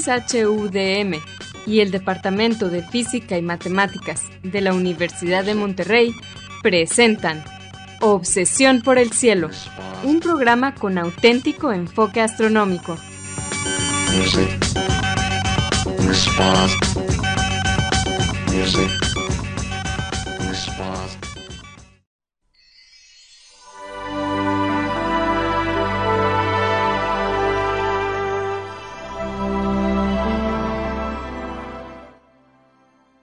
XHUDM 0.00 1.20
y 1.66 1.80
el 1.80 1.90
Departamento 1.90 2.68
de 2.68 2.82
Física 2.82 3.36
y 3.36 3.42
Matemáticas 3.42 4.22
de 4.42 4.60
la 4.60 4.72
Universidad 4.72 5.44
de 5.44 5.54
Monterrey 5.54 6.14
presentan 6.62 7.44
Obsesión 8.00 8.80
por 8.80 8.96
el 8.96 9.12
Cielo, 9.12 9.50
un 10.02 10.20
programa 10.20 10.74
con 10.74 10.96
auténtico 10.96 11.70
enfoque 11.72 12.22
astronómico. 12.22 12.96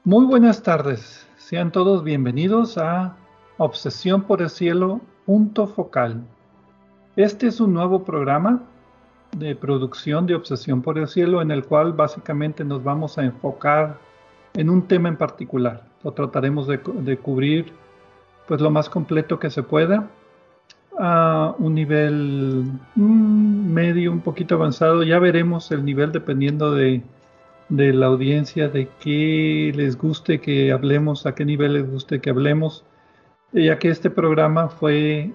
Muy 0.07 0.25
buenas 0.25 0.63
tardes, 0.63 1.27
sean 1.35 1.69
todos 1.69 2.01
bienvenidos 2.01 2.77
a 2.77 3.17
Obsesión 3.57 4.21
por 4.21 4.41
el 4.41 4.49
Cielo, 4.49 5.01
punto 5.25 5.67
focal. 5.67 6.23
Este 7.17 7.47
es 7.47 7.59
un 7.59 7.73
nuevo 7.73 8.05
programa 8.05 8.63
de 9.35 9.53
producción 9.53 10.25
de 10.25 10.35
Obsesión 10.35 10.81
por 10.81 10.97
el 10.97 11.09
Cielo 11.09 11.41
en 11.41 11.51
el 11.51 11.65
cual 11.65 11.91
básicamente 11.91 12.63
nos 12.63 12.85
vamos 12.85 13.17
a 13.17 13.25
enfocar 13.25 13.97
en 14.53 14.69
un 14.69 14.87
tema 14.87 15.09
en 15.09 15.17
particular. 15.17 15.83
Lo 16.05 16.13
trataremos 16.13 16.67
de, 16.67 16.79
cubrir 17.17 17.73
pues 18.47 18.61
lo 18.61 18.71
más 18.71 18.89
completo 18.89 19.37
que 19.39 19.49
se 19.49 19.61
pueda 19.61 20.07
a 20.97 21.53
un 21.59 21.75
nivel 21.75 22.63
mm, 22.95 23.73
medio, 23.73 24.13
un 24.13 24.21
poquito 24.21 24.55
avanzado. 24.55 25.03
Ya 25.03 25.19
veremos 25.19 25.69
el 25.73 25.83
nivel 25.83 26.13
dependiendo 26.13 26.71
de 26.71 27.03
de 27.69 27.93
la 27.93 28.05
audiencia 28.07 28.69
de 28.69 28.89
qué 28.99 29.71
les 29.75 29.97
guste 29.97 30.39
que 30.39 30.71
hablemos, 30.71 31.25
a 31.25 31.35
qué 31.35 31.45
nivel 31.45 31.73
les 31.73 31.89
guste 31.89 32.21
que 32.21 32.29
hablemos, 32.29 32.85
ya 33.51 33.77
que 33.77 33.89
este 33.89 34.09
programa 34.09 34.69
fue 34.69 35.31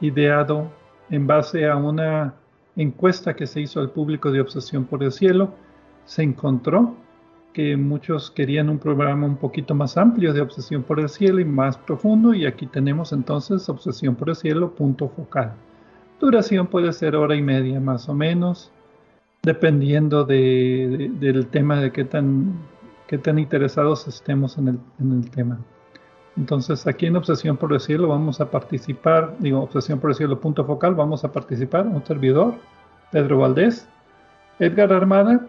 ideado 0.00 0.70
en 1.10 1.26
base 1.26 1.66
a 1.66 1.76
una 1.76 2.34
encuesta 2.76 3.34
que 3.36 3.46
se 3.46 3.60
hizo 3.60 3.80
al 3.80 3.90
público 3.90 4.32
de 4.32 4.40
Obsesión 4.40 4.84
por 4.84 5.02
el 5.02 5.12
Cielo. 5.12 5.54
Se 6.04 6.22
encontró 6.22 6.96
que 7.52 7.76
muchos 7.76 8.30
querían 8.32 8.68
un 8.68 8.78
programa 8.78 9.26
un 9.26 9.36
poquito 9.36 9.74
más 9.74 9.96
amplio 9.96 10.32
de 10.32 10.40
Obsesión 10.40 10.82
por 10.82 10.98
el 10.98 11.08
Cielo 11.08 11.40
y 11.40 11.44
más 11.44 11.78
profundo, 11.78 12.34
y 12.34 12.46
aquí 12.46 12.66
tenemos 12.66 13.12
entonces 13.12 13.68
Obsesión 13.68 14.16
por 14.16 14.28
el 14.28 14.36
Cielo, 14.36 14.74
punto 14.74 15.08
focal. 15.08 15.52
Duración 16.20 16.66
puede 16.66 16.92
ser 16.92 17.14
hora 17.16 17.36
y 17.36 17.42
media 17.42 17.80
más 17.80 18.08
o 18.08 18.14
menos 18.14 18.72
dependiendo 19.44 20.24
del 20.24 21.46
tema, 21.50 21.80
de 21.80 21.92
qué 21.92 22.04
tan, 22.04 22.54
qué 23.06 23.18
tan 23.18 23.38
interesados 23.38 24.08
estemos 24.08 24.56
en 24.58 24.80
el, 24.98 25.30
tema. 25.30 25.58
Entonces, 26.36 26.86
aquí 26.86 27.06
en 27.06 27.16
Obsesión 27.16 27.56
por 27.56 27.72
el 27.72 27.80
Cielo 27.80 28.08
vamos 28.08 28.40
a 28.40 28.50
participar, 28.50 29.36
digo, 29.38 29.60
Obsesión 29.60 30.00
por 30.00 30.10
el 30.10 30.16
Cielo, 30.16 30.40
punto 30.40 30.64
focal, 30.64 30.94
vamos 30.94 31.24
a 31.24 31.30
participar 31.30 31.86
un 31.86 32.04
servidor, 32.04 32.54
Pedro 33.12 33.38
Valdés, 33.38 33.86
Edgar 34.58 34.92
Armada, 34.92 35.46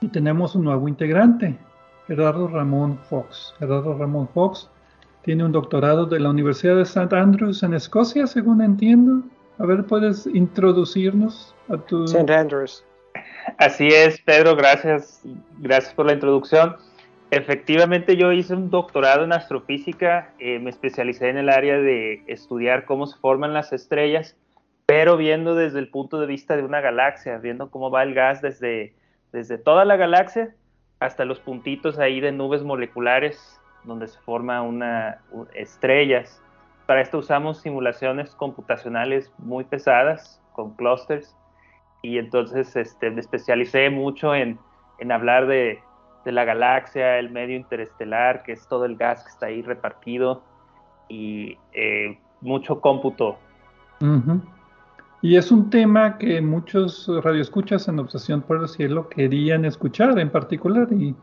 y 0.00 0.08
tenemos 0.08 0.54
un 0.54 0.64
nuevo 0.64 0.88
integrante, 0.88 1.58
Gerardo 2.06 2.46
Ramón 2.46 2.98
Fox. 3.10 3.54
Gerardo 3.58 3.98
Ramón 3.98 4.28
Fox 4.28 4.70
tiene 5.22 5.44
un 5.44 5.50
doctorado 5.50 6.06
de 6.06 6.20
la 6.20 6.30
Universidad 6.30 6.76
de 6.76 6.82
St. 6.82 7.14
Andrews 7.14 7.62
en 7.64 7.74
Escocia, 7.74 8.28
según 8.28 8.62
entiendo. 8.62 9.22
A 9.58 9.66
ver, 9.66 9.84
¿puedes 9.84 10.26
introducirnos 10.28 11.54
a 11.68 11.76
tu... 11.78 12.04
St. 12.04 12.32
Andrews. 12.32 12.84
Así 13.58 13.88
es, 13.88 14.20
Pedro, 14.20 14.56
gracias, 14.56 15.22
gracias 15.58 15.94
por 15.94 16.06
la 16.06 16.12
introducción. 16.12 16.76
Efectivamente, 17.30 18.16
yo 18.16 18.32
hice 18.32 18.54
un 18.54 18.70
doctorado 18.70 19.24
en 19.24 19.32
astrofísica, 19.32 20.30
eh, 20.38 20.58
me 20.58 20.70
especialicé 20.70 21.28
en 21.28 21.38
el 21.38 21.48
área 21.48 21.76
de 21.78 22.22
estudiar 22.26 22.84
cómo 22.84 23.06
se 23.06 23.18
forman 23.18 23.52
las 23.52 23.72
estrellas, 23.72 24.36
pero 24.84 25.16
viendo 25.16 25.54
desde 25.54 25.80
el 25.80 25.88
punto 25.88 26.20
de 26.20 26.26
vista 26.26 26.56
de 26.56 26.62
una 26.62 26.80
galaxia, 26.80 27.38
viendo 27.38 27.70
cómo 27.70 27.90
va 27.90 28.02
el 28.02 28.14
gas 28.14 28.42
desde, 28.42 28.94
desde 29.32 29.58
toda 29.58 29.84
la 29.84 29.96
galaxia 29.96 30.54
hasta 31.00 31.24
los 31.24 31.40
puntitos 31.40 31.98
ahí 31.98 32.20
de 32.20 32.32
nubes 32.32 32.62
moleculares 32.62 33.60
donde 33.84 34.08
se 34.08 34.18
forman 34.20 34.62
una, 34.62 35.18
estrellas. 35.54 36.42
Para 36.86 37.00
esto 37.00 37.18
usamos 37.18 37.60
simulaciones 37.60 38.34
computacionales 38.34 39.32
muy 39.38 39.64
pesadas 39.64 40.40
con 40.52 40.74
clusters 40.74 41.34
y 42.06 42.18
entonces 42.18 42.76
este, 42.76 43.10
me 43.10 43.20
especialicé 43.20 43.90
mucho 43.90 44.32
en, 44.32 44.60
hablar 45.10 45.48
de, 45.48 45.80
la 46.24 46.44
galaxia, 46.44 47.18
el 47.18 47.30
medio 47.30 47.56
interestelar, 47.56 48.44
que 48.44 48.52
es 48.52 48.66
todo 48.68 48.84
el 48.84 48.96
gas 48.96 49.24
que 49.24 49.30
está 49.30 49.46
ahí 49.46 49.62
repartido 49.62 50.42
y 51.08 51.56
eh, 51.72 52.18
mucho 52.40 52.80
cómputo. 52.80 53.38
Y 55.20 55.36
es 55.36 55.50
un 55.50 55.68
tema 55.68 56.16
que 56.18 56.40
muchos 56.40 57.10
radioescuchas 57.24 57.88
en 57.88 57.98
Obsesión 57.98 58.42
por 58.42 58.60
el 58.60 58.68
Cielo 58.68 59.08
querían 59.08 59.64
escuchar 59.64 60.16
en 60.18 60.30
particular 60.30 60.86
y 60.92 61.14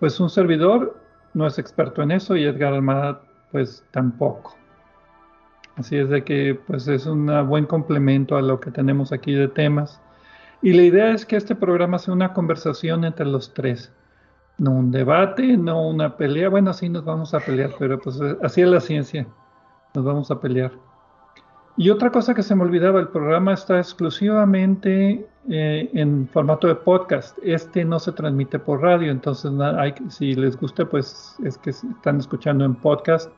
pues 0.00 0.18
un 0.18 0.30
servidor 0.30 1.00
no 1.34 1.46
es 1.46 1.58
experto 1.58 2.02
en 2.02 2.10
eso 2.10 2.36
y 2.36 2.44
Edgar 2.44 2.72
Almada 2.72 3.22
pues 3.52 3.84
tampoco. 3.92 4.56
Así 5.76 5.96
es 5.96 6.08
de 6.08 6.24
que 6.24 6.58
pues 6.66 6.88
es 6.88 7.06
un 7.06 7.26
buen 7.48 7.66
complemento 7.66 8.36
a 8.36 8.42
lo 8.42 8.58
que 8.58 8.72
tenemos 8.72 9.12
aquí 9.12 9.34
de 9.34 9.46
temas. 9.48 10.00
Y 10.66 10.72
la 10.72 10.82
idea 10.82 11.12
es 11.12 11.24
que 11.24 11.36
este 11.36 11.54
programa 11.54 11.96
sea 11.96 12.12
una 12.12 12.32
conversación 12.32 13.04
entre 13.04 13.24
los 13.24 13.54
tres. 13.54 13.92
No 14.58 14.72
un 14.72 14.90
debate, 14.90 15.56
no 15.56 15.86
una 15.86 16.16
pelea. 16.16 16.48
Bueno, 16.48 16.72
sí 16.72 16.88
nos 16.88 17.04
vamos 17.04 17.34
a 17.34 17.38
pelear, 17.38 17.70
pero 17.78 18.00
pues 18.00 18.20
así 18.42 18.62
es 18.62 18.68
la 18.68 18.80
ciencia. 18.80 19.28
Nos 19.94 20.04
vamos 20.04 20.28
a 20.32 20.40
pelear. 20.40 20.72
Y 21.76 21.88
otra 21.88 22.10
cosa 22.10 22.34
que 22.34 22.42
se 22.42 22.56
me 22.56 22.64
olvidaba, 22.64 22.98
el 22.98 23.06
programa 23.06 23.52
está 23.52 23.78
exclusivamente 23.78 25.28
eh, 25.48 25.88
en 25.94 26.26
formato 26.26 26.66
de 26.66 26.74
podcast. 26.74 27.38
Este 27.44 27.84
no 27.84 28.00
se 28.00 28.10
transmite 28.10 28.58
por 28.58 28.82
radio, 28.82 29.12
entonces 29.12 29.52
si 30.08 30.34
les 30.34 30.56
gusta, 30.56 30.84
pues 30.84 31.36
es 31.44 31.56
que 31.58 31.70
están 31.70 32.18
escuchando 32.18 32.64
en 32.64 32.74
podcast. 32.74 33.30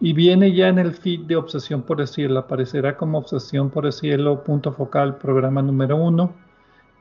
Y 0.00 0.14
viene 0.14 0.52
ya 0.52 0.66
en 0.66 0.80
el 0.80 0.94
feed 0.94 1.26
de 1.26 1.36
Obsesión 1.36 1.82
por 1.82 2.00
el 2.00 2.08
Cielo, 2.08 2.40
aparecerá 2.40 2.96
como 2.96 3.18
Obsesión 3.18 3.70
por 3.70 3.86
el 3.86 3.92
Cielo, 3.92 4.42
punto 4.42 4.72
focal, 4.72 5.18
programa 5.18 5.62
número 5.62 5.94
uno 5.96 6.44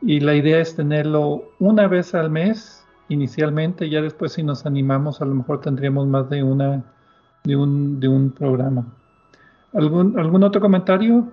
y 0.02 0.20
la 0.20 0.36
idea 0.36 0.60
es 0.60 0.76
tenerlo 0.76 1.44
una 1.60 1.88
vez 1.88 2.14
al 2.14 2.30
mes 2.30 2.86
inicialmente, 3.10 3.90
ya 3.90 4.02
después 4.02 4.34
si 4.34 4.44
nos 4.44 4.66
animamos 4.66 5.22
a 5.22 5.26
lo 5.26 5.36
mejor 5.36 5.62
tendríamos 5.62 6.08
más 6.08 6.30
de 6.30 6.44
una 6.44 6.84
de 7.44 7.56
un, 7.56 8.00
de 8.00 8.08
un 8.08 8.32
programa. 8.32 8.86
¿Algún, 9.74 10.18
¿Algún 10.18 10.44
otro 10.44 10.62
comentario? 10.62 11.28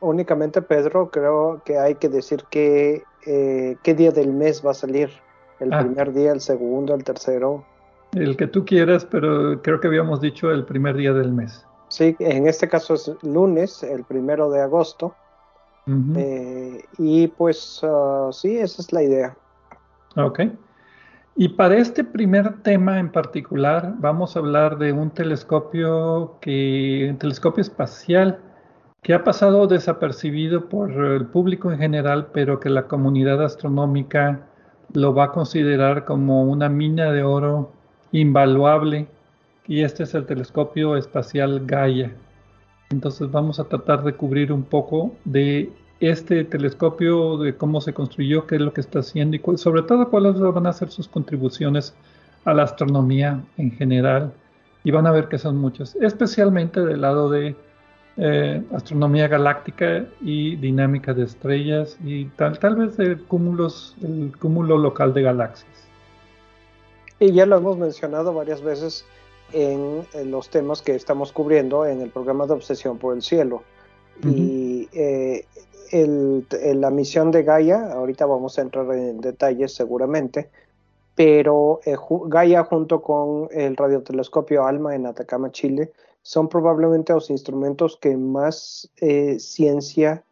únicamente 0.00 0.62
Pedro, 0.62 1.10
creo 1.10 1.60
que 1.64 1.78
hay 1.78 1.96
que 1.96 2.08
decir 2.08 2.44
que 2.50 3.02
eh, 3.26 3.76
qué 3.82 3.94
día 3.94 4.10
del 4.10 4.32
mes 4.32 4.64
va 4.64 4.70
a 4.70 4.74
salir. 4.74 5.10
El 5.60 5.72
ah. 5.72 5.80
primer 5.80 6.12
día, 6.12 6.32
el 6.32 6.40
segundo, 6.40 6.94
el 6.94 7.04
tercero. 7.04 7.64
El 8.12 8.36
que 8.36 8.46
tú 8.46 8.64
quieras, 8.64 9.04
pero 9.04 9.60
creo 9.62 9.80
que 9.80 9.88
habíamos 9.88 10.20
dicho 10.20 10.50
el 10.50 10.64
primer 10.64 10.96
día 10.96 11.12
del 11.12 11.32
mes. 11.32 11.66
Sí, 11.88 12.16
en 12.18 12.46
este 12.46 12.68
caso 12.68 12.94
es 12.94 13.10
lunes, 13.22 13.82
el 13.82 14.04
primero 14.04 14.50
de 14.50 14.62
agosto. 14.62 15.14
Eh, 15.86 16.82
y 16.98 17.28
pues 17.28 17.80
ah, 17.82 18.30
sí, 18.32 18.56
esa 18.56 18.82
es 18.82 18.92
la 18.92 19.02
idea. 19.02 19.36
Ok. 20.16 20.40
Y 21.36 21.48
para 21.48 21.76
este 21.76 22.04
primer 22.04 22.62
tema 22.62 23.00
en 23.00 23.10
particular, 23.10 23.94
vamos 23.98 24.36
a 24.36 24.38
hablar 24.38 24.78
de 24.78 24.92
un 24.92 25.10
telescopio 25.10 26.38
que, 26.40 27.08
un 27.10 27.18
telescopio 27.18 27.62
espacial 27.62 28.38
que 29.02 29.14
ha 29.14 29.24
pasado 29.24 29.66
desapercibido 29.66 30.68
por 30.68 30.92
el 30.92 31.26
público 31.26 31.72
en 31.72 31.78
general, 31.78 32.28
pero 32.32 32.60
que 32.60 32.70
la 32.70 32.86
comunidad 32.86 33.42
astronómica 33.42 34.46
lo 34.92 35.12
va 35.12 35.24
a 35.24 35.32
considerar 35.32 36.04
como 36.04 36.44
una 36.44 36.68
mina 36.68 37.10
de 37.10 37.24
oro 37.24 37.72
invaluable. 38.12 39.08
Y 39.66 39.82
este 39.82 40.04
es 40.04 40.14
el 40.14 40.26
telescopio 40.26 40.96
espacial 40.96 41.66
Gaia. 41.66 42.14
Entonces 42.94 43.28
vamos 43.30 43.58
a 43.58 43.64
tratar 43.64 44.04
de 44.04 44.14
cubrir 44.14 44.52
un 44.52 44.62
poco 44.62 45.12
de 45.24 45.70
este 45.98 46.44
telescopio, 46.44 47.36
de 47.38 47.56
cómo 47.56 47.80
se 47.80 47.92
construyó, 47.92 48.46
qué 48.46 48.54
es 48.54 48.60
lo 48.60 48.72
que 48.72 48.80
está 48.80 49.00
haciendo 49.00 49.36
y 49.36 49.58
sobre 49.58 49.82
todo 49.82 50.10
cuáles 50.10 50.38
van 50.38 50.66
a 50.66 50.72
ser 50.72 50.90
sus 50.90 51.08
contribuciones 51.08 51.92
a 52.44 52.54
la 52.54 52.62
astronomía 52.62 53.42
en 53.56 53.72
general. 53.72 54.32
Y 54.84 54.92
van 54.92 55.06
a 55.06 55.10
ver 55.10 55.28
que 55.28 55.38
son 55.38 55.56
muchas, 55.56 55.96
especialmente 55.96 56.80
del 56.80 57.00
lado 57.00 57.30
de 57.30 57.56
eh, 58.16 58.62
astronomía 58.72 59.26
galáctica 59.26 60.04
y 60.20 60.54
dinámica 60.56 61.14
de 61.14 61.24
estrellas 61.24 61.98
y 62.04 62.26
tal, 62.36 62.76
vez 62.76 62.96
cúmulos, 63.26 63.96
el 64.02 64.32
cúmulo 64.38 64.78
local 64.78 65.12
de 65.14 65.22
galaxias. 65.22 65.88
Y 67.18 67.32
ya 67.32 67.44
lo 67.46 67.56
hemos 67.56 67.76
mencionado 67.76 68.32
varias 68.34 68.62
veces 68.62 69.04
en, 69.52 70.06
los 70.30 70.48
temas 70.48 70.82
que 70.82 70.94
estamos 70.94 71.32
cubriendo 71.32 71.86
en 71.86 72.00
el 72.00 72.10
programa 72.10 72.46
de 72.46 72.54
Obsesión 72.54 72.98
por 72.98 73.14
el 73.14 73.22
Cielo. 73.22 73.62
Y 74.22 74.88
eh, 74.92 75.44
la 75.92 76.90
misión 76.90 77.30
de 77.30 77.42
Gaia, 77.42 77.92
ahorita 77.92 78.26
vamos 78.26 78.58
a 78.58 78.62
entrar 78.62 78.90
en 78.92 79.20
detalles 79.20 79.74
seguramente, 79.74 80.50
pero 81.14 81.80
eh, 81.84 81.96
Gaia 82.26 82.64
junto 82.64 83.02
con 83.02 83.48
el 83.52 83.76
radiotelescopio 83.76 84.64
ALMA 84.64 84.94
en 84.94 85.06
Atacama, 85.06 85.52
Chile, 85.52 85.92
son 86.22 86.48
probablemente 86.48 87.12
los 87.12 87.30
instrumentos 87.30 87.98
que 88.00 88.16
más 88.16 88.90
eh, 89.00 89.38
ciencia 89.38 90.24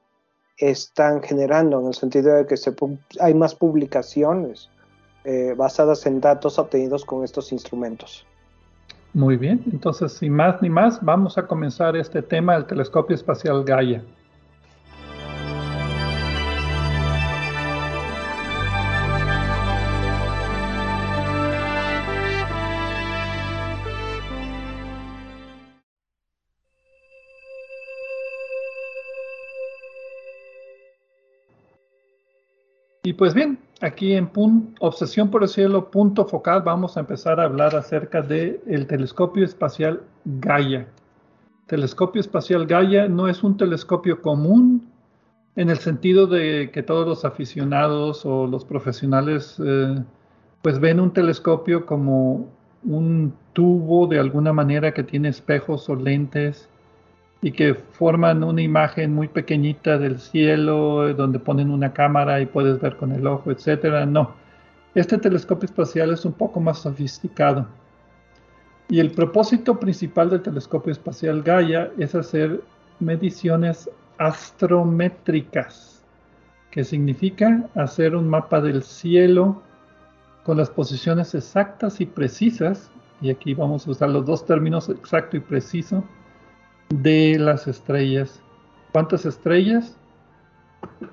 están 0.57 1.23
generando, 1.23 1.81
en 1.81 1.87
el 1.87 1.95
sentido 1.95 2.35
de 2.35 2.47
que 2.47 2.57
se, 2.57 2.75
hay 3.21 3.35
más 3.35 3.55
publicaciones 3.55 4.71
eh, 5.25 5.55
basadas 5.57 6.07
en 6.07 6.21
datos 6.21 6.59
obtenidos 6.59 7.05
con 7.05 7.25
estos 7.25 7.53
instrumentos. 7.53 8.27
Muy 9.15 9.37
bien, 9.37 9.63
entonces 9.71 10.15
sin 10.15 10.33
más 10.33 10.63
ni 10.63 10.71
más, 10.71 11.05
vamos 11.05 11.37
a 11.37 11.47
comenzar 11.47 11.97
este 11.97 12.23
tema 12.23 12.55
del 12.55 12.65
telescopio 12.65 13.15
espacial 13.15 13.63
Gaia. 13.63 14.03
Y 33.05 33.13
pues 33.13 33.35
bien, 33.35 33.59
aquí 33.83 34.15
en 34.15 34.31
Obsesión 34.79 35.31
por 35.31 35.43
el 35.43 35.49
Cielo, 35.49 35.91
punto 35.91 36.25
focal, 36.25 36.63
vamos 36.63 36.97
a 36.97 37.01
empezar 37.01 37.41
a 37.41 37.45
hablar 37.45 37.75
acerca 37.75 38.23
del 38.23 38.87
telescopio 38.87 39.45
espacial 39.45 40.03
Gaia. 40.25 40.87
Telescopio 41.67 42.21
espacial 42.21 42.67
Gaia 42.67 43.09
no 43.09 43.29
es 43.29 43.43
un 43.43 43.57
telescopio 43.57 44.23
común 44.23 44.89
en 45.57 45.69
el 45.69 45.79
sentido 45.79 46.27
de 46.27 46.71
que 46.73 46.83
todos 46.83 47.07
los 47.07 47.25
aficionados 47.25 48.25
o 48.25 48.47
los 48.47 48.65
profesionales 48.65 49.61
eh, 49.63 50.03
pues 50.63 50.79
ven 50.79 51.01
un 51.01 51.13
telescopio 51.13 51.85
como 51.85 52.49
un 52.85 53.35
tubo 53.53 54.07
de 54.07 54.19
alguna 54.19 54.53
manera 54.53 54.95
que 54.95 55.03
tiene 55.03 55.29
espejos 55.29 55.89
o 55.89 55.97
lentes 55.97 56.69
y 57.43 57.51
que 57.51 57.75
forman 57.75 58.45
una 58.45 58.63
imagen 58.63 59.13
muy 59.13 59.27
pequeñita 59.27 59.99
del 59.99 60.21
cielo, 60.21 61.09
eh, 61.09 61.15
donde 61.15 61.41
ponen 61.41 61.71
una 61.71 61.93
cámara 61.93 62.41
y 62.41 62.47
puedes 62.47 62.81
ver 62.81 62.97
con 62.97 63.11
el 63.11 63.27
ojo, 63.27 63.51
etcétera. 63.51 64.07
No, 64.07 64.35
este 64.95 65.19
telescopio 65.19 65.67
espacial 65.67 66.13
es 66.13 66.25
un 66.25 66.33
poco 66.33 66.61
más 66.61 66.79
sofisticado. 66.79 67.67
Y 68.89 69.01
el 69.01 69.11
propósito 69.11 69.81
principal 69.81 70.31
del 70.31 70.43
telescopio 70.43 70.93
espacial 70.93 71.43
Gaia 71.43 71.91
es 71.99 72.15
hacer 72.15 72.63
mediciones 73.01 73.91
astrométricas, 74.19 76.05
que 76.71 76.85
significa 76.85 77.69
hacer 77.75 78.15
un 78.15 78.29
mapa 78.29 78.61
del 78.61 78.85
cielo 78.85 79.63
con 80.45 80.59
las 80.59 80.71
posiciones 80.71 81.35
exactas 81.35 82.01
y 82.01 82.07
precisas, 82.07 82.91
y 83.21 83.31
aquí 83.31 83.55
vamos 83.55 83.87
a 83.87 83.91
usar 83.91 84.11
los 84.11 84.27
dos 84.27 84.47
términos 84.47 84.89
exacto 84.89 85.37
y 85.37 85.41
preciso, 85.41 86.05
de 87.01 87.39
las 87.39 87.67
estrellas. 87.67 88.41
¿Cuántas 88.93 89.25
estrellas? 89.25 89.97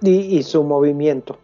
Y, 0.02 0.44
su 0.44 0.64
movimiento. 0.64 1.38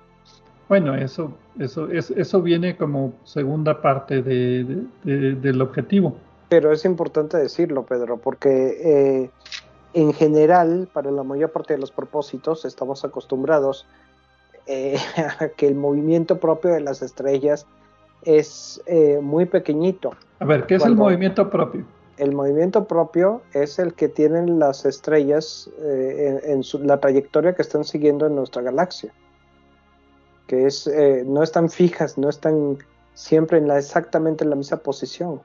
Bueno, 0.68 0.96
eso, 0.96 1.32
eso, 1.60 1.88
eso 1.92 2.42
viene 2.42 2.76
como 2.76 3.14
segunda 3.24 3.82
parte 3.82 4.22
del 4.22 5.62
objetivo. 5.62 6.16
Pero 6.50 6.72
es 6.72 6.86
importante 6.86 7.38
decirlo, 7.38 7.84
Pedro, 7.84 8.18
porque 8.18 8.78
eh, 8.84 9.30
en 9.94 10.14
general, 10.14 10.90
para 10.92 11.12
la 11.12 11.24
mayor 11.24 11.52
parte 11.52 11.74
de 11.74 11.80
los 11.80 11.92
propósitos, 11.92 12.66
estamos 12.66 13.06
acostumbrados 13.06 13.88
eh, 14.68 14.98
a 15.40 15.50
que 15.50 15.68
el 15.68 15.76
movimiento 15.76 16.40
propio 16.40 16.72
de 16.72 16.82
las 16.82 17.02
estrellas 17.02 17.66
es 18.24 18.82
eh, 18.88 19.20
muy 19.22 19.46
pequeñito. 19.46 20.12
A 20.40 20.46
ver, 20.46 20.66
¿qué 20.66 20.76
es 20.76 20.86
el 20.86 20.96
movimiento 20.96 21.50
propio? 21.50 21.86
El 22.18 22.34
movimiento 22.34 22.86
propio 22.86 23.42
es 23.54 23.80
el 23.80 23.94
que 23.94 24.08
tienen 24.08 24.60
las 24.60 24.86
estrellas 24.86 25.70
eh, 25.80 26.40
en, 26.44 26.64
la 26.88 27.00
trayectoria 27.00 27.54
que 27.54 27.62
están 27.62 27.84
siguiendo 27.84 28.26
en 28.26 28.36
nuestra 28.36 28.62
galaxia, 28.62 29.12
que 30.48 30.66
es, 30.66 30.88
eh, 30.88 31.24
no 31.26 31.44
están 31.44 31.70
fijas, 31.70 32.18
no 32.18 32.30
están 32.30 32.78
siempre 33.14 33.58
en 33.58 33.68
la, 33.68 33.78
exactamente 33.78 34.44
en 34.44 34.50
la 34.50 34.56
misma 34.56 34.78
posición. 34.78 35.42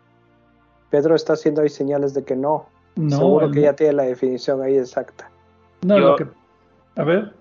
Pedro 0.90 1.14
está 1.14 1.34
haciendo 1.34 1.62
ahí 1.62 1.68
señales 1.68 2.14
de 2.14 2.24
que 2.24 2.36
no. 2.36 2.66
no 2.96 3.16
Seguro 3.16 3.50
que 3.50 3.62
ya 3.62 3.74
tiene 3.74 3.94
la 3.94 4.02
definición 4.04 4.62
ahí 4.62 4.76
exacta. 4.76 5.30
No, 5.82 5.98
lo 5.98 6.16
que... 6.16 6.26
A 6.96 7.04
ver. 7.04 7.39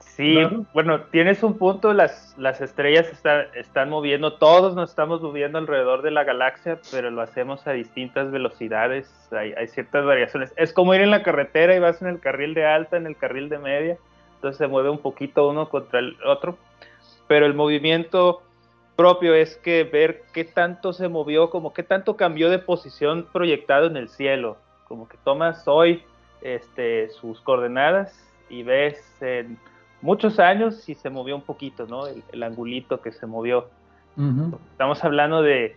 Sí, 0.00 0.36
bueno, 0.72 1.02
tienes 1.10 1.42
un 1.42 1.56
punto, 1.56 1.92
las, 1.92 2.34
las 2.36 2.60
estrellas 2.60 3.06
están 3.54 3.90
moviendo, 3.90 4.34
todos 4.34 4.74
nos 4.74 4.90
estamos 4.90 5.22
moviendo 5.22 5.58
alrededor 5.58 6.02
de 6.02 6.10
la 6.10 6.24
galaxia, 6.24 6.78
pero 6.90 7.10
lo 7.10 7.22
hacemos 7.22 7.66
a 7.66 7.72
distintas 7.72 8.30
velocidades, 8.30 9.10
hay, 9.30 9.54
ciertas 9.68 10.04
variaciones. 10.04 10.52
Es 10.56 10.72
como 10.72 10.94
ir 10.94 11.02
en 11.02 11.10
la 11.10 11.22
carretera 11.22 11.74
y 11.74 11.78
vas 11.78 12.02
en 12.02 12.08
el 12.08 12.18
carril 12.18 12.54
de 12.54 12.66
alta, 12.66 12.96
en 12.96 13.06
el 13.06 13.16
carril 13.16 13.48
de 13.48 13.58
media, 13.58 13.98
entonces 14.34 14.58
se 14.58 14.66
mueve 14.66 14.90
un 14.90 14.98
poquito 14.98 15.48
uno 15.48 15.68
contra 15.68 16.00
el 16.00 16.16
otro, 16.24 16.58
pero 17.28 17.46
el 17.46 17.54
movimiento 17.54 18.42
propio 18.96 19.34
es 19.34 19.56
que 19.56 19.84
ver 19.84 20.22
qué 20.32 20.44
tanto 20.44 20.92
se 20.92 21.08
movió, 21.08 21.50
como 21.50 21.72
qué 21.72 21.82
tanto 21.82 22.16
cambió 22.16 22.50
de 22.50 22.58
posición 22.58 23.26
proyectado 23.32 23.86
en 23.86 23.96
el 23.96 24.08
cielo, 24.08 24.56
como 24.88 25.08
que 25.08 25.16
tomas 25.24 25.68
hoy 25.68 26.02
este, 26.42 27.10
sus 27.10 27.40
coordenadas 27.42 28.26
y 28.48 28.62
ves 28.62 28.98
en 29.22 29.58
muchos 30.02 30.38
años 30.38 30.88
y 30.88 30.94
se 30.94 31.10
movió 31.10 31.36
un 31.36 31.42
poquito, 31.42 31.86
¿no? 31.86 32.06
El, 32.06 32.42
angulito 32.42 33.00
que 33.00 33.12
se 33.12 33.26
movió. 33.26 33.68
Estamos 34.72 35.02
hablando 35.02 35.40
de 35.40 35.76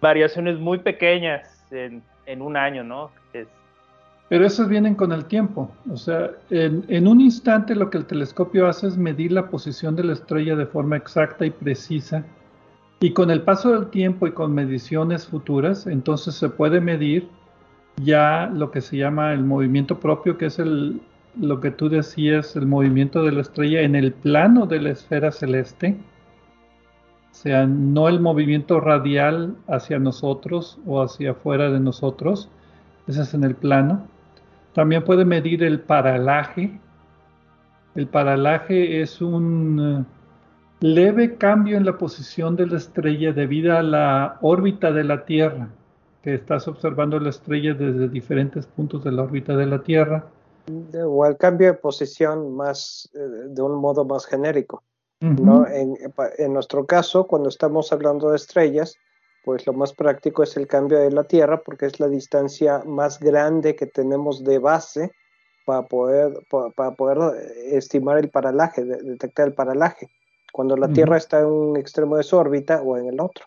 variaciones 0.00 0.58
muy 0.58 0.78
pequeñas 0.78 1.64
en, 1.70 2.02
un 2.42 2.56
año, 2.56 2.84
¿no? 2.84 3.10
Pero 4.28 4.46
esos 4.46 4.68
vienen 4.68 4.94
con 4.94 5.10
el 5.10 5.24
tiempo. 5.24 5.72
O 5.90 5.96
sea, 5.96 6.30
en, 6.50 6.84
en, 6.86 7.08
un 7.08 7.20
instante 7.20 7.74
lo 7.74 7.90
que 7.90 7.98
el 7.98 8.06
telescopio 8.06 8.68
hace 8.68 8.86
es 8.86 8.96
medir 8.96 9.32
la 9.32 9.48
posición 9.48 9.96
de 9.96 10.04
la 10.04 10.12
estrella 10.12 10.54
de 10.54 10.66
forma 10.66 10.96
exacta 10.96 11.44
y 11.44 11.50
precisa. 11.50 12.24
Y 13.00 13.12
con 13.12 13.30
el 13.30 13.42
paso 13.42 13.72
del 13.72 13.90
tiempo 13.90 14.28
y 14.28 14.32
con 14.32 14.54
mediciones 14.54 15.26
futuras, 15.26 15.88
entonces 15.88 16.34
se 16.34 16.48
puede 16.48 16.80
medir 16.80 17.28
ya 17.96 18.48
lo 18.52 18.70
que 18.70 18.80
se 18.80 18.96
llama 18.96 19.32
el 19.32 19.42
movimiento 19.42 19.98
propio, 19.98 20.38
que 20.38 20.46
es 20.46 20.58
el, 20.60 21.00
lo 21.38 21.60
que 21.60 21.70
tú 21.70 21.88
decías, 21.88 22.56
el 22.56 22.66
movimiento 22.66 23.22
de 23.22 23.32
la 23.32 23.42
estrella 23.42 23.82
en 23.82 23.94
el 23.94 24.12
plano 24.12 24.66
de 24.66 24.80
la 24.80 24.90
esfera 24.90 25.30
celeste, 25.30 25.96
o 27.30 27.34
sea, 27.34 27.66
no 27.66 28.08
el 28.08 28.20
movimiento 28.20 28.80
radial 28.80 29.56
hacia 29.68 29.98
nosotros 29.98 30.78
o 30.86 31.02
hacia 31.02 31.30
afuera 31.30 31.70
de 31.70 31.80
nosotros, 31.80 32.50
ese 33.06 33.22
es 33.22 33.34
en 33.34 33.44
el 33.44 33.54
plano. 33.54 34.06
También 34.74 35.04
puede 35.04 35.24
medir 35.24 35.62
el 35.62 35.80
paralaje. 35.80 36.78
El 37.94 38.06
paralaje 38.08 39.00
es 39.00 39.20
un 39.20 40.06
eh, 40.80 40.86
leve 40.86 41.36
cambio 41.36 41.76
en 41.76 41.84
la 41.84 41.98
posición 41.98 42.56
de 42.56 42.66
la 42.66 42.76
estrella 42.76 43.32
debido 43.32 43.76
a 43.76 43.82
la 43.82 44.38
órbita 44.42 44.92
de 44.92 45.04
la 45.04 45.24
Tierra, 45.24 45.68
que 46.22 46.34
estás 46.34 46.68
observando 46.68 47.18
la 47.18 47.30
estrella 47.30 47.74
desde 47.74 48.08
diferentes 48.08 48.66
puntos 48.66 49.02
de 49.04 49.12
la 49.12 49.22
órbita 49.22 49.56
de 49.56 49.66
la 49.66 49.82
Tierra 49.82 50.24
o 50.94 51.26
el 51.26 51.36
cambio 51.36 51.68
de 51.68 51.74
posición 51.74 52.54
más 52.54 53.08
eh, 53.14 53.18
de 53.48 53.62
un 53.62 53.80
modo 53.80 54.04
más 54.04 54.26
genérico. 54.26 54.82
¿no? 55.20 55.66
En, 55.66 55.98
en, 56.38 56.54
nuestro 56.54 56.86
caso, 56.86 57.26
cuando 57.26 57.50
estamos 57.50 57.92
hablando 57.92 58.30
de 58.30 58.36
estrellas, 58.36 58.96
pues 59.44 59.66
lo 59.66 59.74
más 59.74 59.92
práctico 59.92 60.42
es 60.42 60.56
el 60.56 60.66
cambio 60.66 60.98
de 60.98 61.10
la 61.10 61.24
Tierra 61.24 61.62
porque 61.62 61.86
es 61.86 62.00
la 62.00 62.08
distancia 62.08 62.82
más 62.86 63.20
grande 63.20 63.76
que 63.76 63.84
tenemos 63.84 64.42
de 64.44 64.58
base 64.58 65.12
para 65.66 65.86
poder, 65.86 66.32
para, 66.74 66.92
poder 66.92 67.18
eh, 67.38 67.76
estimar 67.76 68.16
el 68.16 68.30
paralaje, 68.30 68.82
detectar 68.82 69.48
el 69.48 69.52
paralaje, 69.52 70.10
cuando 70.52 70.74
la 70.74 70.88
Tierra 70.88 71.18
está 71.18 71.40
en 71.40 71.46
un 71.46 71.76
extremo 71.76 72.16
de 72.16 72.22
su 72.22 72.38
órbita 72.38 72.80
o 72.80 72.96
en 72.96 73.06
el 73.06 73.20
otro. 73.20 73.44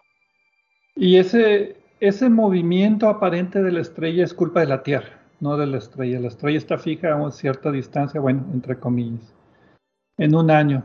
Y 0.96 1.18
ese, 1.18 1.76
ese 2.00 2.30
movimiento 2.30 3.10
aparente 3.10 3.64
de 3.64 3.72
la 3.72 3.82
estrella 3.82 4.24
es 4.24 4.34
culpa 4.36 4.60
de 4.60 4.68
la 4.68 4.84
Tierra 4.84 5.23
no 5.44 5.58
de 5.58 5.68
la 5.68 5.78
estrella. 5.78 6.20
La 6.20 6.30
estrella 6.30 6.58
está 6.58 6.78
fija 6.78 7.12
a 7.12 7.16
una 7.18 7.32
cierta 7.32 7.72
distancia, 7.72 8.20
bueno, 8.20 8.46
entre 8.54 8.80
comillas, 8.80 9.36
en 10.18 10.34
un 10.34 10.50
año. 10.50 10.84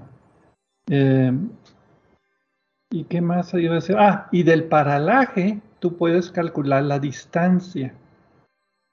Eh, 0.91 1.33
¿Y 2.91 3.05
qué 3.05 3.21
más 3.21 3.55
iba 3.55 3.73
a 3.73 3.77
decir? 3.77 3.97
Ah, 3.99 4.29
y 4.33 4.43
del 4.43 4.65
paralaje 4.65 5.61
tú 5.79 5.97
puedes 5.97 6.31
calcular 6.31 6.83
la 6.83 6.99
distancia. 6.99 7.95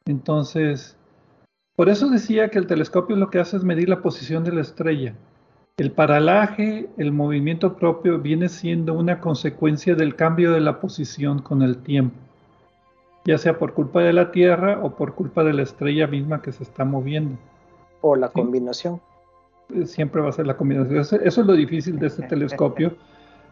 Entonces, 0.05 0.97
por 1.75 1.89
eso 1.89 2.09
decía 2.09 2.49
que 2.49 2.59
el 2.59 2.67
telescopio 2.67 3.15
lo 3.15 3.29
que 3.29 3.39
hace 3.39 3.57
es 3.57 3.63
medir 3.63 3.89
la 3.89 4.01
posición 4.01 4.43
de 4.43 4.51
la 4.51 4.61
estrella. 4.61 5.15
El 5.77 5.91
paralaje, 5.91 6.89
el 6.97 7.11
movimiento 7.11 7.75
propio, 7.75 8.19
viene 8.19 8.49
siendo 8.49 8.93
una 8.93 9.19
consecuencia 9.19 9.95
del 9.95 10.15
cambio 10.15 10.51
de 10.51 10.61
la 10.61 10.79
posición 10.79 11.39
con 11.39 11.63
el 11.63 11.77
tiempo 11.79 12.24
ya 13.25 13.37
sea 13.39 13.57
por 13.57 13.73
culpa 13.73 14.01
de 14.01 14.13
la 14.13 14.31
Tierra 14.31 14.79
o 14.81 14.91
por 14.91 15.15
culpa 15.15 15.43
de 15.43 15.53
la 15.53 15.63
estrella 15.63 16.07
misma 16.07 16.41
que 16.41 16.51
se 16.51 16.63
está 16.63 16.85
moviendo. 16.85 17.37
O 18.01 18.15
la 18.15 18.29
combinación. 18.29 19.01
eh, 19.73 19.87
siempre 19.87 20.21
va 20.21 20.29
a 20.29 20.33
ser 20.33 20.45
la 20.45 20.55
combinación. 20.55 20.99
Eso, 20.99 21.15
es 21.17 21.37
lo 21.37 21.53
difícil 21.53 21.97
de 21.97 22.07
este 22.07 22.23
telescopio. 22.27 22.95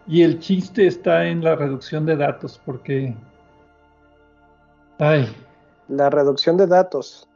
Y 0.05 0.21
el 0.21 0.39
chiste 0.39 0.85
está 0.85 1.25
en 1.25 1.43
la 1.43 1.55
reducción 1.55 2.05
de 2.05 2.15
datos, 2.15 2.61
porque... 2.63 3.15
Ay. 4.99 5.27
La 5.87 6.09
reducción 6.09 6.55
de 6.55 6.67
datos. 6.67 7.27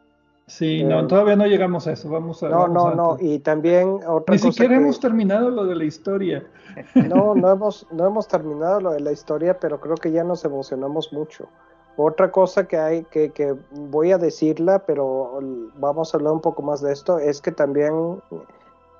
Sí, 0.46 0.84
no, 0.84 1.01
eh, 1.01 1.08
todavía 1.08 1.36
no 1.36 1.46
llegamos 1.46 1.88
a 1.88 1.94
eso. 1.94 2.10
Vamos 2.10 2.41
a. 2.41 2.50
No, 2.50 2.67
no, 2.67 2.94
no. 2.94 3.17
Y 3.20 3.39
también 3.39 4.00
otra 4.08 4.34
Ni 4.34 4.39
siquiera 4.39 4.77
hemos 4.77 5.00
terminado 5.00 5.50
lo 5.50 5.65
de 5.65 5.75
la 5.75 5.84
historia. 5.84 6.46
No, 6.96 7.36
no 7.36 7.51
hemos, 7.51 7.86
no 7.91 8.08
hemos 8.08 8.27
terminado 8.29 8.79
lo 8.79 8.91
de 8.91 9.01
la 9.01 9.12
historia, 9.12 9.60
pero 9.60 9.82
creo 9.82 9.96
que 9.96 10.12
ya 10.12 10.24
nos 10.24 10.46
emocionamos 10.46 11.12
mucho. 11.12 11.50
Otra 12.00 12.32
cosa 12.32 12.68
que 12.68 12.77
hay, 12.77 13.04
que, 13.06 13.32
que 13.32 13.56
voy 13.72 14.12
a 14.12 14.20
decirla, 14.20 14.84
pero 14.86 15.39
vamos 15.77 16.13
a 16.13 16.18
hablar 16.18 16.34
un 16.34 16.42
poco 16.42 16.62
más 16.62 16.80
de 16.82 16.94
esto, 16.94 17.18
es 17.18 17.42
que 17.42 17.51
también 17.51 18.22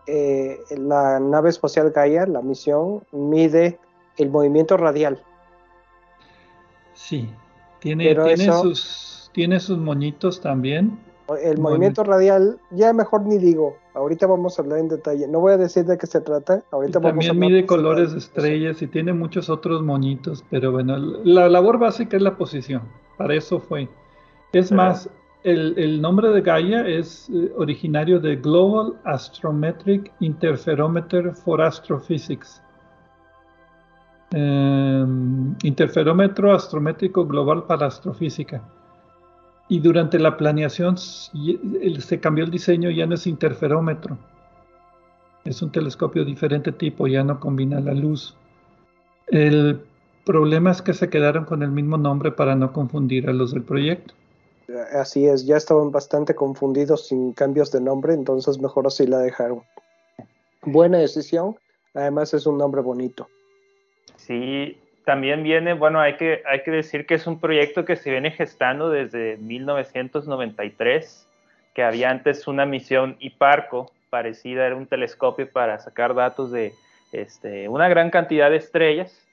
eh, 0.08 0.60
la 0.76 1.20
nave 1.20 1.52
espacial 1.52 1.92
Gaia, 1.92 2.26
la 2.26 2.42
misión, 2.42 3.04
mide 3.12 3.78
el 4.18 4.32
movimiento 4.32 4.78
radial. 4.78 5.22
Sí, 6.96 7.30
tiene, 7.80 8.16
tiene, 8.16 8.52
sus, 8.52 9.30
tiene 9.32 9.60
sus 9.60 9.78
moñitos 9.78 10.42
también. 10.42 10.98
El 11.44 11.58
movimiento 11.58 12.04
radial, 12.04 12.58
ya 12.72 12.94
mejor 12.94 13.26
ni 13.26 13.38
digo, 13.38 13.76
ahorita 13.94 14.28
vamos 14.28 14.58
a 14.58 14.62
hablar 14.62 14.80
en 14.80 14.88
detalle. 14.88 15.28
No 15.28 15.42
voy 15.42 15.54
a 15.54 15.58
decir 15.58 15.86
de 15.86 15.98
qué 15.98 16.08
se 16.08 16.22
trata, 16.22 16.64
ahorita 16.72 17.00
vamos 17.00 17.26
También 17.26 17.52
mide 17.52 17.66
colores 17.66 18.14
de 18.14 18.20
estrellas 18.20 18.82
y 18.82 18.88
tiene 18.88 19.12
muchos 19.12 19.50
otros 19.50 19.82
moñitos, 19.82 20.46
pero 20.50 20.72
bueno, 20.72 20.98
la 20.98 21.50
labor 21.50 21.80
básica 21.80 22.16
es 22.16 22.24
la 22.24 22.38
posición, 22.38 22.84
para 23.18 23.36
eso 23.36 23.60
fue. 23.60 23.90
Es 24.54 24.72
más, 24.72 25.10
el, 25.44 26.02
nombre 26.02 26.30
de 26.30 26.42
Gaia 26.42 26.88
es 26.88 27.30
eh, 27.30 27.52
originario 27.58 28.20
de 28.20 28.38
Global 28.38 28.94
Astrometric 29.04 30.14
Interferometer 30.20 31.34
for 31.34 31.62
Astrophysics. 31.62 32.62
Em, 34.32 35.56
interferómetro 35.64 36.54
astrométrico 36.54 37.26
global 37.26 37.64
para 37.66 37.86
astrofísica. 37.86 38.62
Y 39.70 39.80
durante 39.80 40.18
la 40.18 40.38
planeación 40.38 40.98
se 40.98 42.20
cambió 42.20 42.46
el 42.46 42.52
diseño, 42.52 42.90
ya 42.90 43.06
no 43.06 43.16
es 43.16 43.28
interferómetro. 43.28 44.18
Es 45.44 45.62
un 45.62 45.72
telescopio 45.72 46.24
de 46.24 46.32
diferente 46.32 46.72
tipo, 46.72 47.08
ya 47.08 47.24
no 47.24 47.40
combina 47.40 47.80
la 47.80 47.94
luz. 47.94 48.36
El 49.28 49.82
problema 50.26 50.72
es 50.72 50.82
que 50.82 50.94
se 50.94 51.10
quedaron 51.10 51.46
con 51.46 51.64
el 51.64 51.72
mismo 51.72 51.98
nombre 51.98 52.32
para 52.32 52.56
no 52.56 52.72
confundir 52.72 53.30
a 53.30 53.34
los 53.34 53.52
del 53.52 53.64
proyecto. 53.64 54.14
Así 54.94 55.26
es, 55.26 55.46
ya 55.46 55.56
estaban 55.56 55.92
bastante 55.92 56.36
confundidos 56.36 57.08
sin 57.08 57.32
cambios 57.32 57.72
de 57.72 57.80
nombre, 57.80 58.14
entonces 58.14 58.60
mejor 58.60 58.88
así 58.88 59.08
la 59.08 59.20
dejaron. 59.20 59.64
Buena 60.64 60.98
decisión, 60.98 61.56
además 61.94 62.34
es 62.34 62.46
un 62.46 62.58
nombre 62.58 62.82
bonito. 62.82 63.28
Sí, 64.18 64.78
también 65.08 65.42
viene, 65.42 65.74
bueno, 65.74 66.02
hay 66.02 66.18
que, 66.18 66.44
hay 66.46 66.64
que 66.64 66.72
decir 66.72 67.06
que 67.06 67.14
es 67.14 67.28
un 67.28 67.40
proyecto 67.40 67.86
que 67.86 67.96
se 67.96 68.12
viene 68.12 68.30
gestando 68.30 68.90
desde 68.90 69.38
1993, 69.38 71.26
que 71.74 71.82
había 71.82 72.10
antes 72.10 72.46
una 72.46 72.66
misión 72.66 73.16
IPARCO 73.22 73.90
parecida, 74.10 74.66
era 74.66 74.76
un 74.76 74.86
telescopio 74.86 75.50
para 75.50 75.80
sacar 75.80 76.14
datos 76.14 76.52
de 76.52 76.74
este, 77.14 77.70
una 77.70 77.88
gran 77.88 78.10
cantidad 78.10 78.50
de 78.50 78.58
estrellas 78.58 79.26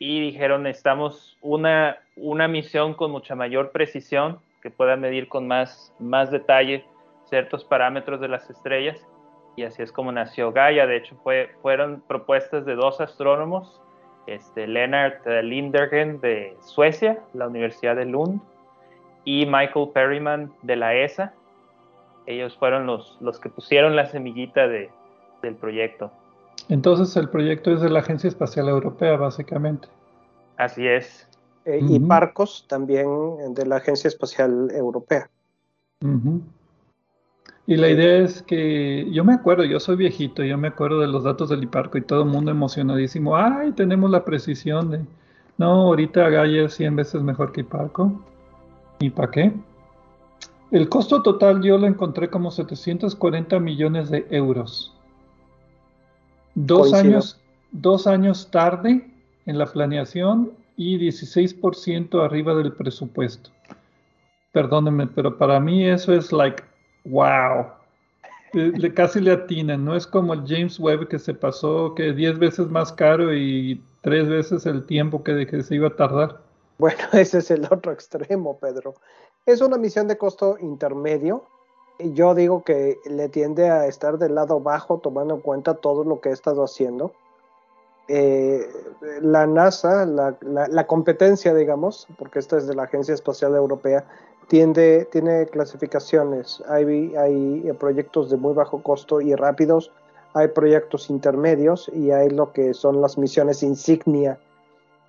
y 0.00 0.18
dijeron 0.18 0.64
necesitamos 0.64 1.38
una, 1.40 1.98
una 2.16 2.48
misión 2.48 2.92
con 2.94 3.12
mucha 3.12 3.36
mayor 3.36 3.70
precisión 3.70 4.40
que 4.60 4.70
pueda 4.70 4.96
medir 4.96 5.28
con 5.28 5.46
más, 5.46 5.94
más 6.00 6.32
detalle 6.32 6.84
ciertos 7.28 7.64
parámetros 7.64 8.20
de 8.20 8.26
las 8.26 8.50
estrellas 8.50 9.06
y 9.54 9.62
así 9.62 9.82
es 9.82 9.92
como 9.92 10.10
nació 10.10 10.50
Gaia. 10.50 10.84
De 10.88 10.96
hecho, 10.96 11.16
fue, 11.22 11.50
fueron 11.62 12.02
propuestas 12.08 12.66
de 12.66 12.74
dos 12.74 13.00
astrónomos, 13.00 13.80
este, 14.26 14.66
Lennart 14.66 15.26
Lindergen 15.42 16.20
de 16.20 16.56
Suecia, 16.60 17.20
la 17.34 17.46
Universidad 17.46 17.96
de 17.96 18.04
Lund, 18.04 18.40
y 19.24 19.46
Michael 19.46 19.90
Perryman 19.92 20.52
de 20.62 20.76
la 20.76 20.94
ESA. 20.94 21.34
Ellos 22.26 22.56
fueron 22.58 22.86
los, 22.86 23.16
los 23.20 23.38
que 23.38 23.48
pusieron 23.48 23.96
la 23.96 24.06
semillita 24.06 24.66
de, 24.66 24.90
del 25.42 25.54
proyecto. 25.54 26.10
Entonces 26.68 27.16
el 27.16 27.28
proyecto 27.28 27.72
es 27.72 27.80
de 27.80 27.90
la 27.90 28.00
Agencia 28.00 28.28
Espacial 28.28 28.68
Europea, 28.68 29.16
básicamente. 29.16 29.88
Así 30.56 30.86
es. 30.86 31.28
Eh, 31.64 31.80
y 31.82 31.98
Parcos 32.00 32.66
también 32.68 33.08
de 33.54 33.66
la 33.66 33.76
Agencia 33.76 34.08
Espacial 34.08 34.70
Europea. 34.72 35.28
Y 37.66 37.76
la 37.76 37.88
idea 37.88 38.18
es 38.18 38.42
que 38.42 39.08
yo 39.10 39.24
me 39.24 39.34
acuerdo, 39.34 39.64
yo 39.64 39.80
soy 39.80 39.96
viejito, 39.96 40.44
yo 40.44 40.56
me 40.56 40.68
acuerdo 40.68 41.00
de 41.00 41.08
los 41.08 41.24
datos 41.24 41.48
del 41.48 41.64
IPARCO 41.64 41.98
y 41.98 42.02
todo 42.02 42.22
el 42.22 42.28
mundo 42.28 42.52
emocionadísimo. 42.52 43.36
¡Ay, 43.36 43.72
tenemos 43.72 44.10
la 44.10 44.24
precisión 44.24 44.90
de... 44.90 45.00
No, 45.58 45.72
ahorita 45.72 46.28
Gaia 46.28 46.66
es 46.66 46.74
100 46.74 46.94
veces 46.94 47.22
mejor 47.22 47.50
que 47.50 47.62
IPARCO. 47.62 48.24
¿Y 49.00 49.10
para 49.10 49.30
qué? 49.30 49.52
El 50.70 50.88
costo 50.88 51.22
total 51.22 51.62
yo 51.62 51.76
lo 51.78 51.86
encontré 51.86 52.28
como 52.28 52.50
740 52.50 53.58
millones 53.58 54.10
de 54.10 54.26
euros. 54.30 54.94
Dos 56.54 56.92
años, 56.94 57.40
dos 57.72 58.06
años 58.06 58.48
tarde 58.50 59.10
en 59.44 59.58
la 59.58 59.66
planeación 59.66 60.52
y 60.76 60.98
16% 60.98 62.24
arriba 62.24 62.54
del 62.54 62.72
presupuesto. 62.72 63.50
Perdónenme, 64.52 65.06
pero 65.08 65.36
para 65.36 65.58
mí 65.60 65.86
eso 65.86 66.14
es 66.14 66.32
like, 66.32 66.62
wow. 67.10 67.66
Le, 68.52 68.94
casi 68.94 69.20
le 69.20 69.32
atinan, 69.32 69.84
no 69.84 69.94
es 69.96 70.06
como 70.06 70.32
el 70.32 70.44
James 70.46 70.78
Webb 70.80 71.08
que 71.08 71.18
se 71.18 71.34
pasó 71.34 71.94
que 71.94 72.12
10 72.12 72.38
veces 72.38 72.68
más 72.68 72.92
caro 72.92 73.34
y 73.34 73.82
3 74.02 74.28
veces 74.28 74.66
el 74.66 74.86
tiempo 74.86 75.22
que, 75.22 75.46
que 75.46 75.62
se 75.62 75.74
iba 75.74 75.88
a 75.88 75.96
tardar. 75.96 76.40
Bueno, 76.78 76.98
ese 77.12 77.38
es 77.38 77.50
el 77.50 77.66
otro 77.70 77.92
extremo, 77.92 78.58
Pedro. 78.58 78.94
Es 79.44 79.60
una 79.60 79.76
misión 79.76 80.08
de 80.08 80.16
costo 80.16 80.56
intermedio. 80.60 81.44
Y 81.98 82.12
yo 82.12 82.34
digo 82.34 82.62
que 82.62 82.98
le 83.06 83.28
tiende 83.30 83.70
a 83.70 83.86
estar 83.86 84.18
del 84.18 84.34
lado 84.34 84.60
bajo 84.60 84.98
tomando 84.98 85.34
en 85.34 85.40
cuenta 85.40 85.74
todo 85.74 86.04
lo 86.04 86.20
que 86.20 86.28
he 86.28 86.32
estado 86.32 86.62
haciendo 86.62 87.12
eh, 88.08 88.68
la 89.20 89.46
NASA, 89.46 90.06
la, 90.06 90.86
competencia, 90.86 91.52
digamos, 91.54 92.06
porque 92.18 92.38
esta 92.38 92.56
es 92.56 92.66
de 92.66 92.74
la 92.74 92.84
Agencia 92.84 93.14
Espacial 93.14 93.54
Europea, 93.54 94.04
tiende, 94.48 95.08
tiene 95.10 95.46
clasificaciones. 95.46 96.62
Hay, 96.68 97.14
hay 97.16 97.72
proyectos 97.78 98.30
de 98.30 98.36
muy 98.36 98.54
bajo 98.54 98.82
costo 98.82 99.20
y 99.20 99.34
rápidos, 99.34 99.90
hay 100.34 100.48
proyectos 100.48 101.08
intermedios 101.10 101.90
y 101.94 102.10
hay 102.10 102.30
lo 102.30 102.52
que 102.52 102.74
son 102.74 103.00
las 103.00 103.16
misiones 103.16 103.62
insignia, 103.62 104.38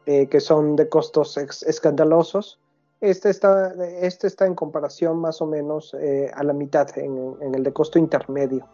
eh, 0.05 0.27
que 0.27 0.39
son 0.39 0.75
de 0.75 0.87
costos 0.87 1.37
escandalosos. 1.37 2.59
Este 3.01 3.29
está, 3.29 3.73
este 4.01 4.27
está 4.27 4.45
en 4.45 4.55
comparación 4.55 5.19
más 5.19 5.41
o 5.41 5.45
menos 5.45 5.93
eh, 5.99 6.31
a 6.33 6.43
la 6.43 6.53
mitad, 6.53 6.97
en, 6.97 7.35
el 7.53 7.61
de 7.61 7.73
costo 7.73 7.99
intermedio. 7.99 8.65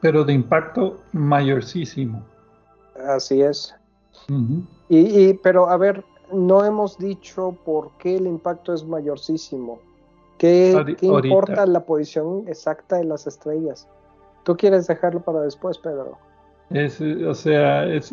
Pero 0.00 0.24
de 0.24 0.32
impacto 0.32 0.98
mayorísimo. 1.12 2.24
Así 3.06 3.42
es. 3.42 3.74
y, 4.88 5.34
pero 5.34 5.68
a 5.68 5.76
ver, 5.76 6.02
no 6.32 6.64
hemos 6.64 6.98
dicho 6.98 7.56
por 7.64 7.90
qué 7.98 8.16
el 8.16 8.26
impacto 8.26 8.72
es 8.72 8.84
mayorísimo. 8.84 9.78
¿Qué, 10.38 10.96
importa 11.02 11.66
la 11.66 11.80
posición 11.84 12.44
exacta 12.48 12.96
de 12.96 13.04
las 13.04 13.26
estrellas? 13.26 13.88
¿Tú 14.44 14.56
quieres 14.56 14.88
dejarlo 14.88 15.20
para 15.20 15.40
después, 15.42 15.78
Pedro? 15.78 16.18
Es, 16.70 17.00
o 17.00 17.34
sea, 17.34 17.84
es, 17.86 18.12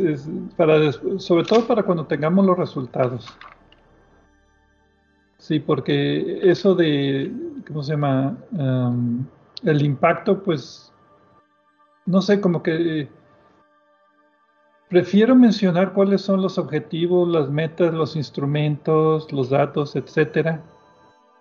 para 0.55 0.91
sobre 1.17 1.43
todo 1.43 1.65
para 1.65 1.81
cuando 1.81 2.05
tengamos 2.05 2.45
los 2.45 2.57
resultados. 2.57 3.27
Sí, 5.38 5.59
porque 5.59 6.39
eso 6.43 6.75
de, 6.75 7.31
¿cómo 7.67 7.81
se 7.81 7.93
llama? 7.93 8.38
el 9.63 9.83
impacto, 9.83 10.43
pues, 10.43 10.93
no 12.05 12.21
sé, 12.21 12.39
como 12.39 12.61
que 12.61 13.09
Prefiero 14.89 15.36
mencionar 15.36 15.93
cuáles 15.93 16.22
son 16.22 16.41
los 16.41 16.58
objetivos, 16.58 17.27
las 17.27 17.48
metas, 17.48 17.93
los 17.93 18.15
instrumentos, 18.15 19.31
los 19.31 19.51
datos, 19.51 19.96
etcétera, 19.96 20.63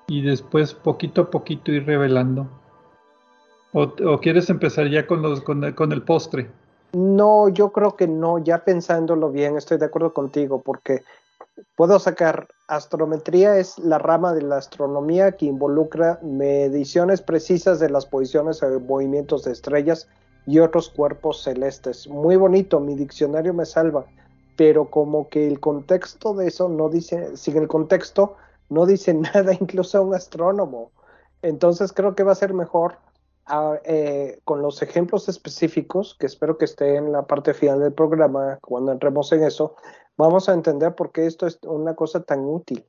y 0.07 0.21
después 0.21 0.75
poquito 0.75 1.23
a 1.23 1.31
poquito 1.31 1.73
ir 1.73 1.87
revelando. 1.87 2.47
¿O, 3.73 4.19
quieres 4.21 4.51
empezar 4.51 4.91
ya 4.91 5.07
con, 5.07 5.23
los, 5.23 5.41
con, 5.41 5.65
el 5.65 6.03
postre? 6.03 6.51
No, 6.93 7.49
yo 7.49 7.73
creo 7.73 7.97
que 7.97 8.07
no, 8.07 8.39
ya 8.39 8.65
pensándolo 8.65 9.31
bien, 9.31 9.57
estoy 9.57 9.79
de 9.79 9.87
acuerdo 9.87 10.13
contigo, 10.13 10.61
porque 10.61 11.03
puedo 11.75 11.99
sacar 11.99 12.49
astrometría 12.67 13.57
es 13.57 13.79
la 13.79 13.99
rama 13.99 14.35
de 14.35 14.43
la 14.43 14.59
astronomía 14.59 15.33
que 15.33 15.47
involucra 15.47 16.19
mediciones 16.23 17.23
precisas 17.23 17.81
de 17.81 17.89
las 17.89 18.05
posiciones 18.05 18.63
o 18.63 18.81
movimientos 18.81 19.45
de 19.45 19.53
estrellas 19.53 20.07
y 20.49 20.61
otros 20.61 20.89
cuerpos 20.89 21.43
celestes. 21.43 22.09
Muy 22.09 22.37
bonito, 22.37 22.81
mi 22.81 22.95
diccionario 22.95 23.53
me 23.53 23.67
salva, 23.67 24.07
pero 24.57 24.87
como 24.91 25.29
que 25.29 25.47
el 25.47 25.61
contexto 25.61 26.33
de 26.33 26.49
eso 26.49 26.71
no 26.71 26.89
dice, 26.89 27.37
sin 27.37 27.59
el 27.59 27.69
contexto 27.69 28.37
no 28.71 28.87
dice 28.87 29.13
nada 29.35 29.53
incluso 29.53 29.99
a 29.99 30.01
un 30.01 30.15
astrónomo. 30.15 30.91
Entonces 31.43 31.93
creo 31.93 32.15
que 32.15 32.23
va 32.23 32.33
a 32.33 32.35
ser 32.35 32.55
mejor 32.55 32.97
eh, 33.85 34.41
con 34.45 34.63
los 34.63 34.81
ejemplos 34.81 35.29
específicos, 35.29 36.17
que 36.19 36.25
espero 36.25 36.57
que 36.57 36.65
esté 36.65 36.97
en 36.97 37.13
la 37.13 37.27
parte 37.27 37.53
final 37.53 37.81
del 37.81 37.93
programa, 37.93 38.59
cuando 38.63 38.91
entremos 38.91 39.31
en 39.33 39.45
eso, 39.45 39.77
vamos 40.17 40.49
a 40.49 40.55
entender 40.55 40.95
por 40.95 41.13
qué 41.13 41.27
esto 41.27 41.47
es 41.47 41.59
una 41.63 41.95
cosa 41.95 42.23
tan 42.23 42.47
útil. 42.47 42.87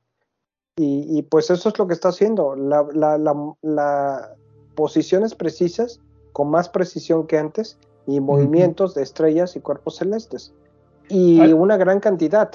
Y, 0.82 1.20
pues 1.24 1.50
eso 1.50 1.68
es 1.68 1.78
lo 1.78 1.86
que 1.86 1.92
está 1.92 2.08
haciendo, 2.08 2.56
las 2.56 2.86
la, 2.94 4.36
posiciones 4.74 5.34
precisas, 5.34 6.00
con 6.32 6.50
más 6.50 6.68
precisión 6.68 7.26
que 7.26 7.38
antes, 7.38 7.78
y 8.06 8.20
movimientos 8.20 8.94
de 8.94 9.02
estrellas 9.02 9.56
y 9.56 9.60
cuerpos 9.60 9.96
celestes. 9.96 10.52
Y 11.08 11.52
una 11.52 11.76
gran 11.76 12.00
cantidad, 12.00 12.50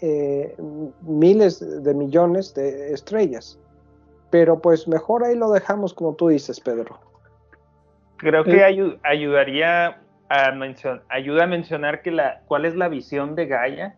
eh, 0.00 0.54
miles 1.02 1.82
de 1.82 1.94
millones 1.94 2.54
de 2.54 2.92
estrellas. 2.92 3.58
Pero 4.30 4.60
pues 4.60 4.86
mejor 4.88 5.24
ahí 5.24 5.36
lo 5.36 5.50
dejamos 5.50 5.94
como 5.94 6.14
tú 6.14 6.28
dices, 6.28 6.60
Pedro. 6.60 6.98
Creo 8.18 8.44
que 8.44 8.56
eh. 8.56 8.98
ayudaría 9.02 10.00
a 10.28 10.52
mencionar, 10.52 11.02
ayuda 11.08 11.44
a 11.44 11.46
mencionar 11.46 12.02
que 12.02 12.10
la, 12.10 12.42
cuál 12.46 12.64
es 12.64 12.74
la 12.74 12.88
visión 12.88 13.34
de 13.34 13.46
Gaia. 13.46 13.96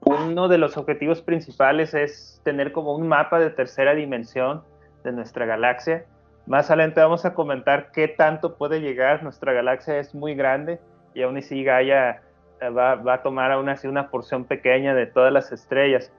Uno 0.00 0.48
de 0.48 0.58
los 0.58 0.76
objetivos 0.76 1.20
principales 1.22 1.94
es 1.94 2.40
tener 2.44 2.70
como 2.70 2.94
un 2.94 3.08
mapa 3.08 3.40
de 3.40 3.50
tercera 3.50 3.94
dimensión 3.94 4.62
de 5.02 5.12
nuestra 5.12 5.46
galaxia. 5.46 6.04
Más 6.46 6.70
adelante 6.70 7.00
vamos 7.00 7.24
a 7.24 7.34
comentar 7.34 7.90
qué 7.90 8.08
tanto 8.08 8.56
puede 8.56 8.80
llegar. 8.80 9.22
Nuestra 9.22 9.52
galaxia 9.52 9.98
es 9.98 10.14
muy 10.14 10.34
grande 10.34 10.80
y 11.14 11.22
aún 11.22 11.36
así 11.36 11.64
Gaia 11.64 12.22
eh, 12.60 12.68
va, 12.70 12.94
va 12.96 13.14
a 13.14 13.22
tomar 13.22 13.50
aún 13.50 13.68
así 13.68 13.88
una 13.88 14.10
porción 14.10 14.44
pequeña 14.44 14.94
de 14.94 15.06
todas 15.06 15.32
las 15.32 15.52
estrellas. 15.52 16.12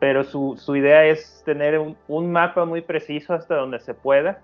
Pero 0.00 0.24
su, 0.24 0.56
su 0.56 0.76
idea 0.76 1.04
es 1.04 1.42
tener 1.44 1.78
un, 1.78 1.96
un 2.08 2.32
mapa 2.32 2.64
muy 2.64 2.80
preciso 2.80 3.34
hasta 3.34 3.54
donde 3.54 3.78
se 3.80 3.94
pueda 3.94 4.40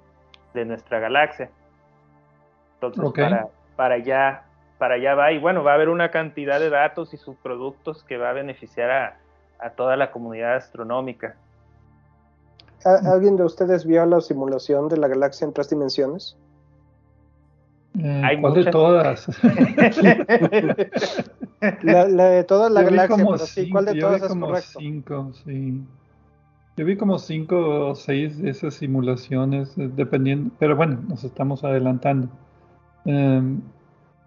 de 0.55 0.65
nuestra 0.65 1.01
galaxia 1.01 1.51
entonces, 2.81 3.13
para, 3.13 3.49
para, 3.77 3.95
allá, 3.97 4.45
para 4.79 4.95
allá 4.95 5.15
va. 5.15 5.33
Y 5.33 5.39
bueno, 5.39 5.63
va 5.63 5.73
a 5.73 5.75
haber 5.75 5.91
una 5.91 6.11
cantidad 6.11 6.59
de 6.59 6.71
datos 6.71 7.13
y 7.13 7.19
subproductos 7.19 8.03
que 8.05 8.17
va 8.17 8.31
a 8.31 8.33
beneficiar 8.33 8.91
a, 8.91 9.19
a 9.59 9.71
toda 9.71 9.97
la 9.97 10.11
comunidad 10.11 10.57
astronómica. 10.57 11.37
¿Alguien 12.85 13.37
de 13.37 13.45
ustedes 13.45 13.85
vio 13.85 14.07
la 14.07 14.21
simulación 14.21 14.89
de 14.89 14.97
la 14.97 15.09
galaxia 15.09 15.45
en 15.45 15.53
tres 15.53 15.69
dimensiones? 15.69 16.37
Eh, 17.99 18.39
¿Cuál 18.41 18.55
de 18.55 18.71
todas? 18.71 19.27
la, 21.83 22.07
de 22.07 22.45
toda 22.45 22.71
la 22.71 22.83
galaxia, 22.83 23.17
pero 23.17 23.39
sí, 23.39 23.69
¿cuál 23.69 23.87
de 23.87 23.97
todas 23.97 24.23
es 24.23 24.35
correcto? 24.35 24.79
Cinco, 24.79 25.33
sí. 25.45 25.83
Yo 26.77 26.85
vi 26.87 26.97
como 26.97 27.19
cinco 27.19 27.91
o 27.91 27.95
seis 27.95 28.39
de 28.39 28.51
esas 28.51 28.75
simulaciones, 28.75 29.77
eh, 29.77 29.91
dependiendo, 29.95 30.51
pero 30.59 30.77
bueno, 30.77 31.01
nos 31.09 31.25
estamos 31.25 31.65
adelantando. 31.65 32.29
Em, 33.05 33.61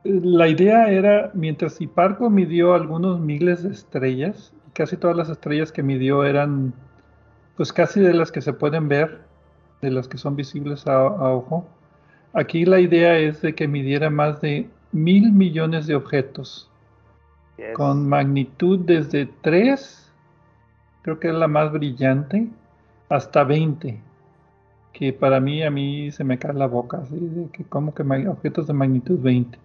la 0.04 0.48
idea 0.48 0.92
era, 0.92 1.32
mientras 1.34 1.80
Hiparco 1.80 2.30
midió 2.30 2.74
algunos 2.74 3.20
miles 3.20 3.64
de 3.64 3.70
estrellas, 3.70 4.54
casi 4.74 4.98
todas 4.98 5.16
las 5.16 5.30
estrellas 5.30 5.72
que 5.72 5.82
midió 5.82 6.26
eran, 6.26 6.74
pues 7.56 7.72
casi 7.74 8.00
de 8.00 8.14
las 8.14 8.32
que 8.32 8.42
se 8.42 8.54
pueden 8.54 8.88
ver, 8.88 9.22
de 9.82 9.92
las 9.92 10.08
que 10.08 10.18
son 10.18 10.36
visibles 10.36 10.88
a, 10.88 11.04
ojo. 11.06 11.66
Aquí 12.34 12.66
la 12.66 12.80
idea 12.80 13.18
es 13.18 13.42
de 13.42 13.54
que 13.54 13.68
midiera 13.68 14.10
más 14.10 14.42
de 14.42 14.70
mil 14.92 15.32
millones 15.32 15.88
de 15.88 15.96
objetos, 15.96 16.70
con 17.76 18.10
magnitud 18.10 18.80
desde 18.80 19.28
3, 19.42 20.12
creo 21.04 21.20
que 21.20 21.30
es 21.30 21.34
la 21.34 21.48
más 21.48 21.72
brillante, 21.72 22.48
hasta 23.10 23.44
20 23.44 24.02
que 24.94 25.12
para 25.12 25.40
mí, 25.40 25.64
a 25.64 25.72
mí 25.72 26.12
se 26.12 26.24
me 26.24 26.38
cae 26.38 26.54
la 26.54 26.68
boca, 26.68 27.00
así 27.00 27.18
de 27.20 27.50
que 27.50 27.64
como 27.66 27.94
que 27.94 28.04
objetos 28.04 28.68
de 28.68 28.74
magnitud 28.74 29.20
20. 29.20 29.58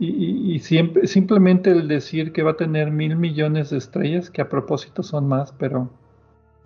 Y, 0.00 0.60
siempre, 0.60 1.08
simplemente 1.08 1.72
el 1.72 1.88
decir 1.88 2.32
que 2.32 2.44
va 2.44 2.52
a 2.52 2.56
tener 2.56 2.92
mil 2.92 3.16
millones 3.16 3.70
de 3.70 3.78
estrellas, 3.78 4.30
que 4.30 4.40
a 4.40 4.48
propósito 4.48 5.02
son 5.02 5.26
más, 5.26 5.50
pero 5.58 5.90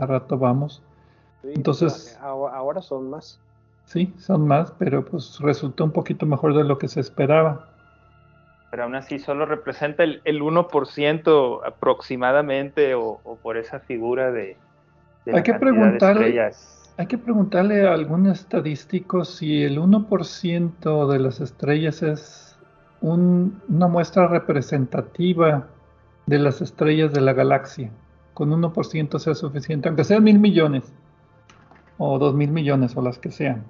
a 0.02 0.06
rato 0.06 0.38
vamos. 0.38 0.82
Entonces. 1.42 2.18
Ahora 2.20 2.82
son 2.82 3.10
más. 3.10 3.40
Sí, 3.84 4.12
son 4.18 4.46
más, 4.46 4.72
pero 4.78 5.04
pues 5.04 5.38
resultó 5.40 5.84
un 5.84 5.90
poquito 5.90 6.24
mejor 6.24 6.54
de 6.54 6.64
lo 6.64 6.78
que 6.78 6.88
se 6.88 7.00
esperaba. 7.00 7.68
Pero 8.70 8.84
aún 8.84 8.94
así 8.94 9.18
solo 9.18 9.44
representa 9.44 10.02
el, 10.02 10.22
el 10.24 10.40
1% 10.40 11.60
aproximadamente 11.66 12.94
o, 12.94 13.20
por 13.42 13.56
esa 13.56 13.80
figura 13.80 14.30
de... 14.30 14.56
Hay 15.30 15.42
que 15.42 15.54
preguntarle, 15.54 16.50
hay 16.96 17.06
que 17.06 17.18
preguntarle 17.18 17.86
a 17.86 17.92
algún 17.92 18.28
estadístico 18.28 19.24
si 19.24 19.62
el 19.62 19.78
1% 19.78 21.12
de 21.12 21.18
las 21.18 21.40
estrellas 21.40 22.02
es 22.02 22.58
una 23.02 23.88
muestra 23.88 24.28
representativa 24.28 25.66
de 26.26 26.38
las 26.38 26.62
estrellas 26.62 27.12
de 27.12 27.20
la 27.20 27.34
galaxia. 27.34 27.90
Con 28.42 28.50
1% 28.60 29.20
sea 29.20 29.36
suficiente, 29.36 29.86
aunque 29.86 30.02
sean 30.02 30.24
mil 30.24 30.40
millones, 30.40 30.92
o 31.96 32.18
dos 32.18 32.34
mil 32.34 32.50
millones, 32.50 32.96
o 32.96 33.00
las 33.00 33.16
que 33.16 33.30
sean. 33.30 33.62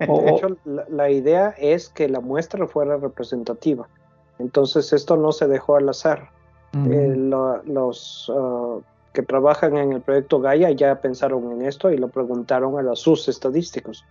de 0.00 0.06
hecho, 0.28 0.56
la, 0.64 1.08
idea 1.08 1.50
es 1.56 1.88
que 1.90 2.08
la 2.08 2.18
muestra 2.18 2.66
fuera 2.66 2.96
representativa. 2.96 3.86
Entonces, 4.40 4.92
esto 4.92 5.16
no 5.16 5.30
se 5.30 5.46
dejó 5.46 5.76
al 5.76 5.88
azar. 5.88 6.30
Eh, 6.74 7.14
los 7.16 8.28
ah, 8.34 8.78
que 9.12 9.22
trabajan 9.22 9.76
en 9.76 9.92
el 9.92 10.00
proyecto 10.00 10.40
Gaia 10.40 10.72
ya 10.72 11.00
pensaron 11.00 11.52
en 11.52 11.64
esto 11.64 11.92
y 11.92 11.96
lo 11.96 12.08
preguntaron 12.08 12.76
a 12.80 12.82
los 12.82 12.98
sus 12.98 13.28
estadísticos. 13.28 14.04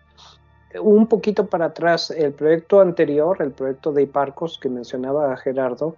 Un 0.80 1.08
poquito 1.08 1.48
para 1.48 1.66
atrás, 1.66 2.12
el 2.12 2.32
proyecto 2.32 2.80
anterior, 2.80 3.42
el 3.42 3.52
proyecto 3.52 3.92
de 3.92 4.04
Iparcos 4.04 4.58
que 4.58 4.70
mencionaba 4.70 5.36
Gerardo, 5.36 5.98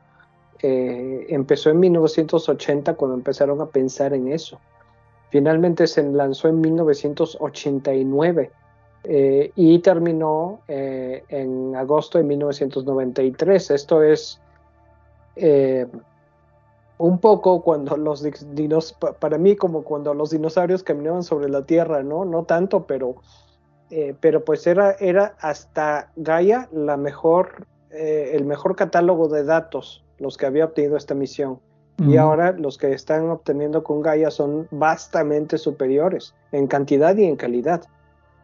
eh, 0.62 1.28
empezó 1.30 1.70
en 1.70 1.80
1980 1.80 2.96
cuando 2.96 3.16
empezaron 3.16 3.62
a 3.62 3.68
pensar 3.68 4.14
en 4.14 4.32
eso. 4.32 4.60
Finalmente 5.30 5.88
se 5.88 6.04
lanzó 6.04 6.48
en 6.48 6.62
1989 6.62 8.52
eh, 9.04 9.52
y 9.56 9.80
terminó 9.80 10.62
eh, 10.68 11.24
en 11.30 11.76
agosto 11.76 12.18
de 12.18 12.24
1993. 12.24 13.72
Esto 13.72 14.04
es 14.04 14.42
un 16.98 17.20
poco 17.20 17.62
cuando 17.62 17.96
los 17.96 18.24
dinosaurios, 18.24 18.94
para 19.20 19.38
mí 19.38 19.56
como 19.56 19.84
cuando 19.84 20.16
los 20.16 20.32
dinosaurios 20.32 20.82
caminaban 20.82 21.22
sobre 21.22 21.48
la 21.48 21.62
Tierra, 21.62 22.02
¿no? 22.02 22.26
No 22.26 22.44
tanto, 22.46 22.88
pero, 22.88 23.18
pero 24.20 24.44
pues 24.44 24.66
era, 24.66 24.96
era 25.00 25.36
hasta 25.40 26.10
Gaia 26.16 26.68
el 27.92 28.46
mejor 28.46 28.76
catálogo 28.76 29.28
de 29.28 29.44
datos, 29.44 30.04
los 30.20 30.38
que 30.38 30.46
había 30.46 30.66
obtenido 30.66 30.98
esta 30.98 31.14
misión. 31.14 31.60
Y 32.00 32.18
ahora 32.18 32.52
los 32.52 32.78
que 32.78 32.92
están 32.92 33.28
obteniendo 33.32 33.84
con 33.84 34.04
Gaia 34.04 34.30
son 34.30 34.68
bastante 34.70 35.58
superiores 35.58 36.36
en 36.52 36.68
cantidad 36.68 37.18
y 37.18 37.26
en 37.26 37.36
calidad. 37.36 37.86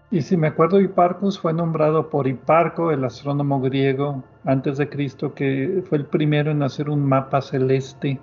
Y 0.09 0.21
si 0.21 0.38
me 0.38 0.47
acuerdo, 0.47 0.79
Hiparcus 0.79 1.39
fue 1.39 1.53
nombrado 1.53 2.09
por 2.09 2.27
Hiparco, 2.27 2.91
el 2.91 3.03
astrónomo 3.03 3.62
griego 3.62 4.23
antes 4.43 4.77
de 4.77 4.89
Cristo, 4.89 5.36
que 5.36 5.83
fue 5.88 5.99
el 5.99 6.05
primero 6.05 6.49
en 6.49 6.63
hacer 6.63 6.89
un 6.89 7.05
mapa 7.05 7.41
celeste 7.41 8.19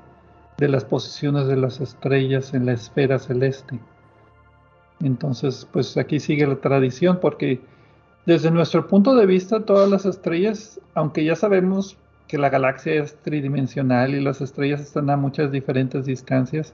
de 0.58 0.68
las 0.68 0.84
posiciones 0.84 1.46
de 1.46 1.56
las 1.56 1.80
estrellas 1.80 2.52
en 2.52 2.66
la 2.66 2.72
esfera 2.72 3.18
celeste. 3.18 3.78
Entonces, 5.00 5.66
pues 5.72 5.96
aquí 5.96 6.20
sigue 6.20 6.46
la 6.46 6.56
tradición 6.56 7.18
porque 7.20 7.60
desde 8.26 8.50
nuestro 8.50 8.86
punto 8.86 9.14
de 9.14 9.26
vista 9.26 9.64
todas 9.64 9.88
las 9.88 10.04
estrellas, 10.06 10.80
aunque 10.94 11.24
ya 11.24 11.34
sabemos 11.34 11.96
que 12.30 12.38
la 12.38 12.48
galaxia 12.48 12.94
es 12.94 13.16
tridimensional 13.22 14.14
y 14.14 14.20
las 14.20 14.40
estrellas 14.40 14.80
están 14.80 15.10
a 15.10 15.16
muchas 15.16 15.50
diferentes 15.50 16.06
distancias, 16.06 16.72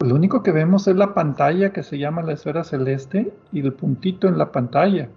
lo 0.00 0.16
único 0.16 0.42
que 0.42 0.50
vemos 0.50 0.88
es 0.88 0.96
la 0.96 1.14
pantalla 1.14 1.72
que 1.72 1.84
se 1.84 1.98
llama 1.98 2.22
la 2.22 2.32
esfera 2.32 2.64
celeste 2.64 3.32
y 3.52 3.60
el 3.60 3.72
puntito 3.72 4.26
en 4.26 4.38
la 4.38 4.50
pantalla. 4.50 5.08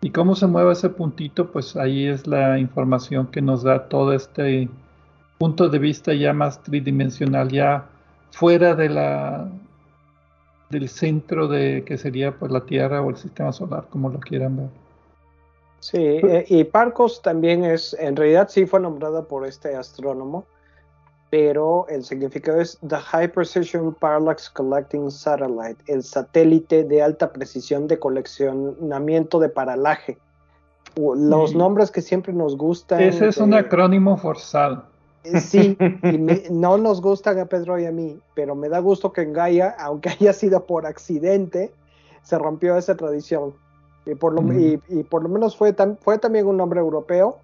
Y 0.00 0.10
cómo 0.10 0.36
se 0.36 0.46
mueve 0.46 0.74
ese 0.74 0.90
puntito, 0.90 1.50
pues 1.50 1.74
ahí 1.74 2.06
es 2.06 2.28
la 2.28 2.56
información 2.60 3.26
que 3.26 3.42
nos 3.42 3.64
da 3.64 3.88
todo 3.88 4.12
este 4.12 4.68
punto 5.38 5.68
de 5.68 5.80
vista 5.80 6.14
ya 6.14 6.32
más 6.32 6.62
tridimensional, 6.62 7.48
ya 7.48 7.86
fuera 8.30 8.76
de 8.76 8.88
la 8.90 9.48
del 10.70 10.88
centro 10.88 11.48
de 11.48 11.82
que 11.84 11.98
sería 11.98 12.38
pues 12.38 12.52
la 12.52 12.64
Tierra 12.64 13.02
o 13.02 13.10
el 13.10 13.16
sistema 13.16 13.52
solar, 13.52 13.88
como 13.90 14.08
lo 14.08 14.20
quieran 14.20 14.56
ver. 14.56 14.81
Sí, 15.82 15.98
eh, 15.98 16.44
y 16.46 16.62
Parcos 16.62 17.22
también 17.22 17.64
es, 17.64 17.92
en 17.98 18.14
realidad 18.14 18.48
sí 18.48 18.66
fue 18.66 18.78
nombrada 18.78 19.24
por 19.24 19.44
este 19.44 19.74
astrónomo, 19.74 20.46
pero 21.28 21.86
el 21.88 22.04
significado 22.04 22.60
es 22.60 22.78
The 22.86 22.98
High 22.98 23.32
Precision 23.32 23.92
Parallax 23.94 24.48
Collecting 24.48 25.10
Satellite, 25.10 25.82
el 25.88 26.04
satélite 26.04 26.84
de 26.84 27.02
alta 27.02 27.32
precisión 27.32 27.88
de 27.88 27.98
coleccionamiento 27.98 29.40
de 29.40 29.48
paralaje. 29.48 30.18
Los 30.94 31.52
nombres 31.56 31.90
que 31.90 32.00
siempre 32.00 32.32
nos 32.32 32.56
gustan. 32.56 33.00
Ese 33.00 33.26
es 33.26 33.38
un 33.38 33.52
acrónimo 33.52 34.16
forzado. 34.16 34.84
Eh, 35.24 35.40
sí, 35.40 35.76
no 36.52 36.78
nos 36.78 37.02
gustan 37.02 37.40
a 37.40 37.46
Pedro 37.46 37.80
y 37.80 37.86
a 37.86 37.90
mí, 37.90 38.20
pero 38.36 38.54
me 38.54 38.68
da 38.68 38.78
gusto 38.78 39.12
que 39.12 39.22
en 39.22 39.32
Gaia, 39.32 39.74
aunque 39.80 40.10
haya 40.20 40.32
sido 40.32 40.64
por 40.64 40.86
accidente, 40.86 41.74
se 42.22 42.38
rompió 42.38 42.76
esa 42.76 42.96
tradición. 42.96 43.54
Y 44.06 44.14
por 44.14 44.32
lo, 44.32 44.42
y, 44.52 44.78
por 45.04 45.22
lo 45.22 45.28
menos 45.28 45.56
fue, 45.56 45.74
fue 46.00 46.18
también 46.18 46.46
un 46.46 46.56
nombre 46.56 46.80
europeo. 46.80 47.38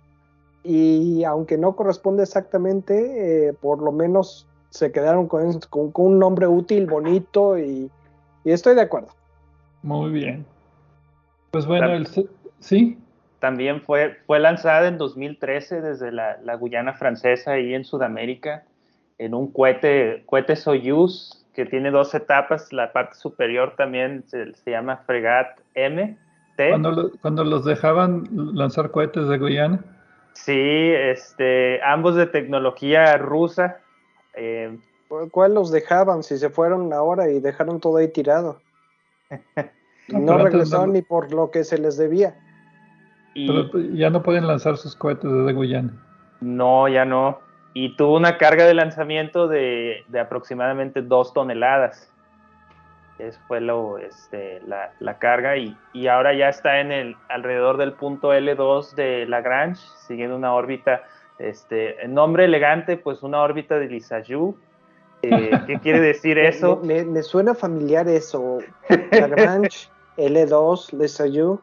Y 0.65 1.25
aunque 1.25 1.57
no 1.57 1.77
corresponde 1.77 2.25
exactamente, 2.25 3.49
eh, 3.49 3.53
por 3.53 3.81
lo 3.81 3.93
menos 3.93 4.47
se 4.71 4.93
quedaron 4.93 5.29
con, 5.29 5.61
con, 5.71 5.93
un 5.95 6.19
nombre 6.19 6.47
útil, 6.47 6.87
bonito 6.87 7.59
y, 7.59 7.91
estoy 8.45 8.75
de 8.75 8.83
acuerdo. 8.83 9.09
Muy 9.83 10.11
bien. 10.11 10.45
Pues 11.51 11.67
bueno, 11.67 11.93
el, 11.93 12.09
sí. 12.59 12.99
También 13.39 13.83
fue, 13.83 14.17
fue 14.27 14.41
lanzada 14.41 14.89
en 14.89 14.99
2013 14.99 15.81
desde 15.81 16.11
la, 16.11 16.39
la 16.43 16.57
Guyana 16.57 16.95
francesa 16.95 17.59
y 17.59 17.73
en 17.73 17.85
Sudamérica 17.85 18.65
en 19.19 19.35
un 19.35 19.51
cohete, 19.51 20.23
cohete 20.27 20.57
Soyuz 20.57 21.45
que 21.55 21.67
tiene 21.67 21.91
dos 21.91 22.15
etapas. 22.15 22.73
La 22.73 22.93
parte 22.93 23.17
superior 23.17 23.75
también 23.77 24.25
se, 24.29 24.55
llama 24.71 24.99
Fregat 24.99 25.61
M. 25.75 26.17
Cuando, 26.67 27.13
cuando 27.23 27.45
los 27.45 27.65
dejaban 27.65 28.29
lanzar 28.33 28.91
cohetes 28.91 29.29
de 29.29 29.39
Guyana. 29.39 29.85
Sí, 30.33 30.53
este, 30.53 31.81
ambos 31.85 32.17
de 32.17 32.27
tecnología 32.27 33.17
rusa. 33.17 33.79
Eh, 34.35 34.77
¿Cuál 35.31 35.55
los 35.55 35.71
dejaban 35.71 36.23
si 36.23 36.37
se 36.37 36.51
fueron 36.51 36.93
ahora 36.93 37.31
y 37.31 37.41
dejaron 37.41 37.81
todo 37.81 37.99
ahí 37.99 38.09
tirado? 38.09 38.61
no, 40.09 40.39
regresaron 40.39 40.93
ni 40.93 41.03
por 41.03 41.33
lo 41.33 41.51
que 41.53 41.63
se 41.63 41.79
les 41.79 41.97
debía. 41.97 42.35
Pero 43.35 43.71
ya 43.95 44.11
no 44.11 44.23
pueden 44.23 44.47
lanzar 44.47 44.77
sus 44.77 44.97
cohetes 44.97 45.31
desde 45.31 45.53
Guyana. 45.53 45.93
No, 46.41 46.89
ya 46.89 47.05
no. 47.05 47.39
Y 47.73 47.95
tuvo 47.97 48.17
una 48.17 48.37
carga 48.37 48.65
de 48.65 48.75
lanzamiento 48.75 49.47
de, 49.47 50.03
de 50.09 50.19
aproximadamente 50.21 51.03
dos 51.03 51.33
toneladas. 51.33 52.13
Eso 53.19 53.41
fue 53.49 53.61
lo, 53.61 53.99
este, 53.99 54.61
la, 54.67 54.93
la, 55.01 55.19
carga 55.19 55.57
y, 55.57 55.77
y, 55.93 56.07
ahora 56.07 56.35
ya 56.35 56.49
está 56.49 56.81
en 56.81 56.93
el 56.93 57.17
alrededor 57.29 57.77
del 57.77 57.93
punto 57.93 58.33
L2 58.33 58.95
de 58.95 59.27
Lagrange, 59.27 59.83
siguiendo 60.07 60.37
una 60.37 60.55
órbita, 60.55 61.03
este, 61.39 62.01
en 62.05 62.15
nombre 62.15 62.45
elegante, 62.45 62.97
pues 62.97 63.25
una 63.25 63.43
órbita 63.43 63.77
de 63.79 63.89
Lissajous. 63.89 64.55
Eh, 65.23 65.51
¿Qué 65.67 65.79
quiere 65.81 66.01
decir 66.01 66.39
eso? 66.39 66.81
Me, 66.85 67.05
me, 67.05 67.23
suena 67.23 67.55
familiar 67.55 68.09
eso. 68.09 68.59
Lagrange, 69.11 69.89
L2, 70.17 70.93
Lissajous. 70.93 71.59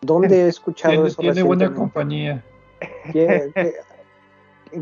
¿Dónde 0.00 0.44
he 0.44 0.48
escuchado 0.48 0.94
tiene, 0.94 1.08
eso? 1.08 1.22
Tiene 1.22 1.42
buena 1.44 1.72
compañía. 1.72 2.42
¿Qué, 3.12 3.52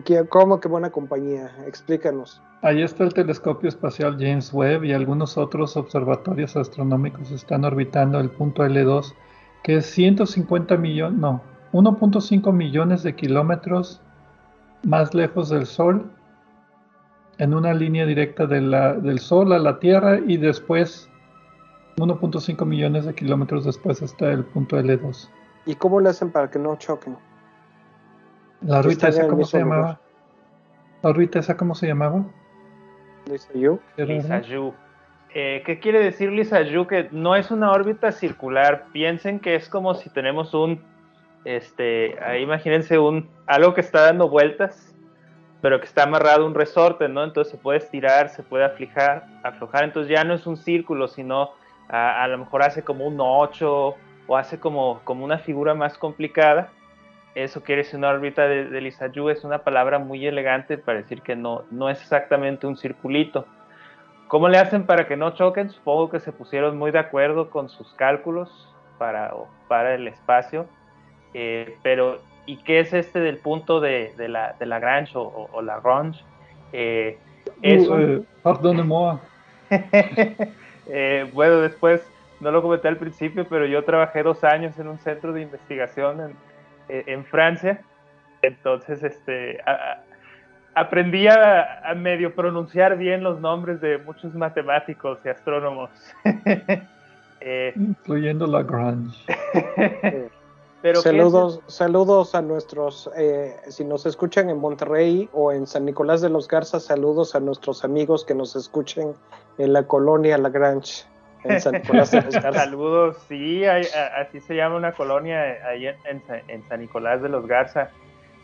qué, 0.04 0.26
¿Cómo 0.28 0.58
que 0.60 0.68
buena 0.68 0.90
compañía? 0.90 1.54
Explícanos. 1.66 2.40
Ahí 2.60 2.82
está 2.82 3.04
el 3.04 3.14
telescopio 3.14 3.68
espacial 3.68 4.16
James 4.18 4.52
Webb 4.52 4.84
y 4.84 4.92
algunos 4.92 5.38
otros 5.38 5.76
observatorios 5.76 6.56
astronómicos 6.56 7.30
están 7.30 7.64
orbitando 7.64 8.18
el 8.18 8.30
punto 8.30 8.64
L2, 8.64 9.14
que 9.62 9.76
es 9.76 9.86
150 9.86 10.76
millones, 10.76 11.18
no, 11.20 11.40
1.5 11.72 12.52
millones 12.52 13.04
de 13.04 13.14
kilómetros 13.14 14.00
más 14.82 15.14
lejos 15.14 15.50
del 15.50 15.66
Sol, 15.66 16.10
en 17.38 17.54
una 17.54 17.72
línea 17.74 18.04
directa 18.06 18.46
del 18.46 19.18
Sol 19.20 19.52
a 19.52 19.60
la 19.60 19.78
Tierra 19.78 20.18
y 20.18 20.36
después 20.36 21.08
1.5 21.98 22.66
millones 22.66 23.04
de 23.04 23.14
kilómetros 23.14 23.64
después 23.64 24.02
está 24.02 24.32
el 24.32 24.44
punto 24.44 24.76
L2. 24.76 25.28
¿Y 25.66 25.76
cómo 25.76 26.00
le 26.00 26.08
hacen 26.08 26.32
para 26.32 26.50
que 26.50 26.58
no 26.58 26.74
choquen? 26.76 27.16
¿La 28.62 28.80
órbita 28.80 29.08
esa 29.08 29.28
cómo 29.28 29.44
se 29.44 29.58
llamaba? 29.58 30.00
¿La 31.02 31.10
órbita 31.10 31.38
esa 31.38 31.56
cómo 31.56 31.76
se 31.76 31.86
llamaba? 31.86 32.24
Lisa-Yu. 33.28 33.80
Lisa-Yu. 33.96 34.74
Eh, 35.34 35.62
¿Qué 35.64 35.78
quiere 35.78 36.00
decir 36.00 36.30
Lisa-Yu? 36.32 36.86
Que 36.86 37.08
no 37.12 37.36
es 37.36 37.50
una 37.50 37.70
órbita 37.70 38.12
circular. 38.12 38.86
Piensen 38.92 39.40
que 39.40 39.54
es 39.54 39.68
como 39.68 39.94
si 39.94 40.10
tenemos 40.10 40.54
un, 40.54 40.82
este, 41.44 42.18
ahí 42.22 42.42
imagínense 42.42 42.98
un, 42.98 43.28
algo 43.46 43.74
que 43.74 43.80
está 43.80 44.02
dando 44.02 44.28
vueltas, 44.28 44.94
pero 45.60 45.80
que 45.80 45.86
está 45.86 46.04
amarrado 46.04 46.44
a 46.44 46.46
un 46.46 46.54
resorte, 46.54 47.08
¿no? 47.08 47.24
Entonces 47.24 47.52
se 47.52 47.58
puede 47.58 47.78
estirar, 47.78 48.30
se 48.30 48.42
puede 48.42 48.64
aflojar, 48.64 49.26
aflojar. 49.42 49.84
Entonces 49.84 50.10
ya 50.10 50.24
no 50.24 50.34
es 50.34 50.46
un 50.46 50.56
círculo, 50.56 51.08
sino 51.08 51.50
a, 51.88 52.22
a 52.22 52.28
lo 52.28 52.38
mejor 52.38 52.62
hace 52.62 52.82
como 52.82 53.06
un 53.06 53.18
8 53.20 53.94
o 54.26 54.36
hace 54.36 54.58
como, 54.60 55.00
como 55.04 55.24
una 55.24 55.38
figura 55.38 55.74
más 55.74 55.98
complicada 55.98 56.70
eso 57.34 57.62
quiere 57.62 57.82
decir 57.82 57.98
una 57.98 58.08
órbita 58.08 58.48
de, 58.48 58.64
de 58.64 58.88
es 58.88 59.44
una 59.44 59.58
palabra 59.58 59.98
muy 59.98 60.26
elegante 60.26 60.78
para 60.78 60.98
decir 60.98 61.22
que 61.22 61.36
no, 61.36 61.64
no 61.70 61.88
es 61.88 62.00
exactamente 62.00 62.66
un 62.66 62.76
circulito. 62.76 63.46
¿Cómo 64.28 64.48
le 64.48 64.58
hacen 64.58 64.84
para 64.84 65.06
que 65.06 65.16
no 65.16 65.30
choquen? 65.30 65.70
Supongo 65.70 66.10
que 66.10 66.20
se 66.20 66.32
pusieron 66.32 66.76
muy 66.76 66.90
de 66.90 66.98
acuerdo 66.98 67.50
con 67.50 67.68
sus 67.68 67.92
cálculos 67.94 68.68
para, 68.98 69.32
para 69.68 69.94
el 69.94 70.08
espacio. 70.08 70.66
Eh, 71.32 71.76
pero, 71.82 72.18
¿y 72.44 72.56
qué 72.58 72.80
es 72.80 72.92
este 72.92 73.20
del 73.20 73.38
punto 73.38 73.80
de, 73.80 74.12
de 74.16 74.28
la, 74.28 74.54
de 74.58 74.66
Lagrange 74.66 75.16
o, 75.16 75.48
o, 75.52 75.62
Lagrange? 75.62 76.22
Eh, 76.72 77.18
es 77.62 77.88
uh, 77.88 78.24
eh, 80.88 81.30
bueno, 81.32 81.60
después, 81.60 82.06
no 82.40 82.50
lo 82.50 82.62
comenté 82.62 82.88
al 82.88 82.96
principio, 82.96 83.46
pero 83.48 83.66
yo 83.66 83.84
trabajé 83.84 84.22
dos 84.22 84.44
años 84.44 84.78
en 84.78 84.88
un 84.88 84.98
centro 84.98 85.32
de 85.32 85.42
investigación 85.42 86.20
en, 86.20 86.30
eh, 86.30 86.34
en 86.88 87.24
Francia. 87.24 87.80
Entonces, 88.42 89.02
este, 89.02 89.58
aprendí 90.74 91.26
a, 91.26 91.94
medio 91.96 92.34
pronunciar 92.34 92.96
bien 92.96 93.22
los 93.22 93.40
nombres 93.40 93.80
de 93.80 93.98
muchos 93.98 94.34
matemáticos 94.34 95.18
y 95.24 95.28
astrónomos. 95.28 95.90
eh, 97.40 97.72
Incluyendo 97.74 98.46
Lagrange. 98.46 99.16
Pero 100.80 101.00
saludos, 101.00 101.60
saludos 101.66 102.36
a 102.36 102.42
nuestros, 102.42 103.10
eh, 103.16 103.56
si 103.68 103.84
nos 103.84 104.06
escuchan 104.06 104.48
en 104.48 104.58
Monterrey 104.58 105.28
o 105.32 105.50
en 105.50 105.66
San 105.66 105.84
Nicolás 105.84 106.20
de 106.20 106.28
los 106.28 106.46
Garzas, 106.46 106.84
saludos 106.84 107.34
a 107.34 107.40
nuestros 107.40 107.84
amigos 107.84 108.24
que 108.24 108.34
nos 108.34 108.54
escuchen 108.54 109.14
en 109.58 109.72
la 109.72 109.82
colonia 109.88 110.38
Lagrange. 110.38 111.04
Saludos, 112.52 113.16
sí, 113.28 113.64
así 113.64 114.40
se 114.40 114.56
llama 114.56 114.76
una 114.76 114.92
colonia 114.92 115.58
ahí 115.66 115.86
en, 115.86 116.62
San 116.68 116.80
Nicolás 116.80 117.22
de 117.22 117.28
los 117.28 117.46
Garza. 117.46 117.90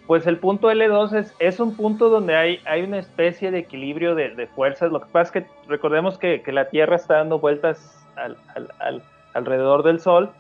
Pues 0.07 0.27
el 0.27 0.39
punto 0.39 0.71
L2 0.71 1.15
es, 1.15 1.35
es 1.39 1.61
un 1.61 1.77
punto 1.77 2.11
donde 2.11 2.37
hay, 2.37 2.61
hay 2.67 2.83
una 2.83 2.99
especie 2.99 3.51
de 3.51 3.61
equilibrio 3.61 4.15
de, 4.15 4.47
fuerzas. 4.55 4.93
Lo 4.93 5.01
que 5.01 5.07
pasa 5.07 5.39
es 5.39 5.45
que 5.45 5.51
recordemos 5.67 6.19
que, 6.19 6.43
la 6.47 6.69
Tierra 6.69 6.97
está 6.97 7.17
dando 7.17 7.39
vueltas 7.39 8.07
alrededor 9.33 9.83
del 9.83 10.01
Sol. 10.01 10.31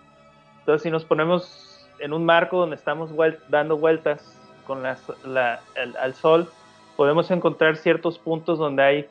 Entonces, 0.61 0.83
si 0.83 0.90
nos 0.90 1.05
ponemos 1.05 1.88
en 1.99 2.12
un 2.12 2.25
marco 2.25 2.59
donde 2.59 2.77
estamos 2.77 3.11
dando 3.49 3.79
vueltas 3.79 4.38
con 4.67 4.83
la, 4.83 5.61
al 6.01 6.14
Sol, 6.14 6.49
podemos 6.97 7.31
encontrar 7.31 7.77
ciertos 7.77 8.19
puntos 8.19 8.59
donde 8.59 8.83
hay, 8.83 9.09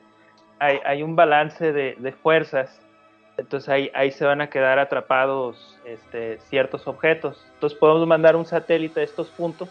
hay, 0.60 1.04
un 1.04 1.16
balance 1.16 1.74
de, 1.74 1.96
de 1.98 2.12
fuerzas 2.12 2.83
entonces 3.38 3.70
ahí, 3.70 3.92
ahí 3.94 4.12
se 4.12 4.26
van 4.26 4.42
a 4.42 4.50
quedar 4.50 4.80
atrapados 4.80 5.80
este, 5.86 6.38
ciertos 6.40 6.88
objetos. 6.88 7.44
Entonces 7.56 7.78
podemos 7.78 8.08
mandar 8.08 8.36
un 8.36 8.46
satélite 8.46 9.02
a 9.02 9.04
estos 9.04 9.30
puntos 9.30 9.70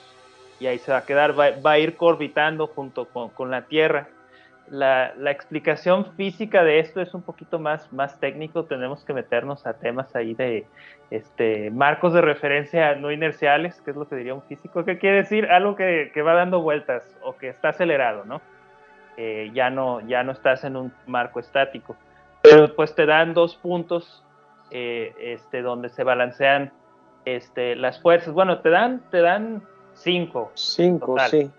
y 0.58 0.66
ahí 0.66 0.78
se 0.78 0.92
va 0.92 0.98
a 0.98 1.04
quedar, 1.04 1.38
va, 1.38 1.70
a 1.70 1.78
ir 1.78 1.96
orbitando 1.98 2.66
junto 2.66 3.06
con, 3.06 3.30
con 3.30 3.50
la 3.50 3.62
Tierra. 3.62 4.08
La, 4.68 5.12
la, 5.18 5.30
explicación 5.30 6.14
física 6.14 6.64
de 6.64 6.78
esto 6.78 7.00
es 7.00 7.12
un 7.14 7.22
poquito 7.22 7.58
más, 7.58 7.92
más 7.92 8.18
técnico, 8.20 8.64
tenemos 8.64 9.04
que 9.04 9.12
meternos 9.12 9.66
a 9.66 9.74
temas 9.74 10.14
ahí 10.16 10.34
de 10.34 10.66
este, 11.10 11.70
marcos 11.70 12.14
de 12.14 12.22
referencia 12.22 12.94
no 12.94 13.10
inerciales, 13.10 13.78
que 13.82 13.90
es 13.90 13.96
lo 13.96 14.08
que 14.08 14.16
diría 14.16 14.34
un 14.34 14.42
físico, 14.42 14.84
¿qué 14.84 14.98
quiere 14.98 15.16
decir? 15.16 15.46
Algo 15.50 15.76
que, 15.76 16.10
que 16.14 16.22
va 16.22 16.34
dando 16.34 16.62
vueltas 16.62 17.04
o 17.22 17.36
que 17.36 17.48
está 17.48 17.70
acelerado, 17.70 18.24
¿no? 18.24 18.40
Eh, 19.18 19.50
ya 19.52 19.68
¿no? 19.68 20.00
Ya 20.06 20.22
no 20.22 20.32
estás 20.32 20.64
en 20.64 20.76
un 20.76 20.92
marco 21.06 21.38
estático 21.38 21.96
pero 22.42 22.74
pues 22.74 22.94
te 22.94 23.06
dan 23.06 23.34
dos 23.34 23.54
puntos 23.56 24.22
eh, 24.70 25.14
este, 25.18 25.62
donde 25.62 25.88
se 25.88 26.02
balancean 26.02 26.72
este, 27.24 27.76
las 27.76 28.00
fuerzas. 28.00 28.34
Bueno, 28.34 28.60
te 28.60 28.70
dan, 28.70 29.02
te 29.10 29.20
dan 29.20 29.62
cinco. 29.94 30.50
Cinco, 30.54 31.16
sí. 31.30 31.50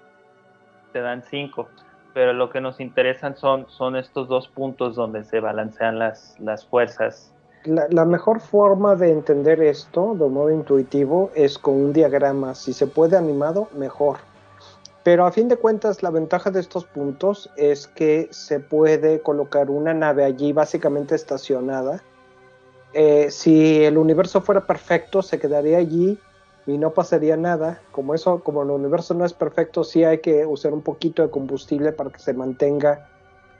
Te 0.92 1.00
dan 1.00 1.24
cinco. 1.24 1.70
Pero 2.14 2.34
lo 2.34 2.50
que 2.50 2.62
nos 2.62 2.80
interesan 2.80 3.36
son, 3.36 3.68
son 3.70 3.96
estos 3.96 4.28
dos 4.28 4.48
puntos 4.48 4.96
donde 4.96 5.24
se 5.24 5.40
balancean 5.40 5.98
las, 5.98 6.36
las 6.40 6.66
fuerzas. 6.66 7.34
La, 7.66 7.88
la, 7.90 8.06
mejor 8.06 8.42
forma 8.42 8.96
de 8.96 9.12
entender 9.12 9.62
esto 9.62 10.16
de 10.16 10.28
modo 10.28 10.52
intuitivo 10.52 11.32
es 11.34 11.58
con 11.58 11.76
un 11.76 11.94
diagrama. 11.94 12.56
Si 12.56 12.74
se 12.74 12.88
puede 12.88 13.18
animado, 13.18 13.70
mejor. 13.74 14.18
Pero 15.04 15.26
a 15.26 15.32
fin 15.32 15.50
de 15.50 15.58
cuentas, 15.58 16.02
la 16.02 16.10
ventaja 16.10 16.50
de 16.50 16.60
estos 16.60 16.86
puntos 16.86 17.50
es 17.58 17.88
que 17.88 18.30
se 18.32 18.60
puede 18.60 19.22
colocar 19.22 19.70
una 19.70 19.94
nave 19.94 20.24
allí 20.24 20.54
básicamente 20.54 21.16
estacionada. 21.16 22.02
Eh, 22.94 23.30
si 23.30 23.84
el 23.84 23.98
universo 23.98 24.42
fuera 24.42 24.66
perfecto, 24.66 25.22
se 25.22 25.40
quedaría 25.40 25.80
allí 25.80 26.18
y 26.66 26.78
no 26.78 26.94
pasaría 26.94 27.36
nada. 27.36 27.82
Como 27.92 28.14
eso, 28.14 28.44
como 28.44 28.64
el 28.64 28.70
universo 28.70 29.14
no 29.14 29.26
es 29.26 29.34
perfecto, 29.34 29.84
sí 29.84 30.06
hay 30.06 30.20
que 30.20 30.46
usar 30.46 30.74
un 30.74 30.82
poquito 30.82 31.22
de 31.22 31.30
combustible 31.30 31.92
para 31.92 32.10
que 32.10 32.20
se 32.20 32.34
mantenga 32.34 33.10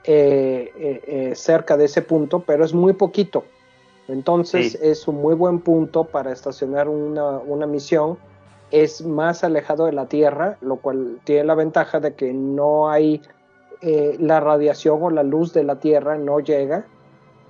eh, 0.04 0.70
eh, 1.06 1.32
cerca 1.34 1.76
de 1.76 1.86
ese 1.86 2.00
punto, 2.00 2.40
pero 2.40 2.64
es 2.64 2.72
muy 2.72 2.94
poquito. 2.94 3.44
Entonces 4.08 4.74
es 4.82 5.08
un 5.08 5.16
muy 5.16 5.34
buen 5.34 5.60
punto 5.60 6.04
para 6.04 6.32
estacionar 6.32 6.88
una, 6.88 7.66
misión. 7.66 8.18
Es 8.70 9.04
más 9.04 9.44
alejado 9.44 9.86
de 9.86 9.92
la 9.92 10.06
Tierra, 10.06 10.56
lo 10.60 10.76
cual 10.76 11.20
tiene 11.24 11.44
la 11.44 11.54
ventaja 11.54 12.00
de 12.00 12.14
que 12.14 12.32
no 12.32 12.90
hay 12.90 13.22
eh, 13.80 14.16
la 14.18 14.40
radiación 14.40 15.02
o 15.02 15.10
la 15.10 15.22
luz 15.22 15.52
de 15.52 15.64
la 15.64 15.78
Tierra 15.78 16.16
no 16.16 16.40
llega. 16.40 16.86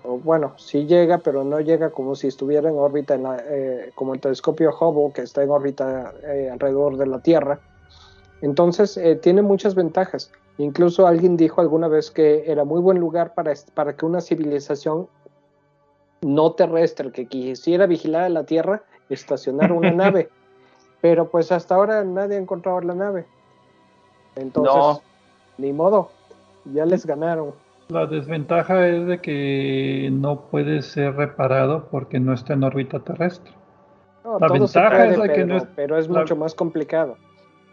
O, 0.03 0.18
bueno, 0.18 0.55
sí 0.57 0.87
llega, 0.87 1.18
pero 1.18 1.44
no 1.44 1.61
llega 1.61 1.90
como 1.90 2.14
si 2.14 2.27
estuviera 2.27 2.68
en 2.68 2.77
órbita, 2.77 3.18
eh, 3.48 3.90
como 3.94 4.14
el 4.14 4.20
telescopio 4.20 4.70
Hubble, 4.79 5.12
que 5.14 5.22
está 5.22 5.42
en 5.42 5.50
órbita 5.50 6.12
eh, 6.24 6.50
alrededor 6.50 6.96
de 6.96 7.07
la 7.07 7.20
Tierra. 7.20 7.61
Entonces, 8.42 9.00
tiene 9.22 9.40
muchas 9.40 9.74
ventajas. 9.74 10.31
Incluso 10.59 11.07
alguien 11.07 11.37
dijo 11.37 11.61
alguna 11.61 11.88
vez 11.88 12.11
que 12.11 12.50
era 12.50 12.64
muy 12.64 12.81
buen 12.81 12.98
lugar 12.98 13.33
para, 13.35 13.55
para 13.74 13.96
que 13.96 14.05
una 14.05 14.20
civilización 14.20 15.09
no 16.24 16.53
terrestre 16.53 17.12
que 17.12 17.27
quisiera 17.27 17.87
vigilar 17.87 18.24
a 18.24 18.29
la 18.29 18.44
Tierra 18.44 18.83
estacionar 19.09 19.72
una 19.72 19.90
nave. 19.92 20.31
Pero 21.05 21.29
pues 21.29 21.53
hasta 21.53 21.75
ahora 21.75 22.03
nadie 22.03 22.37
ha 22.37 22.40
encontrado 22.40 22.81
la 22.81 22.95
nave. 22.95 23.27
Entonces, 24.37 25.05
ni 25.59 25.71
modo, 25.71 26.11
ya 26.64 26.87
les 26.87 27.05
ganaron. 27.05 27.53
La 27.88 28.07
desventaja 28.07 28.88
es 28.88 29.07
de 29.07 29.19
que 29.21 30.09
no 30.11 30.40
puede 30.47 30.81
ser 30.81 31.14
reparado 31.14 31.88
porque 31.90 32.19
no 32.19 32.33
está 32.33 32.55
en 32.55 32.64
órbita 32.64 33.01
terrestre. 33.01 33.53
la 34.25 34.49
ventaja 34.49 35.09
es 35.09 35.21
que 35.31 35.45
no 35.45 35.59
es... 35.59 35.67
Pero 35.77 35.99
es 35.99 36.09
mucho 36.09 36.37
más 36.37 36.55
complicado. 36.55 37.19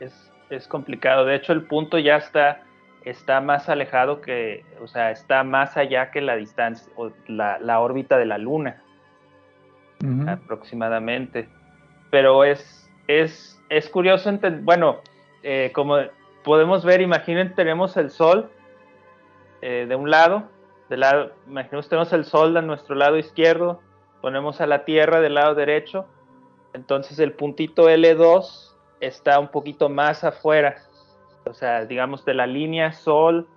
Es, 0.02 0.30
es 0.50 0.68
complicado. 0.68 1.24
De 1.24 1.36
hecho, 1.36 1.54
el 1.54 1.66
punto 1.68 2.00
ya 2.00 2.18
está 2.18 2.60
está 3.06 3.40
más 3.40 3.70
alejado 3.70 4.20
que, 4.20 4.66
o 4.84 4.88
sea, 4.88 5.10
está 5.12 5.46
más 5.46 5.78
allá 5.78 6.12
que 6.12 6.20
la 6.20 6.36
distancia, 6.36 6.92
o 6.98 7.12
la, 7.28 7.80
órbita 7.80 8.18
de 8.18 8.26
la 8.26 8.38
Luna, 8.38 8.84
aproximadamente. 10.28 11.48
Pero 12.10 12.44
es, 12.44 12.81
es, 13.20 13.62
es 13.70 13.90
curioso, 13.90 14.32
bueno, 14.62 15.02
eh, 15.44 15.72
como 15.74 15.98
podemos 16.44 16.86
ver, 16.86 17.02
imaginen, 17.02 17.56
tenemos 17.56 17.98
el 17.98 18.10
Sol 18.10 18.50
eh, 19.62 19.86
de 19.88 19.96
un 19.96 20.10
lado, 20.10 20.44
del 20.90 21.02
lado, 21.02 21.32
imaginemos, 21.48 21.90
tenemos 21.90 22.14
el 22.14 22.26
Sol 22.26 22.54
de 22.54 22.62
nuestro 22.62 22.96
lado 22.96 23.18
izquierdo, 23.18 23.82
ponemos 24.22 24.62
a 24.62 24.68
la 24.68 24.86
Tierra 24.86 25.22
del 25.22 25.36
lado 25.36 25.56
derecho, 25.56 26.06
entonces 26.74 27.20
el 27.20 27.34
puntito 27.34 27.90
L2 27.90 28.76
está 29.00 29.40
un 29.40 29.50
poquito 29.50 29.90
más 29.90 30.24
afuera 30.24 30.76
o 31.46 31.54
sea, 31.54 31.86
digamos 31.86 32.24
de 32.26 32.34
la 32.34 32.48
línea 32.48 32.94
Sol, 32.94 33.48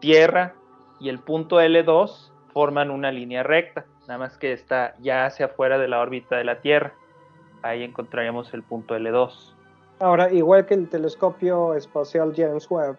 Tierra 0.00 0.54
y 1.00 1.08
el 1.08 1.18
punto 1.18 1.60
L2 1.60 2.30
forman 2.52 2.90
una 2.90 3.10
línea 3.10 3.42
recta, 3.42 3.86
nada 4.02 4.18
más 4.18 4.38
que 4.38 4.52
está 4.52 4.94
ya 5.00 5.26
hacia 5.26 5.46
afuera 5.46 5.78
de 5.78 5.88
la 5.88 6.00
órbita 6.00 6.36
de 6.36 6.44
la 6.44 6.60
Tierra. 6.60 6.94
Ahí 7.62 7.82
encontraríamos 7.82 8.52
el 8.54 8.62
punto 8.62 8.96
L2. 8.96 9.54
Ahora, 9.98 10.32
igual 10.32 10.66
que 10.66 10.74
el 10.74 10.88
telescopio 10.88 11.74
espacial 11.74 12.32
James 12.36 12.70
Webb, 12.70 12.96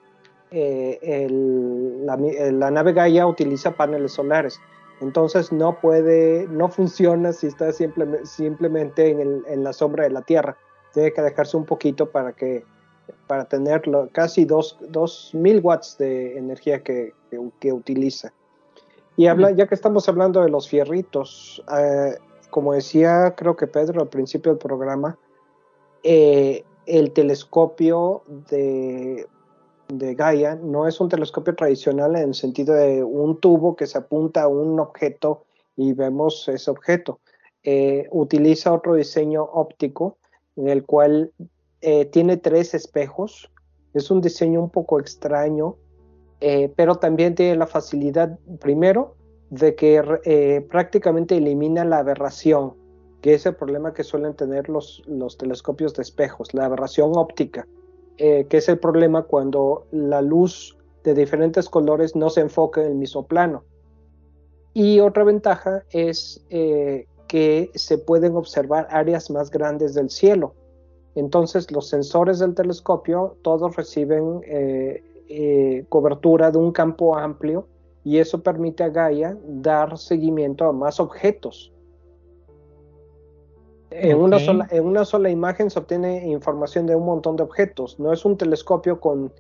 eh, 0.52 1.28
la, 1.30 2.72
nave 2.72 2.94
Gaia 2.94 3.28
utiliza 3.28 3.72
paneles 3.72 4.14
solares. 4.14 4.60
Entonces 5.00 5.52
no 5.52 5.80
puede, 5.80 6.48
no 6.48 6.70
funciona 6.70 7.32
si 7.32 7.48
está 7.48 7.72
simplemente 7.72 9.12
en, 9.12 9.44
en 9.48 9.64
la 9.64 9.74
sombra 9.74 10.06
de 10.06 10.10
la 10.10 10.22
Tierra. 10.24 10.58
Tiene 10.94 11.14
que 11.14 11.22
dejarse 11.22 11.56
un 11.56 11.66
poquito 11.66 12.10
para 12.10 12.34
que 12.34 12.64
para 13.28 13.46
tener 13.46 13.82
casi 14.12 14.46
2.000 14.46 15.64
watts 15.64 15.98
de 15.98 16.38
energía 16.38 16.84
que, 16.84 17.14
que, 17.60 17.74
utiliza. 17.74 18.34
Y 19.16 19.28
habla, 19.28 19.52
ya 19.52 19.68
que 19.68 19.76
estamos 19.76 20.08
hablando 20.08 20.42
de 20.42 20.50
los 20.50 20.70
fierritos, 20.70 21.64
eh, 21.78 22.18
como 22.58 22.74
decía 22.74 23.36
creo 23.38 23.56
que 23.56 23.68
Pedro 23.68 24.02
al 24.02 24.08
principio 24.08 24.52
del 24.52 24.58
programa, 24.58 25.20
eh, 26.02 26.64
el 26.88 27.12
telescopio 27.12 28.24
de, 28.50 29.28
Gaia 29.90 30.56
no 30.56 30.88
es 30.88 31.00
un 31.00 31.08
telescopio 31.08 31.54
tradicional 31.54 32.16
en 32.16 32.30
el 32.30 32.34
sentido 32.34 32.74
de 32.74 33.04
un 33.04 33.40
tubo 33.40 33.76
que 33.76 33.86
se 33.86 34.00
apunta 34.00 34.42
a 34.42 34.48
un 34.48 34.80
objeto 34.80 35.46
y 35.76 35.94
vemos 35.94 36.48
ese 36.48 36.72
objeto. 36.72 37.20
Eh, 37.62 38.08
utiliza 38.10 38.74
otro 38.74 38.96
diseño 38.96 39.44
óptico 39.44 40.18
en 40.56 40.70
el 40.70 40.84
cual 40.84 41.32
eh, 41.82 42.06
tiene 42.06 42.38
tres 42.38 42.74
espejos, 42.74 43.52
es 43.94 44.10
un 44.10 44.20
diseño 44.20 44.62
un 44.62 44.72
poco 44.72 45.00
extraño, 45.00 45.76
pero 46.76 46.96
también 46.96 47.36
tiene 47.36 47.56
la 47.56 47.68
facilidad, 47.68 48.40
primero, 48.60 49.17
de 49.50 49.76
que 49.76 50.02
eh, 50.26 50.66
prácticamente 50.70 51.38
elimina 51.38 51.86
la 51.86 52.00
aberración, 52.00 52.74
que 53.22 53.34
es 53.34 53.46
el 53.46 53.56
problema 53.56 53.94
que 53.94 54.04
suelen 54.04 54.34
tener 54.34 54.70
los, 54.70 55.04
los 55.08 55.38
telescopios 55.38 55.94
de 55.96 56.04
espejos, 56.04 56.54
la 56.54 56.66
aberración 56.66 57.12
óptica, 57.16 57.68
que 58.18 58.48
es 58.50 58.68
el 58.68 58.80
problema 58.80 59.24
cuando 59.24 59.86
la 59.92 60.24
luz 60.24 60.76
de 61.04 61.14
diferentes 61.14 61.70
colores 61.70 62.16
no 62.16 62.32
se 62.32 62.42
enfoca 62.42 62.82
en 62.82 62.88
el 62.88 62.96
mismo 62.96 63.28
plano. 63.28 63.64
Y 64.74 65.02
otra 65.02 65.24
ventaja 65.24 65.84
es 65.92 66.44
que 67.28 67.70
se 67.76 67.98
pueden 67.98 68.36
observar 68.36 68.88
áreas 68.90 69.30
más 69.30 69.52
grandes 69.52 69.94
del 69.94 70.10
cielo. 70.10 70.56
Entonces 71.16 71.72
los 71.72 71.90
sensores 71.90 72.40
del 72.40 72.56
telescopio 72.56 73.38
todos 73.42 73.76
reciben 73.76 74.42
eh, 74.46 75.04
eh, 75.30 75.86
cobertura 75.90 76.52
de 76.52 76.58
un 76.58 76.72
campo 76.72 77.18
amplio 77.18 77.68
y 78.08 78.20
eso 78.20 78.42
permite 78.42 78.84
a 78.84 78.90
Gaia 78.90 79.38
dar 79.46 79.98
seguimiento 79.98 80.66
a 80.66 80.72
más 80.72 81.00
objetos. 81.00 81.74
En, 83.90 84.18
una 84.18 84.40
sola, 84.40 84.68
en 84.70 84.86
una 84.86 85.06
sola 85.06 85.30
imagen 85.30 85.70
se 85.70 85.80
obtiene 85.80 86.28
información 86.28 86.86
de 86.86 86.96
un 86.96 87.06
montón 87.06 87.36
de 87.38 87.44
objetos. 87.44 88.00
No 88.00 88.12
es 88.12 88.26
un 88.26 88.38
telescopio 88.38 89.00
con 89.00 89.32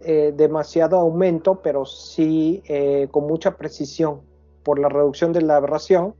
eh, 0.00 0.32
demasiado 0.36 0.96
aumento, 0.98 1.60
pero 1.62 1.84
sí 1.84 2.62
con 3.10 3.26
mucha 3.26 3.56
precisión 3.56 4.20
por 4.62 4.78
la 4.78 4.88
reducción 4.88 5.32
de 5.32 5.42
la 5.42 5.56
aberración 5.56 6.14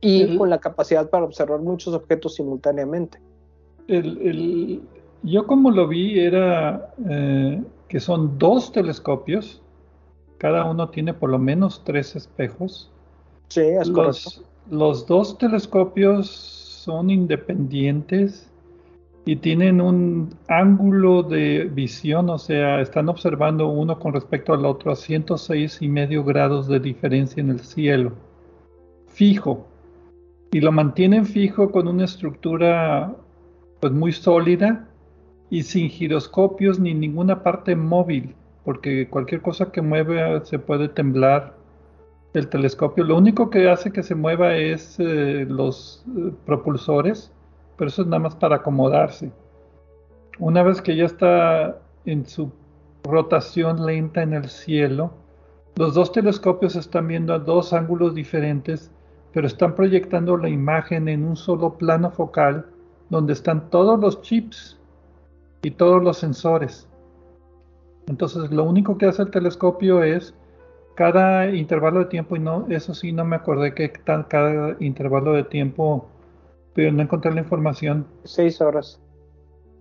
y 0.00 0.36
con 0.36 0.50
la 0.50 0.58
capacidad 0.58 1.08
para 1.08 1.24
observar 1.24 1.60
muchos 1.60 1.94
objetos 1.94 2.34
simultáneamente 2.36 3.18
el, 3.88 4.82
yo 5.22 5.46
como 5.46 5.70
lo 5.70 5.88
vi 5.88 6.20
era 6.20 6.92
eh, 7.08 7.62
que 7.88 8.00
son 8.00 8.38
dos 8.38 8.70
telescopios, 8.70 9.62
cada 10.38 10.64
uno 10.64 10.88
tiene 10.88 11.14
por 11.14 11.30
lo 11.30 11.38
menos 11.38 11.82
tres 11.84 12.16
espejos. 12.16 12.90
Sí, 13.48 13.60
es 13.60 13.88
los, 13.88 14.44
Los 14.70 15.06
dos 15.06 15.36
telescopios 15.38 16.28
son 16.28 17.10
independientes 17.10 18.50
y 19.24 19.36
tienen 19.36 19.80
un 19.82 20.30
ángulo 20.48 21.22
de 21.22 21.64
visión, 21.64 22.30
o 22.30 22.38
sea, 22.38 22.80
están 22.80 23.10
observando 23.10 23.68
uno 23.68 23.98
con 23.98 24.14
respecto 24.14 24.54
al 24.54 24.64
otro 24.64 24.92
a 24.92 24.96
106 24.96 25.82
y 25.82 25.88
medio 25.88 26.24
grados 26.24 26.66
de 26.66 26.80
diferencia 26.80 27.42
en 27.42 27.50
el 27.50 27.60
cielo, 27.60 28.12
fijo, 29.08 29.66
y 30.50 30.62
lo 30.62 30.72
mantienen 30.72 31.26
fijo 31.26 31.70
con 31.70 31.88
una 31.88 32.06
estructura 32.06 33.14
pues 33.80 33.92
muy 33.92 34.12
sólida 34.12 34.88
y 35.50 35.62
sin 35.62 35.90
giroscopios 35.90 36.80
ni 36.80 36.94
ninguna 36.94 37.42
parte 37.42 37.76
móvil, 37.76 38.34
porque 38.68 39.08
cualquier 39.08 39.40
cosa 39.40 39.72
que 39.72 39.80
mueve 39.80 40.44
se 40.44 40.58
puede 40.58 40.90
temblar 40.90 41.54
el 42.34 42.50
telescopio. 42.50 43.02
Lo 43.02 43.16
único 43.16 43.48
que 43.48 43.66
hace 43.66 43.90
que 43.90 44.02
se 44.02 44.14
mueva 44.14 44.56
es 44.56 45.00
eh, 45.00 45.46
los 45.48 46.04
eh, 46.18 46.32
propulsores, 46.44 47.32
pero 47.78 47.88
eso 47.88 48.02
es 48.02 48.08
nada 48.08 48.24
más 48.24 48.34
para 48.34 48.56
acomodarse. 48.56 49.32
Una 50.38 50.62
vez 50.62 50.82
que 50.82 50.94
ya 50.96 51.06
está 51.06 51.78
en 52.04 52.26
su 52.26 52.52
rotación 53.04 53.86
lenta 53.86 54.20
en 54.22 54.34
el 54.34 54.50
cielo, 54.50 55.12
los 55.76 55.94
dos 55.94 56.12
telescopios 56.12 56.76
están 56.76 57.08
viendo 57.08 57.32
a 57.32 57.38
dos 57.38 57.72
ángulos 57.72 58.14
diferentes, 58.14 58.90
pero 59.32 59.46
están 59.46 59.74
proyectando 59.74 60.36
la 60.36 60.50
imagen 60.50 61.08
en 61.08 61.24
un 61.24 61.36
solo 61.36 61.78
plano 61.78 62.10
focal 62.10 62.66
donde 63.08 63.32
están 63.32 63.70
todos 63.70 63.98
los 63.98 64.20
chips 64.20 64.78
y 65.62 65.70
todos 65.70 66.04
los 66.04 66.18
sensores. 66.18 66.87
Entonces 68.08 68.50
lo 68.50 68.64
único 68.64 68.98
que 68.98 69.06
hace 69.06 69.22
el 69.22 69.30
telescopio 69.30 70.02
es 70.02 70.34
cada 70.94 71.54
intervalo 71.54 72.00
de 72.00 72.06
tiempo, 72.06 72.34
y 72.34 72.40
no, 72.40 72.66
eso 72.70 72.92
sí 72.92 73.12
no 73.12 73.24
me 73.24 73.36
acordé 73.36 73.74
que 73.74 73.88
tal 73.88 74.26
cada 74.26 74.76
intervalo 74.80 75.32
de 75.32 75.44
tiempo, 75.44 76.08
pero 76.74 76.90
no 76.90 77.02
encontré 77.02 77.32
la 77.32 77.40
información. 77.40 78.06
Seis 78.24 78.60
horas. 78.60 79.00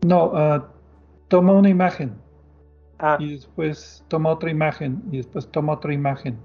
No, 0.06 0.32
ah, 0.36 0.68
toma 1.28 1.54
una 1.54 1.70
imagen. 1.70 2.14
Ah. 3.00 3.18
Y 3.20 3.34
después 3.34 4.04
toma 4.08 4.30
otra 4.30 4.52
imagen. 4.52 5.02
Y 5.12 5.18
después 5.18 5.50
toma 5.50 5.74
otra 5.74 5.94
imagen. 5.94 6.38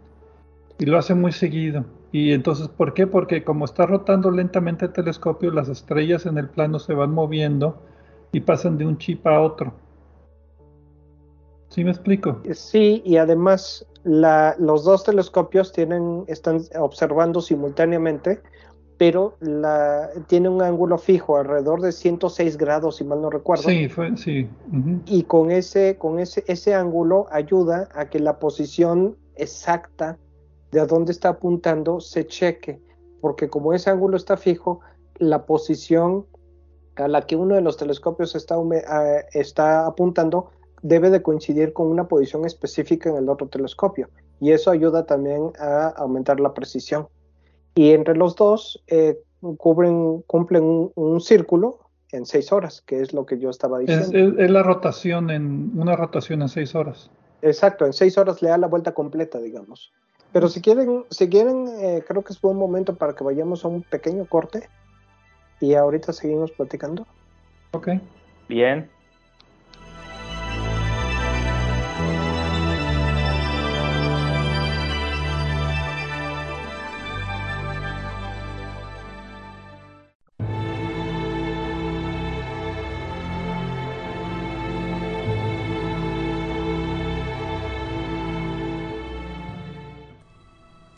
Y 0.78 0.86
lo 0.86 0.98
hace 0.98 1.14
muy 1.14 1.32
seguido. 1.32 1.84
Y 2.10 2.32
entonces, 2.32 2.68
¿por 2.68 2.94
qué? 2.94 3.06
Porque 3.06 3.44
como 3.44 3.64
está 3.64 3.86
rotando 3.86 4.30
lentamente 4.30 4.86
el 4.86 4.92
telescopio, 4.92 5.50
las 5.50 5.68
estrellas 5.68 6.26
en 6.26 6.38
el 6.38 6.48
plano 6.48 6.78
se 6.78 6.94
van 6.94 7.12
moviendo 7.12 7.82
y 8.32 8.40
pasan 8.40 8.78
de 8.78 8.86
un 8.86 8.98
chip 8.98 9.26
a 9.26 9.40
otro. 9.40 9.74
¿Sí 11.72 11.84
me 11.84 11.90
explico? 11.90 12.38
Sí, 12.52 13.02
y 13.04 13.16
además 13.16 13.86
los 14.04 14.84
dos 14.84 15.04
telescopios 15.04 15.72
tienen, 15.72 16.24
están 16.26 16.60
observando 16.78 17.40
simultáneamente, 17.40 18.42
pero 18.98 19.36
la, 19.40 20.10
tiene 20.26 20.50
un 20.50 20.60
ángulo 20.60 20.98
fijo 20.98 21.38
alrededor 21.38 21.80
de 21.80 21.92
106 21.92 22.58
grados, 22.58 22.96
si 22.96 23.04
mal 23.04 23.22
no 23.22 23.30
recuerdo. 23.30 23.64
Sí, 23.70 23.88
fue, 23.88 24.14
sí. 24.18 24.48
Y 25.06 25.22
con, 25.22 25.50
ese, 25.50 25.96
con 25.96 26.18
ese, 26.18 26.44
ese 26.46 26.74
ángulo 26.74 27.26
ayuda 27.30 27.88
a 27.94 28.10
que 28.10 28.18
la 28.18 28.38
posición 28.38 29.16
exacta 29.36 30.18
de 30.72 30.80
a 30.80 30.86
dónde 30.86 31.12
está 31.12 31.30
apuntando 31.30 32.00
se 32.00 32.26
cheque, 32.26 32.82
porque 33.22 33.48
como 33.48 33.72
ese 33.72 33.88
ángulo 33.88 34.18
está 34.18 34.36
fijo, 34.36 34.80
la 35.16 35.46
posición 35.46 36.26
a 36.96 37.08
la 37.08 37.22
que 37.22 37.36
uno 37.36 37.54
de 37.54 37.62
los 37.62 37.78
telescopios 37.78 38.34
está, 38.34 38.56
está 39.32 39.86
apuntando 39.86 40.50
debe 40.82 41.10
de 41.10 41.22
coincidir 41.22 41.72
con 41.72 41.86
una 41.86 42.08
posición 42.08 42.44
específica 42.44 43.08
en 43.08 43.16
el 43.16 43.28
otro 43.28 43.48
telescopio 43.48 44.08
y 44.40 44.50
eso 44.50 44.70
ayuda 44.70 45.06
también 45.06 45.52
a 45.58 45.88
aumentar 45.88 46.40
la 46.40 46.52
precisión. 46.52 47.06
Y 47.74 47.92
entre 47.92 48.16
los 48.16 48.36
dos 48.36 48.82
eh, 48.88 49.18
cubren, 49.56 50.22
cumplen 50.22 50.90
un, 50.94 51.20
círculo 51.20 51.78
en 52.10 52.26
seis 52.26 52.52
horas, 52.52 52.82
que 52.84 53.00
es 53.00 53.14
lo 53.14 53.24
que 53.24 53.38
yo 53.38 53.48
estaba 53.50 53.78
diciendo. 53.78 54.42
Es, 54.42 54.50
la 54.50 54.62
rotación 54.62 55.30
en 55.30 55.70
una 55.76 55.96
rotación 55.96 56.42
en 56.42 56.48
seis 56.48 56.74
horas. 56.74 57.10
Exacto, 57.40 57.86
en 57.86 57.92
seis 57.92 58.18
horas 58.18 58.42
le 58.42 58.50
da 58.50 58.58
la 58.58 58.66
vuelta 58.66 58.92
completa, 58.92 59.38
digamos. 59.38 59.92
Pero 60.32 60.48
si 60.48 60.60
quieren, 60.60 61.04
si 61.10 61.28
quieren, 61.28 61.68
eh, 61.80 62.04
creo 62.06 62.22
que 62.22 62.32
es 62.32 62.40
buen 62.40 62.56
momento 62.56 62.96
para 62.96 63.14
que 63.14 63.24
vayamos 63.24 63.64
a 63.64 63.68
un 63.68 63.82
pequeño 63.82 64.26
corte 64.26 64.68
y 65.60 65.74
ahorita 65.74 66.12
seguimos 66.12 66.50
platicando. 66.50 67.06
Ok. 67.72 67.88
Bien. 68.48 68.90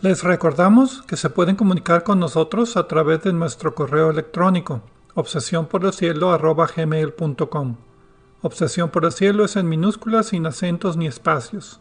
Les 0.04 0.22
recordamos 0.22 1.00
que 1.06 1.16
se 1.16 1.30
pueden 1.30 1.56
comunicar 1.56 2.02
con 2.02 2.20
nosotros 2.20 2.76
a 2.76 2.86
través 2.86 3.22
de 3.22 3.32
nuestro 3.32 3.74
correo 3.74 4.10
electrónico 4.10 4.82
obsesión. 5.14 5.66
Obsesión 8.42 8.90
por 8.90 9.04
el 9.06 9.12
cielo 9.12 9.44
es 9.46 9.56
en 9.56 9.66
minúsculas 9.66 10.26
sin 10.26 10.44
acentos 10.44 10.98
ni 10.98 11.06
espacios. 11.06 11.80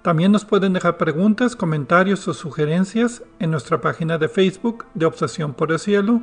También 0.00 0.32
nos 0.32 0.46
pueden 0.46 0.72
dejar 0.72 0.96
preguntas, 0.96 1.54
comentarios 1.54 2.26
o 2.26 2.32
sugerencias 2.32 3.22
en 3.38 3.50
nuestra 3.50 3.82
página 3.82 4.16
de 4.16 4.30
Facebook 4.30 4.86
de 4.94 5.04
Obsesión 5.04 5.52
por 5.52 5.72
el 5.72 5.78
Cielo 5.78 6.22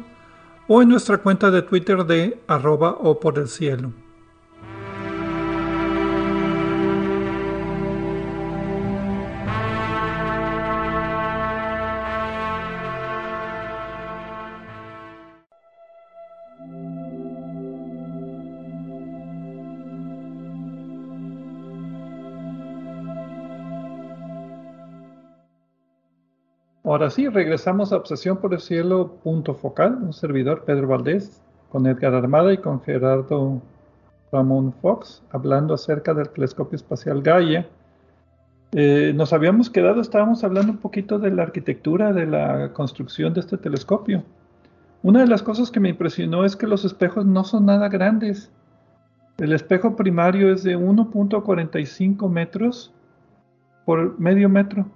o 0.67 0.81
en 0.81 0.89
nuestra 0.89 1.19
cuenta 1.19 1.51
de 1.51 1.61
Twitter 1.61 2.05
de 2.05 2.41
arroba 2.47 2.97
o 2.99 3.19
por 3.19 3.37
el 3.37 3.49
cielo. 3.49 3.93
Ahora 26.89 27.11
sí, 27.11 27.29
regresamos 27.29 27.93
a 27.93 27.97
Obsesión 27.97 28.37
por 28.37 28.51
el 28.51 28.61
Cielo, 28.61 29.19
punto 29.23 29.53
focal, 29.53 29.99
un 30.01 30.11
servidor 30.11 30.63
Pedro 30.63 30.87
Valdés, 30.87 31.39
con 31.71 31.85
Edgar 31.85 32.15
Armada 32.15 32.51
y 32.51 32.57
con 32.57 32.81
Gerardo 32.81 33.61
Ramón 34.31 34.73
Fox, 34.81 35.21
hablando 35.29 35.75
acerca 35.75 36.15
del 36.15 36.29
telescopio 36.29 36.77
espacial 36.77 37.21
Gaia. 37.21 37.67
Eh, 38.71 39.13
nos 39.13 39.33
habíamos 39.33 39.69
quedado, 39.69 40.01
estábamos 40.01 40.43
hablando 40.43 40.71
un 40.71 40.79
poquito 40.79 41.19
de 41.19 41.29
la 41.29 41.43
arquitectura 41.43 42.11
de 42.11 42.25
la 42.25 42.73
construcción 42.73 43.35
de 43.35 43.41
este 43.41 43.57
telescopio. 43.59 44.23
Una 45.03 45.19
de 45.19 45.27
las 45.27 45.43
cosas 45.43 45.69
que 45.69 45.79
me 45.79 45.89
impresionó 45.89 46.43
es 46.43 46.55
que 46.55 46.65
los 46.65 46.85
espejos 46.85 47.23
no 47.23 47.43
son 47.43 47.67
nada 47.67 47.87
grandes. 47.89 48.51
El 49.37 49.53
espejo 49.53 49.95
primario 49.95 50.51
es 50.51 50.63
de 50.63 50.75
1.45 50.75 52.27
metros 52.31 52.91
por 53.85 54.19
medio 54.19 54.49
metro. 54.49 54.87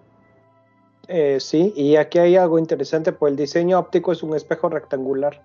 Eh, 1.08 1.38
sí, 1.39 1.74
y 1.76 1.96
aquí 1.98 2.20
hay 2.20 2.36
algo 2.38 2.60
interesante, 2.60 3.12
pues 3.12 3.32
el 3.32 3.38
diseño 3.38 3.78
óptico 3.78 4.12
es 4.12 4.24
un 4.24 4.36
espejo 4.36 4.70
rectangular. 4.70 5.42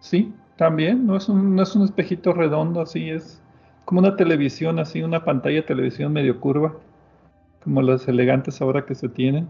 Sí, 0.00 0.32
también, 0.56 1.06
no 1.06 1.16
es 1.16 1.28
un, 1.28 1.54
no 1.54 1.62
es 1.62 1.74
un 1.76 1.84
espejito 1.84 2.32
redondo, 2.32 2.80
así 2.80 3.10
es 3.10 3.40
como 3.84 4.00
una 4.00 4.16
televisión, 4.16 4.78
así 4.80 5.02
una 5.02 5.24
pantalla 5.24 5.64
televisión 5.64 6.12
medio 6.12 6.40
curva, 6.40 6.74
como 7.62 7.82
las 7.82 8.08
elegantes 8.08 8.60
ahora 8.60 8.84
que 8.84 8.94
se 8.94 9.08
tienen. 9.08 9.48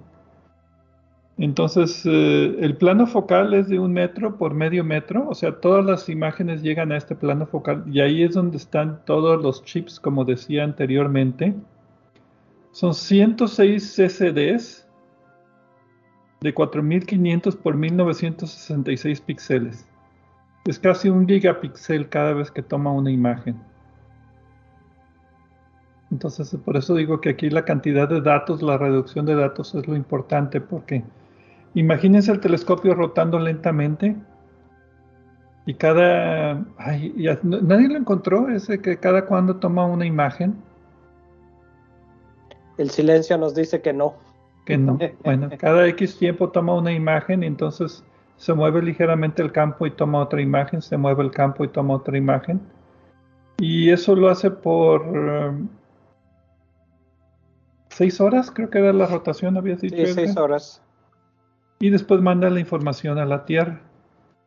Entonces, 1.39 2.03
eh, 2.07 2.57
el 2.61 2.77
plano 2.77 3.07
focal 3.07 3.53
es 3.55 3.69
de 3.69 3.79
un 3.79 3.93
metro 3.93 4.37
por 4.37 4.55
medio 4.55 4.85
metro, 4.85 5.29
o 5.29 5.35
sea, 5.35 5.61
todas 5.61 5.85
las 5.85 6.09
imágenes 6.09 6.63
llegan 6.63 6.93
a 6.93 6.97
este 6.97 7.15
plano 7.15 7.47
focal 7.47 7.85
y 7.87 8.01
ahí 8.01 8.23
es 8.23 8.35
donde 8.35 8.57
están 8.57 9.01
todos 9.05 9.43
los 9.43 9.63
chips, 9.65 10.01
como 10.01 10.25
decía 10.25 10.65
anteriormente. 10.65 11.55
Son 12.73 12.95
106 12.95 13.97
CCDs 13.97 14.86
de 16.41 16.55
4500 16.55 17.57
por 17.57 17.77
1966 17.77 19.21
píxeles. 19.21 19.87
Es 20.67 20.79
casi 20.79 21.09
un 21.09 21.27
gigapíxel 21.27 22.09
cada 22.09 22.33
vez 22.33 22.51
que 22.51 22.63
toma 22.63 22.93
una 22.93 23.11
imagen. 23.11 23.57
Entonces, 26.11 26.57
por 26.65 26.77
eso 26.77 26.95
digo 26.95 27.21
que 27.21 27.31
aquí 27.31 27.51
la 27.51 27.65
cantidad 27.65 28.09
de 28.09 28.21
datos, 28.21 28.63
la 28.63 28.79
reducción 28.79 29.27
de 29.27 29.35
datos 29.35 29.75
es 29.75 29.87
lo 29.89 29.97
importante, 29.97 30.61
porque 30.61 31.05
imagínense 31.75 32.31
el 32.31 32.41
telescopio 32.41 32.95
rotando 32.95 33.39
lentamente 33.39 34.17
y 35.67 35.75
cada... 35.75 36.65
Ay, 36.79 37.13
nadie 37.43 37.89
lo 37.89 37.97
encontró, 37.97 38.49
ese 38.49 38.81
que 38.81 38.99
cada 38.99 39.27
cuando 39.27 39.57
toma 39.57 39.85
una 39.85 40.07
imagen. 40.07 40.55
El 42.79 42.91
silencio 42.91 43.37
nos 43.37 43.55
dice 43.55 43.81
que 43.81 43.93
no 43.93 44.15
que 44.67 44.77
no. 44.77 44.99
Bueno, 45.25 45.49
cada 45.57 45.87
X 45.89 46.19
tiempo 46.19 46.51
toma 46.51 46.75
una 46.75 46.93
imagen 46.93 47.43
y 47.43 47.47
entonces 47.47 48.05
se 48.37 48.53
mueve 48.53 48.83
ligeramente 48.83 49.43
el 49.43 49.51
campo 49.51 49.87
y 49.87 49.91
toma 49.91 50.21
otra 50.21 50.43
imagen, 50.43 50.83
se 50.83 50.99
mueve 50.99 51.23
el 51.23 51.31
campo 51.31 51.65
y 51.65 51.69
toma 51.69 51.95
otra 51.95 52.19
imagen. 52.19 52.61
Y 53.59 53.91
eso 53.91 54.15
lo 54.15 54.29
hace 54.29 54.51
por 54.51 55.01
um, 55.01 55.69
seis 57.89 58.21
horas, 58.21 58.51
creo 58.51 58.69
que 58.69 58.79
era 58.79 58.93
la 58.93 59.07
rotación, 59.07 59.57
había 59.57 59.77
dicho. 59.77 59.97
Sí, 59.97 60.13
seis 60.13 60.37
horas. 60.37 60.83
Y 61.79 61.89
después 61.89 62.21
manda 62.21 62.51
la 62.51 62.61
información 62.61 63.19
a 63.19 63.25
la 63.25 63.47
Tierra. 63.47 63.81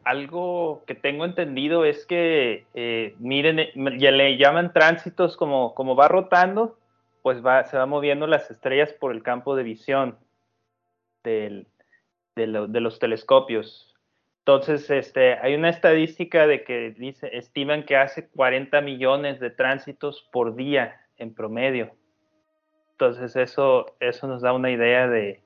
Algo 0.04 0.84
que 0.86 0.96
tengo 0.96 1.26
entendido 1.26 1.86
es 1.86 2.06
que, 2.06 2.66
eh, 2.74 3.16
miren, 3.20 3.60
eh, 3.60 3.74
ya 3.98 4.12
le 4.12 4.38
llaman 4.38 4.72
tránsitos 4.74 5.36
como, 5.38 5.74
como 5.74 5.96
va 5.96 6.08
rotando, 6.08 6.79
pues 7.22 7.46
va, 7.46 7.66
se 7.66 7.78
va 7.78 7.86
moviendo 7.86 8.28
las 8.28 8.50
estrellas 8.52 8.94
por 8.94 9.12
el 9.12 9.24
campo 9.24 9.56
de 9.56 9.64
visión 9.64 10.18
de, 11.24 11.66
los 12.36 13.00
telescopios. 13.00 13.96
Entonces, 14.40 14.90
este, 14.90 15.34
hay 15.34 15.54
una 15.56 15.70
estadística 15.70 16.48
de 16.48 16.64
que 16.64 16.92
dice, 16.98 17.30
estiman 17.38 17.84
que 17.84 17.98
hace 17.98 18.30
40 18.30 18.82
millones 18.82 19.40
de 19.40 19.52
tránsitos 19.52 20.28
por 20.32 20.56
día 20.56 21.02
en 21.18 21.34
promedio. 21.34 21.92
Entonces, 22.92 23.36
eso, 23.36 23.96
eso 24.00 24.28
nos 24.28 24.42
da 24.42 24.54
una 24.54 24.72
idea 24.72 25.08
de, 25.08 25.42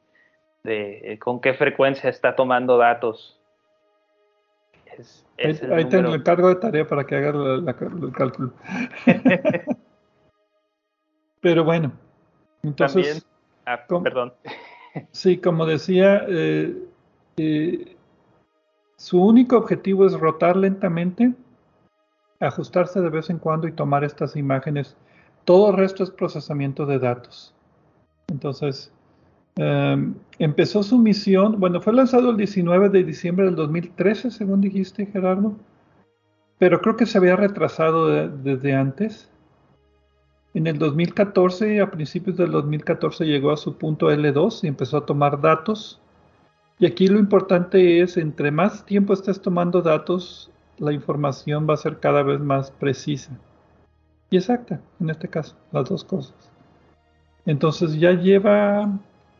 eh, 0.63 1.19
con 1.19 1.41
qué 1.41 1.53
frecuencia 1.53 2.09
está 2.09 2.35
tomando 2.35 2.77
datos. 2.77 3.39
ahí, 5.37 5.85
tengo 5.85 6.13
el 6.13 6.23
cargo 6.23 6.49
de 6.49 6.55
tarea 6.55 6.87
para 6.87 7.03
que 7.03 7.15
haga 7.15 7.29
el 7.29 8.13
cálculo. 8.13 8.53
Pero 11.43 11.65
bueno, 11.65 11.91
entonces... 12.63 13.23
Ah, 13.67 13.85
perdón. 13.85 14.33
Sí, 15.11 15.37
como 15.37 15.65
decía, 15.65 16.23
eh, 16.27 16.77
eh, 17.37 17.97
su 18.95 19.19
único 19.19 19.57
objetivo 19.57 20.05
es 20.05 20.13
rotar 20.13 20.55
lentamente, 20.55 21.33
ajustarse 22.39 23.01
de 23.01 23.09
vez 23.09 23.31
en 23.31 23.39
cuando 23.39 23.67
y 23.67 23.71
tomar 23.71 24.03
estas 24.03 24.35
imágenes. 24.35 24.95
Todo 25.45 25.71
el 25.71 25.77
resto 25.77 26.03
es 26.03 26.11
procesamiento 26.11 26.85
de 26.85 26.99
datos. 26.99 27.55
Entonces, 28.27 28.91
em, 29.55 30.13
empezó 30.37 30.83
su 30.83 30.99
misión, 30.99 31.59
bueno, 31.59 31.81
fue 31.81 31.93
lanzado 31.93 32.29
el 32.29 32.37
19 32.37 32.89
de 32.89 33.03
diciembre 33.03 33.45
del 33.45 33.55
2013, 33.55 34.29
según 34.29 34.61
dijiste, 34.61 35.07
Gerardo, 35.07 35.55
pero 36.59 36.81
creo 36.81 36.95
que 36.95 37.07
se 37.07 37.17
había 37.17 37.35
retrasado 37.35 38.27
desde 38.27 38.75
antes. 38.75 39.32
En 40.53 40.67
el 40.67 40.77
2014, 40.77 41.81
a 41.81 41.89
principios 41.89 42.37
del 42.37 42.51
2014, 42.51 43.25
llegó 43.25 43.51
a 43.51 43.57
su 43.57 43.77
punto 43.77 44.11
L2 44.11 44.63
y 44.63 44.67
empezó 44.67 44.97
a 44.97 45.05
tomar 45.05 45.41
datos. 45.41 45.99
Y 46.79 46.85
aquí 46.85 47.07
lo 47.07 47.19
importante 47.19 48.01
es, 48.01 48.17
entre 48.17 48.51
más 48.51 48.85
tiempo 48.85 49.13
estés 49.13 49.41
tomando 49.41 49.81
datos, 49.81 50.51
la 50.77 50.93
información 50.93 51.67
va 51.69 51.73
a 51.75 51.77
ser 51.77 51.99
cada 51.99 52.23
vez 52.23 52.39
más 52.39 52.71
precisa 52.71 53.31
y 54.33 54.37
exacta, 54.37 54.81
en 54.99 55.11
este 55.11 55.27
caso, 55.27 55.55
las 55.71 55.87
dos 55.87 56.03
cosas. 56.03 56.33
Entonces 57.45 57.99
ya 57.99 58.13
lleva 58.13 58.89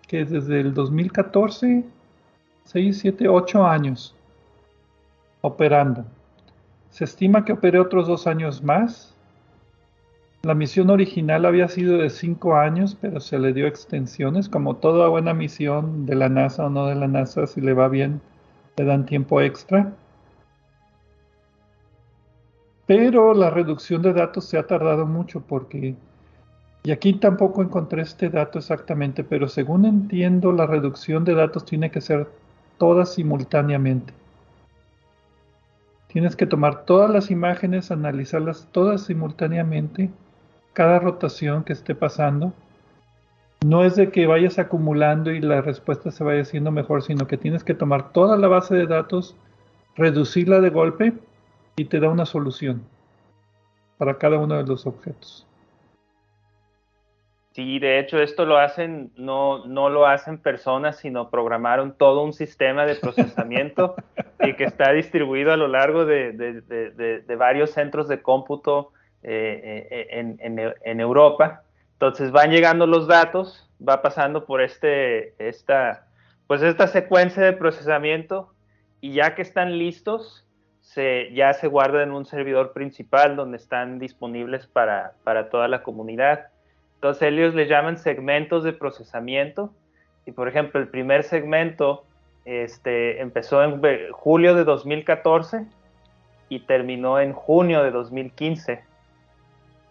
que 0.07 0.24
desde 0.24 0.59
el 0.59 0.72
2014, 0.72 1.84
6, 2.66 2.99
7, 2.99 3.28
8 3.28 3.66
años 3.66 4.16
operando. 5.41 6.05
Se 6.91 7.05
estima 7.05 7.43
que 7.43 7.53
opere 7.53 7.80
otros 7.80 8.07
dos 8.07 8.28
años 8.28 8.61
más. 8.61 9.12
La 10.46 10.56
misión 10.56 10.89
original 10.89 11.46
había 11.46 11.70
sido 11.70 12.00
de 12.00 12.10
5 12.10 12.58
años, 12.58 12.98
pero 13.00 13.22
se 13.22 13.39
le 13.39 13.54
dio 13.54 13.66
extensiones, 13.66 14.50
como 14.50 14.76
toda 14.76 15.08
buena 15.08 15.34
misión 15.34 16.06
de 16.06 16.16
la 16.16 16.28
NASA 16.28 16.66
o 16.66 16.70
no 16.70 16.88
de 16.88 16.96
la 16.96 17.08
NASA, 17.08 17.48
si 17.48 17.62
le 17.62 17.72
va 17.72 17.88
bien, 17.88 18.20
le 18.76 18.84
dan 18.84 19.06
tiempo 19.06 19.39
extra. 19.39 19.94
Pero 22.86 23.34
la 23.34 23.52
reducción 23.52 24.02
de 24.02 24.12
datos 24.12 24.44
se 24.44 24.58
ha 24.58 24.68
tardado 24.68 25.06
mucho 25.06 25.39
porque, 25.39 25.96
y 26.84 26.91
aquí 26.91 27.14
tampoco 27.14 27.62
encontré 27.62 28.02
este 28.02 28.30
dato 28.30 28.60
exactamente, 28.60 29.24
pero 29.24 29.48
según 29.48 29.86
entiendo, 29.86 30.52
la 30.52 30.66
reducción 30.66 31.24
de 31.24 31.36
datos 31.36 31.64
tiene 31.64 31.89
que 31.89 32.02
ser 32.02 32.28
toda 32.78 33.06
simultáneamente. 33.06 34.14
Tienes 36.08 36.36
que 36.36 36.48
tomar 36.48 36.84
todas 36.84 37.10
las 37.10 37.32
imágenes, 37.32 37.91
analizarlas 37.91 38.68
todas 38.74 39.04
simultáneamente, 39.04 40.12
cada 40.74 40.99
rotación 40.99 41.63
que 41.63 41.74
esté 41.74 41.95
pasando. 41.95 42.53
No 43.65 43.86
es 43.86 43.95
de 43.95 44.11
que 44.11 44.28
vayas 44.28 44.59
acumulando 44.59 45.32
y 45.32 45.39
la 45.39 45.61
respuesta 45.61 46.11
se 46.11 46.24
vaya 46.24 46.41
haciendo 46.41 46.71
mejor, 46.71 47.01
sino 47.01 47.28
que 47.28 47.38
tienes 47.38 47.63
que 47.63 47.74
tomar 47.74 48.11
toda 48.11 48.36
la 48.38 48.47
base 48.47 48.76
de 48.76 48.88
datos, 48.88 49.38
reducirla 49.95 50.59
de 50.59 50.69
golpe 50.69 51.13
y 51.78 51.86
te 51.86 51.99
da 51.99 52.09
una 52.09 52.26
solución 52.26 52.84
para 53.97 54.17
cada 54.17 54.38
uno 54.38 54.57
de 54.57 54.63
los 54.63 54.86
objetos. 54.86 55.47
Sí, 57.53 57.78
de 57.78 57.99
hecho 57.99 58.19
esto 58.19 58.45
lo 58.45 58.57
hacen, 58.57 59.11
no, 59.15 59.65
no 59.65 59.89
lo 59.89 60.07
hacen 60.07 60.39
personas, 60.39 60.97
sino 60.97 61.30
programaron 61.30 61.95
todo 61.95 62.24
un 62.24 62.34
sistema 62.34 62.86
de 62.88 62.95
procesamiento 62.95 63.95
y 64.43 64.55
que 64.55 64.63
está 64.63 64.91
distribuido 64.91 65.53
a 65.53 65.57
lo 65.57 65.67
largo 65.67 66.03
de, 66.05 67.24
varios 67.38 67.69
centros 67.69 68.07
de 68.07 68.24
cómputo 68.24 68.91
eh, 69.24 69.88
eh, 69.89 70.07
en, 70.11 70.38
en, 70.84 70.99
Europa. 70.99 71.63
Entonces 71.93 72.32
van 72.32 72.51
llegando 72.51 72.86
los 72.86 73.07
datos, 73.07 73.69
va 73.80 74.01
pasando 74.01 74.45
por 74.45 74.61
este, 74.61 75.34
esta, 75.38 76.07
pues 76.45 76.61
esta 76.61 76.88
secuencia 76.88 77.41
de 77.41 77.53
procesamiento 77.53 78.53
y 78.99 79.13
ya 79.13 79.34
que 79.34 79.41
están 79.41 79.78
listos, 79.78 80.45
ya 81.34 81.53
se 81.53 81.67
guarda 81.67 82.03
en 82.03 82.11
un 82.11 82.26
servidor 82.26 82.74
principal 82.74 83.38
donde 83.38 83.55
están 83.55 83.97
disponibles 83.97 84.67
para, 84.67 85.13
toda 85.49 85.69
la 85.69 85.84
comunidad. 85.84 86.47
Entonces 86.95 87.32
ellos 87.32 87.55
le 87.55 87.67
llaman 87.67 87.97
segmentos 87.97 88.65
de 88.65 88.74
procesamiento 88.74 89.74
y 90.26 90.34
por 90.34 90.49
ejemplo 90.49 90.82
el 90.82 90.89
primer 90.89 91.24
segmento 91.24 92.03
este, 92.43 93.21
empezó 93.21 93.63
en 93.63 93.82
julio 94.11 94.53
de 94.53 94.65
2014 94.65 95.65
y 96.49 96.59
terminó 96.59 97.21
en 97.21 97.32
junio 97.32 97.84
de 97.84 97.91
2015 97.91 98.93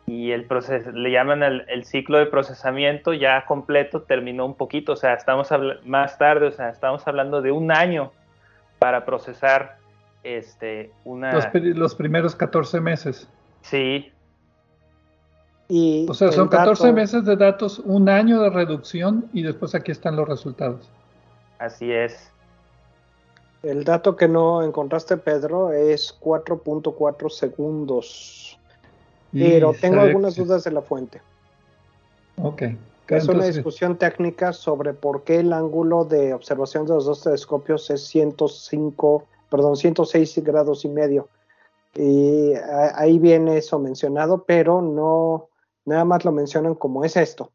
y 0.06 0.32
el 0.32 0.46
proceso, 0.46 0.90
le 0.90 1.10
llaman 1.10 1.42
el, 1.42 1.84
ciclo 1.84 2.18
de 2.18 2.26
procesamiento 2.26 3.12
ya 3.12 3.44
completo 3.46 4.02
terminó 4.02 4.44
un 4.44 4.54
poquito, 4.54 4.92
o 4.92 4.96
sea, 4.96 5.14
estamos 5.14 5.48
más 5.84 6.18
tarde, 6.18 6.46
o 6.46 6.52
sea, 6.52 6.70
estamos 6.70 7.06
hablando 7.06 7.40
de 7.40 7.52
un 7.52 7.70
año 7.70 8.12
para 8.78 9.04
procesar 9.04 9.78
este, 10.24 10.90
una... 11.04 11.32
Los, 11.32 11.94
primeros 11.94 12.34
14 12.34 12.80
meses. 12.80 13.28
Sí. 13.62 14.12
Y 15.68 16.06
o 16.08 16.14
sea, 16.14 16.32
son 16.32 16.48
14 16.48 16.92
meses 16.92 17.24
de 17.24 17.36
datos, 17.36 17.78
un 17.78 18.08
año 18.08 18.42
de 18.42 18.50
reducción 18.50 19.28
y 19.32 19.42
después 19.42 19.74
aquí 19.74 19.92
están 19.92 20.16
los 20.16 20.28
resultados. 20.28 20.90
Así 21.58 21.92
es. 21.92 22.32
El 23.62 23.84
dato 23.84 24.16
que 24.16 24.26
no 24.26 24.62
encontraste, 24.62 25.16
Pedro, 25.16 25.72
es 25.72 26.18
4.4 26.20 27.30
segundos. 27.30 28.58
Pero 29.32 29.72
tengo 29.80 30.00
algunas 30.00 30.36
dudas 30.36 30.64
de 30.64 30.72
la 30.72 30.82
fuente. 30.82 31.20
Ok. 32.36 32.62
Es 33.08 33.28
una 33.28 33.44
discusión 33.44 33.98
técnica 33.98 34.52
sobre 34.52 34.94
por 34.94 35.22
qué 35.24 35.40
el 35.40 35.52
ángulo 35.52 36.04
de 36.04 36.32
observación 36.32 36.86
de 36.86 36.94
los 36.94 37.04
dos 37.04 37.22
telescopios 37.22 37.90
es 37.90 38.04
105 38.04 39.26
perdón, 39.52 39.76
106 39.76 40.42
grados 40.42 40.86
y 40.86 40.88
medio. 40.88 41.28
Y 41.94 42.54
ahí 42.94 43.18
viene 43.18 43.58
eso 43.58 43.78
mencionado, 43.78 44.44
pero 44.44 44.80
no, 44.80 45.50
nada 45.84 46.06
más 46.06 46.24
lo 46.24 46.32
mencionan 46.32 46.74
como 46.74 47.04
es 47.04 47.18
esto. 47.18 47.52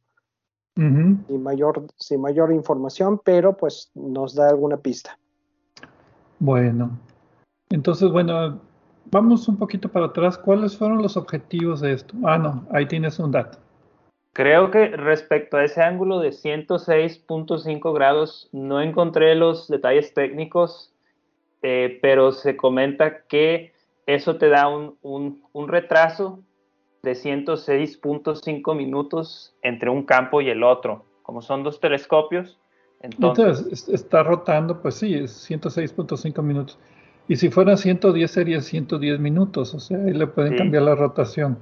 y 0.76 1.38
mayor, 1.40 1.88
sin 1.96 2.22
mayor 2.22 2.54
información, 2.54 3.20
pero 3.24 3.58
pues 3.58 3.90
nos 3.96 4.36
da 4.36 4.48
alguna 4.50 4.78
pista. 4.78 5.18
Bueno, 6.38 6.92
entonces, 7.72 8.12
bueno, 8.12 8.62
vamos 9.12 9.48
un 9.48 9.58
poquito 9.58 9.90
para 9.90 10.08
atrás. 10.08 10.38
¿Cuáles 10.38 10.78
fueron 10.78 11.02
los 11.02 11.18
objetivos 11.18 11.82
de 11.82 11.94
esto? 11.94 12.14
Ah, 12.24 12.38
no, 12.38 12.66
ahí 12.72 12.86
tienes 12.86 13.20
un 13.20 13.32
dato. 13.32 13.58
Creo 14.34 14.70
que 14.70 14.90
respecto 14.90 15.58
a 15.58 15.64
ese 15.64 15.82
ángulo 15.82 16.20
de 16.20 16.30
106.5 16.30 17.94
grados, 17.94 18.50
no 18.52 18.82
encontré 18.82 19.34
los 19.36 19.68
detalles 19.68 20.14
técnicos 20.14 20.94
eh, 21.62 22.00
pero 22.02 22.32
se 22.32 22.56
comenta 22.56 23.24
que 23.24 23.74
eso 24.06 24.38
te 24.38 24.50
da 24.50 24.68
un, 24.68 24.96
un, 25.02 25.68
retraso 25.68 26.40
de 27.02 27.14
106.5 27.14 28.76
minutos 28.76 29.56
entre 29.64 29.90
un 29.90 30.04
campo 30.04 30.42
y 30.42 30.50
el 30.50 30.64
otro. 30.64 31.06
Como 31.24 31.42
son 31.42 31.64
dos 31.64 31.80
telescopios, 31.80 32.60
entonces... 33.02 33.90
está 33.90 34.24
rotando, 34.24 34.82
pues 34.82 34.96
sí, 34.96 35.14
es 35.14 35.50
106.5 35.50 36.42
minutos. 36.42 36.80
Y 37.28 37.36
si 37.36 37.50
fuera 37.50 37.76
110 37.76 38.30
sería 38.32 38.62
110 38.62 39.20
minutos, 39.20 39.74
o 39.74 39.80
sea, 39.80 39.98
ahí 39.98 40.14
le 40.14 40.28
pueden 40.28 40.58
cambiar 40.58 40.84
la 40.84 40.96
rotación. 40.96 41.58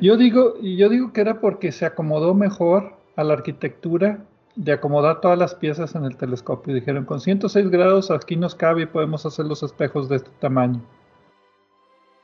Yo 0.00 0.16
digo, 0.16 0.54
yo 0.60 0.88
digo 0.88 1.12
que 1.12 1.20
era 1.20 1.40
porque 1.40 1.70
se 1.70 1.86
acomodó 1.86 2.34
mejor 2.34 2.94
a 3.14 3.24
la 3.24 3.34
arquitectura 3.34 4.24
de 4.56 4.72
acomodar 4.72 5.20
todas 5.20 5.38
las 5.38 5.54
piezas 5.54 5.94
en 5.94 6.04
el 6.04 6.16
telescopio. 6.16 6.74
Dijeron, 6.74 7.04
con 7.04 7.20
106 7.20 7.70
grados 7.70 8.10
aquí 8.10 8.36
nos 8.36 8.54
cabe 8.54 8.82
y 8.82 8.86
podemos 8.86 9.24
hacer 9.24 9.46
los 9.46 9.62
espejos 9.62 10.08
de 10.08 10.16
este 10.16 10.30
tamaño. 10.40 10.80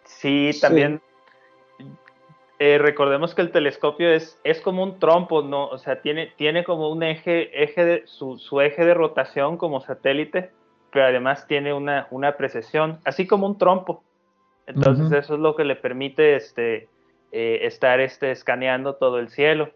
Sí, 0.04 0.50
también 0.61 1.00
eh, 2.59 2.78
recordemos 2.78 3.34
que 3.34 3.42
el 3.42 3.52
telescopio 3.52 4.11
es, 4.11 4.40
es 4.42 4.61
como 4.61 4.82
un 4.82 4.98
trompo, 4.98 5.42
¿no? 5.42 5.68
O 5.68 5.78
sea, 5.78 6.02
tiene, 6.02 6.32
tiene 6.36 6.64
como 6.64 6.90
un 6.90 7.04
eje, 7.04 7.62
eje 7.62 7.84
de, 7.84 8.02
su, 8.06 8.61
eje 8.61 8.84
de 8.84 8.94
rotación 8.94 9.56
como 9.56 9.80
satélite, 9.80 10.50
pero 10.93 11.07
además 11.07 11.47
tiene 11.47 11.72
una, 11.72 12.07
una 12.11 12.36
precesión, 12.36 12.99
así 13.05 13.26
como 13.26 13.47
un 13.47 13.59
trompo. 13.59 14.03
Entonces 14.66 15.11
eso 15.12 15.34
es 15.34 15.41
lo 15.41 15.57
que 15.57 15.64
le 15.64 15.76
permite 15.76 16.36
este, 16.36 16.89
eh, 17.32 17.61
estar 17.62 18.01
este, 18.01 18.30
escaneando 18.30 18.97
todo 18.97 19.18
el 19.18 19.28
cielo 19.30 19.70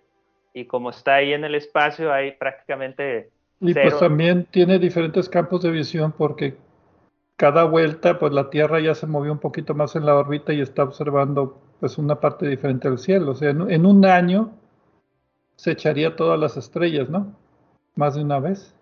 y 0.54 0.66
como 0.66 0.90
está 0.90 1.14
ahí 1.16 1.32
en 1.32 1.44
el 1.44 1.54
espacio 1.54 2.12
hay 2.12 2.32
prácticamente... 2.32 3.30
Y 3.60 3.72
pues 3.74 3.98
también 3.98 4.46
tiene 4.50 4.78
diferentes 4.78 5.28
campos 5.28 5.62
de 5.62 5.70
visión 5.70 6.12
porque 6.12 6.56
cada 7.36 7.64
vuelta 7.64 8.18
pues 8.18 8.32
la 8.32 8.50
Tierra 8.50 8.80
ya 8.80 8.94
se 8.94 9.06
movió 9.06 9.32
un 9.32 9.38
poquito 9.38 9.74
más 9.74 9.96
en 9.96 10.04
la 10.04 10.16
órbita 10.16 10.52
y 10.52 10.60
está 10.60 10.82
observando 10.82 11.60
pues 11.80 11.96
una 11.96 12.20
parte 12.20 12.46
diferente 12.46 12.88
del 12.88 12.98
cielo. 12.98 13.32
O 13.32 13.34
sea, 13.34 13.50
en, 13.50 13.86
un 13.86 14.04
año 14.04 14.52
se 15.56 15.72
echaría 15.72 16.16
todas 16.16 16.38
las 16.38 16.56
estrellas, 16.56 17.08
¿no? 17.08 17.34
Más 17.94 18.14
de 18.14 18.22
una 18.22 18.40
vez. 18.40 18.74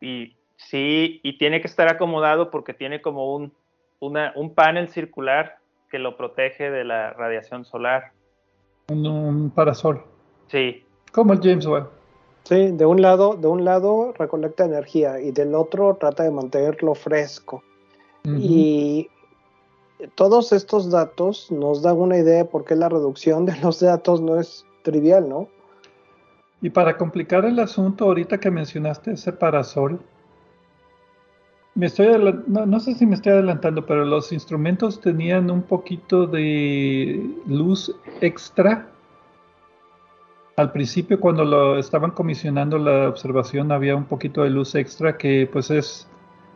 Y 0.00 0.36
sí, 0.68 1.20
y 1.22 1.38
tiene 1.38 1.60
que 1.60 1.66
estar 1.66 1.88
acomodado 1.88 2.50
porque 2.50 2.74
tiene 2.74 3.00
como 3.00 3.34
un, 3.34 3.52
un 4.00 4.54
panel 4.54 4.88
circular 4.88 5.58
que 5.90 5.98
lo 5.98 6.16
protege 6.16 6.70
de 6.70 6.84
la 6.84 7.12
radiación 7.12 7.64
solar. 7.64 8.12
un 8.88 9.50
parasol. 9.54 10.04
Sí. 10.48 10.84
Como 11.12 11.32
el 11.32 11.40
James 11.40 11.66
Webb. 11.66 11.88
Sí, 12.44 12.70
de 12.72 12.86
un 12.86 13.02
lado, 13.02 13.36
de 13.36 13.48
un 13.48 13.64
lado 13.64 14.12
recolecta 14.16 14.64
energía 14.64 15.20
y 15.20 15.30
del 15.30 15.54
otro 15.54 15.96
trata 16.00 16.22
de 16.22 16.30
mantenerlo 16.30 16.94
fresco. 16.94 17.62
Y 18.24 19.08
todos 20.14 20.52
estos 20.52 20.90
datos 20.90 21.50
nos 21.50 21.82
dan 21.82 21.98
una 21.98 22.18
idea 22.18 22.38
de 22.38 22.44
por 22.44 22.64
qué 22.64 22.76
la 22.76 22.88
reducción 22.88 23.46
de 23.46 23.56
los 23.62 23.80
datos 23.80 24.20
no 24.20 24.38
es 24.38 24.66
trivial, 24.82 25.28
¿no? 25.28 25.48
Y 26.62 26.70
para 26.70 26.96
complicar 26.96 27.44
el 27.46 27.58
asunto, 27.58 28.04
ahorita 28.04 28.38
que 28.38 28.50
mencionaste 28.50 29.12
ese 29.12 29.32
parasol, 29.32 30.00
me 31.74 31.86
estoy 31.86 32.08
no, 32.46 32.66
no, 32.66 32.80
sé 32.80 32.94
si 32.94 33.06
me 33.06 33.14
estoy 33.14 33.32
adelantando, 33.32 33.86
pero 33.86 34.04
los 34.04 34.32
instrumentos 34.32 35.00
tenían 35.00 35.50
un 35.50 35.62
poquito 35.62 36.26
de 36.26 37.30
luz 37.46 37.94
extra 38.20 38.90
al 40.60 40.72
principio 40.72 41.18
cuando 41.20 41.44
lo 41.44 41.78
estaban 41.78 42.10
comisionando 42.10 42.78
la 42.78 43.08
observación 43.08 43.72
había 43.72 43.96
un 43.96 44.04
poquito 44.04 44.42
de 44.42 44.50
luz 44.50 44.74
extra 44.74 45.16
que 45.16 45.48
pues 45.50 45.70
es, 45.70 46.06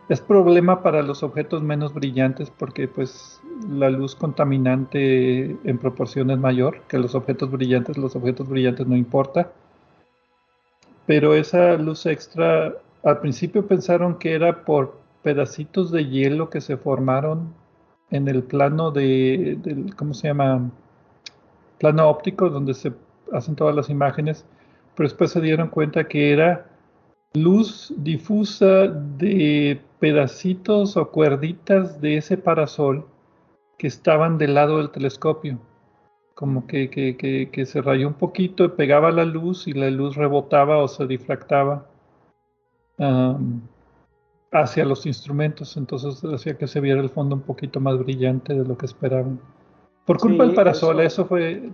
es 0.09 0.21
problema 0.21 0.83
para 0.83 1.01
los 1.01 1.23
objetos 1.23 1.63
menos 1.63 1.93
brillantes 1.93 2.51
porque 2.51 2.87
pues 2.87 3.41
la 3.69 3.89
luz 3.89 4.15
contaminante 4.15 5.57
en 5.63 5.77
proporción 5.79 6.29
es 6.29 6.37
mayor 6.37 6.81
que 6.87 6.99
los 6.99 7.15
objetos 7.15 7.49
brillantes, 7.49 7.97
los 7.97 8.15
objetos 8.15 8.47
brillantes 8.47 8.85
no 8.85 8.95
importa. 8.95 9.51
Pero 11.07 11.35
esa 11.35 11.73
luz 11.73 12.05
extra 12.05 12.73
al 13.03 13.19
principio 13.19 13.65
pensaron 13.65 14.19
que 14.19 14.33
era 14.33 14.65
por 14.65 15.04
pedacitos 15.25 15.89
de 15.89 16.05
hielo 16.05 16.51
que 16.51 16.61
se 16.61 16.77
formaron 16.77 17.51
en 18.11 18.27
el 18.27 18.43
plano 18.43 18.91
de, 18.91 19.57
¿cómo 19.97 20.13
se 20.13 20.27
llama? 20.27 20.69
Plano 21.79 22.07
óptico 22.07 22.51
donde 22.51 22.75
se 22.75 22.93
hacen 23.33 23.55
todas 23.55 23.75
las 23.75 23.89
imágenes, 23.89 24.45
pero 24.95 25.09
después 25.09 25.31
se 25.31 25.41
dieron 25.41 25.69
cuenta 25.69 26.07
que 26.07 26.31
era 26.31 26.67
luz 27.33 27.91
difusa 27.97 28.85
de 28.85 29.81
pedacitos 29.99 30.95
o 30.95 31.09
cuerditas 31.09 31.99
de 32.01 32.17
ese 32.17 32.37
parasol 32.37 33.07
que 33.79 33.87
estaban 33.87 34.37
del 34.37 34.53
lado 34.53 34.77
del 34.77 34.91
telescopio. 34.91 35.57
Como 36.35 36.67
que, 36.67 36.91
que, 36.91 37.65
se 37.65 37.81
rayó 37.81 38.07
un 38.09 38.13
poquito, 38.13 38.63
y 38.63 38.69
pegaba 38.69 39.09
la 39.09 39.25
luz 39.25 39.67
y 39.67 39.73
la 39.73 39.89
luz 39.89 40.15
rebotaba 40.15 40.77
o 40.77 40.87
se 40.87 41.07
difractaba 41.07 41.87
hacia 44.61 44.85
los 44.85 45.05
instrumentos. 45.05 45.77
Entonces 45.77 46.23
hacía 46.23 46.57
que 46.57 46.67
se 46.67 46.79
viera 46.79 47.01
el 47.01 47.09
fondo 47.09 47.35
un 47.35 47.41
poquito 47.41 47.79
más 47.79 47.97
brillante 47.97 48.53
de 48.53 48.65
lo 48.65 48.77
que 48.77 48.85
esperaban. 48.85 49.39
Por 50.05 50.19
culpa 50.19 50.45
del 50.45 50.53
parasol, 50.53 50.99
eso, 50.99 51.25
fue, 51.25 51.71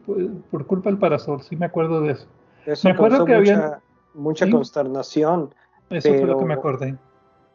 por 0.50 0.66
culpa 0.66 0.90
del 0.90 0.98
parasol, 0.98 1.42
sí 1.42 1.58
me 1.58 1.66
acuerdo 1.66 2.02
de 2.02 2.14
eso. 2.14 2.28
Eso 2.66 2.88
me 2.88 2.94
acuerdo 2.94 3.26
que 3.26 3.38
mucha, 3.38 3.54
había 3.54 3.80
mucha 4.14 4.50
consternación. 4.50 5.54
Eso 5.90 6.10
fue 6.10 6.26
lo 6.26 6.38
que 6.38 6.46
me 6.46 6.54
acordé. 6.54 6.98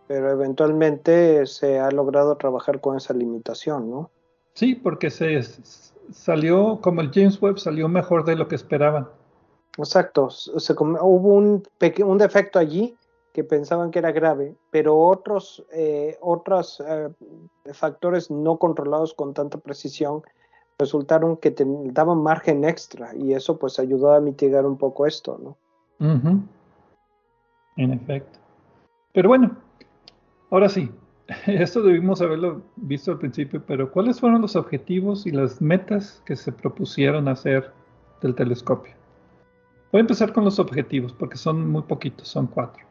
Pero 0.06 0.30
eventualmente 0.30 1.46
se 1.46 1.78
ha 1.78 1.90
logrado 1.90 2.36
trabajar 2.36 2.80
con 2.80 2.96
esa 2.96 3.14
limitación, 3.14 3.90
¿no? 3.90 4.10
Sí, 4.52 4.74
porque 4.74 5.10
se 5.10 5.40
salió, 6.12 6.78
como 6.82 7.00
el 7.00 7.10
James 7.10 7.40
Webb 7.40 7.58
salió 7.58 7.88
mejor 7.88 8.24
de 8.24 8.36
lo 8.36 8.46
que 8.46 8.54
esperaban. 8.54 9.08
Exacto, 9.78 10.30
se, 10.30 10.72
hubo 10.72 11.34
un, 11.34 11.62
un 12.04 12.18
defecto 12.18 12.58
allí 12.58 12.96
que 13.36 13.44
pensaban 13.44 13.90
que 13.90 13.98
era 13.98 14.12
grave, 14.12 14.56
pero 14.70 14.98
otros, 14.98 15.62
eh, 15.70 16.16
otros 16.22 16.82
eh, 16.88 17.10
factores 17.74 18.30
no 18.30 18.56
controlados 18.56 19.12
con 19.12 19.34
tanta 19.34 19.58
precisión 19.58 20.22
resultaron 20.78 21.36
que 21.36 21.50
te 21.50 21.66
daban 21.92 22.22
margen 22.22 22.64
extra 22.64 23.14
y 23.14 23.34
eso 23.34 23.58
pues 23.58 23.78
ayudó 23.78 24.14
a 24.14 24.22
mitigar 24.22 24.64
un 24.64 24.78
poco 24.78 25.04
esto, 25.04 25.38
¿no? 25.38 25.58
En 27.76 27.92
efecto. 27.92 28.38
Pero 29.12 29.28
bueno, 29.28 29.54
ahora 30.48 30.70
sí, 30.70 30.90
esto 31.46 31.82
debimos 31.82 32.22
haberlo 32.22 32.62
visto 32.76 33.12
al 33.12 33.18
principio, 33.18 33.62
pero 33.66 33.92
¿cuáles 33.92 34.18
fueron 34.18 34.40
los 34.40 34.56
objetivos 34.56 35.26
y 35.26 35.30
las 35.30 35.60
metas 35.60 36.22
que 36.24 36.36
se 36.36 36.52
propusieron 36.52 37.28
hacer 37.28 37.70
del 38.22 38.34
telescopio? 38.34 38.94
Voy 39.92 39.98
a 39.98 40.00
empezar 40.00 40.32
con 40.32 40.46
los 40.46 40.58
objetivos 40.58 41.12
porque 41.12 41.36
son 41.36 41.70
muy 41.70 41.82
poquitos, 41.82 42.28
son 42.28 42.46
cuatro. 42.46 42.86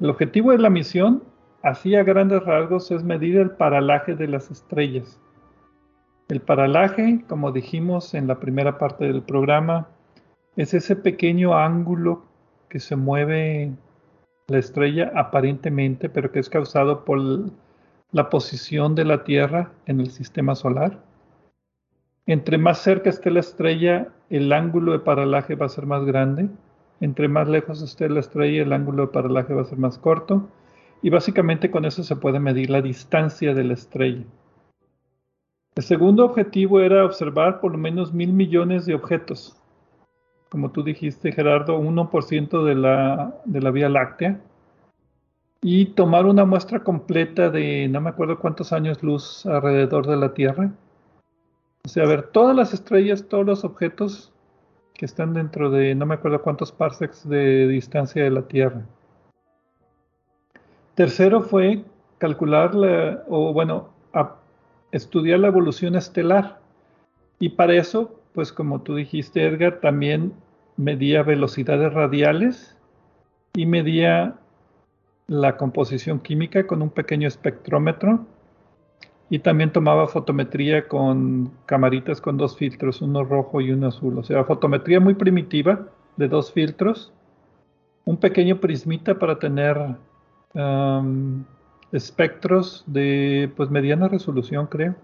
El 0.00 0.10
objetivo 0.10 0.52
de 0.52 0.58
la 0.58 0.70
misión, 0.70 1.22
así 1.62 1.94
a 1.94 2.04
grandes 2.04 2.42
rasgos, 2.44 2.90
es 2.90 3.02
medir 3.02 3.36
el 3.36 3.50
paralaje 3.50 4.14
de 4.14 4.28
las 4.28 4.50
estrellas 4.50 5.20
el 6.28 6.40
paralaje, 6.40 7.24
como 7.28 7.52
dijimos 7.52 8.14
en 8.14 8.26
la 8.26 8.40
primera 8.40 8.78
parte 8.78 9.06
del 9.06 9.22
programa, 9.22 9.88
es 10.56 10.74
ese 10.74 10.96
pequeño 10.96 11.56
ángulo 11.56 12.24
que 12.68 12.80
se 12.80 12.96
mueve 12.96 13.72
la 14.48 14.58
estrella 14.58 15.12
aparentemente, 15.14 16.08
pero 16.08 16.32
que 16.32 16.40
es 16.40 16.48
causado 16.48 17.04
por 17.04 17.20
la 18.10 18.28
posición 18.28 18.94
de 18.94 19.04
la 19.04 19.22
Tierra 19.22 19.70
en 19.86 20.00
el 20.00 20.10
sistema 20.10 20.56
solar. 20.56 20.98
Entre 22.26 22.58
más 22.58 22.78
cerca 22.78 23.10
esté 23.10 23.30
la 23.30 23.40
estrella, 23.40 24.08
el 24.28 24.52
ángulo 24.52 24.92
de 24.92 24.98
paralaje 24.98 25.54
va 25.54 25.66
a 25.66 25.70
ser 25.70 25.86
más 25.86 26.04
grande. 26.04 26.48
Entre 27.00 27.28
más 27.28 27.48
lejos 27.48 27.82
esté 27.82 28.08
la 28.08 28.20
estrella, 28.20 28.62
el 28.62 28.72
ángulo 28.72 29.06
de 29.06 29.12
paralaje 29.12 29.54
va 29.54 29.62
a 29.62 29.66
ser 29.66 29.78
más 29.78 29.98
corto. 29.98 30.48
Y 31.02 31.10
básicamente 31.10 31.70
con 31.70 31.84
eso 31.84 32.02
se 32.02 32.16
puede 32.16 32.40
medir 32.40 32.70
la 32.70 32.80
distancia 32.80 33.54
de 33.54 33.64
la 33.64 33.74
estrella. 33.74 34.24
El 35.74 35.82
segundo 35.82 36.24
objetivo 36.24 36.80
era 36.80 37.04
observar 37.04 37.60
por 37.60 37.72
lo 37.72 37.78
menos 37.78 38.14
mil 38.14 38.32
millones 38.32 38.86
de 38.86 38.94
objetos. 38.94 39.54
Como 40.48 40.70
tú 40.70 40.82
dijiste, 40.82 41.32
Gerardo, 41.32 41.78
1% 41.78 42.64
de 42.64 42.74
la, 42.74 43.34
de 43.44 43.60
la 43.60 43.70
Vía 43.70 43.90
Láctea. 43.90 44.40
Y 45.60 45.86
tomar 45.86 46.24
una 46.24 46.46
muestra 46.46 46.82
completa 46.82 47.50
de 47.50 47.88
no 47.88 48.00
me 48.00 48.10
acuerdo 48.10 48.38
cuántos 48.38 48.72
años 48.72 49.02
luz 49.02 49.44
alrededor 49.44 50.06
de 50.06 50.16
la 50.16 50.32
Tierra. 50.32 50.72
O 51.84 51.88
sea, 51.88 52.06
ver 52.06 52.30
todas 52.30 52.56
las 52.56 52.72
estrellas, 52.72 53.28
todos 53.28 53.44
los 53.44 53.64
objetos 53.64 54.32
que 54.96 55.04
están 55.04 55.34
dentro 55.34 55.70
de 55.70 55.94
no 55.94 56.06
me 56.06 56.14
acuerdo 56.14 56.42
cuántos 56.42 56.72
parsecs 56.72 57.28
de 57.28 57.68
distancia 57.68 58.24
de 58.24 58.30
la 58.30 58.42
Tierra. 58.42 58.82
Tercero 60.94 61.42
fue 61.42 61.84
calcular, 62.18 62.74
la, 62.74 63.22
o 63.28 63.52
bueno, 63.52 63.90
estudiar 64.92 65.40
la 65.40 65.48
evolución 65.48 65.94
estelar. 65.94 66.58
Y 67.38 67.50
para 67.50 67.74
eso, 67.74 68.18
pues 68.32 68.52
como 68.52 68.80
tú 68.80 68.94
dijiste, 68.94 69.46
Edgar, 69.46 69.80
también 69.80 70.32
medía 70.76 71.22
velocidades 71.22 71.92
radiales 71.92 72.76
y 73.54 73.66
medía 73.66 74.36
la 75.26 75.56
composición 75.56 76.20
química 76.20 76.66
con 76.66 76.82
un 76.82 76.90
pequeño 76.90 77.28
espectrómetro 77.28 78.26
y 79.28 79.40
también 79.40 79.72
tomaba 79.72 80.06
fotometría 80.06 80.86
con 80.86 81.50
camaritas 81.66 82.20
con 82.20 82.36
dos 82.36 82.56
filtros, 82.56 83.02
uno 83.02 83.24
rojo 83.24 83.60
y 83.60 83.72
uno 83.72 83.88
azul. 83.88 84.18
O 84.18 84.22
sea, 84.22 84.44
fotometría 84.44 85.00
muy 85.00 85.14
primitiva 85.14 85.88
de 86.16 86.28
dos 86.28 86.52
filtros, 86.52 87.12
un 88.04 88.16
pequeño 88.18 88.60
prismita 88.60 89.18
para 89.18 89.38
tener 89.38 89.96
espectros 91.92 92.84
de 92.86 93.50
pues 93.56 93.70
mediana 93.70 94.08
resolución, 94.08 94.66
creo. 94.66 94.94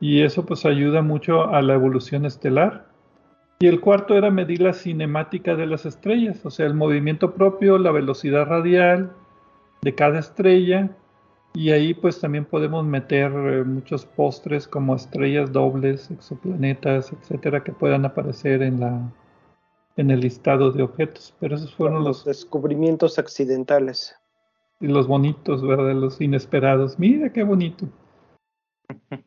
Y 0.00 0.22
eso 0.22 0.44
pues 0.44 0.66
ayuda 0.66 1.02
mucho 1.02 1.48
a 1.54 1.62
la 1.62 1.74
evolución 1.74 2.26
estelar. 2.26 2.88
Y 3.60 3.68
el 3.68 3.80
cuarto 3.80 4.16
era 4.16 4.30
medir 4.30 4.60
la 4.60 4.72
cinemática 4.72 5.54
de 5.54 5.66
las 5.66 5.86
estrellas, 5.86 6.44
o 6.44 6.50
sea, 6.50 6.66
el 6.66 6.74
movimiento 6.74 7.34
propio, 7.34 7.78
la 7.78 7.92
velocidad 7.92 8.46
radial 8.46 9.12
de 9.82 9.94
cada 9.94 10.18
estrella. 10.18 10.90
Y 11.54 11.70
ahí 11.70 11.92
pues 11.92 12.20
también 12.20 12.44
podemos 12.44 12.84
meter 12.84 13.30
eh, 13.32 13.64
muchos 13.64 14.06
postres 14.06 14.66
como 14.66 14.94
estrellas 14.94 15.52
dobles, 15.52 16.10
exoplanetas, 16.10 17.12
etcétera, 17.12 17.62
que 17.62 17.72
puedan 17.72 18.04
aparecer 18.04 18.62
en 18.62 18.80
la 18.80 19.12
en 19.96 20.10
el 20.10 20.20
listado 20.20 20.70
de 20.72 20.82
objetos. 20.82 21.34
Pero 21.38 21.56
esos 21.56 21.74
fueron 21.74 22.04
los 22.04 22.24
descubrimientos 22.24 23.18
accidentales 23.18 24.14
y 24.80 24.86
los 24.86 25.06
bonitos, 25.06 25.62
¿verdad? 25.62 25.94
Los 25.94 26.20
inesperados. 26.20 26.98
Mira 26.98 27.32
qué 27.32 27.42
bonito. 27.42 27.86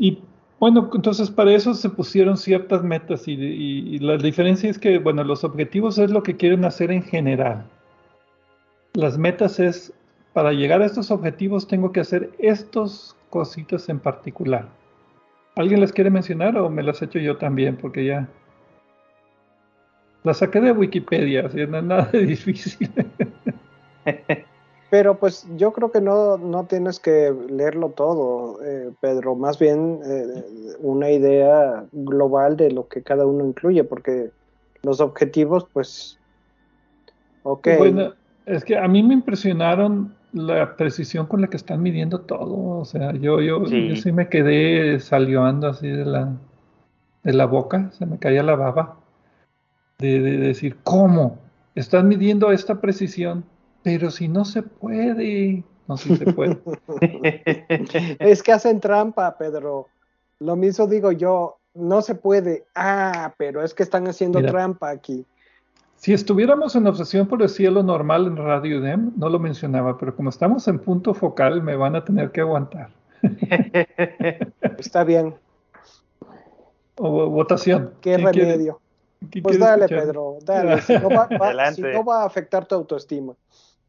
Y 0.00 0.22
bueno, 0.60 0.88
entonces 0.94 1.28
para 1.28 1.52
eso 1.52 1.74
se 1.74 1.90
pusieron 1.90 2.36
ciertas 2.36 2.84
metas 2.84 3.26
y, 3.26 3.98
la 3.98 4.16
diferencia 4.16 4.70
es 4.70 4.78
que, 4.78 4.98
bueno, 4.98 5.24
los 5.24 5.42
objetivos 5.42 5.98
es 5.98 6.12
lo 6.12 6.22
que 6.22 6.36
quieren 6.36 6.64
hacer 6.64 6.92
en 6.92 7.02
general. 7.02 7.68
Las 8.94 9.18
metas 9.18 9.58
es, 9.58 9.92
para 10.38 10.52
llegar 10.52 10.82
a 10.82 10.86
estos 10.86 11.10
objetivos 11.10 11.66
tengo 11.66 11.90
que 11.90 11.98
hacer 11.98 12.30
estos 12.38 13.16
cositas 13.28 13.88
en 13.88 13.98
particular. 13.98 14.68
¿Alguien 15.56 15.80
las 15.80 15.90
quiere 15.90 16.10
mencionar 16.10 16.56
o 16.58 16.70
me 16.70 16.84
las 16.84 17.02
he 17.02 17.06
hecho 17.06 17.18
yo 17.18 17.38
también? 17.38 17.76
Porque 17.76 18.04
ya 18.04 18.28
las 20.22 20.36
saqué 20.36 20.60
de 20.60 20.70
Wikipedia, 20.70 21.46
así 21.46 21.66
no 21.66 21.78
es 21.78 21.82
nada 21.82 22.08
difícil. 22.12 22.88
Pero 24.90 25.18
pues 25.18 25.44
yo 25.56 25.72
creo 25.72 25.90
que 25.90 26.00
no, 26.00 26.38
no 26.38 26.66
tienes 26.66 27.00
que 27.00 27.34
leerlo 27.50 27.88
todo, 27.88 28.62
eh, 28.64 28.92
Pedro, 29.00 29.34
más 29.34 29.58
bien 29.58 29.98
eh, 30.06 30.76
una 30.78 31.10
idea 31.10 31.84
global 31.90 32.56
de 32.56 32.70
lo 32.70 32.86
que 32.86 33.02
cada 33.02 33.26
uno 33.26 33.44
incluye, 33.44 33.82
porque 33.82 34.30
los 34.84 35.00
objetivos, 35.00 35.66
pues, 35.72 36.16
ok. 37.42 37.70
Bueno, 37.78 38.12
es 38.46 38.64
que 38.64 38.78
a 38.78 38.86
mí 38.86 39.02
me 39.02 39.14
impresionaron 39.14 40.16
la 40.46 40.76
precisión 40.76 41.26
con 41.26 41.40
la 41.40 41.48
que 41.48 41.56
están 41.56 41.82
midiendo 41.82 42.20
todo, 42.20 42.78
o 42.80 42.84
sea, 42.84 43.12
yo, 43.12 43.40
yo, 43.40 43.66
sí. 43.66 43.88
yo 43.88 43.96
sí 43.96 44.12
me 44.12 44.28
quedé 44.28 45.00
salivando 45.00 45.68
así 45.68 45.88
de 45.88 46.04
la, 46.04 46.36
de 47.22 47.32
la 47.32 47.46
boca, 47.46 47.90
se 47.92 48.06
me 48.06 48.18
caía 48.18 48.42
la 48.42 48.56
baba, 48.56 48.96
de, 49.98 50.20
de 50.20 50.36
decir, 50.38 50.76
¿cómo? 50.84 51.38
Están 51.74 52.08
midiendo 52.08 52.50
esta 52.52 52.80
precisión 52.80 53.44
pero 53.82 54.10
si 54.10 54.28
no 54.28 54.44
se 54.44 54.62
puede, 54.62 55.64
no 55.86 55.96
si 55.96 56.16
se 56.16 56.32
puede. 56.32 56.58
es 58.18 58.42
que 58.42 58.52
hacen 58.52 58.80
trampa, 58.80 59.36
Pedro. 59.38 59.88
Lo 60.40 60.56
mismo 60.56 60.86
digo 60.86 61.12
yo, 61.12 61.58
no 61.74 62.02
se 62.02 62.14
puede. 62.14 62.66
Ah, 62.74 63.34
pero 63.38 63.62
es 63.62 63.74
que 63.74 63.82
están 63.82 64.06
haciendo 64.06 64.42
trampa 64.42 64.90
aquí. 64.90 65.24
Si 65.98 66.12
estuviéramos 66.12 66.76
en 66.76 66.86
obsesión 66.86 67.26
por 67.26 67.42
el 67.42 67.48
cielo 67.48 67.82
normal 67.82 68.28
en 68.28 68.36
Radio 68.36 68.80
DEM, 68.80 69.14
no 69.16 69.28
lo 69.28 69.40
mencionaba, 69.40 69.98
pero 69.98 70.14
como 70.14 70.30
estamos 70.30 70.68
en 70.68 70.78
punto 70.78 71.12
focal, 71.12 71.60
me 71.60 71.74
van 71.74 71.96
a 71.96 72.04
tener 72.04 72.30
que 72.30 72.40
aguantar. 72.40 72.90
Está 74.78 75.02
bien. 75.02 75.34
O 76.98 77.28
votación. 77.30 77.94
¿Qué 78.00 78.16
remedio? 78.16 78.80
pues 79.42 79.58
dale, 79.58 79.88
Pedro, 79.88 80.38
dale. 80.42 80.80
Si 80.82 80.92
no, 80.96 81.08
va, 81.10 82.22
a 82.22 82.26
afectar 82.26 82.64
tu 82.66 82.76
autoestima. 82.76 83.34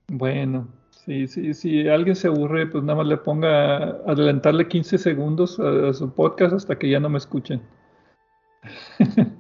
Bueno, 0.08 0.68
si, 0.90 1.28
sí, 1.28 1.54
si 1.54 1.88
alguien 1.88 2.16
se 2.16 2.28
aburre, 2.28 2.66
pues 2.66 2.84
nada 2.84 2.98
más 2.98 3.08
le 3.08 3.18
ponga 3.18 4.00
adelantarle 4.08 4.68
15 4.68 4.98
segundos 4.98 5.60
a 5.60 5.94
su 5.94 6.12
podcast 6.12 6.56
hasta 6.56 6.76
que 6.76 6.90
ya 6.90 7.00
no 7.00 7.10
me 7.10 7.20
escuchen. 7.20 7.62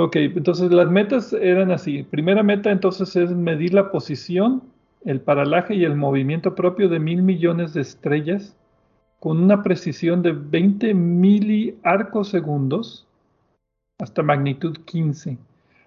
Ok, 0.00 0.14
entonces 0.14 0.70
las 0.70 0.88
metas 0.88 1.32
eran 1.32 1.72
así. 1.72 2.04
Primera 2.04 2.44
meta 2.44 2.70
entonces 2.70 3.16
es 3.16 3.32
medir 3.32 3.74
la 3.74 3.90
posición, 3.90 4.62
el 5.04 5.20
paralaje 5.20 5.74
y 5.74 5.84
el 5.84 5.96
movimiento 5.96 6.54
propio 6.54 6.88
de 6.88 7.00
mil 7.00 7.22
millones 7.22 7.74
de 7.74 7.80
estrellas 7.80 8.54
con 9.18 9.42
una 9.42 9.64
precisión 9.64 10.22
de 10.22 10.30
20 10.30 10.94
miliarcosegundos 10.94 13.08
hasta 13.98 14.22
magnitud 14.22 14.78
15. 14.84 15.36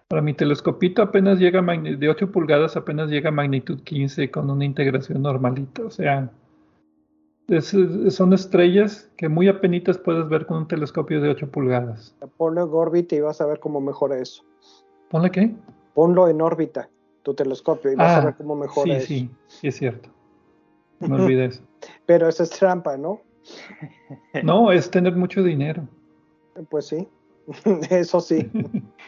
Para 0.10 0.22
mi 0.22 0.34
telescopito 0.34 1.02
apenas 1.02 1.40
llega 1.40 1.62
de 1.62 2.10
8 2.10 2.34
pulgadas, 2.34 2.76
apenas 2.76 3.10
llega 3.10 3.30
a 3.30 3.32
magnitud 3.32 3.80
15 3.80 4.30
con 4.30 4.50
una 4.50 4.66
integración 4.66 5.22
normalita. 5.22 5.86
O 5.86 5.90
sea, 5.90 6.30
son 7.60 8.34
estrellas 8.34 9.10
que 9.18 9.28
muy 9.28 9.48
apenas 9.50 9.98
puedes 9.98 10.28
ver 10.30 10.46
con 10.46 10.58
un 10.58 10.68
telescopio 10.68 11.20
de 11.20 11.30
8 11.30 11.52
pulgadas. 11.52 12.16
Ponlo 12.38 12.64
en 12.64 12.70
órbita 12.72 13.16
y 13.16 13.20
vas 13.20 13.42
a 13.42 13.46
ver 13.46 13.60
cómo 13.60 13.82
mejora 13.82 14.18
eso. 14.18 14.44
¿Ponle 15.10 15.32
qué? 15.32 15.54
Ponlo 15.94 16.30
en 16.30 16.42
órbita, 16.42 16.90
tu 17.24 17.34
telescopio, 17.34 17.92
y 17.92 17.96
vas 17.96 18.12
a 18.12 18.22
ah, 18.22 18.26
ver 18.26 18.36
cómo 18.36 18.56
mejora 18.56 18.96
eso. 18.96 19.08
Sí, 19.08 19.30
sí, 19.48 19.68
es 19.68 19.76
cierto. 19.76 20.10
No 21.00 21.16
olvides. 21.16 21.62
Pero 22.06 22.30
eso 22.30 22.44
es 22.44 22.50
trampa, 22.52 22.96
¿no? 22.96 23.22
No, 24.44 24.72
es 24.72 24.90
tener 24.90 25.16
mucho 25.16 25.44
dinero. 25.44 25.88
Pues 26.70 26.88
sí. 26.88 27.08
Eso 27.90 28.20
sí. 28.22 28.50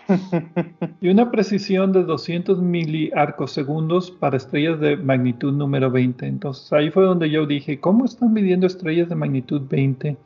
y 1.02 1.10
una 1.10 1.32
precisión 1.32 1.92
de 1.92 2.04
200 2.04 2.62
miliarcosegundos 2.62 4.12
para 4.12 4.38
estrellas 4.38 4.80
de 4.80 4.98
magnitud 4.98 5.54
número 5.54 5.92
20. 5.92 6.26
Entonces 6.26 6.72
ahí 6.74 6.90
fue 6.90 7.04
donde 7.04 7.30
yo 7.30 7.46
dije, 7.46 7.80
¿cómo 7.80 8.06
están 8.06 8.34
midiendo 8.34 8.68
estrellas 8.68 9.10
de 9.10 9.16
magnitud 9.16 9.62
20? 9.70 10.18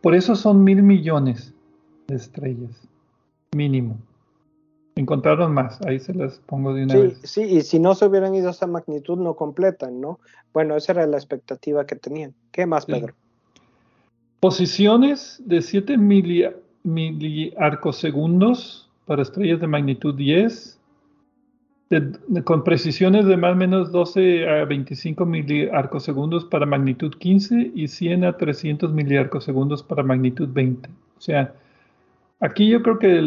Por 0.00 0.14
eso 0.14 0.36
son 0.36 0.64
mil 0.64 0.82
millones 0.82 1.54
de 2.06 2.16
estrellas, 2.16 2.86
mínimo. 3.54 3.98
Encontraron 4.96 5.52
más, 5.52 5.80
ahí 5.82 5.98
se 5.98 6.14
las 6.14 6.38
pongo 6.46 6.72
de 6.72 6.84
una 6.84 6.94
vez. 6.94 7.20
Sí, 7.24 7.42
y 7.42 7.62
si 7.62 7.80
no 7.80 7.94
se 7.94 8.06
hubieran 8.06 8.34
ido 8.34 8.48
a 8.48 8.52
esa 8.52 8.68
magnitud, 8.68 9.18
no 9.18 9.34
completan, 9.34 10.00
¿no? 10.00 10.20
Bueno, 10.52 10.76
esa 10.76 10.92
era 10.92 11.06
la 11.06 11.16
expectativa 11.16 11.84
que 11.84 11.96
tenían. 11.96 12.32
¿Qué 12.52 12.64
más, 12.64 12.86
Pedro? 12.86 13.14
Posiciones 14.38 15.42
de 15.44 15.62
7 15.62 15.98
miliarcosegundos 15.98 16.63
miliarcosegundos 16.84 18.88
para 19.06 19.22
estrellas 19.22 19.60
de 19.60 19.66
magnitud 19.66 20.14
10, 20.14 20.78
con 22.44 22.64
precisiones 22.64 23.26
de 23.26 23.36
más 23.36 23.52
o 23.52 23.56
menos 23.56 23.92
12 23.92 24.48
a 24.48 24.64
25 24.64 25.26
miliarcosegundos 25.26 26.44
para 26.44 26.66
magnitud 26.66 27.14
15 27.18 27.72
y 27.74 27.88
100 27.88 28.24
a 28.24 28.36
300 28.36 28.92
miliarcosegundos 28.92 29.82
para 29.82 30.02
magnitud 30.02 30.48
20. 30.48 30.88
O 30.88 31.20
sea, 31.20 31.54
aquí 32.40 32.68
yo 32.68 32.82
creo 32.82 32.98
que 32.98 33.20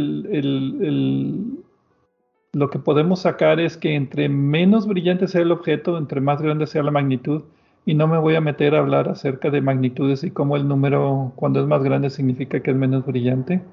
lo 2.54 2.70
que 2.70 2.80
podemos 2.80 3.22
sacar 3.22 3.60
es 3.60 3.78
que 3.78 3.96
entre 3.96 4.30
menos 4.30 4.88
brillante 4.88 5.28
sea 5.28 5.42
el 5.42 5.52
objeto, 5.52 5.98
entre 5.98 6.22
más 6.22 6.42
grande 6.42 6.68
sea 6.68 6.84
la 6.84 6.92
magnitud, 6.92 7.44
y 7.88 7.94
no 7.94 8.06
me 8.06 8.18
voy 8.18 8.36
a 8.36 8.42
meter 8.42 8.76
a 8.76 8.80
hablar 8.80 9.08
acerca 9.08 9.50
de 9.50 9.62
magnitudes 9.62 10.22
y 10.26 10.30
cómo 10.30 10.58
el 10.58 10.68
número 10.68 11.32
cuando 11.38 11.62
es 11.62 11.68
más 11.68 11.82
grande 11.82 12.10
significa 12.10 12.60
que 12.60 12.72
es 12.72 12.76
menos 12.76 13.06
brillante. 13.06 13.64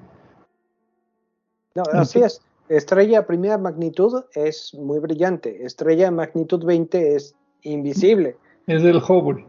No, 1.75 1.83
así 1.91 2.21
es. 2.21 2.41
Estrella 2.69 3.27
primera 3.27 3.57
magnitud 3.57 4.23
es 4.33 4.73
muy 4.73 4.99
brillante. 4.99 5.65
Estrella 5.65 6.11
magnitud 6.11 6.63
20 6.63 7.15
es 7.15 7.35
invisible. 7.63 8.37
Es 8.67 8.83
el 8.83 8.97
Hubble. 8.99 9.45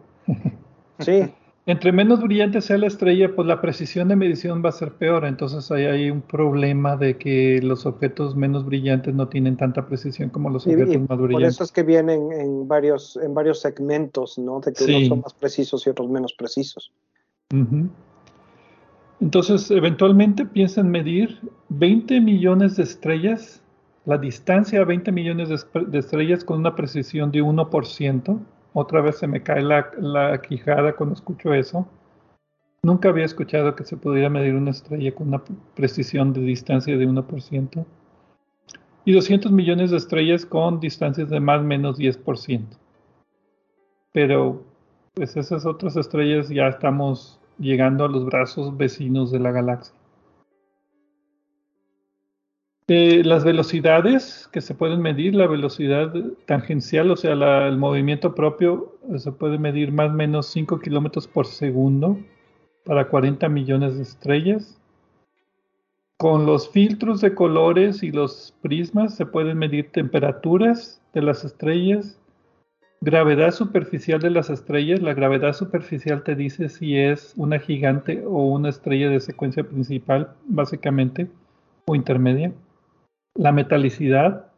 Sí. 0.98 1.32
Entre 1.68 1.90
menos 1.90 2.22
brillante 2.22 2.60
sea 2.60 2.78
la 2.78 2.86
estrella, 2.86 3.34
pues 3.34 3.48
la 3.48 3.60
precisión 3.60 4.06
de 4.06 4.14
medición 4.14 4.62
va 4.64 4.68
a 4.68 4.72
ser 4.72 4.92
peor. 4.92 5.24
Entonces 5.24 5.68
ahí 5.72 5.84
hay 5.84 6.10
un 6.10 6.22
problema 6.22 6.96
de 6.96 7.18
que 7.18 7.60
los 7.60 7.86
objetos 7.86 8.36
menos 8.36 8.64
brillantes 8.64 9.12
no 9.12 9.26
tienen 9.26 9.56
tanta 9.56 9.84
precisión 9.84 10.30
como 10.30 10.48
los 10.48 10.64
objetos 10.64 10.96
más 11.08 11.18
brillantes. 11.18 11.32
Por 11.32 11.42
eso 11.42 11.64
es 11.64 11.72
que 11.72 11.82
vienen 11.82 12.30
en 12.30 12.68
varios, 12.68 13.16
en 13.16 13.34
varios 13.34 13.60
segmentos, 13.60 14.38
¿no? 14.38 14.60
De 14.60 14.72
que 14.72 14.84
unos 14.84 15.08
son 15.08 15.20
más 15.22 15.34
precisos 15.34 15.84
y 15.88 15.90
otros 15.90 16.08
menos 16.08 16.34
precisos. 16.34 16.92
Entonces, 19.20 19.68
eventualmente 19.72 20.46
piensan 20.46 20.88
medir 20.88 21.40
20 21.70 22.20
millones 22.20 22.76
de 22.76 22.84
estrellas, 22.84 23.60
la 24.04 24.18
distancia 24.18 24.82
a 24.82 24.84
20 24.84 25.10
millones 25.10 25.48
de 25.48 25.98
estrellas 25.98 26.44
con 26.44 26.60
una 26.60 26.76
precisión 26.76 27.32
de 27.32 27.42
1% 27.42 28.38
otra 28.78 29.00
vez 29.00 29.16
se 29.16 29.26
me 29.26 29.42
cae 29.42 29.62
la, 29.62 30.42
quijada 30.42 30.92
cuando 30.92 31.14
escucho 31.14 31.54
eso. 31.54 31.88
Nunca 32.82 33.08
había 33.08 33.24
escuchado 33.24 33.74
que 33.74 33.84
se 33.84 33.96
pudiera 33.96 34.28
medir 34.28 34.54
una 34.54 34.70
estrella 34.70 35.14
con 35.14 35.28
una 35.28 35.42
precisión 35.74 36.34
de 36.34 36.42
distancia 36.42 36.94
de 36.94 37.08
1%. 37.08 37.86
Y 39.06 39.12
200 39.12 39.50
millones 39.50 39.92
de 39.92 39.96
estrellas 39.96 40.44
con 40.44 40.78
distancias 40.78 41.30
de 41.30 41.40
más 41.40 41.60
o 41.60 41.64
menos 41.64 41.98
10%. 41.98 42.66
Pero, 44.12 44.62
pues 45.14 45.38
esas 45.38 45.64
otras 45.64 45.96
estrellas 45.96 46.50
ya 46.50 46.68
estamos 46.68 47.40
llegando 47.58 48.04
a 48.04 48.08
los 48.08 48.26
brazos 48.26 48.76
vecinos 48.76 49.30
de 49.30 49.38
la 49.38 49.52
galaxia. 49.52 49.94
Eh, 52.88 53.24
las 53.24 53.42
velocidades 53.42 54.48
que 54.52 54.60
se 54.60 54.72
pueden 54.72 55.02
medir, 55.02 55.34
la 55.34 55.48
velocidad 55.48 56.14
tangencial, 56.46 57.10
o 57.10 57.16
sea, 57.16 57.32
el 57.32 57.78
movimiento 57.78 58.32
propio, 58.36 58.94
eh, 59.12 59.18
se 59.18 59.32
puede 59.32 59.58
medir 59.58 59.90
más 59.90 60.10
o 60.10 60.14
menos 60.14 60.46
5 60.46 60.78
kilómetros 60.78 61.26
por 61.26 61.46
segundo 61.46 62.16
para 62.84 63.08
40 63.08 63.48
millones 63.48 63.96
de 63.96 64.02
estrellas. 64.04 64.80
Con 66.16 66.46
los 66.46 66.70
filtros 66.70 67.20
de 67.20 67.34
colores 67.34 68.04
y 68.04 68.12
los 68.12 68.54
prismas 68.62 69.16
se 69.16 69.26
pueden 69.26 69.58
medir 69.58 69.90
temperaturas 69.90 71.02
de 71.12 71.22
las 71.22 71.44
estrellas, 71.44 72.20
gravedad 73.00 73.50
superficial 73.50 74.20
de 74.20 74.30
las 74.30 74.48
estrellas. 74.48 75.02
La 75.02 75.12
gravedad 75.12 75.54
superficial 75.54 76.22
te 76.22 76.36
dice 76.36 76.68
si 76.68 76.96
es 76.96 77.34
una 77.36 77.58
gigante 77.58 78.24
o 78.24 78.44
una 78.46 78.68
estrella 78.68 79.10
de 79.10 79.18
secuencia 79.18 79.64
principal, 79.64 80.30
básicamente, 80.46 81.28
o 81.86 81.96
intermedia 81.96 82.52
la 83.36 83.52
metalicidad 83.52 84.50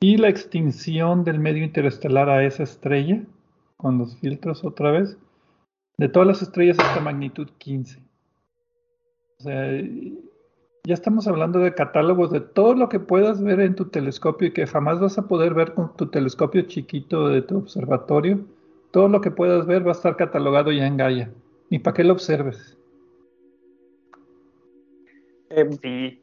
y 0.00 0.16
la 0.16 0.28
extinción 0.28 1.24
del 1.24 1.38
medio 1.38 1.64
interestelar 1.64 2.28
a 2.28 2.44
esa 2.44 2.62
estrella, 2.62 3.22
con 3.76 3.98
los 3.98 4.16
filtros 4.16 4.64
otra 4.64 4.90
vez, 4.90 5.18
de 5.98 6.08
todas 6.08 6.26
las 6.26 6.42
estrellas 6.42 6.78
hasta 6.78 7.00
magnitud 7.00 7.48
15. 7.58 8.00
O 9.38 9.42
sea, 9.42 9.82
ya 10.84 10.94
estamos 10.94 11.26
hablando 11.28 11.58
de 11.58 11.74
catálogos 11.74 12.30
de 12.30 12.40
todo 12.40 12.74
lo 12.74 12.88
que 12.88 13.00
puedas 13.00 13.42
ver 13.42 13.60
en 13.60 13.74
tu 13.74 13.86
telescopio 13.86 14.48
y 14.48 14.52
que 14.52 14.66
jamás 14.66 15.00
vas 15.00 15.18
a 15.18 15.28
poder 15.28 15.52
ver 15.54 15.74
con 15.74 15.94
tu 15.96 16.06
telescopio 16.06 16.62
chiquito 16.62 17.28
de 17.28 17.42
tu 17.42 17.58
observatorio. 17.58 18.40
Todo 18.90 19.08
lo 19.08 19.20
que 19.20 19.30
puedas 19.30 19.66
ver 19.66 19.86
va 19.86 19.90
a 19.90 19.92
estar 19.92 20.16
catalogado 20.16 20.72
ya 20.72 20.86
en 20.86 20.96
Gaia. 20.96 21.30
Ni 21.68 21.78
para 21.78 21.94
qué 21.94 22.04
lo 22.04 22.14
observes. 22.14 22.76
Em, 25.50 25.72
sí, 25.72 26.20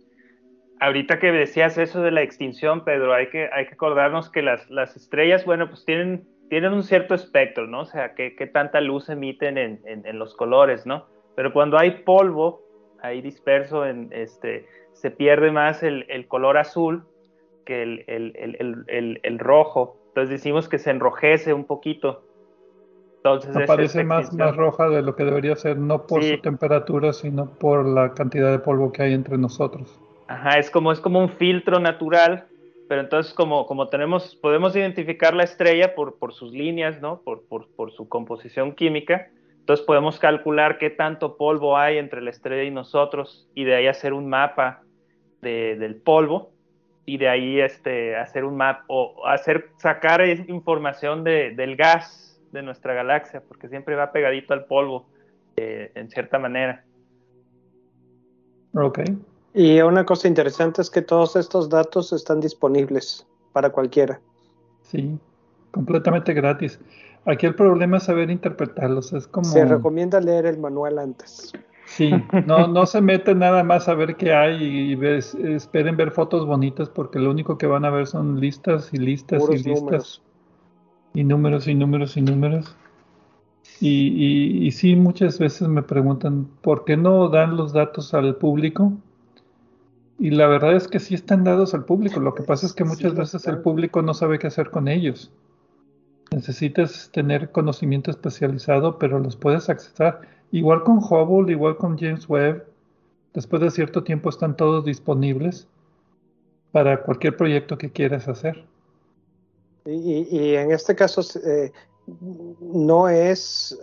ahorita 0.80 1.19
que 1.19 1.32
decías 1.32 1.78
eso 1.78 2.01
de 2.01 2.11
la 2.11 2.21
extinción, 2.21 2.84
Pedro, 2.84 3.13
hay 3.13 3.30
que, 3.30 3.49
hay 3.51 3.65
que 3.67 3.73
acordarnos 3.73 4.30
que 4.30 4.41
las, 4.41 4.69
las 4.69 4.95
estrellas, 4.95 5.45
bueno, 5.45 5.69
pues 5.69 5.86
tienen, 5.86 6.28
tienen 6.49 6.73
un 6.73 6.84
cierto 6.84 7.13
espectro, 7.13 7.67
¿no? 7.67 7.82
O 7.82 7.86
sea, 7.86 8.13
qué, 8.15 8.32
tanta 8.53 8.82
luz 8.82 9.09
emiten 9.09 9.57
en, 9.57 9.82
en, 9.86 10.19
los 10.19 10.36
colores, 10.36 10.86
¿no? 10.86 11.05
Pero 11.36 11.53
cuando 11.53 11.78
hay 11.78 12.03
polvo 12.03 12.61
ahí 13.01 13.21
disperso, 13.21 13.86
en, 13.86 14.09
este, 14.11 14.65
se 14.93 15.11
pierde 15.11 15.51
más 15.51 15.84
el, 15.84 16.05
el 16.09 16.28
color 16.28 16.57
azul 16.57 17.05
que 17.65 17.84
el, 17.84 18.03
el, 18.07 19.19
el, 19.23 19.39
rojo. 19.39 19.97
Entonces 20.07 20.30
decimos 20.30 20.69
que 20.69 20.80
se 20.80 20.89
enrojece 20.89 21.53
un 21.53 21.65
poquito. 21.65 22.23
Entonces 23.17 23.55
Aparece 23.55 24.03
más, 24.05 24.34
más 24.34 24.55
roja 24.55 24.89
de 24.89 25.01
lo 25.01 25.15
que 25.15 25.25
debería 25.25 25.55
ser, 25.55 25.78
no 25.78 26.07
por 26.07 26.23
su 26.23 26.39
temperatura, 26.39 27.11
sino 27.11 27.49
por 27.59 27.86
la 27.86 28.13
cantidad 28.13 28.51
de 28.51 28.59
polvo 28.59 28.91
que 28.91 29.03
hay 29.03 29.13
entre 29.13 29.38
nosotros. 29.38 29.99
Ajá, 30.28 30.59
es 30.59 30.69
como, 30.69 30.91
es 30.91 30.99
como 30.99 31.19
un 31.19 31.30
filtro 31.30 31.80
natural, 31.80 32.47
pero 32.88 33.01
entonces 33.01 33.34
como, 33.34 33.65
como 33.65 33.89
tenemos, 33.89 34.36
podemos 34.36 34.75
identificar 34.75 35.34
la 35.34 35.43
estrella 35.43 35.95
por, 35.95 36.17
por 36.17 36.34
sus 36.34 36.51
líneas, 36.51 37.01
¿no? 37.01 37.21
Por, 37.21 37.43
por, 37.47 37.91
su 37.91 38.09
composición 38.09 38.73
química, 38.73 39.30
Entonces 39.59 39.86
podemos 39.86 40.19
calcular 40.19 40.78
qué 40.78 40.89
tanto 40.89 41.38
polvo 41.38 41.78
hay 41.78 41.97
entre 41.97 42.21
la 42.21 42.30
estrella 42.30 42.63
y 42.63 42.71
nosotros 42.71 43.49
y 43.55 43.63
de 43.63 43.75
ahí 43.75 43.88
hacer 43.88 44.13
un 44.13 44.28
mapa 44.28 44.84
del 45.41 45.95
polvo 45.95 46.51
y 47.05 47.17
de 47.17 47.30
ahí 47.30 47.61
este, 47.61 48.17
hacer 48.17 48.43
un 48.43 48.57
mapa 48.57 48.84
o 48.88 49.25
hacer, 49.25 49.69
sacar 49.78 50.28
información 50.28 51.23
del 51.23 51.75
gas 51.78 52.41
de 52.51 52.61
nuestra 52.61 52.93
galaxia, 52.93 53.41
porque 53.47 53.69
siempre 53.69 53.95
va 53.95 54.11
pegadito 54.11 54.53
al 54.53 54.65
polvo, 54.65 55.07
eh, 55.55 55.91
en 55.95 56.09
cierta 56.09 56.38
manera. 56.38 56.84
Ok. 58.73 58.99
Y 59.58 59.82
una 59.82 60.05
cosa 60.05 60.28
interesante 60.28 60.84
es 60.84 60.91
que 60.91 61.01
todos 61.01 61.36
estos 61.36 61.68
datos 61.68 62.14
están 62.14 62.39
disponibles 62.39 63.26
para 63.53 63.72
cualquiera. 63.72 64.22
Sí, 64.84 65.18
completamente 65.72 66.32
gratis. 66.36 66.80
Aquí 67.26 67.47
el 67.47 67.55
problema 67.55 67.97
es 67.97 68.03
saber 68.03 68.30
interpretarlos. 68.30 69.14
Es 69.14 69.26
como... 69.26 69.45
Se 69.45 69.66
recomienda 69.66 70.22
leer 70.22 70.45
el 70.45 70.60
manual 70.60 70.99
antes. 70.99 71.53
Sí, 71.88 72.12
no, 72.45 72.68
no 72.68 72.86
se 72.86 73.01
mete 73.01 73.34
nada 73.34 73.64
más 73.64 73.89
a 73.89 73.95
ver 73.95 74.16
qué 74.16 74.32
hay 74.32 74.64
y, 74.93 75.05
esperen 75.51 75.97
ver 75.97 76.12
fotos 76.12 76.45
bonitas 76.45 76.88
porque 76.89 77.18
lo 77.18 77.32
único 77.32 77.58
que 77.58 77.66
van 77.66 77.84
a 77.84 77.89
ver 77.89 78.05
son 78.05 78.39
listas 78.39 78.93
y 78.93 78.97
listas 78.97 79.41
y 79.49 79.58
listas. 79.58 80.22
Y 81.16 81.24
números 81.24 81.68
y 81.68 81.74
números 81.74 82.16
y 82.16 82.22
números. 82.22 82.76
Y, 83.82 83.88
y, 83.89 84.68
y, 84.68 84.72
sí, 84.72 84.95
muchas 84.95 85.39
veces 85.39 85.68
me 85.68 85.82
preguntan, 85.82 86.47
¿por 86.62 86.86
qué 86.86 86.95
no 86.95 87.28
dan 87.30 87.58
los 87.58 87.74
datos 87.74 88.14
al 88.14 88.36
público? 88.36 88.93
Y 90.20 90.32
la 90.32 90.47
verdad 90.47 90.76
es 90.76 90.88
que 90.88 90.99
sí 90.99 91.13
están 91.13 91.43
dados 91.43 91.74
al 91.74 91.86
público. 91.86 92.20
Lo 92.20 92.34
que 92.34 92.43
pasa 92.43 92.65
es 92.65 92.74
que 92.74 92.84
muchas 92.84 93.13
veces 93.13 93.45
el 93.47 93.59
público 93.59 94.01
no 94.01 94.13
sabe 94.13 94.39
qué 94.39 94.47
hacer 94.47 94.72
con 94.72 94.88
ellos. 94.88 95.32
Necesitas 96.32 97.09
tener 97.13 97.51
conocimiento 97.51 98.09
especializado, 98.09 98.97
pero 98.97 99.20
los 99.20 99.36
puedes 99.36 99.70
accesar. 99.70 100.22
Igual 100.51 100.84
con 100.84 100.97
Hubble, 100.97 101.51
igual 101.51 101.78
con 101.78 101.97
James 101.97 102.28
Webb. 102.28 102.65
Después 103.34 103.61
de 103.61 103.70
cierto 103.70 104.03
tiempo 104.03 104.30
están 104.30 104.57
todos 104.57 104.84
disponibles 104.86 105.68
para 106.72 107.03
cualquier 107.03 107.38
proyecto 107.38 107.78
que 107.78 107.91
quieras 107.91 108.28
hacer. 108.28 108.65
Y, 109.86 110.55
en 110.55 110.72
este 110.72 110.95
caso 110.95 111.22
eh, 111.45 111.72
no, 112.59 113.07
es, 113.07 113.80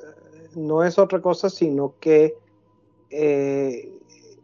no 0.55 0.85
es 0.85 0.99
otra 0.99 1.21
cosa, 1.21 1.49
sino 1.49 1.95
que 1.99 2.37
eh, 3.09 3.91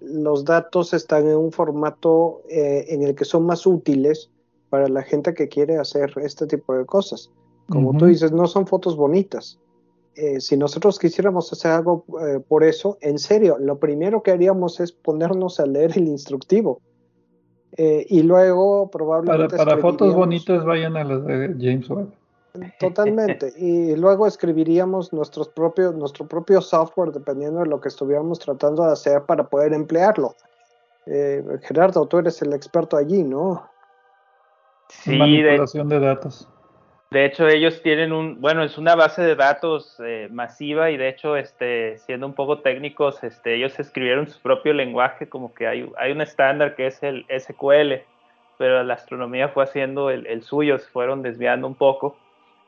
los 0.01 0.44
datos 0.44 0.92
están 0.94 1.28
en 1.28 1.36
un 1.36 1.53
formato 1.53 2.42
eh, 2.48 2.86
en 2.88 3.03
el 3.03 3.14
que 3.14 3.24
son 3.24 3.44
más 3.46 3.66
útiles 3.66 4.30
para 4.68 4.88
la 4.88 5.03
gente 5.03 5.34
que 5.34 5.48
quiere 5.48 5.78
hacer 5.78 6.12
este 6.22 6.46
tipo 6.46 6.74
de 6.74 6.86
cosas. 6.86 7.30
Como 7.68 7.96
tú 7.96 8.07
dices, 8.07 8.32
no 8.32 8.46
son 8.46 8.66
fotos 8.66 8.96
bonitas. 8.96 9.59
Eh, 10.16 10.40
si 10.40 10.57
nosotros 10.57 10.98
quisiéramos 10.98 11.53
hacer 11.53 11.70
algo 11.70 12.05
eh, 12.20 12.40
por 12.40 12.64
eso, 12.64 12.98
en 13.01 13.18
serio, 13.18 13.59
lo 13.59 13.78
primero 13.78 14.22
que 14.22 14.32
haríamos 14.32 14.80
es 14.80 14.90
ponernos 14.90 15.61
a 15.61 15.66
leer 15.66 15.92
el 15.96 16.09
instructivo. 16.09 16.80
y 17.76 18.22
luego 18.22 18.90
probablemente... 18.90 19.57
Para, 19.57 19.70
para 19.70 19.80
fotos 19.80 20.14
bonitas 20.14 20.64
vayan 20.64 20.96
a 20.96 21.05
las 21.05 21.24
de 21.24 21.55
James 21.59 21.88
Webb. 21.88 22.20
Totalmente. 22.78 23.53
Y 23.57 23.96
luego 23.96 24.26
escribiríamos 24.26 25.12
nuestros 25.12 25.48
propios, 25.48 25.94
nuestro 25.94 26.26
propio 26.26 26.61
software 26.61 27.12
dependiendo 27.12 27.61
de 27.61 27.66
lo 27.66 27.80
que 27.80 27.88
estuviéramos 27.88 28.38
tratando 28.38 28.84
de 28.84 28.92
hacer 28.92 29.22
para 29.22 29.44
poder 29.44 29.72
emplearlo. 29.72 30.34
Eh, 31.07 31.42
Gerardo, 31.62 32.07
tú 32.07 32.18
eres 32.18 32.40
el 32.42 32.53
experto 32.53 32.96
allí, 32.96 33.22
¿no? 33.22 33.68
Sí, 34.88 35.16
manipulación 35.16 35.88
de, 35.88 36.01
datos. 36.01 36.48
De 37.11 37.24
hecho, 37.24 37.48
ellos 37.48 37.80
tienen 37.82 38.12
un, 38.12 38.40
bueno, 38.40 38.62
es 38.62 38.76
una 38.78 38.94
base 38.94 39.22
de 39.22 39.34
datos 39.34 39.96
eh, 40.05 40.28
masiva 40.30 40.90
y 40.90 40.96
de 40.96 41.09
hecho, 41.09 41.36
este, 41.36 41.98
siendo 41.98 42.26
un 42.26 42.34
poco 42.34 42.61
técnicos, 42.61 43.22
este, 43.24 43.57
ellos 43.57 43.78
escribieron 43.78 44.28
su 44.28 44.40
propio 44.40 44.72
lenguaje, 44.72 45.28
como 45.28 45.55
que 45.55 45.66
hay, 45.66 45.90
hay 45.96 46.12
un 46.12 46.20
estándar 46.20 46.76
que 46.76 46.86
es 46.86 47.03
el 47.03 47.24
SQL, 47.28 48.03
pero 48.59 48.82
la 48.82 48.94
astronomía 48.94 49.48
fue 49.48 49.64
haciendo 49.64 50.11
el, 50.11 50.26
el 50.26 50.42
suyo, 50.42 50.78
se 50.78 50.88
fueron 50.88 51.22
desviando 51.22 51.66
un 51.66 51.74
poco 51.74 52.16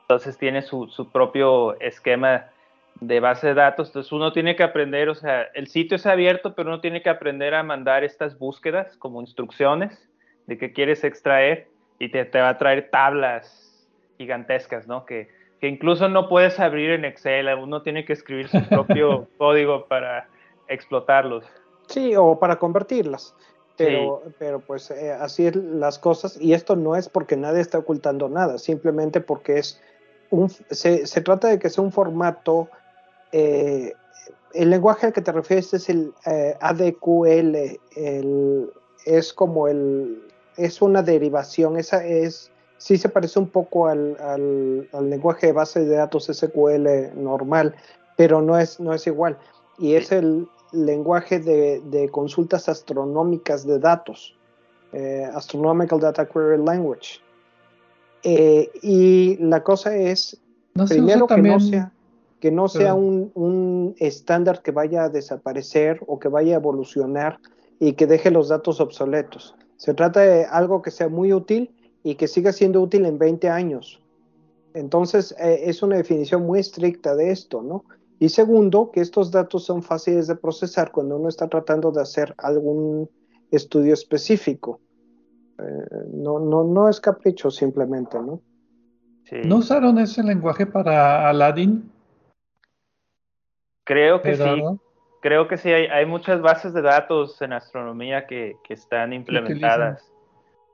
entonces 0.02 0.36
tiene 0.36 0.62
su, 0.62 1.08
propio 1.12 1.78
esquema 1.80 2.46
de 3.00 3.20
base 3.20 3.48
de 3.48 3.54
datos, 3.54 3.88
entonces 3.88 4.12
uno 4.12 4.32
tiene 4.32 4.54
que 4.54 4.62
aprender, 4.62 5.08
o 5.08 5.14
sea, 5.14 5.48
el 5.54 5.66
sitio 5.66 5.96
es 5.96 6.06
abierto, 6.06 6.54
pero 6.54 6.68
uno 6.68 6.80
tiene 6.80 7.02
que 7.02 7.10
aprender 7.10 7.54
a 7.54 7.62
mandar 7.62 8.04
estas 8.04 8.38
búsquedas 8.38 8.96
como 8.98 9.20
instrucciones 9.20 10.08
de 10.46 10.58
qué 10.58 10.72
quieres 10.72 11.02
extraer 11.02 11.68
y 11.98 12.10
te, 12.10 12.24
va 12.24 12.50
a 12.50 12.58
traer 12.58 12.90
tablas 12.90 13.88
gigantescas, 14.18 14.86
¿no? 14.86 15.04
Que, 15.06 15.28
incluso 15.62 16.08
no 16.08 16.28
puedes 16.28 16.58
abrir 16.58 16.90
en 16.90 17.04
Excel, 17.04 17.48
uno 17.54 17.82
tiene 17.82 18.04
que 18.04 18.12
escribir 18.12 18.48
su 18.48 18.60
propio 18.68 19.28
código 19.38 19.86
para 19.86 20.28
explotarlos. 20.68 21.44
Sí, 21.86 22.14
o 22.16 22.38
para 22.38 22.56
convertirlas. 22.56 23.34
Pero, 23.76 24.22
pero 24.38 24.60
pues 24.60 24.90
eh, 24.90 25.12
así 25.12 25.46
es 25.46 25.56
las 25.56 25.98
cosas 25.98 26.38
y 26.40 26.52
esto 26.52 26.76
no 26.76 26.94
es 26.94 27.08
porque 27.08 27.36
nadie 27.36 27.60
está 27.60 27.78
ocultando 27.78 28.28
nada, 28.28 28.58
simplemente 28.58 29.20
porque 29.20 29.58
es 29.58 29.82
se, 30.70 31.06
se, 31.06 31.20
trata 31.20 31.48
de 31.48 31.58
que 31.58 31.70
sea 31.70 31.84
un 31.84 31.92
formato, 31.92 32.68
eh, 33.32 33.92
el 34.54 34.70
lenguaje 34.70 35.06
al 35.06 35.12
que 35.12 35.22
te 35.22 35.32
refieres 35.32 35.72
es 35.74 35.88
el 35.88 36.12
eh, 36.26 36.56
ADQL, 36.60 37.78
es 39.04 39.32
como 39.32 39.68
el, 39.68 40.22
es 40.56 40.82
una 40.82 41.02
derivación, 41.02 41.76
esa 41.76 42.04
es, 42.04 42.50
sí 42.78 42.98
se 42.98 43.08
parece 43.08 43.38
un 43.38 43.48
poco 43.48 43.88
al, 43.88 44.16
al, 44.20 45.10
lenguaje 45.10 45.48
de 45.48 45.52
base 45.52 45.80
de 45.80 45.96
datos 45.96 46.30
SQL 46.32 47.14
normal, 47.14 47.74
pero 48.16 48.42
no 48.42 48.58
es, 48.58 48.80
no 48.80 48.92
es 48.92 49.06
igual. 49.06 49.38
Y 49.78 49.94
es 49.94 50.12
el 50.12 50.46
lenguaje 50.72 51.38
de, 51.38 51.80
de 51.80 52.08
consultas 52.08 52.68
astronómicas 52.68 53.66
de 53.66 53.78
datos, 53.78 54.36
eh, 54.92 55.28
Astronomical 55.34 56.00
Data 56.00 56.26
Query 56.26 56.62
Language. 56.62 57.20
Eh, 58.24 58.70
y 58.82 59.36
la 59.38 59.62
cosa 59.62 59.96
es, 59.96 60.40
primero 60.88 61.26
que 61.26 61.42
no 61.42 61.60
sea, 61.60 61.92
que 62.40 62.50
no 62.50 62.68
sea 62.68 62.94
un, 62.94 63.94
estándar 63.98 64.62
que 64.62 64.70
vaya 64.70 65.04
a 65.04 65.08
desaparecer 65.08 66.00
o 66.06 66.18
que 66.18 66.28
vaya 66.28 66.54
a 66.54 66.58
evolucionar 66.58 67.38
y 67.78 67.92
que 67.94 68.06
deje 68.06 68.30
los 68.30 68.48
datos 68.48 68.80
obsoletos. 68.80 69.54
Se 69.76 69.94
trata 69.94 70.20
de 70.20 70.44
algo 70.44 70.82
que 70.82 70.90
sea 70.90 71.08
muy 71.08 71.32
útil 71.32 71.74
y 72.02 72.14
que 72.14 72.28
siga 72.28 72.52
siendo 72.52 72.80
útil 72.80 73.06
en 73.06 73.18
20 73.18 73.48
años. 73.48 74.00
Entonces, 74.74 75.34
eh, 75.38 75.62
es 75.64 75.82
una 75.82 75.96
definición 75.96 76.44
muy 76.44 76.60
estricta 76.60 77.14
de 77.14 77.30
esto, 77.30 77.62
¿no? 77.62 77.84
Y 78.18 78.28
segundo, 78.28 78.90
que 78.92 79.00
estos 79.00 79.30
datos 79.30 79.64
son 79.64 79.82
fáciles 79.82 80.28
de 80.28 80.36
procesar 80.36 80.92
cuando 80.92 81.16
uno 81.16 81.28
está 81.28 81.48
tratando 81.48 81.90
de 81.90 82.02
hacer 82.02 82.34
algún 82.38 83.10
estudio 83.50 83.94
específico. 83.94 84.80
Eh, 85.58 85.62
no, 86.12 86.38
no, 86.38 86.64
no 86.64 86.88
es 86.88 87.00
capricho 87.00 87.50
simplemente, 87.50 88.18
¿no? 88.18 88.40
¿No 89.44 89.56
usaron 89.56 89.98
ese 89.98 90.22
lenguaje 90.22 90.66
para 90.66 91.28
Aladdin? 91.28 91.90
Creo 93.84 94.20
que 94.20 94.36
sí. 94.36 94.62
Creo 95.22 95.46
que 95.46 95.56
sí, 95.56 95.70
hay, 95.70 96.04
muchas 96.04 96.42
bases 96.42 96.74
de 96.74 96.82
datos 96.82 97.40
en 97.42 97.52
astronomía 97.52 98.26
que, 98.26 98.56
están 98.68 99.12
implementadas 99.12 100.12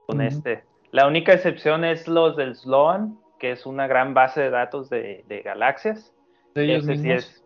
con 0.07 0.23
este. 0.23 0.65
La 0.91 1.07
única 1.07 1.35
excepción 1.35 1.85
es 1.85 2.09
los 2.09 2.35
del 2.37 2.57
Sloan, 2.57 3.19
que 3.39 3.53
es 3.53 3.67
una 3.67 3.87
gran 3.87 4.15
base 4.15 4.41
de 4.41 4.51
datos 4.51 4.89
de, 4.89 5.43
galaxias. 5.45 6.15
De 6.55 6.65
ellos 6.65 6.85
mismos. 6.85 7.45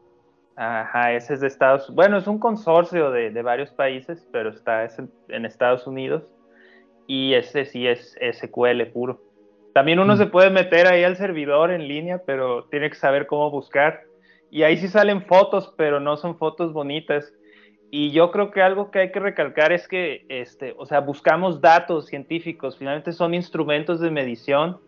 ajá, 0.55 1.13
ese 1.13 1.35
es 1.35 1.41
de 1.41 1.49
Estados 1.49 1.93
Bueno, 1.93 2.19
es 2.19 2.29
un 2.29 2.39
consorcio 2.39 3.11
de, 3.11 3.43
varios 3.43 3.73
países, 3.73 4.27
pero 4.31 4.51
está 4.51 4.89
en 5.29 5.45
Estados 5.45 5.89
Unidos 5.89 6.23
y 7.07 7.35
ese 7.35 7.65
sí 7.65 7.87
es 7.87 8.17
SQL 8.21 8.87
puro. 8.93 9.21
También 9.73 9.99
uno 9.99 10.15
mm. 10.15 10.19
se 10.19 10.27
puede 10.27 10.51
meter 10.51 10.87
ahí 10.87 11.05
al 11.05 11.17
servidor 11.17 11.71
en 11.71 11.89
línea, 11.89 12.23
pero 12.25 12.65
tiene 12.65 12.91
que 12.91 12.97
saber 12.97 13.27
cómo 13.27 13.51
buscar. 13.51 14.03
Y 14.51 14.65
ahí 14.65 14.77
sí 14.77 14.89
salen 14.89 15.25
fotos, 15.25 15.73
pero 15.77 15.99
no 15.99 16.17
son 16.17 16.37
fotos 16.37 16.73
bonitas. 16.73 17.33
Y 17.91 18.11
yo 18.11 18.31
creo 18.31 18.51
que 18.51 18.63
algo 18.63 18.91
que 18.91 19.01
hay 19.01 19.13
que 19.13 19.21
recalcar 19.21 19.73
es 19.73 19.89
que, 19.89 20.25
este, 20.29 20.75
o 20.77 20.87
sea, 20.87 21.01
buscamos 21.01 21.61
datos 21.61 22.07
científicos. 22.07 22.77
Finalmente 22.79 23.13
son 23.13 23.35
instrumentos 23.35 24.01
de 24.01 24.11
medición 24.11 24.79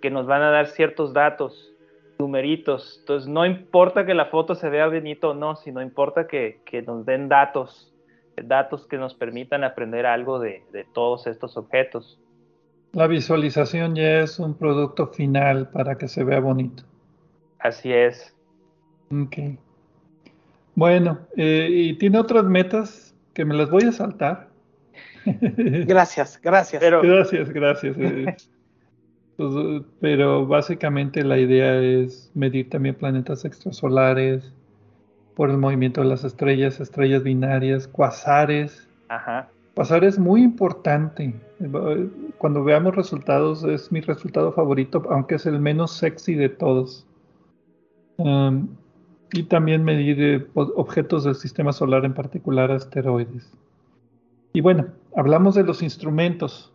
que 0.00 0.10
nos 0.10 0.26
van 0.26 0.42
a 0.42 0.50
dar 0.50 0.66
ciertos 0.66 1.12
datos, 1.12 1.72
numeritos. 2.18 2.98
Entonces, 3.00 3.28
no 3.28 3.46
importa 3.46 4.04
que 4.04 4.14
la 4.14 4.26
foto 4.26 4.54
se 4.54 4.68
vea 4.68 4.88
bonito 4.88 5.30
o 5.30 5.34
no, 5.34 5.54
sino 5.56 5.80
importa 5.82 6.26
que, 6.26 6.60
que 6.64 6.82
nos 6.82 7.06
den 7.06 7.28
datos 7.28 7.91
datos 8.36 8.86
que 8.86 8.98
nos 8.98 9.14
permitan 9.14 9.64
aprender 9.64 10.06
algo 10.06 10.38
de, 10.38 10.62
todos 10.92 11.26
estos 11.26 11.56
objetos. 11.56 12.18
La 12.92 13.06
visualización 13.06 13.94
ya 13.94 14.20
es 14.20 14.38
un 14.38 14.54
producto 14.54 15.08
final 15.08 15.70
para 15.70 15.96
que 15.96 16.08
se 16.08 16.24
vea 16.24 16.40
bonito. 16.40 16.82
Así 17.58 17.92
es. 17.92 18.36
Ok. 19.10 19.58
Bueno, 20.74 21.18
eh, 21.36 21.68
y 21.70 21.94
tiene 21.94 22.18
otras 22.18 22.44
metas 22.44 23.14
que 23.34 23.44
me 23.44 23.54
las 23.54 23.70
voy 23.70 23.84
a 23.84 23.92
saltar. 23.92 24.48
Gracias, 25.24 26.40
gracias. 26.42 26.82
Gracias, 26.82 27.50
gracias. 27.50 27.96
Eh. 27.98 28.36
Pues, 29.36 29.50
pero 29.98 30.46
básicamente 30.46 31.24
la 31.24 31.38
idea 31.38 31.80
es 31.80 32.30
medir 32.34 32.68
también 32.68 32.94
planetas 32.94 33.46
extrasolares, 33.46 34.52
por 35.34 35.50
el 35.50 35.58
movimiento 35.58 36.02
de 36.02 36.08
las 36.08 36.24
estrellas, 36.24 36.80
estrellas 36.80 37.22
binarias, 37.22 37.88
cuasares. 37.88 38.88
Ajá. 39.08 39.48
Pasar 39.74 40.04
es 40.04 40.18
muy 40.18 40.42
importante. 40.42 41.34
Cuando 42.38 42.62
veamos 42.62 42.94
resultados, 42.94 43.64
es 43.64 43.90
mi 43.90 44.00
resultado 44.00 44.52
favorito, 44.52 45.02
aunque 45.10 45.36
es 45.36 45.46
el 45.46 45.60
menos 45.60 45.92
sexy 45.92 46.34
de 46.34 46.50
todos. 46.50 47.06
Um, 48.18 48.68
y 49.32 49.44
también 49.44 49.82
medir 49.82 50.22
eh, 50.22 50.46
objetos 50.54 51.24
del 51.24 51.34
sistema 51.34 51.72
solar, 51.72 52.04
en 52.04 52.12
particular 52.12 52.70
asteroides. 52.70 53.50
Y 54.52 54.60
bueno, 54.60 54.88
hablamos 55.16 55.54
de 55.54 55.64
los 55.64 55.82
instrumentos. 55.82 56.70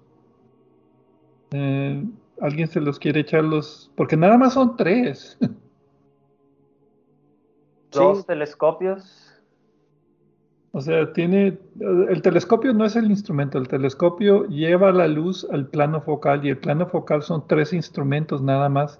Eh, 1.51 2.03
¿Alguien 2.41 2.67
se 2.67 2.81
los 2.81 2.97
quiere 2.97 3.19
echar 3.19 3.43
los...? 3.43 3.91
Porque 3.95 4.17
nada 4.17 4.37
más 4.37 4.53
son 4.53 4.75
tres. 4.75 5.37
Dos 8.03 8.25
telescopios 8.25 9.27
o 10.77 10.81
sea, 10.81 11.11
tiene. 11.11 11.57
El 11.79 12.21
telescopio 12.21 12.71
no 12.71 12.85
es 12.85 12.95
el 12.95 13.09
instrumento, 13.09 13.57
el 13.57 13.67
telescopio 13.67 14.45
lleva 14.45 14.91
la 14.91 15.07
luz 15.07 15.47
al 15.51 15.65
plano 15.65 16.01
focal 16.01 16.45
y 16.45 16.49
el 16.49 16.59
plano 16.59 16.85
focal 16.85 17.23
son 17.23 17.47
tres 17.47 17.73
instrumentos 17.73 18.43
nada 18.43 18.69
más 18.69 18.99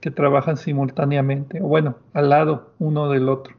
que 0.00 0.10
trabajan 0.10 0.56
simultáneamente, 0.56 1.60
o 1.60 1.66
bueno, 1.66 1.96
al 2.14 2.30
lado 2.30 2.70
uno 2.78 3.10
del 3.10 3.28
otro. 3.28 3.54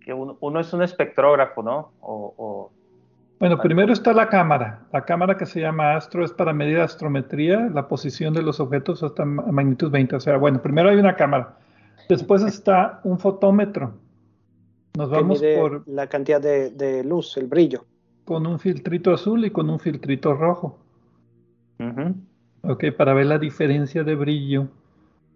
Que 0.00 0.14
uno, 0.14 0.60
es 0.60 0.72
un 0.72 0.82
espectrógrafo, 0.82 1.62
¿no? 1.62 1.92
O, 2.00 2.70
bueno, 3.38 3.58
primero 3.58 3.92
está 3.92 4.12
la 4.12 4.28
cámara. 4.28 4.80
La 4.92 5.04
cámara 5.04 5.36
que 5.36 5.46
se 5.46 5.60
llama 5.60 5.96
astro 5.96 6.24
es 6.24 6.32
para 6.32 6.52
medir 6.52 6.78
astrometría, 6.78 7.68
la 7.72 7.88
posición 7.88 8.34
de 8.34 8.42
los 8.42 8.60
objetos 8.60 9.02
hasta 9.02 9.24
magnitud 9.24 9.90
20. 9.90 10.16
O 10.16 10.20
sea, 10.20 10.36
bueno, 10.36 10.60
primero 10.60 10.88
hay 10.90 10.96
una 10.96 11.16
cámara. 11.16 11.56
Después 12.08 12.42
está 12.42 13.00
un 13.04 13.18
fotómetro 13.18 13.92
nos 14.98 15.10
vamos 15.10 15.40
por 15.56 15.86
la 15.86 16.08
cantidad 16.08 16.40
de, 16.40 17.04
luz, 17.04 17.36
el 17.36 17.46
brillo. 17.46 17.84
Con 18.24 18.48
un 18.48 18.58
filtrito 18.58 19.12
azul 19.12 19.44
y 19.44 19.50
con 19.50 19.70
un 19.70 19.78
filtrito 19.78 20.34
rojo. 20.34 20.76
Ok, 22.62 22.86
para 22.96 23.14
ver 23.14 23.26
la 23.26 23.38
diferencia 23.38 24.02
de 24.02 24.16
brillo 24.16 24.66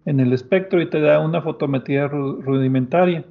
en 0.05 0.19
el 0.19 0.33
espectro 0.33 0.81
y 0.81 0.89
te 0.89 0.99
da 0.99 1.21
una 1.21 1.41
fotometría 1.41 2.09
rudimentaria. 2.09 3.23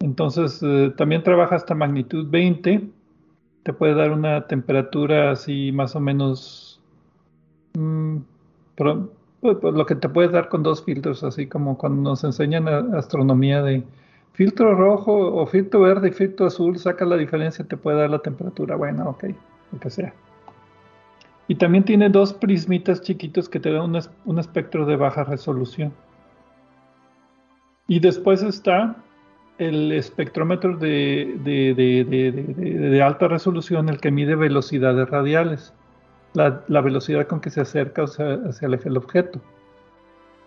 Entonces, 0.00 0.60
eh, 0.62 0.94
también 0.96 1.22
trabaja 1.22 1.56
hasta 1.56 1.74
magnitud 1.74 2.26
20. 2.30 2.88
Te 3.64 3.72
puede 3.72 3.94
dar 3.94 4.12
una 4.12 4.46
temperatura 4.46 5.32
así 5.32 5.72
más 5.72 5.96
o 5.96 6.00
menos... 6.00 6.80
Mm, 7.74 8.18
pues, 8.76 9.58
pues, 9.60 9.74
lo 9.74 9.84
que 9.84 9.96
te 9.96 10.08
puede 10.08 10.28
dar 10.28 10.48
con 10.48 10.62
dos 10.62 10.84
filtros, 10.84 11.24
así 11.24 11.48
como 11.48 11.76
cuando 11.76 12.10
nos 12.10 12.24
enseñan 12.24 12.68
astronomía 12.94 13.62
de 13.62 13.84
filtro 14.32 14.74
rojo 14.74 15.12
o 15.12 15.46
filtro 15.46 15.80
verde 15.80 16.08
y 16.08 16.12
filtro 16.12 16.46
azul, 16.46 16.78
saca 16.78 17.04
la 17.04 17.16
diferencia, 17.16 17.64
te 17.64 17.76
puede 17.76 17.98
dar 17.98 18.10
la 18.10 18.20
temperatura. 18.20 18.76
Bueno, 18.76 19.10
ok, 19.10 19.24
lo 19.72 19.80
que 19.80 19.90
sea. 19.90 20.14
Y 21.46 21.56
también 21.56 21.84
tiene 21.84 22.08
dos 22.08 22.32
prismitas 22.32 23.02
chiquitos 23.02 23.48
que 23.48 23.60
te 23.60 23.70
dan 23.70 23.94
un, 24.24 24.38
espectro 24.38 24.86
de 24.86 24.96
baja 24.96 25.24
resolución. 25.24 25.92
Y 27.86 28.00
después 28.00 28.42
está 28.42 28.96
el 29.58 29.92
espectrómetro 29.92 30.76
de, 30.76 31.38
de, 31.44 33.02
alta 33.02 33.28
resolución, 33.28 33.88
el 33.88 34.00
que 34.00 34.10
mide 34.10 34.34
velocidades 34.34 35.08
radiales, 35.08 35.72
la, 36.32 36.80
velocidad 36.80 37.26
con 37.26 37.40
que 37.40 37.50
se 37.50 37.60
acerca 37.60 38.02
o 38.02 38.06
sea, 38.06 38.40
hacia 38.48 38.66
el 38.66 38.96
objeto. 38.96 39.40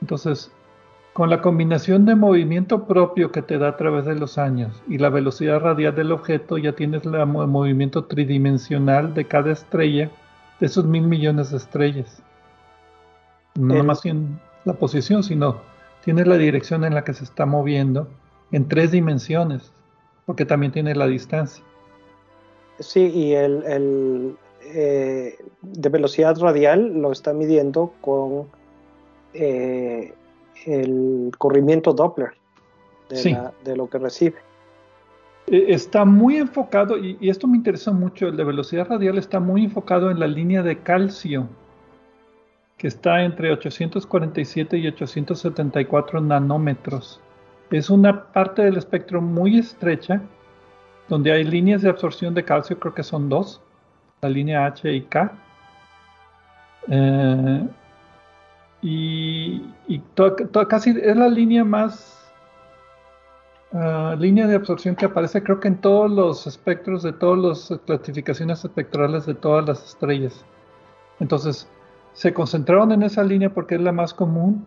Entonces, 0.01 0.51
con 1.13 1.29
la 1.29 1.41
combinación 1.41 2.05
de 2.05 2.15
movimiento 2.15 2.85
propio 2.85 3.31
que 3.31 3.41
te 3.41 3.57
da 3.57 3.69
a 3.69 3.77
través 3.77 4.05
de 4.05 4.15
los 4.15 4.37
años 4.37 4.83
y 4.87 4.97
la 4.97 5.09
velocidad 5.09 5.61
radial 5.61 5.95
del 5.95 6.11
objeto, 6.11 6.57
ya 6.57 6.73
tienes 6.73 7.05
el 7.05 7.25
movimiento 7.25 8.05
tridimensional 8.05 9.13
de 9.13 9.25
cada 9.25 9.51
estrella, 9.51 10.11
de 10.59 10.65
esos 10.65 10.85
mil 10.85 11.03
millones 11.07 11.51
de 11.51 11.57
estrellas. 11.57 12.21
No 13.55 13.83
más 13.83 14.05
en 14.05 14.39
la 14.65 14.73
posición, 14.73 15.23
sino 15.23 15.61
tienes 16.03 16.27
la 16.27 16.37
dirección 16.37 16.83
en 16.83 16.93
la 16.93 17.03
que 17.03 17.13
se 17.13 17.23
está 17.23 17.45
moviendo 17.45 18.07
en 18.51 18.67
tres 18.67 18.91
dimensiones, 18.91 19.71
porque 20.25 20.45
también 20.45 20.71
tiene 20.71 20.95
la 20.95 21.07
distancia. 21.07 21.63
Sí, 22.79 23.09
y 23.13 23.33
el, 23.33 24.35
eh, 24.61 25.37
de 25.61 25.89
velocidad 25.89 26.37
radial 26.39 27.01
lo 27.01 27.11
está 27.11 27.33
midiendo 27.33 27.93
con 28.01 28.47
eh, 29.33 30.13
el 30.65 31.31
corrimiento 31.37 31.93
Doppler 31.93 32.31
de, 33.09 33.75
lo 33.75 33.89
que 33.89 33.97
recibe. 33.97 34.37
E, 35.47 35.73
está 35.73 36.05
muy 36.05 36.37
enfocado, 36.37 36.97
y, 36.97 37.17
esto 37.29 37.47
me 37.47 37.57
interesa 37.57 37.91
mucho, 37.91 38.27
el 38.27 38.37
de 38.37 38.43
velocidad 38.43 38.87
radial 38.87 39.17
está 39.17 39.39
muy 39.39 39.63
enfocado 39.65 40.11
en 40.11 40.19
la 40.19 40.27
línea 40.27 40.61
de 40.61 40.79
calcio, 40.79 41.47
que 42.77 42.87
está 42.87 43.23
entre 43.23 43.51
847 43.51 44.77
y 44.77 44.87
874 44.87 46.21
nanómetros. 46.21 47.21
Es 47.71 47.89
una 47.89 48.23
parte 48.31 48.63
del 48.63 48.77
espectro 48.77 49.21
muy 49.21 49.59
estrecha, 49.59 50.21
donde 51.09 51.31
hay 51.31 51.43
líneas 51.43 51.81
de 51.81 51.89
absorción 51.89 52.33
de 52.33 52.43
calcio, 52.43 52.79
creo 52.79 52.93
que 52.93 53.03
son 53.03 53.29
dos, 53.29 53.61
la 54.21 54.29
línea 54.29 54.65
H 54.65 54.91
y 54.91 55.01
K. 55.01 55.31
Eh, 56.89 57.67
y, 58.81 59.61
casi 60.69 60.91
es 60.91 61.17
la 61.17 61.27
línea 61.27 61.65
más 61.65 62.31
ah, 63.73 64.15
línea 64.17 64.47
de 64.47 64.55
absorción 64.55 64.95
que 64.95 65.05
aparece 65.05 65.43
creo 65.43 65.59
que 65.59 65.67
en 65.67 65.81
todos 65.81 66.09
los 66.09 66.47
espectros 66.47 67.03
de 67.03 67.11
todas 67.11 67.69
las 67.69 67.79
clasificaciones 67.85 68.63
espectrales 68.63 69.25
de 69.25 69.33
todas 69.33 69.67
las 69.67 69.83
estrellas. 69.83 70.45
Entonces, 71.19 71.67
se 72.13 72.33
concentraron 72.33 72.91
en 72.91 73.03
esa 73.03 73.23
línea 73.23 73.49
porque 73.49 73.75
es 73.75 73.81
la 73.81 73.91
más 73.91 74.13
común, 74.13 74.65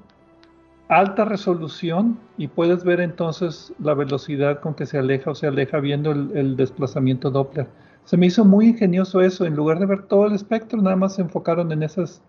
alta 0.91 1.25
resolución 1.25 2.19
y 2.37 2.49
puedes 2.49 2.83
ver 2.83 3.01
entonces 3.01 3.73
la 3.79 3.95
velocidad 3.95 4.61
con 4.61 4.75
que 4.75 4.87
se 4.87 4.99
aleja 4.99 5.31
o 5.31 5.35
se 5.37 5.47
aleja 5.47 5.79
viendo 5.79 6.11
el, 6.11 6.57
desplazamiento 6.57 7.31
Doppler. 7.31 7.69
Se 8.05 8.17
me 8.17 8.27
hizo 8.27 8.45
muy 8.45 8.71
ingenioso 8.71 9.21
eso, 9.21 9.45
en 9.45 9.55
lugar 9.55 9.79
de 9.79 9.87
ver 9.87 10.09
todo 10.09 10.27
el 10.27 10.35
espectro, 10.35 10.83
nada 10.83 10.97
más 10.97 11.15
se 11.15 11.23
enfocaron 11.23 11.71
en 11.71 11.85
esas 11.85 12.21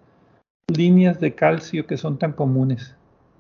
líneas 0.67 1.19
de 1.19 1.33
calcio 1.33 1.87
que 1.87 1.97
son 1.97 2.19
tan 2.19 2.33
comunes. 2.33 2.95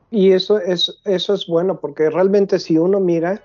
Y 0.09 0.31
eso 0.31 0.59
es, 0.59 0.99
eso 1.05 1.35
es 1.35 1.45
bueno, 1.45 1.79
porque 1.79 2.09
realmente 2.09 2.57
si 2.57 2.79
uno 2.79 2.99
mira 2.99 3.43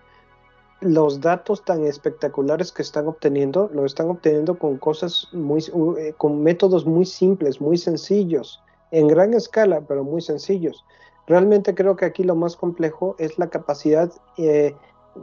los 0.80 1.20
datos 1.20 1.62
tan 1.62 1.84
espectaculares 1.84 2.72
que 2.72 2.80
están 2.80 3.06
obteniendo, 3.06 3.70
lo 3.74 3.84
están 3.84 4.08
obteniendo 4.08 4.58
con 4.58 4.78
cosas 4.78 5.28
muy, 5.32 5.62
eh, 5.98 6.14
con 6.16 6.42
métodos 6.42 6.86
muy 6.86 7.04
simples, 7.04 7.60
muy 7.60 7.76
sencillos, 7.76 8.62
en 8.92 9.08
gran 9.08 9.34
escala, 9.34 9.82
pero 9.86 10.04
muy 10.04 10.22
sencillos. 10.22 10.82
Realmente 11.26 11.74
creo 11.74 11.96
que 11.96 12.04
aquí 12.04 12.22
lo 12.22 12.36
más 12.36 12.56
complejo 12.56 13.16
es 13.18 13.38
la 13.38 13.48
capacidad 13.48 14.12
eh, 14.38 14.74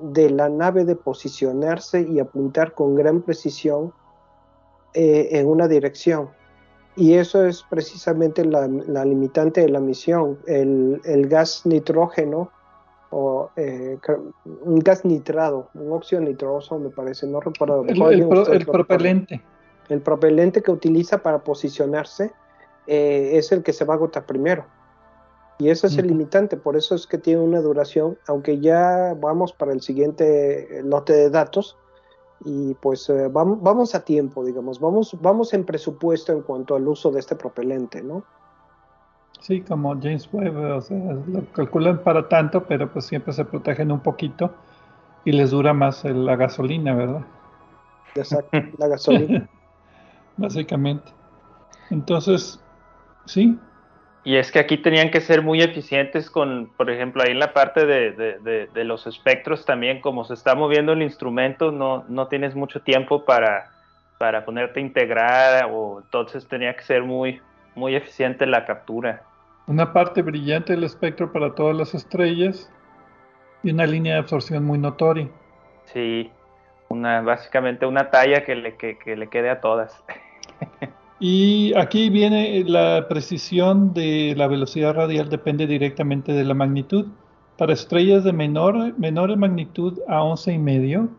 de 0.02 0.30
la 0.30 0.50
nave 0.50 0.86
de 0.86 0.96
posicionarse 0.96 2.02
y 2.02 2.20
apuntar 2.20 2.74
con 2.74 2.96
gran 2.96 3.22
precisión 3.22 3.94
eh, 4.94 5.30
en 5.32 5.48
una 5.48 5.68
dirección. 5.68 6.30
Y 6.96 7.16
eso 7.16 7.46
es 7.46 7.64
precisamente 7.64 8.46
la, 8.46 8.68
limitante 8.68 9.62
de 9.62 9.70
la 9.70 9.80
misión, 9.80 10.38
el, 10.46 11.28
gas 11.28 11.66
nitrógeno 11.66 12.52
o 13.10 13.50
eh, 13.56 13.98
un 14.62 14.80
gas 14.80 15.04
nitrado, 15.04 15.70
un 15.74 15.92
óxido 15.92 16.22
nitroso 16.22 16.78
me 16.78 16.90
parece, 16.90 17.26
no 17.26 17.40
recuerdo. 17.40 17.84
El, 17.88 18.66
propelente. 18.66 19.42
El 19.90 20.02
propelente 20.02 20.62
que 20.62 20.72
utiliza 20.72 21.18
para 21.18 21.40
posicionarse 21.44 22.32
eh, 22.86 23.32
es 23.34 23.52
el 23.52 23.64
que 23.64 23.74
se 23.74 23.86
va 23.86 23.96
a 23.96 23.98
agotar 23.98 24.26
primero. 24.26 24.66
Y 25.60 25.70
ese 25.70 25.88
es 25.88 25.98
el 25.98 26.08
limitante, 26.08 26.58
por 26.58 26.76
eso 26.76 26.96
es 26.96 27.06
que 27.06 27.18
tiene 27.18 27.42
una 27.42 27.62
duración, 27.62 28.18
aunque 28.28 28.60
ya 28.60 29.16
vamos 29.20 29.54
para 29.54 29.72
el 29.72 29.82
siguiente 29.82 30.82
lote 30.84 31.14
de 31.14 31.30
datos, 31.30 31.78
y 32.44 32.74
pues 32.76 33.10
eh, 33.10 33.30
vamos, 33.32 33.62
vamos, 33.62 33.96
a 33.96 34.04
tiempo, 34.04 34.44
digamos, 34.44 34.80
vamos, 34.80 35.16
vamos 35.22 35.54
en 35.54 35.64
presupuesto 35.64 36.34
en 36.34 36.42
cuanto 36.42 36.76
al 36.76 36.88
uso 36.88 37.12
de 37.12 37.20
este 37.20 37.36
propelente, 37.36 38.02
¿no? 38.02 38.24
Sí, 39.40 39.62
como 39.62 39.94
James 40.02 40.28
Webb, 40.32 40.58
o 40.58 40.82
sea, 40.82 40.98
lo 40.98 41.46
calculan 41.54 42.02
para 42.02 42.28
tanto, 42.28 42.64
pero 42.66 42.92
pues 42.92 43.06
siempre 43.06 43.34
se 43.34 43.46
protegen 43.46 43.92
un 43.92 44.00
poquito 44.00 44.52
y 45.26 45.32
les 45.34 45.52
dura 45.52 45.74
más 45.74 46.04
la 46.04 46.36
gasolina, 46.36 46.96
¿verdad? 46.96 47.26
Exacto, 48.16 48.58
la 48.78 48.88
gasolina. 48.88 49.50
Básicamente. 50.38 51.12
Entonces, 51.90 52.60
sí, 53.26 53.58
y 54.26 54.38
es 54.38 54.52
que 54.52 54.60
aquí 54.60 54.78
tenían 54.78 55.12
que 55.12 55.20
ser 55.20 55.42
muy 55.42 55.62
eficientes 55.62 56.30
con, 56.30 56.72
por 56.78 56.90
ejemplo, 56.90 57.24
ahí 57.24 57.32
en 57.32 57.40
la 57.40 57.54
parte 57.54 57.86
de, 57.86 58.84
los 58.86 59.06
espectros 59.06 59.66
también, 59.66 60.00
como 60.00 60.24
se 60.24 60.34
está 60.34 60.56
moviendo 60.56 60.94
el 60.94 61.02
instrumento, 61.02 61.72
no, 61.72 62.06
no 62.08 62.28
tienes 62.28 62.56
mucho 62.56 62.82
tiempo 62.82 63.26
para, 63.26 63.72
para 64.18 64.46
ponerte 64.46 64.80
a 64.80 64.84
integrar, 64.84 65.70
o 65.72 66.00
entonces 66.02 66.48
tenía 66.48 66.74
que 66.76 66.84
ser 66.84 67.04
muy, 67.04 67.42
muy 67.76 67.96
eficiente 67.96 68.46
la 68.46 68.66
captura. 68.66 69.24
Una 69.68 69.92
parte 69.92 70.22
brillante 70.22 70.74
del 70.74 70.86
espectro 70.86 71.32
para 71.32 71.54
todas 71.54 71.76
las 71.76 71.94
estrellas 71.94 72.72
y 73.62 73.72
una 73.72 73.86
línea 73.86 74.14
de 74.14 74.20
absorción 74.20 74.64
muy 74.64 74.78
notoria. 74.78 75.28
Sí, 75.86 76.32
una, 76.88 77.22
básicamente 77.22 77.86
una 77.86 78.10
talla 78.10 78.46
que 78.46 78.56
le, 78.56 78.78
que, 78.78 79.16
le 79.16 79.28
quede 79.28 79.50
a 79.50 79.60
todas. 79.60 80.02
Y 81.20 81.74
aquí 81.76 82.10
viene 82.10 82.64
la 82.66 83.08
precisión 83.08 83.94
de 83.94 84.34
la 84.36 84.48
velocidad 84.48 84.94
radial 84.94 85.30
depende 85.30 85.68
directamente 85.68 86.34
de 86.34 86.44
la 86.44 86.54
magnitud. 86.54 87.08
Para 87.58 87.74
estrellas 87.74 88.24
de 88.24 88.34
menor, 88.34 88.98
menor 88.98 89.36
magnitud 89.38 90.00
a 90.08 90.24
11 90.24 90.54
y 90.54 90.58
medio, 90.58 91.10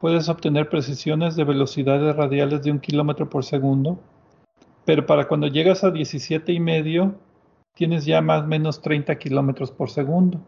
puedes 0.00 0.28
obtener 0.28 0.68
precisiones 0.68 1.36
de 1.36 1.44
velocidades 1.44 2.16
radiales 2.16 2.62
de 2.62 2.70
un 2.70 2.80
kilómetro 2.80 3.28
por 3.28 3.44
segundo, 3.44 3.98
pero 4.84 5.04
para 5.04 5.28
cuando 5.28 5.48
llegas 5.48 5.84
a 5.84 5.90
17 5.90 6.52
y 6.52 6.60
medio, 6.60 7.14
tienes 7.74 8.06
ya 8.06 8.22
más 8.22 8.44
o 8.44 8.46
menos 8.46 8.80
30 8.80 9.16
kilómetros 9.18 9.70
por 9.70 9.90
segundo. 9.90 10.40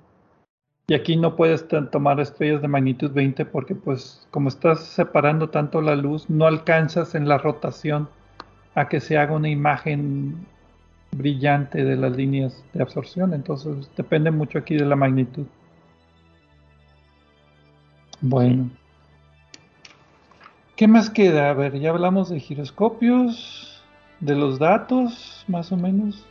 Y 0.88 0.94
aquí 0.94 1.16
no 1.16 1.36
puedes 1.36 1.68
tomar 1.92 2.18
estrellas 2.18 2.62
de 2.62 2.68
magnitud 2.68 3.12
20 3.12 3.44
porque 3.44 3.76
pues 3.76 4.26
como 4.30 4.48
estás 4.48 4.80
separando 4.80 5.50
tanto 5.50 5.80
la 5.82 5.94
luz, 5.94 6.28
no 6.28 6.46
alcanzas 6.46 7.14
en 7.14 7.28
la 7.28 7.38
rotación 7.38 8.08
a 8.74 8.88
que 8.88 9.00
se 9.00 9.18
haga 9.18 9.34
una 9.34 9.48
imagen 9.48 10.46
brillante 11.12 11.84
de 11.84 11.96
las 11.96 12.16
líneas 12.16 12.64
de 12.72 12.82
absorción. 12.82 13.34
Entonces 13.34 13.90
depende 13.96 14.30
mucho 14.30 14.58
aquí 14.58 14.76
de 14.76 14.86
la 14.86 14.96
magnitud. 14.96 15.46
Bueno. 18.20 18.70
¿Qué 20.76 20.88
más 20.88 21.10
queda? 21.10 21.50
A 21.50 21.54
ver, 21.54 21.78
ya 21.78 21.90
hablamos 21.90 22.30
de 22.30 22.40
giroscopios, 22.40 23.82
de 24.20 24.34
los 24.34 24.58
datos, 24.58 25.44
más 25.46 25.72
o 25.72 25.76
menos. 25.76 26.24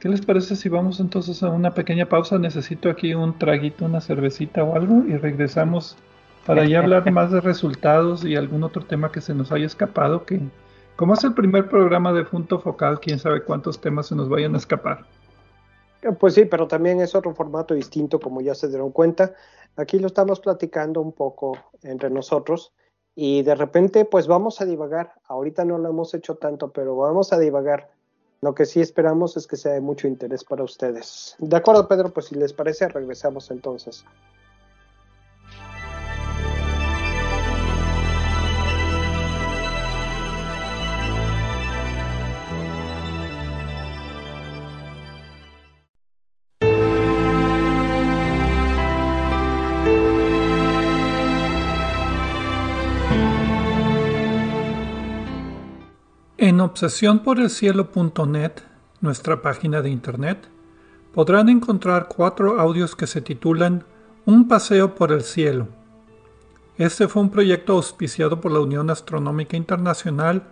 ¿Qué 0.00 0.08
les 0.08 0.24
parece 0.24 0.54
si 0.54 0.68
vamos 0.68 1.00
entonces 1.00 1.42
a 1.42 1.50
una 1.50 1.72
pequeña 1.72 2.08
pausa? 2.08 2.38
Necesito 2.38 2.88
aquí 2.88 3.14
un 3.14 3.36
traguito, 3.38 3.84
una 3.84 4.00
cervecita 4.00 4.62
o 4.62 4.76
algo 4.76 5.04
y 5.08 5.16
regresamos 5.16 5.96
para 6.48 6.64
ya 6.66 6.78
hablar 6.78 7.08
más 7.12 7.30
de 7.30 7.42
resultados 7.42 8.24
y 8.24 8.34
algún 8.34 8.64
otro 8.64 8.82
tema 8.82 9.12
que 9.12 9.20
se 9.20 9.34
nos 9.34 9.52
haya 9.52 9.66
escapado, 9.66 10.24
que 10.24 10.40
como 10.96 11.12
es 11.12 11.22
el 11.22 11.34
primer 11.34 11.68
programa 11.68 12.10
de 12.14 12.24
punto 12.24 12.58
focal, 12.58 13.00
quién 13.00 13.18
sabe 13.18 13.44
cuántos 13.44 13.78
temas 13.82 14.06
se 14.06 14.16
nos 14.16 14.30
vayan 14.30 14.54
a 14.54 14.58
escapar. 14.58 15.04
Eh, 16.00 16.10
pues 16.18 16.32
sí, 16.32 16.46
pero 16.46 16.66
también 16.66 17.02
es 17.02 17.14
otro 17.14 17.34
formato 17.34 17.74
distinto, 17.74 18.18
como 18.18 18.40
ya 18.40 18.54
se 18.54 18.68
dieron 18.68 18.92
cuenta. 18.92 19.34
Aquí 19.76 19.98
lo 19.98 20.06
estamos 20.06 20.40
platicando 20.40 21.02
un 21.02 21.12
poco 21.12 21.58
entre 21.82 22.08
nosotros 22.08 22.72
y 23.14 23.42
de 23.42 23.54
repente 23.54 24.06
pues 24.06 24.26
vamos 24.26 24.62
a 24.62 24.64
divagar. 24.64 25.12
Ahorita 25.26 25.66
no 25.66 25.76
lo 25.76 25.90
hemos 25.90 26.14
hecho 26.14 26.36
tanto, 26.36 26.72
pero 26.72 26.96
vamos 26.96 27.30
a 27.34 27.38
divagar 27.38 27.90
lo 28.40 28.54
que 28.54 28.64
sí 28.64 28.80
esperamos 28.80 29.36
es 29.36 29.46
que 29.46 29.56
sea 29.56 29.72
de 29.72 29.82
mucho 29.82 30.08
interés 30.08 30.44
para 30.44 30.64
ustedes. 30.64 31.36
De 31.40 31.56
acuerdo, 31.56 31.86
Pedro, 31.88 32.08
pues 32.10 32.26
si 32.26 32.36
les 32.36 32.54
parece, 32.54 32.88
regresamos 32.88 33.50
entonces. 33.50 34.04
En 56.58 56.62
obsesiónporelcielo.net, 56.62 58.52
nuestra 59.00 59.42
página 59.42 59.80
de 59.80 59.90
internet, 59.90 60.48
podrán 61.14 61.48
encontrar 61.48 62.08
cuatro 62.08 62.58
audios 62.58 62.96
que 62.96 63.06
se 63.06 63.20
titulan 63.20 63.84
Un 64.24 64.48
paseo 64.48 64.96
por 64.96 65.12
el 65.12 65.22
cielo. 65.22 65.68
Este 66.76 67.06
fue 67.06 67.22
un 67.22 67.30
proyecto 67.30 67.74
auspiciado 67.74 68.40
por 68.40 68.50
la 68.50 68.58
Unión 68.58 68.90
Astronómica 68.90 69.56
Internacional 69.56 70.48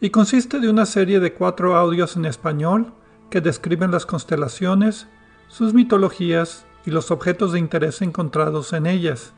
y 0.00 0.08
consiste 0.08 0.60
de 0.60 0.70
una 0.70 0.86
serie 0.86 1.20
de 1.20 1.34
cuatro 1.34 1.76
audios 1.76 2.16
en 2.16 2.24
español 2.24 2.94
que 3.28 3.42
describen 3.42 3.90
las 3.90 4.06
constelaciones, 4.06 5.08
sus 5.48 5.74
mitologías 5.74 6.64
y 6.86 6.90
los 6.90 7.10
objetos 7.10 7.52
de 7.52 7.58
interés 7.58 8.00
encontrados 8.00 8.72
en 8.72 8.86
ellas. 8.86 9.34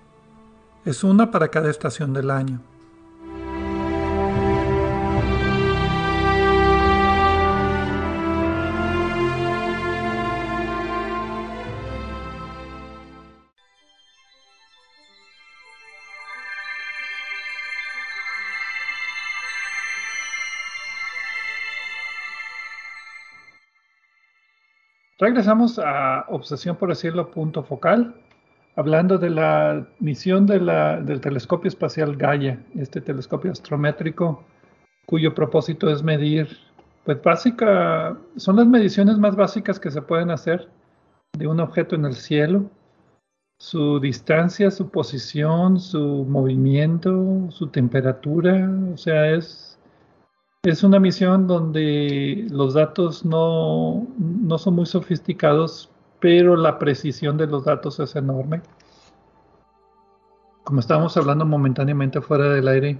Es 0.84 1.02
una 1.02 1.32
para 1.32 1.48
cada 1.48 1.68
estación 1.68 2.12
del 2.12 2.30
año. 2.30 2.60
Regresamos 25.22 25.78
a 25.78 26.24
Obsesión 26.30 26.74
por 26.74 26.90
el 26.90 26.96
Cielo 26.96 27.30
punto 27.30 27.62
focal, 27.62 28.12
hablando 28.74 29.18
de 29.18 29.30
la 29.30 29.86
misión 30.00 30.46
del 30.46 31.20
telescopio 31.20 31.68
espacial 31.68 32.16
Gaia, 32.16 32.58
este 32.74 33.00
telescopio 33.00 33.52
astrométrico 33.52 34.42
cuyo 35.06 35.32
propósito 35.32 35.88
es 35.90 36.02
medir, 36.02 36.48
pues 37.04 37.22
básica, 37.22 38.16
son 38.34 38.56
las 38.56 38.66
mediciones 38.66 39.16
más 39.16 39.36
básicas 39.36 39.78
que 39.78 39.92
se 39.92 40.02
pueden 40.02 40.32
hacer 40.32 40.68
de 41.38 41.46
un 41.46 41.60
objeto 41.60 41.94
en 41.94 42.04
el 42.04 42.14
cielo, 42.14 42.68
su 43.60 44.00
distancia, 44.00 44.72
su 44.72 44.90
posición, 44.90 45.78
su 45.78 46.26
movimiento, 46.28 47.46
su 47.50 47.68
temperatura, 47.68 48.68
o 48.92 48.96
sea, 48.96 49.30
es 49.30 49.71
es 50.64 50.84
una 50.84 51.00
misión 51.00 51.48
donde 51.48 52.46
los 52.48 52.74
datos 52.74 53.24
no, 53.24 54.06
no 54.16 54.58
son 54.58 54.76
muy 54.76 54.86
sofisticados, 54.86 55.90
pero 56.20 56.54
la 56.54 56.78
precisión 56.78 57.36
de 57.36 57.48
los 57.48 57.64
datos 57.64 57.98
es 57.98 58.14
enorme. 58.14 58.62
Como 60.62 60.78
estábamos 60.78 61.16
hablando 61.16 61.44
momentáneamente 61.44 62.20
fuera 62.20 62.48
del 62.50 62.68
aire, 62.68 62.98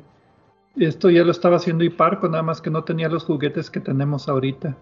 esto 0.75 1.09
ya 1.09 1.23
lo 1.23 1.31
estaba 1.31 1.57
haciendo 1.57 1.85
Hiparco, 1.85 2.29
nada 2.29 2.43
más 2.43 2.61
que 2.61 2.71
no 2.71 2.83
tenía 2.83 3.09
los 3.09 3.25
juguetes 3.25 3.71
que 3.71 3.79
tenemos 3.79 4.29
ahorita 4.29 4.77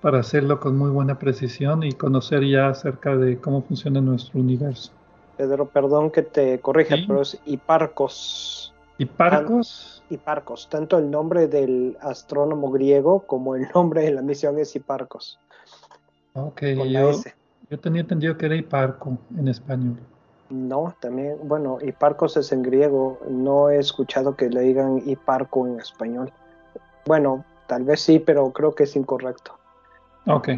para 0.00 0.20
hacerlo 0.20 0.60
con 0.60 0.78
muy 0.78 0.90
buena 0.90 1.18
precisión 1.18 1.82
y 1.82 1.90
conocer 1.90 2.44
ya 2.44 2.68
acerca 2.68 3.16
de 3.16 3.40
cómo 3.40 3.62
funciona 3.62 4.00
nuestro 4.00 4.38
universo. 4.38 4.92
Pedro, 5.36 5.66
perdón 5.66 6.12
que 6.12 6.22
te 6.22 6.60
corrija, 6.60 6.94
pero 7.08 7.22
es 7.22 7.40
Hiparcos. 7.44 8.72
¿Hiparcos? 8.98 9.97
Hiparcos. 10.10 10.68
Tanto 10.68 10.98
el 10.98 11.10
nombre 11.10 11.48
del 11.48 11.96
astrónomo 12.00 12.70
griego 12.70 13.20
como 13.20 13.54
el 13.54 13.68
nombre 13.74 14.02
de 14.02 14.12
la 14.12 14.22
misión 14.22 14.58
es 14.58 14.74
Hiparcos. 14.74 15.38
Ok, 16.34 16.62
yo, 16.62 17.12
yo, 17.70 17.80
tenía 17.80 18.02
entendido 18.02 18.36
que 18.36 18.46
era 18.46 18.56
Hiparco 18.56 19.18
en 19.36 19.48
español. 19.48 19.98
No, 20.50 20.94
también, 21.00 21.36
bueno, 21.42 21.78
Hiparcos 21.80 22.36
es 22.36 22.52
en 22.52 22.62
griego. 22.62 23.18
No 23.28 23.68
he 23.68 23.78
escuchado 23.78 24.34
que 24.36 24.48
le 24.48 24.60
digan 24.60 25.02
Hiparco 25.04 25.66
en 25.66 25.78
español. 25.78 26.32
Bueno, 27.06 27.44
tal 27.66 27.84
vez 27.84 28.00
sí, 28.00 28.18
pero 28.18 28.50
creo 28.52 28.74
que 28.74 28.84
es 28.84 28.96
incorrecto. 28.96 29.52
Ok. 30.26 30.48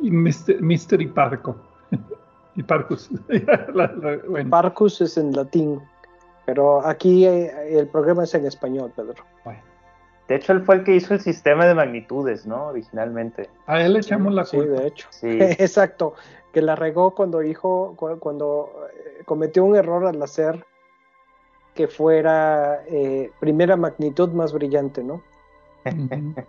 Y 0.00 0.10
Mr. 0.10 1.02
Hiparco. 1.02 1.56
Hiparcus. 2.56 3.10
Hiparcus 4.40 5.00
es 5.00 5.18
en 5.18 5.32
latín. 5.32 5.80
Pero 6.44 6.84
aquí 6.86 7.26
eh, 7.26 7.78
el 7.78 7.86
programa 7.86 8.24
es 8.24 8.34
en 8.34 8.46
español, 8.46 8.92
Pedro. 8.94 9.24
De 10.28 10.36
hecho, 10.36 10.52
él 10.52 10.62
fue 10.62 10.76
el 10.76 10.84
que 10.84 10.94
hizo 10.94 11.14
el 11.14 11.20
sistema 11.20 11.66
de 11.66 11.74
magnitudes, 11.74 12.46
¿no? 12.46 12.68
Originalmente. 12.68 13.50
A 13.66 13.82
él 13.82 13.94
le 13.94 13.98
echamos 13.98 14.32
la 14.32 14.44
culpa. 14.44 14.76
Sí, 14.76 14.80
de 14.80 14.86
hecho. 14.86 15.08
Sí. 15.10 15.28
Exacto. 15.40 16.14
Que 16.52 16.62
la 16.62 16.76
regó 16.76 17.14
cuando 17.14 17.40
dijo, 17.40 17.94
cuando 17.96 18.70
eh, 18.94 19.22
cometió 19.24 19.64
un 19.64 19.76
error 19.76 20.06
al 20.06 20.22
hacer 20.22 20.64
que 21.74 21.88
fuera 21.88 22.82
eh, 22.86 23.30
primera 23.40 23.76
magnitud 23.76 24.30
más 24.30 24.52
brillante, 24.52 25.02
¿no? 25.02 25.22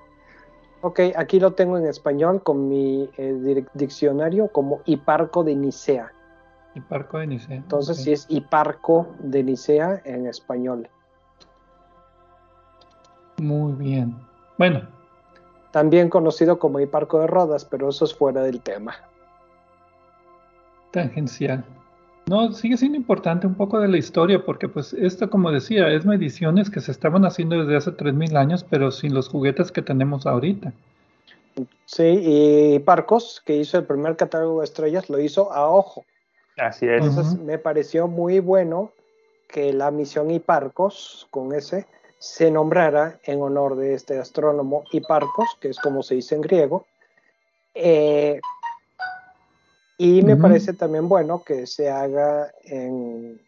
ok, 0.82 1.00
aquí 1.16 1.40
lo 1.40 1.54
tengo 1.54 1.78
en 1.78 1.86
español 1.86 2.44
con 2.44 2.70
mi 2.70 3.10
diccionario 3.74 4.50
como 4.50 4.82
hiparco 4.86 5.44
de 5.44 5.56
Nicea. 5.56 6.14
Hiparco 6.76 7.20
de 7.20 7.28
Nicea. 7.28 7.58
Entonces 7.58 7.98
sí 7.98 8.12
es 8.12 8.26
Hiparco 8.30 9.08
de 9.20 9.44
Nicea 9.44 10.02
en 10.06 10.28
español. 10.28 10.90
Muy 13.38 13.74
bien. 13.74 14.16
Bueno. 14.58 14.82
También 15.72 16.10
conocido 16.10 16.60
como 16.60 16.80
Hiparco 16.80 17.20
de 17.20 17.28
Rodas, 17.28 17.66
pero 17.66 17.90
eso 17.90 18.06
es 18.06 18.14
fuera 18.14 18.42
del 18.44 18.62
tema. 18.62 18.96
Tangencial. 20.92 21.66
No, 22.28 22.54
sigue 22.54 22.78
siendo 22.78 22.98
importante 22.98 23.48
un 23.48 23.56
poco 23.56 23.80
de 23.80 23.88
la 23.88 23.98
historia, 23.98 24.46
porque 24.46 24.70
pues 24.70 24.94
esto, 24.94 25.30
como 25.30 25.52
decía, 25.52 25.90
es 25.90 26.06
mediciones 26.06 26.70
que 26.70 26.80
se 26.80 26.92
estaban 26.92 27.26
haciendo 27.26 27.58
desde 27.58 27.76
hace 27.76 27.92
3.000 27.92 28.38
años, 28.38 28.64
pero 28.64 28.92
sin 28.92 29.14
los 29.14 29.28
juguetes 29.28 29.72
que 29.72 29.82
tenemos 29.82 30.26
ahorita. 30.26 30.72
Sí, 31.86 32.22
y 32.24 32.80
Parcos, 32.80 33.42
que 33.46 33.58
hizo 33.58 33.78
el 33.78 33.86
primer 33.86 34.16
catálogo 34.16 34.60
de 34.60 34.66
estrellas, 34.66 35.10
lo 35.10 35.20
hizo 35.20 35.52
a 35.52 35.68
ojo. 35.70 36.06
Así 36.58 36.88
es. 36.88 37.06
Entonces 37.06 37.40
me 37.40 37.58
pareció 37.58 38.08
muy 38.08 38.40
bueno 38.40 38.92
que 39.48 39.74
la 39.74 39.92
misión 39.92 40.32
Hiparcos, 40.32 41.28
con 41.30 41.54
ese, 41.54 41.86
se 42.18 42.50
nombrara 42.50 43.20
en 43.26 43.42
honor 43.42 43.76
de 43.76 43.94
este 43.94 44.18
astrónomo 44.18 44.84
Hiparcos, 44.92 45.58
que 45.60 45.70
es 45.70 45.80
como 45.80 46.04
se 46.04 46.16
dice 46.16 46.36
en 46.36 46.42
griego. 46.42 46.86
Eh, 47.76 48.40
y 49.98 50.22
me 50.24 50.36
parece 50.36 50.74
también 50.74 51.08
bueno 51.08 51.44
que 51.44 51.68
se 51.68 51.90
haga 51.90 52.52
en 52.64 53.40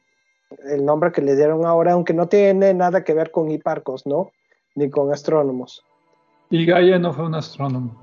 el 0.69 0.85
nombre 0.85 1.11
que 1.11 1.21
le 1.21 1.35
dieron 1.35 1.65
ahora, 1.65 1.93
aunque 1.93 2.13
no 2.13 2.27
tiene 2.27 2.73
nada 2.73 3.03
que 3.03 3.13
ver 3.13 3.31
con 3.31 3.49
Hiparcos, 3.49 4.05
¿no? 4.05 4.31
Ni 4.75 4.89
con 4.89 5.11
astrónomos. 5.11 5.83
Y 6.49 6.65
Gaia 6.65 6.99
no 6.99 7.13
fue 7.13 7.25
un 7.25 7.35
astrónomo. 7.35 7.95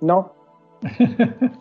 No. 0.00 0.32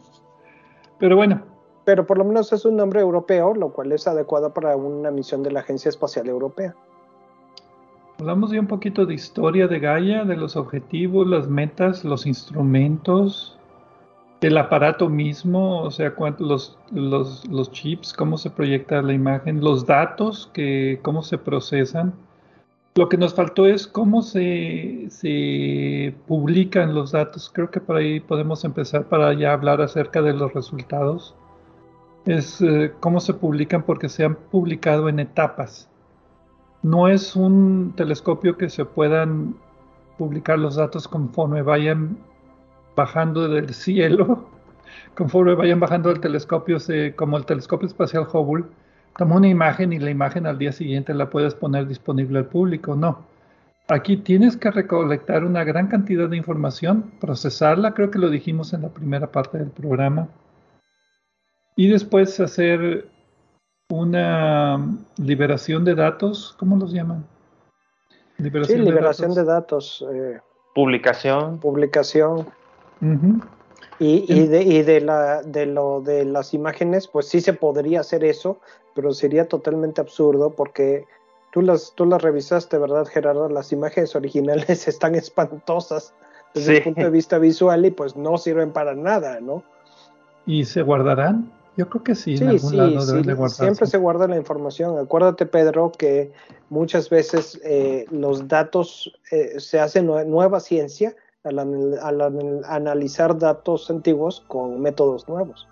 Pero 1.00 1.16
bueno. 1.16 1.57
Pero 1.88 2.06
por 2.06 2.18
lo 2.18 2.26
menos 2.26 2.52
es 2.52 2.66
un 2.66 2.76
nombre 2.76 3.00
europeo, 3.00 3.56
lo 3.56 3.70
cual 3.70 3.94
es 3.94 4.10
adecuado 4.10 4.54
para 4.54 4.76
una 4.76 5.10
misión 5.10 5.42
de 5.42 5.52
la 5.52 5.62
Agencia 5.62 5.88
Espacial 5.88 6.28
Europea. 6.28 6.76
Hablamos 8.20 8.52
ya 8.52 8.60
un 8.60 8.68
poquito 8.68 9.06
de 9.06 9.14
historia 9.14 9.70
de 9.70 9.80
Gaia, 9.80 10.26
de 10.26 10.36
los 10.36 10.58
objetivos, 10.58 11.26
las 11.26 11.48
metas, 11.48 12.04
los 12.04 12.26
instrumentos, 12.26 13.58
el 14.42 14.58
aparato 14.58 15.08
mismo, 15.08 15.82
o 15.82 15.90
sea, 15.90 16.14
los, 16.40 16.78
los, 16.92 17.72
chips, 17.72 18.12
cómo 18.12 18.38
se 18.38 18.50
proyecta 18.50 19.02
la 19.02 19.14
imagen, 19.14 19.64
los 19.64 19.86
datos, 19.86 20.52
que, 20.54 21.00
cómo 21.04 21.24
se 21.24 21.38
procesan 21.38 22.14
lo 22.96 23.08
que 23.08 23.18
nos 23.18 23.34
faltó 23.34 23.66
es 23.68 23.88
cómo 23.88 24.24
se, 24.24 25.08
publican 26.28 26.96
los 26.96 27.12
datos. 27.12 27.50
Creo 27.54 27.70
que 27.70 27.80
por 27.80 27.96
ahí 27.96 28.20
podemos 28.20 28.66
empezar 28.66 29.06
para 29.06 29.34
ya 29.34 29.54
hablar 29.54 29.82
acerca 29.82 30.22
de 30.22 30.34
los 30.34 30.52
resultados. 30.54 31.36
Es 32.28 32.62
eh, 32.62 32.92
cómo 33.00 33.22
se 33.22 33.34
publican 33.34 33.84
porque 33.84 34.10
se 34.10 34.26
han 34.26 34.36
publicado 34.36 35.08
en 35.08 35.20
etapas. 35.20 35.90
No 36.84 37.08
es 37.08 37.38
un 37.38 37.94
telescopio 37.96 38.58
que 38.58 38.70
se 38.70 38.84
puedan 38.84 39.56
publicar 40.18 40.60
los 40.60 40.76
datos 40.76 41.08
conforme 41.08 41.62
vayan 41.62 42.18
bajando 42.98 43.48
del 43.48 43.74
cielo, 43.74 44.50
conforme 45.16 45.56
vayan 45.56 45.80
bajando 45.80 46.10
del 46.10 46.20
telescopio, 46.20 46.80
como 47.16 47.38
el 47.38 47.46
telescopio 47.46 47.88
espacial 47.88 48.28
Hubble 48.32 48.66
toma 49.18 49.38
una 49.38 49.48
imagen 49.48 49.94
y 49.94 50.00
la 50.00 50.12
imagen 50.12 50.46
al 50.46 50.58
día 50.58 50.74
siguiente 50.74 51.14
la 51.14 51.30
puedes 51.30 51.56
poner 51.56 51.88
disponible 51.88 52.40
al 52.40 52.46
público. 52.48 52.94
No. 52.94 53.26
Aquí 53.88 54.18
tienes 54.18 54.58
que 54.58 54.70
recolectar 54.70 55.46
una 55.46 55.64
gran 55.64 55.88
cantidad 55.88 56.28
de 56.28 56.36
información, 56.36 57.10
procesarla, 57.22 57.94
creo 57.94 58.12
que 58.12 58.20
lo 58.20 58.30
dijimos 58.30 58.74
en 58.74 58.82
la 58.82 58.90
primera 58.90 59.32
parte 59.32 59.60
del 59.60 59.70
programa, 59.70 60.28
y 61.78 61.88
después 61.88 62.40
hacer 62.40 63.08
una 63.90 64.98
liberación 65.18 65.86
de 65.86 65.96
datos, 65.96 66.56
¿cómo 66.60 66.76
los 66.76 66.92
llaman? 66.92 67.26
Liberación 68.40 68.80
sí, 68.80 68.86
liberación 68.86 69.34
de 69.36 69.44
datos. 69.44 70.06
Eh, 70.12 70.40
publicación. 70.74 71.60
Publicación. 71.60 72.48
Y, 74.00 74.48
de, 74.48 74.62
y 74.64 74.82
de, 74.82 75.02
la, 75.02 75.44
de 75.44 75.68
lo 75.68 76.02
de 76.02 76.26
las 76.26 76.56
imágenes, 76.56 77.08
pues 77.08 77.28
sí 77.28 77.42
se 77.42 77.54
podría 77.54 78.02
hacer 78.02 78.24
eso, 78.24 78.60
pero 78.96 79.14
sería 79.14 79.48
totalmente 79.48 80.02
absurdo 80.02 80.50
porque 80.50 81.06
tú 81.52 81.62
las, 81.62 81.94
tú 81.96 82.06
las 82.06 82.24
revisaste, 82.24 82.80
¿verdad, 82.80 83.06
Gerardo? 83.06 83.50
Las 83.50 83.72
imágenes 83.72 84.16
originales 84.16 84.88
están 84.88 85.14
espantosas 85.14 86.14
desde 86.56 86.78
el 86.78 86.84
punto 86.84 87.02
de 87.02 87.10
vista 87.12 87.38
visual 87.38 87.86
y 87.86 87.92
pues 87.92 88.16
no 88.16 88.40
sirven 88.40 88.72
para 88.72 88.96
nada, 88.96 89.40
¿no? 89.40 89.62
¿Y 90.48 90.66
se 90.66 90.82
guardarán? 90.82 91.52
Yo 91.78 91.88
creo 91.88 92.04
que 92.04 92.16
sí. 92.16 92.38
Sí, 92.38 92.44
en 92.44 92.50
algún 92.50 92.76
lado 92.76 93.02
sí. 93.02 93.22
De 93.22 93.50
siempre 93.50 93.86
se 93.86 93.98
guarda 93.98 94.28
la 94.28 94.36
información. 94.36 94.98
Acuérdate, 94.98 95.46
Pedro, 95.46 95.92
que 95.92 96.34
muchas 96.70 97.10
veces 97.10 97.62
eh, 97.64 98.06
los 98.10 98.48
datos 98.48 99.14
eh, 99.32 99.60
se 99.60 99.80
hace 99.80 100.02
nueva 100.02 100.60
ciencia 100.60 101.16
al, 101.44 101.60
al, 102.02 102.62
analizar 102.66 103.38
datos 103.38 103.90
antiguos 103.92 104.44
con 104.48 104.82
métodos 104.82 105.28
nuevos. 105.30 105.68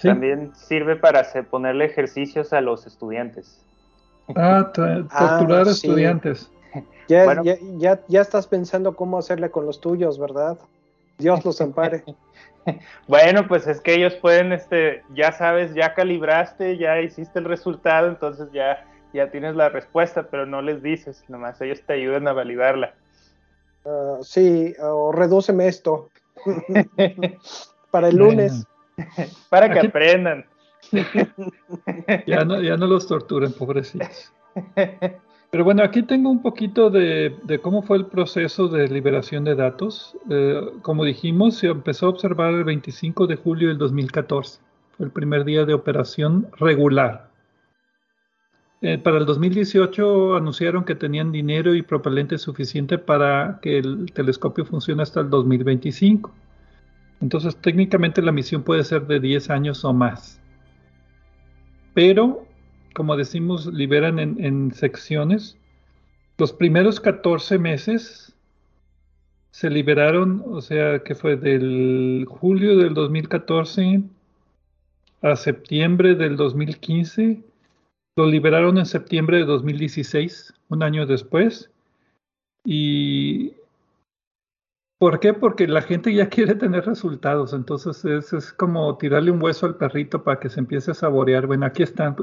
También 0.00 0.52
sirve 0.54 0.96
para 0.96 1.26
ponerle 1.50 1.84
ejercicios 1.84 2.52
a 2.52 2.60
los 2.60 2.86
estudiantes. 2.86 3.62
Ah, 4.36 4.70
torturar 4.72 5.66
ah, 5.66 5.70
estudiantes. 5.70 6.50
Ya, 7.08 7.42
ya, 7.42 8.00
ya, 8.06 8.20
estás 8.20 8.46
pensando 8.46 8.94
cómo 8.94 9.18
hacerle 9.18 9.50
con 9.50 9.66
los 9.66 9.80
tuyos, 9.80 10.18
¿verdad? 10.18 10.56
Dios 11.20 11.44
los 11.44 11.60
ampare. 11.60 12.04
bueno, 13.08 13.46
pues 13.46 13.66
es 13.66 13.80
que 13.80 13.94
ellos 13.94 14.14
pueden, 14.14 14.52
este, 14.52 15.02
ya 15.14 15.32
sabes, 15.32 15.74
ya 15.74 15.94
calibraste, 15.94 16.76
ya 16.76 17.00
hiciste 17.00 17.38
el 17.38 17.44
resultado, 17.44 18.08
entonces 18.08 18.48
ya, 18.52 18.86
ya 19.12 19.30
tienes 19.30 19.54
la 19.54 19.68
respuesta, 19.68 20.24
pero 20.30 20.46
no 20.46 20.62
les 20.62 20.82
dices, 20.82 21.24
nomás 21.28 21.60
ellos 21.60 21.82
te 21.86 21.94
ayudan 21.94 22.26
a 22.28 22.32
validarla. 22.32 22.94
Ah, 23.84 24.18
sí, 24.22 24.74
o 24.80 25.12
redúceme 25.12 25.68
esto 25.68 26.10
para 27.90 28.08
el 28.08 28.16
lunes. 28.16 28.66
Para 29.48 29.72
que 29.72 29.80
aprendan. 29.80 30.44
ya, 32.26 32.44
no, 32.44 32.60
ya 32.60 32.76
no 32.76 32.86
los 32.86 33.08
torturen, 33.08 33.50
pobrecitos. 33.50 34.30
Pero 35.50 35.64
bueno, 35.64 35.82
aquí 35.82 36.02
tengo 36.04 36.30
un 36.30 36.42
poquito 36.42 36.90
de, 36.90 37.34
cómo 37.60 37.82
fue 37.82 37.96
el 37.96 38.06
proceso 38.06 38.68
de 38.68 38.86
liberación 38.88 39.42
de 39.44 39.56
datos. 39.56 40.16
Eh, 40.30 40.60
como 40.82 41.04
dijimos, 41.04 41.56
se 41.56 41.66
empezó 41.66 42.06
a 42.06 42.10
observar 42.10 42.54
el 42.54 42.64
25 42.64 43.26
de 43.26 43.36
julio 43.36 43.68
del 43.68 43.78
2014. 43.78 44.60
Fue 44.96 45.06
el 45.06 45.12
primer 45.12 45.44
día 45.44 45.64
de 45.64 45.74
operación 45.74 46.46
regular. 46.58 47.30
Eh, 48.82 48.96
para 48.96 49.18
el 49.18 49.26
2018 49.26 50.36
anunciaron 50.36 50.84
que 50.84 50.94
tenían 50.94 51.32
dinero 51.32 51.74
y 51.74 51.82
propelente 51.82 52.38
suficiente 52.38 52.96
para 52.96 53.58
que 53.60 53.78
el 53.78 54.10
telescopio 54.12 54.64
funcione 54.64 55.02
hasta 55.02 55.20
el 55.20 55.30
2025. 55.30 56.32
Entonces 57.20 57.56
técnicamente 57.56 58.22
la 58.22 58.32
misión 58.32 58.62
puede 58.62 58.84
ser 58.84 59.06
de 59.06 59.20
10 59.20 59.50
años 59.50 59.84
o 59.84 59.92
más. 59.92 60.40
Pero, 61.92 62.46
como 62.94 63.16
decimos, 63.16 63.66
liberan 63.66 64.18
en, 64.18 64.72
secciones. 64.72 65.56
Los 66.38 66.52
primeros 66.52 67.00
14 67.00 67.58
meses 67.58 68.34
se 69.50 69.70
liberaron, 69.70 70.42
o 70.46 70.60
sea, 70.60 71.00
que 71.00 71.14
fue 71.14 71.36
del 71.36 72.24
julio 72.28 72.76
del 72.76 72.94
2014 72.94 74.02
a 75.22 75.36
septiembre 75.36 76.14
del 76.14 76.36
2015. 76.36 77.42
Lo 78.16 78.26
liberaron 78.26 78.78
en 78.78 78.86
septiembre 78.86 79.38
de 79.38 79.44
2016, 79.44 80.54
un 80.68 80.82
año 80.82 81.06
después. 81.06 81.70
Y 82.64 83.52
¿Por 85.00 85.18
qué? 85.18 85.32
Porque 85.32 85.66
la 85.66 85.80
gente 85.80 86.12
ya 86.12 86.28
quiere 86.28 86.54
tener 86.54 86.84
resultados, 86.84 87.54
entonces 87.54 88.04
es, 88.04 88.52
como 88.52 88.98
tirarle 88.98 89.30
un 89.30 89.42
hueso 89.42 89.64
al 89.64 89.76
perrito 89.76 90.22
para 90.22 90.38
que 90.38 90.50
se 90.50 90.60
empiece 90.60 90.90
a 90.90 90.94
saborear. 90.94 91.46
Bueno, 91.46 91.64
aquí 91.64 91.82
están, 91.82 92.14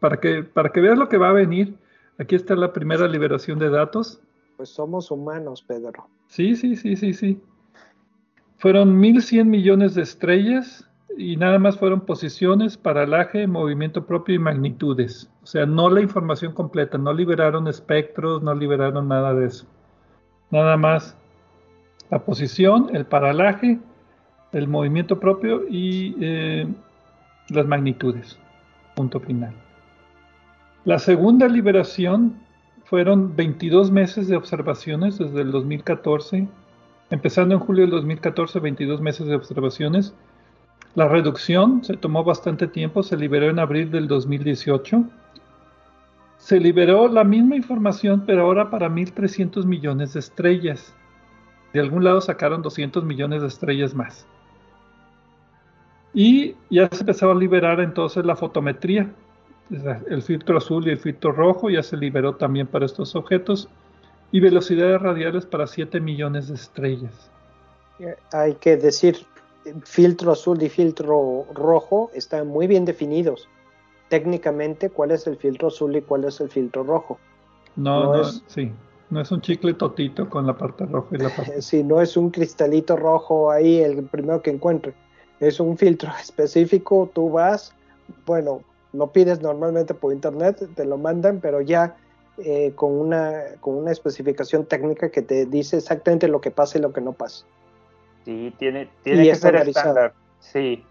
para 0.00 0.18
que, 0.18 0.42
para 0.42 0.70
que 0.70 0.80
veas 0.80 0.96
lo 0.96 1.10
que 1.10 1.18
va 1.18 1.28
a 1.28 1.32
venir, 1.34 1.76
aquí 2.18 2.34
está 2.34 2.56
la 2.56 2.72
primera 2.72 3.06
liberación 3.08 3.58
de 3.58 3.68
datos. 3.68 4.22
Pues 4.56 4.70
somos 4.70 5.10
humanos, 5.10 5.62
Pedro. 5.68 6.08
Sí, 6.28 6.56
sí, 6.56 6.76
sí, 6.76 6.96
sí, 6.96 7.12
sí. 7.12 7.42
Fueron 8.56 8.98
1.100 8.98 9.44
millones 9.44 9.94
de 9.94 10.00
estrellas 10.00 10.88
y 11.18 11.36
nada 11.36 11.58
más 11.58 11.76
fueron 11.76 12.00
posiciones, 12.06 12.78
paralaje, 12.78 13.46
movimiento 13.46 14.06
propio 14.06 14.36
y 14.36 14.38
magnitudes. 14.38 15.30
O 15.42 15.46
sea, 15.46 15.66
no 15.66 15.90
la 15.90 16.00
información 16.00 16.54
completa, 16.54 16.96
no 16.96 17.12
liberaron 17.12 17.68
espectros, 17.68 18.42
no 18.42 18.54
liberaron 18.54 19.08
nada 19.08 19.34
de 19.34 19.44
eso. 19.48 19.66
Nada 20.50 20.78
más 20.78 21.18
la 22.10 22.24
posición, 22.24 22.90
el 22.94 23.06
paralaje, 23.06 23.78
el 24.52 24.68
movimiento 24.68 25.18
propio 25.18 25.62
y 25.68 26.16
eh, 26.20 26.66
las 27.48 27.66
magnitudes. 27.66 28.38
Punto 28.94 29.20
final. 29.20 29.52
La 30.84 30.98
segunda 30.98 31.48
liberación 31.48 32.34
fueron 32.84 33.34
22 33.34 33.90
meses 33.90 34.28
de 34.28 34.36
observaciones 34.36 35.18
desde 35.18 35.40
el 35.40 35.50
2014, 35.50 36.46
empezando 37.10 37.54
en 37.54 37.60
julio 37.60 37.82
del 37.82 37.90
2014, 37.90 38.60
22 38.60 39.00
meses 39.00 39.26
de 39.26 39.34
observaciones. 39.34 40.14
La 40.94 41.08
reducción 41.08 41.82
se 41.82 41.96
tomó 41.96 42.22
bastante 42.22 42.68
tiempo, 42.68 43.02
se 43.02 43.16
liberó 43.16 43.48
en 43.50 43.58
abril 43.58 43.90
del 43.90 44.06
2018. 44.06 45.04
Se 46.36 46.60
liberó 46.60 47.08
la 47.08 47.24
misma 47.24 47.56
información, 47.56 48.22
pero 48.26 48.42
ahora 48.42 48.70
para 48.70 48.88
1.300 48.88 49.64
millones 49.64 50.12
de 50.12 50.20
estrellas 50.20 50.94
de 51.74 51.80
algún 51.80 52.04
lado 52.04 52.20
sacaron 52.20 52.62
200 52.62 53.04
millones 53.04 53.42
de 53.42 53.48
estrellas 53.48 53.94
más. 53.94 54.24
Y 56.14 56.54
ya 56.70 56.88
se 56.88 57.00
empezaba 57.00 57.32
a 57.32 57.36
liberar 57.36 57.80
entonces 57.80 58.24
la 58.24 58.36
fotometría. 58.36 59.12
El 60.08 60.22
filtro 60.22 60.58
azul 60.58 60.86
y 60.86 60.90
el 60.90 60.98
filtro 60.98 61.32
rojo 61.32 61.70
ya 61.70 61.82
se 61.82 61.96
liberó 61.96 62.36
también 62.36 62.68
para 62.68 62.86
estos 62.86 63.16
objetos. 63.16 63.68
Y 64.30 64.38
velocidades 64.38 65.02
radiales 65.02 65.46
para 65.46 65.66
7 65.66 66.00
millones 66.00 66.46
de 66.46 66.54
estrellas. 66.54 67.30
hay 68.32 68.54
que 68.54 68.76
decir, 68.76 69.26
filtro 69.84 70.30
azul 70.30 70.62
y 70.62 70.68
filtro 70.68 71.44
rojo 71.54 72.12
están 72.14 72.46
muy 72.46 72.68
bien 72.68 72.84
definidos. 72.84 73.48
Técnicamente, 74.08 74.90
cuál 74.90 75.10
es 75.10 75.26
el 75.26 75.36
filtro 75.36 75.68
azul 75.68 75.96
y 75.96 76.02
cuál 76.02 76.22
es 76.24 76.40
el 76.40 76.50
filtro 76.50 76.84
rojo. 76.84 77.18
No, 77.74 78.12
no, 78.12 78.20
es, 78.20 78.44
sí, 78.46 78.70
no 79.14 79.20
es 79.20 79.30
un 79.30 79.40
chicle 79.40 79.72
totito 79.74 80.28
con 80.28 80.44
la 80.46 80.58
parte 80.58 80.84
roja 80.86 81.08
y 81.12 81.18
la 81.18 81.30
parte. 81.30 81.62
Sí, 81.62 81.84
no 81.84 82.00
es 82.00 82.16
un 82.16 82.30
cristalito 82.30 82.96
rojo 82.96 83.50
ahí 83.50 83.78
el 83.78 84.02
primero 84.02 84.42
que 84.42 84.50
encuentre. 84.50 84.92
Es 85.38 85.60
un 85.60 85.78
filtro 85.78 86.10
específico, 86.20 87.08
tú 87.14 87.30
vas, 87.30 87.72
bueno, 88.26 88.62
lo 88.92 89.06
pides 89.12 89.40
normalmente 89.40 89.94
por 89.94 90.12
internet, 90.12 90.68
te 90.74 90.84
lo 90.84 90.98
mandan, 90.98 91.38
pero 91.40 91.60
ya 91.60 91.96
eh, 92.38 92.72
con, 92.74 92.92
una, 92.92 93.42
con 93.60 93.74
una 93.76 93.92
especificación 93.92 94.66
técnica 94.66 95.08
que 95.10 95.22
te 95.22 95.46
dice 95.46 95.76
exactamente 95.76 96.26
lo 96.26 96.40
que 96.40 96.50
pasa 96.50 96.78
y 96.78 96.80
lo 96.80 96.92
que 96.92 97.00
no 97.00 97.12
pasa. 97.12 97.46
Sí, 98.24 98.52
tiene, 98.58 98.88
tiene 99.04 99.22
que 99.24 99.34
ser 99.36 99.54
estándar. 99.56 100.12
Sí. 100.40 100.84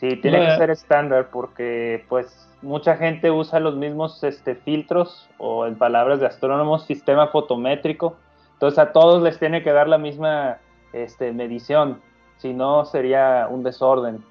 Sí, 0.00 0.16
tiene 0.16 0.46
que 0.46 0.56
ser 0.56 0.70
estándar 0.70 1.28
porque 1.30 2.06
pues 2.08 2.48
mucha 2.62 2.96
gente 2.96 3.30
usa 3.30 3.60
los 3.60 3.76
mismos 3.76 4.24
este, 4.24 4.54
filtros 4.54 5.28
o 5.36 5.66
en 5.66 5.76
palabras 5.76 6.20
de 6.20 6.26
astrónomos, 6.26 6.86
sistema 6.86 7.26
fotométrico. 7.26 8.16
Entonces 8.54 8.78
a 8.78 8.92
todos 8.92 9.22
les 9.22 9.38
tiene 9.38 9.62
que 9.62 9.72
dar 9.72 9.88
la 9.88 9.98
misma 9.98 10.56
este, 10.94 11.32
medición, 11.32 12.00
si 12.38 12.54
no 12.54 12.86
sería 12.86 13.46
un 13.50 13.62
desorden. 13.62 14.24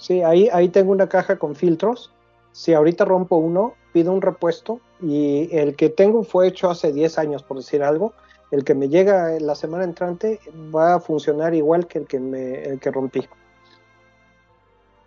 Sí, 0.00 0.24
ahí, 0.24 0.48
ahí 0.52 0.68
tengo 0.68 0.90
una 0.90 1.08
caja 1.08 1.36
con 1.36 1.54
filtros. 1.54 2.12
Si 2.50 2.74
ahorita 2.74 3.04
rompo 3.04 3.36
uno, 3.36 3.74
pido 3.92 4.12
un 4.12 4.20
repuesto 4.20 4.80
y 5.00 5.56
el 5.56 5.76
que 5.76 5.88
tengo 5.88 6.24
fue 6.24 6.48
hecho 6.48 6.68
hace 6.68 6.92
10 6.92 7.16
años, 7.16 7.44
por 7.44 7.58
decir 7.58 7.84
algo 7.84 8.12
el 8.50 8.64
que 8.64 8.74
me 8.74 8.88
llega 8.88 9.38
la 9.38 9.54
semana 9.54 9.84
entrante 9.84 10.40
va 10.74 10.94
a 10.94 11.00
funcionar 11.00 11.54
igual 11.54 11.86
que 11.86 11.98
el 11.98 12.06
que, 12.06 12.18
me, 12.18 12.64
el 12.64 12.80
que 12.80 12.90
rompí. 12.90 13.28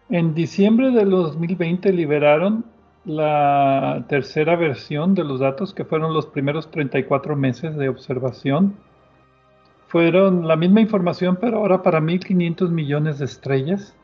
En 0.10 0.36
diciembre 0.36 0.92
de 0.92 1.06
2020 1.06 1.92
liberaron 1.94 2.66
la 3.06 4.06
tercera 4.08 4.56
versión 4.56 5.16
de 5.16 5.24
los 5.24 5.40
datos, 5.40 5.74
que 5.74 5.86
fueron 5.86 6.14
los 6.14 6.28
primeros 6.28 6.70
34 6.72 7.36
meses 7.36 7.76
de 7.76 7.90
observación. 7.90 8.76
Fueron 9.88 10.48
la 10.48 10.56
misma 10.56 10.82
información, 10.82 11.38
pero 11.40 11.58
ahora 11.58 11.84
para 11.84 12.00
1.500 12.00 12.70
millones 12.70 13.20
de 13.20 13.26
estrellas. 13.26 13.96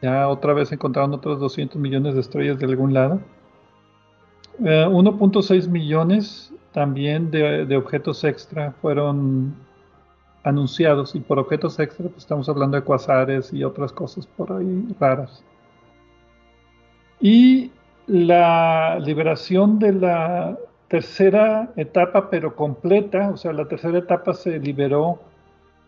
Ya 0.00 0.28
otra 0.28 0.52
vez 0.52 0.72
encontraron 0.72 1.14
otros 1.14 1.38
200 1.38 1.80
millones 1.80 2.14
de 2.14 2.20
estrellas 2.20 2.58
de 2.58 2.66
algún 2.66 2.92
lado. 2.92 3.20
1.6 4.58 5.64
eh, 5.64 5.68
millones 5.68 6.52
también 6.72 7.30
de, 7.30 7.76
objetos 7.76 8.24
extra 8.24 8.72
fueron 8.82 9.54
anunciados 10.44 11.14
y 11.14 11.20
por 11.20 11.38
objetos 11.38 11.78
extra 11.78 12.08
pues 12.08 12.18
estamos 12.18 12.48
hablando 12.48 12.76
de 12.76 12.82
cuasares 12.82 13.52
y 13.52 13.64
otras 13.64 13.92
cosas 13.92 14.26
por 14.26 14.52
ahí 14.52 14.86
raras. 14.98 15.44
Y 17.20 17.70
la 18.06 18.98
liberación 18.98 19.78
de 19.78 19.92
la 19.92 20.58
tercera 20.88 21.70
etapa 21.76 22.28
pero 22.28 22.56
completa, 22.56 23.30
o 23.30 23.36
sea, 23.36 23.52
la 23.52 23.66
tercera 23.66 23.98
etapa 23.98 24.34
se 24.34 24.58
liberó 24.58 25.20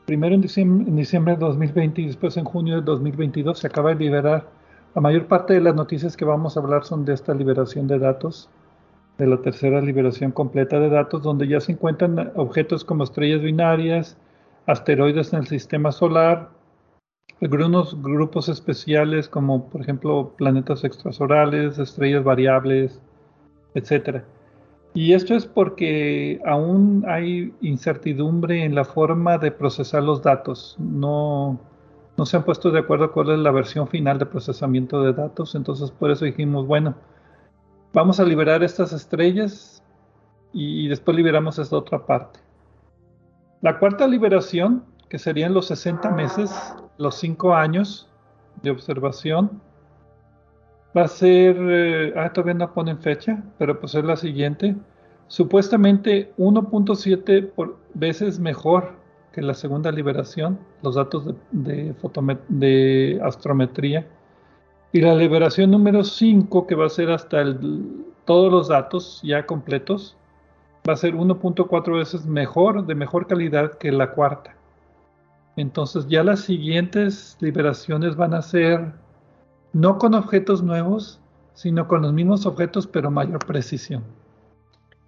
primero 0.07 0.35
en 0.35 0.41
diciembre, 0.41 0.89
en 0.89 0.97
diciembre 0.97 1.35
de 1.35 1.41
2020 1.41 2.03
y 2.03 2.07
después 2.07 2.37
en 2.37 2.45
junio 2.45 2.77
de 2.77 2.83
2022 2.83 3.59
se 3.59 3.67
acaba 3.67 3.91
de 3.91 3.97
liberar. 3.97 4.47
La 4.95 5.01
mayor 5.01 5.27
parte 5.27 5.55
de 5.55 5.61
las 5.61 5.75
noticias 5.75 6.17
que 6.17 6.25
vamos 6.25 6.57
a 6.57 6.61
hablar 6.61 6.85
son 6.85 7.05
de 7.05 7.15
esta 7.15 7.35
liberación 7.35 7.89
de 7.89 7.99
datos 7.99 8.49
de 9.19 9.27
la 9.27 9.37
tercera 9.39 9.81
liberación 9.81 10.33
completa 10.33 10.81
de 10.81 10.89
datos, 10.89 11.23
donde 11.23 11.47
ya 11.47 11.61
se 11.61 11.73
encuentran 11.73 12.33
objetos 12.35 12.85
como 12.85 13.05
estrellas 13.05 13.43
binarias, 13.43 14.17
asteroides 14.67 15.33
en 15.33 15.41
el 15.41 15.47
sistema 15.47 15.93
solar, 15.93 16.51
algunos 17.41 18.01
grupos 18.01 18.49
especiales 18.49 19.29
como 19.29 19.69
por 19.69 19.81
ejemplo 19.81 20.35
planetas 20.37 20.85
extrasolares, 20.85 21.79
estrellas 21.79 22.25
variables, 22.25 23.03
etc. 23.75 24.23
Y 24.95 25.13
esto 25.13 25.35
es 25.35 25.47
porque 25.47 26.41
aún 26.47 27.05
hay 27.09 27.53
incertidumbre 27.61 28.65
en 28.65 28.75
la 28.75 28.85
forma 28.85 29.39
de 29.39 29.51
procesar 29.51 30.05
los 30.05 30.23
datos. 30.23 30.77
No, 30.79 31.59
no 32.17 32.27
se 32.27 32.37
han 32.37 32.45
puesto 32.45 32.71
de 32.71 32.79
acuerdo 32.79 33.13
cuál 33.13 33.31
es 33.31 33.39
la 33.39 33.51
versión 33.51 33.89
final 33.89 34.19
de 34.19 34.27
procesamiento 34.27 35.03
de 35.03 35.13
datos, 35.13 35.55
entonces 35.55 35.91
por 35.91 36.11
eso 36.11 36.25
dijimos, 36.25 36.67
bueno, 36.67 36.95
vamos 37.93 38.21
a 38.21 38.25
liberar 38.25 38.63
estas 38.63 38.93
estrellas 38.93 39.83
y 40.53 40.87
después 40.89 41.17
liberamos 41.17 41.59
esta 41.59 41.77
otra 41.77 42.07
parte. 42.07 42.44
La 43.65 43.79
cuarta 43.79 44.07
liberación, 44.07 44.85
que 45.09 45.19
serían 45.19 45.55
los 45.55 45.69
60 45.69 46.11
meses, 46.11 46.53
los 46.99 47.15
5 47.15 47.55
años 47.55 48.11
de 48.61 48.71
observación, 48.71 49.59
va 50.95 51.05
a 51.05 51.09
ser, 51.09 51.57
eh, 51.59 52.13
ah, 52.15 52.31
todavía 52.31 52.53
no 52.53 52.75
ponen 52.75 52.99
fecha, 52.99 53.43
pero 53.57 53.81
pues 53.81 53.95
es 53.95 54.05
la 54.05 54.17
siguiente, 54.17 54.77
supuestamente 55.29 56.31
1.7 56.37 57.75
veces 57.95 58.39
mejor 58.39 58.97
que 59.33 59.41
la 59.41 59.55
segunda 59.55 59.91
liberación, 59.91 60.59
los 60.83 60.97
datos 60.97 61.35
de, 61.51 61.95
de 62.51 63.21
astrometría. 63.25 64.07
Y 64.93 65.01
la 65.01 65.15
liberación 65.15 65.71
número 65.71 66.05
5, 66.05 66.67
que 66.67 66.75
va 66.75 66.85
a 66.85 66.91
ser 66.91 67.11
hasta 67.11 67.41
el, 67.41 68.05
todos 68.27 68.53
los 68.53 68.69
datos 68.69 69.23
ya 69.25 69.47
completos, 69.47 70.19
va 70.89 70.93
a 70.93 70.97
ser 70.97 71.15
1.4 71.15 71.97
veces 71.97 72.27
mejor, 72.27 72.87
de 72.87 72.95
mejor 72.95 73.27
calidad 73.27 73.79
que 73.79 73.91
la 73.91 74.13
cuarta. 74.13 74.55
Entonces 75.57 76.07
ya 76.09 76.23
las 76.23 76.41
siguientes 76.41 77.37
liberaciones 77.41 78.17
van 78.17 78.35
a 78.35 78.43
ser 78.43 78.93
no 79.73 79.99
con 79.99 80.15
objetos 80.15 80.63
nuevos, 80.63 81.21
sino 81.55 81.89
con 81.89 82.03
los 82.03 82.13
mismos 82.13 82.45
objetos, 82.45 82.87
pero 82.87 83.11
mayor 83.11 83.45
precisión. 83.47 84.05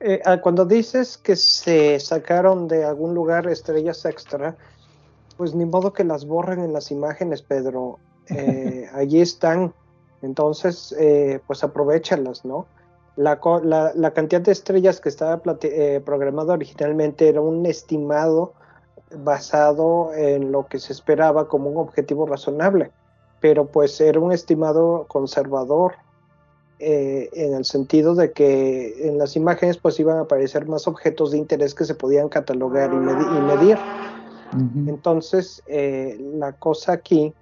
Eh, 0.00 0.20
ah, 0.24 0.40
cuando 0.40 0.64
dices 0.64 1.18
que 1.18 1.36
se 1.36 1.98
sacaron 2.00 2.68
de 2.68 2.84
algún 2.84 3.14
lugar 3.14 3.46
estrellas 3.46 4.04
extra, 4.04 4.56
pues 5.36 5.54
ni 5.54 5.66
modo 5.66 5.92
que 5.92 6.04
las 6.04 6.26
borren 6.26 6.60
en 6.60 6.72
las 6.72 6.90
imágenes, 6.90 7.42
Pedro. 7.42 7.98
Eh, 8.28 8.90
allí 8.92 9.20
están, 9.20 9.72
entonces 10.20 10.92
eh, 10.98 11.38
pues 11.46 11.62
aprovechalas, 11.62 12.44
¿no? 12.44 12.66
La, 13.16 13.40
la, 13.94 14.10
cantidad 14.10 14.42
de 14.42 14.52
estrellas 14.52 15.00
que 15.00 15.08
estaba 15.08 15.40
eh, 15.62 16.02
programado 16.04 16.52
originalmente 16.52 17.28
era 17.28 17.40
un 17.40 17.64
estimado 17.64 18.52
basado 19.10 20.12
en 20.14 20.52
lo 20.52 20.66
que 20.66 20.78
se 20.78 20.92
esperaba 20.92 21.48
como 21.48 21.70
un 21.70 21.78
objetivo 21.78 22.26
razonable, 22.26 22.90
pero 23.40 23.66
pues 23.66 23.98
era 24.02 24.20
un 24.20 24.32
estimado 24.32 25.06
conservador 25.08 25.94
en 26.78 27.54
el 27.54 27.64
sentido 27.64 28.14
de 28.14 28.32
que 28.32 29.08
en 29.08 29.16
las 29.16 29.34
imágenes 29.34 29.78
pues 29.78 29.98
iban 29.98 30.18
a 30.18 30.22
aparecer 30.22 30.66
más 30.66 30.86
objetos 30.86 31.30
de 31.30 31.38
interés 31.38 31.74
que 31.74 31.86
se 31.86 31.94
podían 31.94 32.28
catalogar 32.28 32.92
y, 32.92 32.96
medir. 32.96 33.78
Entonces, 34.86 35.62
la 35.66 36.52
cosa 36.52 36.92
aquí 36.92 37.32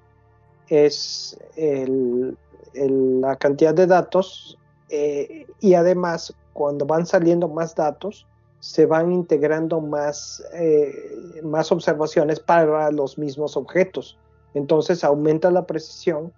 es 0.68 1.36
la 1.56 3.36
cantidad 3.36 3.74
de 3.74 3.88
datos 3.88 4.56
eh, 4.94 5.46
y 5.60 5.74
además 5.74 6.34
cuando 6.52 6.86
van 6.86 7.04
saliendo 7.04 7.48
más 7.48 7.74
datos 7.74 8.26
se 8.60 8.86
van 8.86 9.12
integrando 9.12 9.80
más, 9.80 10.42
eh, 10.54 11.40
más 11.42 11.72
observaciones 11.72 12.38
para 12.40 12.90
los 12.92 13.18
mismos 13.18 13.56
objetos. 13.56 14.16
Entonces 14.54 15.02
aumenta 15.02 15.50
la 15.50 15.66
precisión 15.66 16.32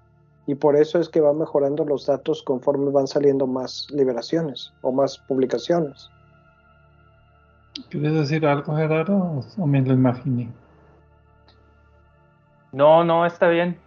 y 0.47 0.55
por 0.55 0.75
eso 0.75 0.99
es 0.99 1.09
que 1.09 1.21
van 1.21 1.39
mejorando 1.39 1.85
los 1.85 2.07
datos 2.07 2.43
conforme 2.43 2.91
van 2.91 3.07
saliendo 3.07 3.47
más 3.47 3.87
liberaciones 3.91 4.73
o 4.81 4.91
más 4.91 5.19
publicaciones. 5.19 6.09
¿Quieres 7.91 8.15
decir 8.15 8.47
algo, 8.47 8.75
Gerardo, 8.75 9.45
o 9.59 9.67
me 9.67 9.83
lo 9.83 9.93
imaginé? 9.93 10.51
No, 12.73 13.05
no, 13.05 13.27
está 13.27 13.49
bien. 13.49 13.79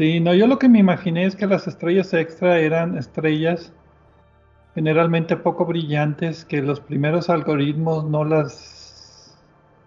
Sí, 0.00 0.18
no, 0.18 0.32
yo 0.32 0.46
lo 0.46 0.58
que 0.58 0.70
me 0.70 0.78
imaginé 0.78 1.26
es 1.26 1.36
que 1.36 1.46
las 1.46 1.66
estrellas 1.68 2.14
extra 2.14 2.58
eran 2.58 2.96
estrellas 2.96 3.70
generalmente 4.74 5.36
poco 5.36 5.66
brillantes, 5.66 6.46
que 6.46 6.62
los 6.62 6.80
primeros 6.80 7.28
algoritmos 7.28 8.06
no 8.06 8.24
las 8.24 9.38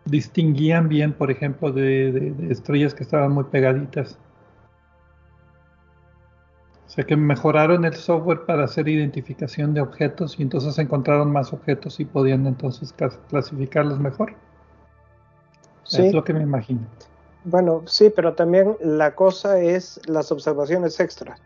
distinguían 0.06 0.88
bien, 0.88 1.14
por 1.14 1.32
ejemplo, 1.32 1.72
de, 1.72 2.32
estrellas 2.52 2.94
que 2.94 3.02
estaban 3.02 3.32
muy 3.32 3.46
pegaditas. 3.46 4.20
O 6.86 6.90
sea 6.90 7.06
que 7.06 7.16
mejoraron 7.16 7.84
el 7.84 7.96
software 7.96 8.46
para 8.46 8.66
hacer 8.66 8.88
identificación 8.88 9.74
de 9.74 9.82
objetos 9.82 10.40
y 10.40 10.44
entonces 10.44 10.78
encontraron 10.78 11.32
más 11.32 11.54
objetos 11.54 12.00
y 12.00 12.06
podían 12.06 12.46
entonces 12.46 12.94
clasificarlos 13.30 14.00
mejor. 14.00 14.36
Es 15.92 16.14
lo 16.14 16.24
que 16.24 16.36
me 16.36 16.44
imagino. 16.44 16.82
Bueno, 17.46 17.84
sí, 17.86 18.10
pero 18.10 18.36
también 18.36 18.78
la 18.80 19.16
cosa 19.16 19.60
es 19.60 20.00
las 20.08 20.32
observaciones 20.32 21.00
extras, 21.00 21.42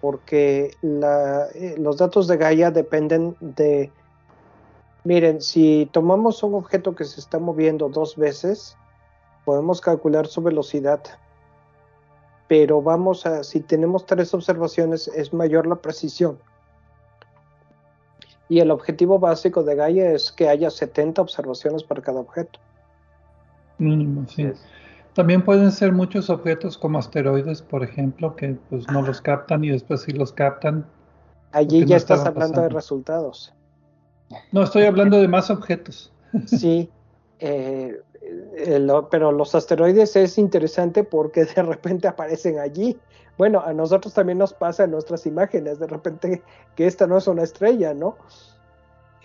porque 0.00 0.74
eh, 0.82 1.74
los 1.78 1.98
datos 1.98 2.26
de 2.28 2.36
Gaia 2.38 2.70
dependen 2.70 3.36
de, 3.40 3.92
miren, 5.04 5.42
si 5.42 5.88
tomamos 5.92 6.42
un 6.42 6.54
objeto 6.54 6.94
que 6.94 7.04
se 7.04 7.20
está 7.20 7.38
moviendo 7.38 7.90
dos 7.90 8.16
veces, 8.16 8.76
podemos 9.44 9.82
calcular 9.82 10.26
su 10.26 10.40
velocidad, 10.40 11.02
pero 12.48 12.80
vamos 12.80 13.26
a, 13.26 13.44
si 13.44 13.60
tenemos 13.60 14.06
tres 14.06 14.32
observaciones, 14.32 15.08
es 15.08 15.34
mayor 15.34 15.66
la 15.66 15.76
precisión. 15.76 16.38
Y 18.48 18.60
el 18.60 18.70
objetivo 18.70 19.18
básico 19.18 19.62
de 19.62 19.74
Gaia 19.74 20.10
es 20.12 20.32
que 20.32 20.48
haya 20.48 20.70
70 20.70 21.20
observaciones 21.20 21.82
para 21.82 22.02
cada 22.02 22.20
objeto. 22.20 22.60
Mínimo, 23.78 24.26
sí. 24.28 24.52
También 25.14 25.44
pueden 25.44 25.70
ser 25.70 25.92
muchos 25.92 26.28
objetos 26.28 26.76
como 26.76 26.98
asteroides, 26.98 27.62
por 27.62 27.84
ejemplo, 27.84 28.34
que 28.34 28.56
pues 28.68 28.88
no 28.90 29.02
los 29.02 29.20
captan 29.20 29.64
y 29.64 29.70
después 29.70 30.02
si 30.02 30.12
los 30.12 30.32
captan. 30.32 30.84
Allí 31.52 31.84
ya 31.84 31.96
estás 31.96 32.26
hablando 32.26 32.60
de 32.62 32.68
resultados. 32.68 33.54
No, 34.50 34.64
estoy 34.64 34.84
hablando 34.84 35.18
de 35.18 35.28
más 35.28 35.50
objetos. 35.50 36.10
Sí, 36.46 36.90
eh, 37.38 38.00
pero 39.08 39.30
los 39.30 39.54
asteroides 39.54 40.16
es 40.16 40.36
interesante 40.36 41.04
porque 41.04 41.44
de 41.44 41.62
repente 41.62 42.08
aparecen 42.08 42.58
allí. 42.58 42.98
Bueno, 43.38 43.62
a 43.64 43.72
nosotros 43.72 44.14
también 44.14 44.38
nos 44.38 44.52
pasa 44.52 44.84
en 44.84 44.90
nuestras 44.90 45.26
imágenes, 45.26 45.78
de 45.78 45.86
repente 45.86 46.42
que 46.74 46.86
esta 46.86 47.06
no 47.06 47.18
es 47.18 47.28
una 47.28 47.44
estrella, 47.44 47.94
¿no? 47.94 48.16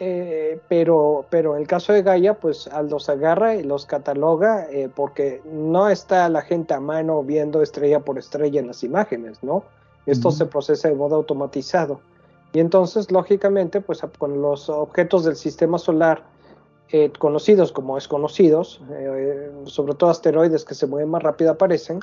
Eh, 0.02 0.62
pero, 0.70 1.26
pero 1.30 1.56
en 1.56 1.62
el 1.62 1.68
caso 1.68 1.92
de 1.92 2.02
Gaia, 2.02 2.40
pues 2.40 2.70
los 2.90 3.10
agarra 3.10 3.56
y 3.56 3.64
los 3.64 3.86
cataloga 3.86 4.66
eh, 4.72 4.90
porque 4.94 5.42
no 5.44 5.90
está 5.90 6.30
la 6.30 6.42
gente 6.42 6.74
a 6.74 6.80
mano 6.80 7.22
viendo 7.22 7.62
estrella 7.62 8.00
por 8.00 8.18
estrella 8.18 8.62
en 8.62 8.68
las 8.68 8.82
imágenes, 8.84 9.44
¿no? 9.44 9.66
Esto 10.06 10.32
se 10.32 10.46
procesa 10.46 10.88
de 10.88 10.96
modo 10.96 11.18
automatizado. 11.18 12.00
Y 12.54 12.60
entonces, 12.62 13.12
lógicamente, 13.12 13.82
pues 13.82 14.02
con 14.18 14.42
los 14.42 14.70
objetos 14.70 15.26
del 15.26 15.36
sistema 15.36 15.78
solar 15.78 16.24
eh, 16.92 17.12
conocidos 17.20 17.72
como 17.72 17.96
desconocidos, 17.96 18.82
eh, 18.92 19.52
sobre 19.66 19.94
todo 19.94 20.10
asteroides 20.10 20.64
que 20.64 20.74
se 20.74 20.88
mueven 20.88 21.10
más 21.10 21.22
rápido 21.22 21.52
aparecen, 21.52 22.00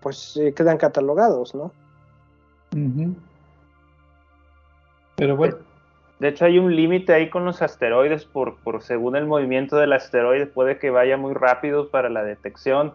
pues 0.00 0.38
quedan 0.54 0.76
catalogados, 0.76 1.54
¿no? 1.54 1.72
Pero 5.16 5.36
bueno. 5.36 5.71
De 6.22 6.28
hecho, 6.28 6.44
hay 6.44 6.60
un 6.60 6.76
límite 6.76 7.12
ahí 7.12 7.30
con 7.30 7.44
los 7.44 7.62
asteroides, 7.62 8.24
por, 8.24 8.56
por 8.58 8.80
según 8.80 9.16
el 9.16 9.26
movimiento 9.26 9.76
del 9.76 9.92
asteroide, 9.92 10.46
puede 10.46 10.78
que 10.78 10.90
vaya 10.90 11.16
muy 11.16 11.34
rápido 11.34 11.88
para 11.88 12.08
la 12.10 12.22
detección. 12.22 12.94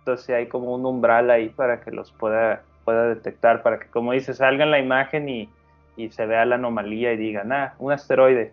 Entonces 0.00 0.30
hay 0.30 0.48
como 0.48 0.74
un 0.74 0.84
umbral 0.84 1.30
ahí 1.30 1.50
para 1.50 1.80
que 1.80 1.92
los 1.92 2.10
pueda, 2.10 2.64
pueda 2.84 3.06
detectar, 3.06 3.62
para 3.62 3.78
que, 3.78 3.86
como 3.86 4.10
dice, 4.10 4.34
salga 4.34 4.64
en 4.64 4.72
la 4.72 4.80
imagen 4.80 5.28
y, 5.28 5.48
y 5.96 6.10
se 6.10 6.26
vea 6.26 6.44
la 6.44 6.56
anomalía 6.56 7.12
y 7.12 7.18
digan, 7.18 7.52
ah, 7.52 7.74
un 7.78 7.92
asteroide, 7.92 8.52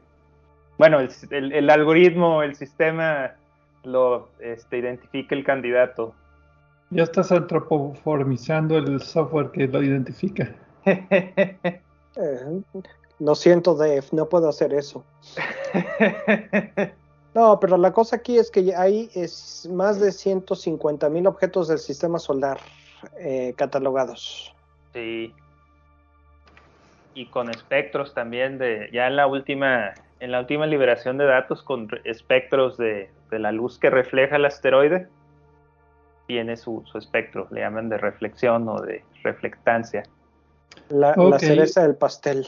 bueno, 0.78 0.99
el, 1.32 1.69
algoritmo, 1.72 2.44
el 2.44 2.53
sistema 2.53 3.32
lo 3.84 4.30
este, 4.40 4.78
identifica 4.78 5.34
el 5.34 5.44
candidato. 5.44 6.14
Ya 6.91 7.02
estás 7.02 7.32
antropoformizando 7.32 8.78
el 8.78 9.02
software 9.02 9.49
que 9.49 9.68
lo 9.68 9.82
identifica. 9.82 10.53
Lo 13.19 13.35
siento, 13.35 13.76
Dave, 13.76 14.03
no 14.11 14.30
puedo 14.30 14.49
hacer 14.49 14.73
eso. 14.73 15.03
No, 17.34 17.60
pero 17.60 17.77
la 17.77 17.94
cosa 17.94 18.15
aquí 18.15 18.39
es 18.39 18.49
que 18.49 18.73
hay 18.76 19.11
es 19.14 19.69
más 19.72 19.99
de 19.99 20.11
150 20.11 21.07
mil 21.10 21.27
objetos 21.27 21.68
del 21.68 21.77
sistema 21.77 22.18
solar 22.18 22.57
eh, 23.19 23.53
catalogados. 23.56 24.56
Sí. 24.91 25.35
Y 27.14 27.27
con 27.27 27.52
espectros 27.52 28.15
también 28.15 28.57
de 28.57 28.89
ya 28.91 29.06
en 29.06 29.18
la 29.18 29.27
última 29.27 29.94
en 30.19 30.31
la 30.31 30.39
última 30.39 30.65
liberación 30.65 31.19
de 31.19 31.26
datos 31.26 31.61
con 31.61 31.88
espectros 32.06 32.76
de, 32.77 33.11
la 33.30 33.52
luz 33.52 33.77
que 33.77 33.91
refleja 33.91 34.38
el 34.38 34.45
asteroide, 34.45 35.07
tiene 36.26 36.57
su, 36.57 36.84
espectro, 36.95 37.48
le 37.52 37.61
llaman 37.61 37.89
de 37.89 37.99
reflexión 37.99 38.68
o 38.68 38.81
de 38.81 39.03
reflectancia. 39.23 40.02
La, 40.89 41.14
cereza 41.38 41.84
del 41.84 41.95
pastel. 41.95 42.48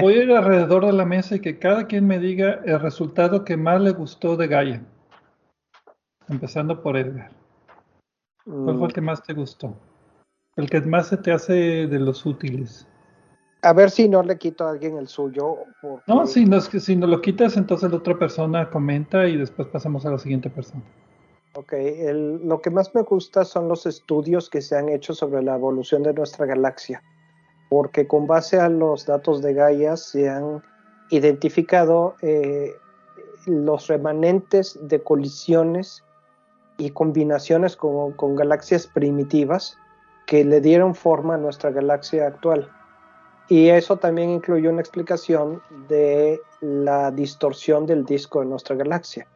Voy 0.00 0.14
a 0.14 0.22
ir 0.22 0.32
alrededor 0.32 0.86
de 0.86 0.92
la 0.92 1.04
mesa 1.04 1.36
y 1.36 1.40
que 1.40 1.58
cada 1.58 1.86
quien 1.86 2.06
me 2.06 2.18
diga 2.18 2.60
el 2.64 2.80
resultado 2.80 3.44
que 3.44 3.56
más 3.56 3.80
le 3.80 3.90
gustó 3.90 4.36
de 4.36 4.46
Gaia. 4.46 4.82
Empezando 6.28 6.82
por 6.82 6.96
Edgar. 6.96 7.32
¿Cuál 8.44 8.76
fue 8.76 8.86
el 8.86 8.92
mm. 8.92 8.94
que 8.94 9.00
más 9.00 9.22
te 9.22 9.32
gustó? 9.34 9.76
El 10.56 10.68
que 10.68 10.80
más 10.82 11.08
se 11.08 11.16
te 11.16 11.32
hace 11.32 11.52
de 11.86 11.98
los 11.98 12.24
útiles 12.26 12.86
a 13.62 13.72
ver 13.72 13.90
si 13.90 14.08
no 14.08 14.22
le 14.22 14.36
quito 14.38 14.66
a 14.66 14.70
alguien 14.70 14.98
el 14.98 15.06
suyo. 15.06 15.58
No, 16.06 16.26
si 16.26 16.44
no, 16.44 16.60
si 16.60 16.96
no 16.96 17.06
lo 17.06 17.20
quitas, 17.20 17.56
entonces 17.56 17.90
la 17.90 17.96
otra 17.96 18.18
persona 18.18 18.68
comenta 18.68 19.26
y 19.28 19.36
después 19.36 19.68
pasamos 19.68 20.04
a 20.04 20.10
la 20.10 20.18
siguiente 20.18 20.50
persona. 20.50 20.82
Ok, 21.54 21.74
lo 22.42 22.60
que 22.60 22.70
más 22.70 22.94
me 22.94 23.02
gusta 23.02 23.44
son 23.44 23.68
los 23.68 23.86
estudios 23.86 24.50
que 24.50 24.62
se 24.62 24.76
han 24.76 24.88
hecho 24.88 25.14
sobre 25.14 25.42
la 25.42 25.54
evolución 25.54 26.02
de 26.02 26.12
nuestra 26.12 26.46
galaxia, 26.46 27.02
porque 27.72 28.06
con 28.06 28.26
base 28.26 28.60
a 28.60 28.68
los 28.68 29.06
datos 29.06 29.40
de 29.40 29.54
Gaia 29.54 29.96
se 29.96 30.28
han 30.28 30.62
identificado 31.08 32.16
eh, 32.20 32.74
los 33.46 33.86
remanentes 33.86 34.78
de 34.82 35.02
colisiones 35.02 36.04
y 36.76 36.90
combinaciones 36.90 37.74
con 37.74 38.36
galaxias 38.36 38.86
primitivas 38.86 39.78
que 40.26 40.44
le 40.44 40.60
dieron 40.60 40.94
forma 40.94 41.36
a 41.36 41.38
nuestra 41.38 41.70
galaxia 41.70 42.26
actual. 42.26 42.70
Y 43.48 43.70
eso 43.70 43.96
también 43.96 44.28
incluye 44.28 44.68
una 44.68 44.82
explicación 44.82 45.62
de 45.88 46.42
la 46.60 47.10
distorsión 47.10 47.86
del 47.86 48.04
disco 48.04 48.40
de 48.40 48.46
nuestra 48.48 48.76
galaxia. 48.76 49.26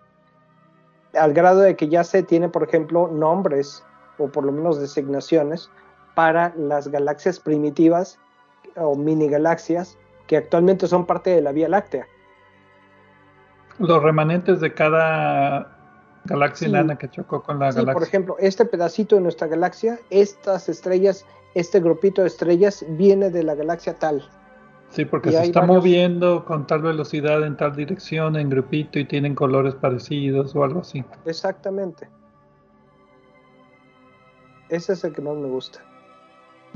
Al 1.15 1.33
grado 1.33 1.61
de 1.61 1.75
que 1.75 1.89
ya 1.89 2.05
se 2.05 2.23
tiene, 2.23 2.51
por 2.51 2.65
ejemplo, 2.65 3.09
nombres 3.09 3.83
o 4.19 4.29
por 4.29 4.45
lo 4.45 4.53
menos 4.53 4.79
designaciones 4.79 5.71
para 6.15 6.53
las 6.55 6.89
galaxias 6.89 7.41
primitivas 7.41 8.19
o 8.77 8.95
mini 8.95 9.29
galaxias 9.29 9.99
que 10.27 10.37
actualmente 10.37 10.87
son 10.87 11.07
parte 11.07 11.31
de 11.31 11.41
la 11.41 11.53
Vía 11.53 11.69
Láctea. 11.69 12.07
Los 13.79 14.03
remanentes 14.03 14.61
de 14.61 14.73
cada 14.73 15.77
galaxia 16.25 16.69
enana 16.69 16.97
que 16.97 17.09
chocó 17.09 17.43
con 17.43 17.59
la 17.59 17.67
galaxia. 17.67 17.93
Por 17.93 18.03
ejemplo, 18.03 18.37
este 18.39 18.65
pedacito 18.65 19.17
de 19.17 19.23
nuestra 19.23 19.47
galaxia, 19.47 19.99
estas 20.11 20.69
estrellas 20.69 21.25
este 21.57 21.81
grupito 21.81 22.21
de 22.21 22.29
estrellas 22.29 22.85
viene 22.87 23.31
de 23.31 23.43
la 23.43 23.55
galaxia 23.55 23.95
tal. 23.95 24.23
Sí, 24.91 25.07
porque 25.07 25.33
se 25.33 25.43
está 25.43 25.63
moviendo 25.63 26.45
con 26.45 26.67
tal 26.67 26.83
velocidad 26.83 27.43
en 27.45 27.57
tal 27.57 27.75
dirección 27.75 28.37
en 28.37 28.51
grupito 28.51 28.99
y 28.99 29.07
tienen 29.07 29.35
colores 29.35 29.75
parecidos 29.75 30.55
o 30.55 30.63
algo 30.63 30.81
así. 30.81 31.03
Exactamente. 31.25 32.11
Ese 34.69 34.93
es 34.93 35.05
el 35.05 35.15
que 35.15 35.23
más 35.23 35.35
me 35.35 35.49
gusta. 35.49 35.81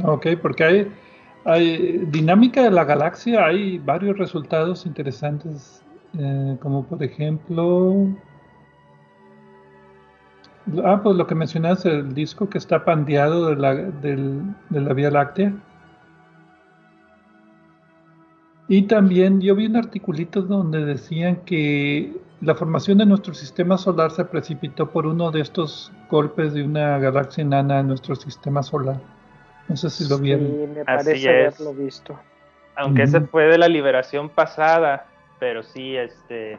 Ok, 0.02 0.28
porque 0.40 0.64
hay, 0.64 0.92
hay 1.44 1.98
dinámica 2.10 2.62
de 2.62 2.70
la 2.70 2.84
galaxia, 2.84 3.44
hay 3.44 3.78
varios 3.78 4.18
resultados 4.18 4.86
interesantes, 4.86 5.82
eh, 6.18 6.56
como 6.60 6.84
por 6.84 7.02
ejemplo 7.02 8.08
Ah, 10.84 11.00
pues 11.02 11.16
lo 11.16 11.26
que 11.26 11.34
mencionas, 11.34 11.84
el 11.84 12.14
disco 12.14 12.48
que 12.48 12.58
está 12.58 12.84
pandeado 12.84 13.48
de 13.48 13.56
la, 13.56 13.74
de 13.74 14.80
la 14.80 14.92
Vía 14.92 15.10
Láctea. 15.10 15.52
Y 18.68 18.82
también 18.82 19.40
yo 19.40 19.56
vi 19.56 19.66
un 19.66 19.76
articulito 19.76 20.42
donde 20.42 20.84
decían 20.84 21.36
que 21.44 22.16
la 22.40 22.54
formación 22.54 22.98
de 22.98 23.06
nuestro 23.06 23.34
sistema 23.34 23.76
solar 23.78 24.12
se 24.12 24.24
precipitó 24.24 24.90
por 24.90 25.06
uno 25.06 25.32
de 25.32 25.40
estos 25.40 25.92
golpes 26.08 26.52
de 26.52 26.62
una 26.62 26.98
galaxia 26.98 27.42
enana 27.42 27.80
en 27.80 27.88
nuestro 27.88 28.14
sistema 28.14 28.62
solar. 28.62 29.00
No 29.70 29.76
sé 29.76 29.88
si 29.88 30.08
lo 30.08 30.18
vieron. 30.18 30.46
Sí, 30.46 30.66
me 30.74 30.84
parece 30.84 31.28
haberlo 31.28 31.72
visto. 31.74 32.18
Aunque 32.74 33.04
ese 33.04 33.20
fue 33.20 33.44
de 33.44 33.56
la 33.56 33.68
liberación 33.68 34.28
pasada, 34.28 35.06
pero 35.38 35.62
sí, 35.62 35.96
este, 35.96 36.58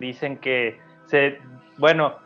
dicen 0.00 0.36
que 0.36 0.80
se, 1.06 1.38
bueno, 1.78 2.16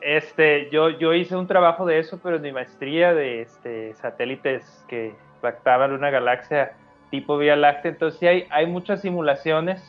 este, 0.00 0.68
yo, 0.72 0.90
yo 0.90 1.14
hice 1.14 1.36
un 1.36 1.46
trabajo 1.46 1.86
de 1.86 2.00
eso, 2.00 2.18
pero 2.20 2.36
en 2.36 2.42
mi 2.42 2.50
maestría 2.50 3.14
de 3.14 3.42
este, 3.42 3.94
satélites 3.94 4.84
que 4.88 5.14
impactaban 5.36 5.92
una 5.92 6.10
galaxia 6.10 6.72
tipo 7.12 7.38
Vía 7.38 7.54
Láctea. 7.54 7.92
Entonces 7.92 8.18
sí 8.18 8.26
hay, 8.26 8.44
hay 8.50 8.66
muchas 8.66 9.02
simulaciones. 9.02 9.80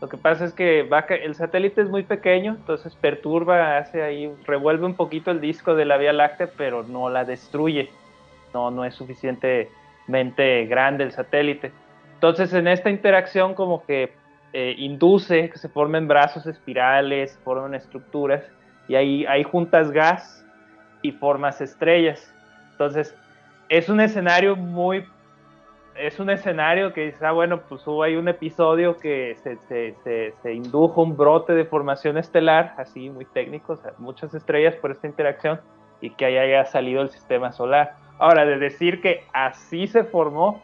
Lo 0.00 0.08
que 0.08 0.16
pasa 0.16 0.46
es 0.46 0.54
que 0.54 0.82
va, 0.82 1.00
el 1.00 1.34
satélite 1.34 1.82
es 1.82 1.90
muy 1.90 2.04
pequeño, 2.04 2.52
entonces 2.52 2.94
perturba, 2.94 3.76
hace 3.76 4.02
ahí, 4.02 4.34
revuelve 4.46 4.86
un 4.86 4.94
poquito 4.94 5.30
el 5.30 5.42
disco 5.42 5.74
de 5.74 5.84
la 5.84 5.98
Vía 5.98 6.14
Láctea, 6.14 6.48
pero 6.56 6.84
no 6.84 7.10
la 7.10 7.26
destruye. 7.26 7.90
No, 8.54 8.70
no 8.70 8.84
es 8.84 8.94
suficientemente 8.94 10.64
grande 10.66 11.04
el 11.04 11.12
satélite. 11.12 11.72
Entonces 12.14 12.54
en 12.54 12.68
esta 12.68 12.88
interacción 12.88 13.54
como 13.54 13.84
que 13.84 14.14
eh, 14.52 14.74
induce 14.78 15.50
que 15.50 15.58
se 15.58 15.68
formen 15.68 16.06
brazos 16.06 16.46
espirales, 16.46 17.38
formen 17.42 17.74
estructuras 17.74 18.44
y 18.86 18.94
ahí, 18.94 19.42
juntas 19.42 19.90
gas 19.90 20.46
y 21.02 21.10
formas 21.10 21.60
estrellas. 21.60 22.32
Entonces, 22.70 23.16
es 23.68 23.88
un 23.88 24.00
escenario 24.00 24.54
muy 24.54 25.04
es 25.96 26.18
un 26.18 26.28
escenario 26.28 26.92
que 26.92 27.06
dice, 27.06 27.24
ah, 27.24 27.30
bueno, 27.30 27.62
pues 27.68 27.86
hubo 27.86 28.02
ahí 28.02 28.16
un 28.16 28.26
episodio 28.26 28.96
que 28.96 29.36
se, 29.36 30.52
indujo 30.52 31.02
un 31.02 31.16
brote 31.16 31.52
de 31.52 31.64
formación 31.64 32.18
estelar, 32.18 32.74
así 32.78 33.10
muy 33.10 33.24
técnico, 33.26 33.78
muchas 33.98 34.34
estrellas 34.34 34.74
por 34.76 34.90
esta 34.90 35.06
interacción 35.06 35.60
y 36.00 36.10
que 36.10 36.26
haya 36.26 36.64
salido 36.64 37.02
el 37.02 37.10
sistema 37.10 37.52
solar. 37.52 37.96
Ahora, 38.18 38.44
de 38.44 38.58
decir 38.58 39.00
que 39.00 39.24
así 39.32 39.86
se 39.86 40.04
formó, 40.04 40.62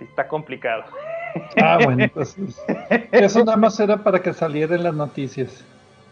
está 0.00 0.28
complicado. 0.28 0.84
Ah, 1.62 1.78
bueno, 1.82 2.06
pues 2.14 2.36
eso 3.12 3.44
nada 3.44 3.56
más 3.56 3.78
era 3.80 3.96
para 3.96 4.20
que 4.20 4.32
saliera 4.32 4.74
en 4.74 4.82
las 4.82 4.94
noticias. 4.94 5.64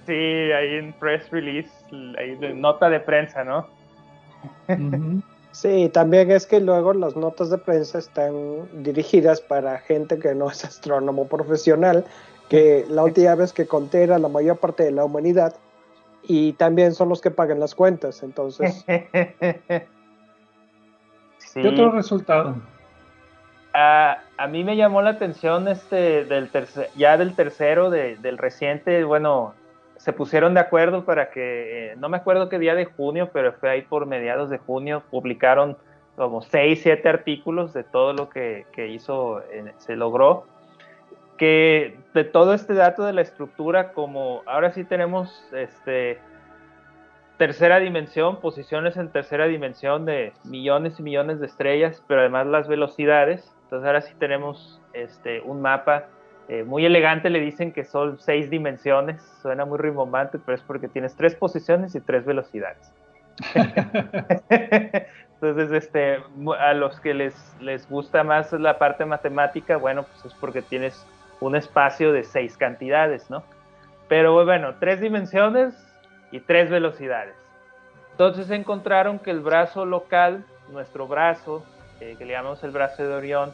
Sí, 0.07 0.13
ahí 0.13 0.75
en 0.77 0.93
press 0.95 1.31
release, 1.31 1.71
ahí 2.19 2.35
de 2.37 2.55
nota 2.55 2.91
de 2.91 3.01
prensa, 3.01 3.43
¿no? 3.45 3.67
Sí, 5.53 5.89
también 5.93 6.31
es 6.31 6.47
que 6.47 6.61
luego 6.61 6.93
las 6.93 7.17
notas 7.17 7.49
de 7.49 7.59
prensa 7.59 7.99
están 7.99 8.35
dirigidas 8.83 9.41
para 9.41 9.79
gente 9.79 10.19
que 10.19 10.35
no 10.35 10.51
es 10.51 10.65
astrónomo 10.65 11.27
profesional, 11.27 12.05
que 12.49 12.85
la 12.89 13.05
última 13.05 13.35
vez 13.35 13.53
que 13.53 13.67
conté 13.67 14.03
era 14.03 14.19
la 14.19 14.29
mayor 14.29 14.59
parte 14.59 14.83
de 14.83 14.91
la 14.91 15.05
humanidad 15.05 15.55
y 16.25 16.55
también 16.55 16.95
son 16.95 17.09
los 17.09 17.21
que 17.21 17.31
pagan 17.31 17.61
las 17.61 17.75
cuentas, 17.75 18.23
entonces. 18.23 18.85
¿Qué 21.55 21.69
otro 21.69 21.93
resultado? 21.93 22.57
a 23.77 24.47
mí 24.49 24.63
me 24.63 24.77
llamó 24.77 25.03
la 25.03 25.11
atención 25.11 25.67
este 25.67 26.25
del 26.25 26.49
tercer, 26.51 26.91
ya 26.95 27.17
del 27.17 27.35
tercero 27.35 27.91
del 27.91 28.39
reciente, 28.39 29.03
bueno, 29.03 29.55
se 29.97 30.13
pusieron 30.13 30.55
de 30.55 30.61
acuerdo 30.61 31.05
para 31.05 31.31
que, 31.31 31.93
eh, 31.93 31.97
no 31.97 32.09
me 32.09 32.19
acuerdo 32.19 32.49
qué 32.49 32.59
día 32.59 32.75
de 32.75 32.85
junio, 32.85 33.31
pero 33.33 33.53
fue 33.55 33.71
ahí 33.71 33.83
por 33.83 34.07
mediados 34.07 34.51
de 34.51 34.59
junio, 34.59 35.03
publicaron 35.11 35.77
como 36.15 36.43
seis, 36.43 36.81
siete 36.83 37.09
artículos 37.09 37.73
de 37.73 37.85
todo 37.85 38.13
lo 38.13 38.29
que, 38.29 38.67
hizo, 38.91 39.41
eh, 39.51 39.73
se 39.79 39.97
logró, 39.97 40.47
que 41.39 41.97
de 42.13 42.25
todo 42.25 42.55
este 42.55 42.75
dato 42.75 43.05
de 43.05 43.13
la 43.13 43.23
estructura, 43.23 43.93
como 43.93 44.43
ahora 44.47 44.73
sí 44.73 44.85
tenemos 44.85 45.45
este, 45.53 46.21
tercera 47.37 47.81
dimensión, 47.81 48.41
posiciones 48.41 48.97
en 48.97 49.11
tercera 49.11 49.47
dimensión 49.47 50.05
de 50.05 50.33
millones 50.45 50.99
y 51.01 51.03
millones 51.03 51.41
de 51.41 51.47
estrellas, 51.47 52.03
pero 52.07 52.21
además 52.21 52.47
las 52.47 52.69
velocidades, 52.69 53.53
entonces 53.65 53.87
ahora 53.87 54.01
sí 54.03 54.15
tenemos 54.19 54.81
este, 54.93 55.41
un 55.41 55.61
mapa 55.61 56.07
eh, 56.49 56.63
muy 56.63 56.85
elegante 56.85 57.31
le 57.31 57.41
dicen 57.41 57.73
que 57.73 57.85
son 57.85 58.19
seis 58.19 58.51
dimensiones, 58.51 59.23
suena 59.41 59.65
muy 59.65 59.79
rimbombante, 59.79 60.39
pero 60.39 60.57
es 60.57 60.63
porque 60.63 60.89
tienes 60.89 61.17
tres 61.17 61.35
posiciones 61.35 61.95
y 61.95 62.01
tres 62.01 62.27
velocidades. 62.27 62.93
Entonces, 65.41 65.73
este, 65.73 66.19
a 66.59 66.75
los 66.75 67.01
que 67.01 67.15
les, 67.15 67.57
les 67.61 67.89
gusta 67.89 68.25
más 68.25 68.53
la 68.53 68.79
parte 68.79 69.07
matemática, 69.07 69.79
bueno, 69.79 70.03
pues 70.05 70.27
es 70.27 70.35
porque 70.39 70.61
tienes 70.63 71.07
un 71.41 71.57
espacio 71.57 72.13
de 72.13 72.25
seis 72.25 72.57
cantidades, 72.57 73.31
¿no? 73.31 73.43
Pero 74.09 74.45
bueno, 74.45 74.75
tres 74.79 75.01
dimensiones 75.01 75.75
y 76.35 76.41
tres 76.41 76.69
velocidades. 76.69 77.37
Entonces 78.11 78.51
encontraron 78.51 79.21
que 79.21 79.31
el 79.31 79.39
brazo 79.39 79.87
local, 79.87 80.45
nuestro 80.73 81.07
brazo, 81.07 81.65
eh, 82.01 82.17
que 82.19 82.25
le 82.25 82.33
llamamos 82.33 82.65
el 82.65 82.73
brazo 82.73 83.07
de 83.07 83.15
Orión, 83.15 83.53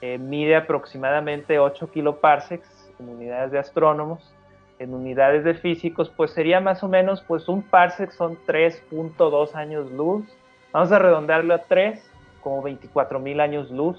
eh, 0.00 0.18
mide 0.18 0.56
aproximadamente 0.56 1.60
8 1.60 1.88
kiloparsecs 1.92 2.90
en 2.98 3.10
unidades 3.10 3.52
de 3.52 3.60
astrónomos. 3.60 4.34
En 4.80 4.92
unidades 4.92 5.44
de 5.44 5.54
físicos, 5.54 6.10
pues 6.10 6.32
sería 6.32 6.60
más 6.60 6.82
o 6.82 6.88
menos, 6.88 7.22
pues 7.22 7.48
un 7.48 7.62
parsec 7.62 8.10
son 8.10 8.36
3.2 8.44 9.54
años 9.54 9.90
luz. 9.92 10.26
Vamos 10.72 10.90
a 10.90 10.98
redondearlo 10.98 11.54
a 11.54 11.58
3, 11.58 12.10
como 12.40 12.60
24 12.60 13.20
mil 13.20 13.40
años 13.40 13.70
luz, 13.70 13.98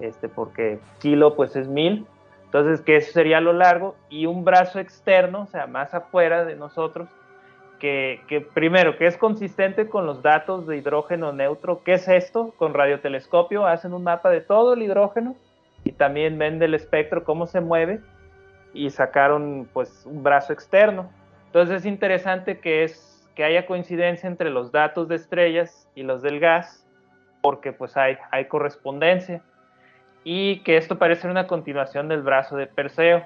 este, 0.00 0.30
porque 0.30 0.80
kilo 1.00 1.36
pues 1.36 1.54
es 1.54 1.68
mil. 1.68 2.06
Entonces, 2.46 2.80
que 2.80 2.96
eso 2.96 3.12
sería 3.12 3.42
lo 3.42 3.52
largo. 3.52 3.94
Y 4.08 4.24
un 4.24 4.42
brazo 4.42 4.80
externo, 4.80 5.42
o 5.42 5.46
sea, 5.46 5.66
más 5.66 5.92
afuera 5.92 6.46
de 6.46 6.56
nosotros, 6.56 7.08
que, 7.78 8.46
primero, 8.54 8.96
que 8.96 9.06
es 9.06 9.16
consistente 9.16 9.88
con 9.88 10.06
los 10.06 10.22
datos 10.22 10.66
de 10.66 10.76
hidrógeno 10.76 11.32
neutro. 11.32 11.82
¿Qué 11.84 11.94
es 11.94 12.08
esto? 12.08 12.54
Con 12.56 12.74
radiotelescopio 12.74 13.66
hacen 13.66 13.92
un 13.92 14.02
mapa 14.02 14.30
de 14.30 14.40
todo 14.40 14.74
el 14.74 14.82
hidrógeno 14.82 15.36
y 15.84 15.92
también 15.92 16.38
ven 16.38 16.58
del 16.58 16.74
espectro 16.74 17.24
cómo 17.24 17.46
se 17.46 17.60
mueve 17.60 18.00
y 18.72 18.90
sacaron 18.90 19.68
pues 19.72 20.04
un 20.06 20.22
brazo 20.22 20.52
externo. 20.52 21.10
Entonces 21.46 21.76
es 21.76 21.86
interesante 21.86 22.58
que, 22.58 22.84
es, 22.84 23.28
que 23.34 23.44
haya 23.44 23.66
coincidencia 23.66 24.26
entre 24.26 24.50
los 24.50 24.72
datos 24.72 25.08
de 25.08 25.16
estrellas 25.16 25.88
y 25.94 26.02
los 26.02 26.22
del 26.22 26.40
gas 26.40 26.86
porque 27.40 27.72
pues 27.72 27.96
hay, 27.96 28.18
hay 28.32 28.46
correspondencia 28.46 29.40
y 30.24 30.58
que 30.64 30.76
esto 30.76 30.98
parece 30.98 31.28
una 31.28 31.46
continuación 31.46 32.08
del 32.08 32.22
brazo 32.22 32.56
de 32.56 32.66
Perseo. 32.66 33.24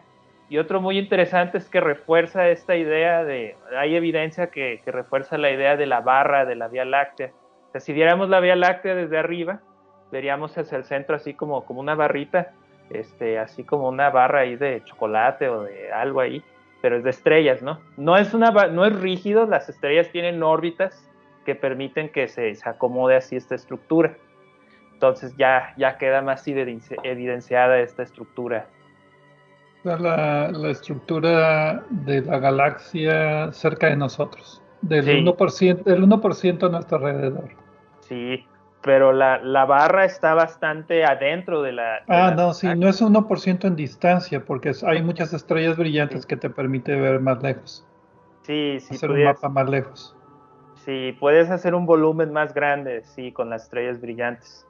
Y 0.50 0.58
otro 0.58 0.80
muy 0.80 0.98
interesante 0.98 1.58
es 1.58 1.68
que 1.68 1.80
refuerza 1.80 2.48
esta 2.48 2.74
idea 2.74 3.22
de, 3.22 3.56
hay 3.78 3.94
evidencia 3.94 4.48
que, 4.48 4.82
refuerza 4.84 5.38
la 5.38 5.52
idea 5.52 5.76
de 5.76 5.86
la 5.86 6.00
barra 6.00 6.44
de 6.44 6.56
la 6.56 6.66
Vía 6.66 6.84
Láctea. 6.84 7.30
O 7.68 7.70
sea, 7.70 7.80
si 7.80 7.92
viéramos 7.92 8.28
la 8.28 8.40
Vía 8.40 8.56
Láctea 8.56 8.96
desde 8.96 9.16
arriba, 9.16 9.60
veríamos 10.10 10.58
hacia 10.58 10.76
el 10.76 10.82
centro 10.82 11.14
así 11.14 11.34
como, 11.34 11.64
como 11.64 11.78
una 11.78 11.94
barrita, 11.94 12.50
este, 12.90 13.38
así 13.38 13.62
como 13.62 13.88
una 13.88 14.10
barra 14.10 14.40
ahí 14.40 14.56
de 14.56 14.82
chocolate 14.84 15.48
o 15.48 15.62
de 15.62 15.92
algo 15.92 16.18
ahí, 16.18 16.42
pero 16.82 16.96
es 16.96 17.04
de 17.04 17.10
estrellas, 17.10 17.62
¿no? 17.62 17.78
No 17.96 18.16
es, 18.16 18.34
una, 18.34 18.50
no 18.50 18.84
es 18.84 19.00
rígido, 19.00 19.46
las 19.46 19.68
estrellas 19.68 20.10
tienen 20.10 20.42
órbitas 20.42 21.08
que 21.46 21.54
permiten 21.54 22.08
que 22.08 22.26
se, 22.26 22.56
se 22.56 22.68
acomode 22.68 23.14
así 23.14 23.36
esta 23.36 23.54
estructura. 23.54 24.16
Entonces 24.94 25.32
ya, 25.36 25.74
ya 25.76 25.96
queda 25.96 26.22
más 26.22 26.44
evidenciada 26.48 27.78
esta 27.78 28.02
estructura 28.02 28.66
la, 29.84 30.50
la, 30.52 30.70
estructura 30.70 31.84
de 31.90 32.22
la 32.22 32.38
galaxia 32.38 33.52
cerca 33.52 33.88
de 33.88 33.96
nosotros, 33.96 34.62
del 34.82 35.24
1%, 35.24 35.84
del 35.84 36.02
1 36.02 36.14
a 36.14 36.68
nuestro 36.68 36.98
alrededor. 36.98 37.50
Sí, 38.00 38.44
pero 38.82 39.12
la, 39.12 39.38
la, 39.38 39.64
barra 39.64 40.04
está 40.04 40.34
bastante 40.34 41.04
adentro 41.04 41.62
de 41.62 41.72
la... 41.72 42.02
ah, 42.08 42.32
no, 42.36 42.52
sí, 42.54 42.68
no 42.76 42.88
es 42.88 43.02
1% 43.02 43.64
en 43.64 43.76
distancia, 43.76 44.44
porque 44.44 44.72
hay 44.86 45.02
muchas 45.02 45.32
estrellas 45.32 45.76
brillantes 45.76 46.26
que 46.26 46.36
te 46.36 46.50
permite 46.50 46.96
ver 46.96 47.20
más 47.20 47.42
lejos. 47.42 47.86
Sí, 48.42 48.78
sí. 48.80 48.94
Hacer 48.94 49.10
un 49.10 49.24
mapa 49.24 49.48
más 49.48 49.68
lejos. 49.68 50.16
Sí, 50.84 51.14
puedes 51.20 51.50
hacer 51.50 51.74
un 51.74 51.84
volumen 51.84 52.32
más 52.32 52.54
grande, 52.54 53.02
sí, 53.04 53.32
con 53.32 53.50
las 53.50 53.64
estrellas 53.64 54.00
brillantes. 54.00 54.66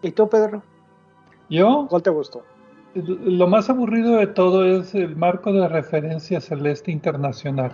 ¿Y 0.00 0.10
tú, 0.10 0.28
Pedro? 0.28 0.62
¿Yo? 1.48 1.86
¿Cuál 1.88 2.02
te 2.02 2.10
gustó? 2.10 2.42
Lo 2.94 3.46
más 3.46 3.68
aburrido 3.70 4.16
de 4.16 4.26
todo 4.26 4.64
es 4.64 4.94
el 4.94 5.16
marco 5.16 5.52
de 5.52 5.68
referencia 5.68 6.40
celeste 6.40 6.92
internacional, 6.92 7.72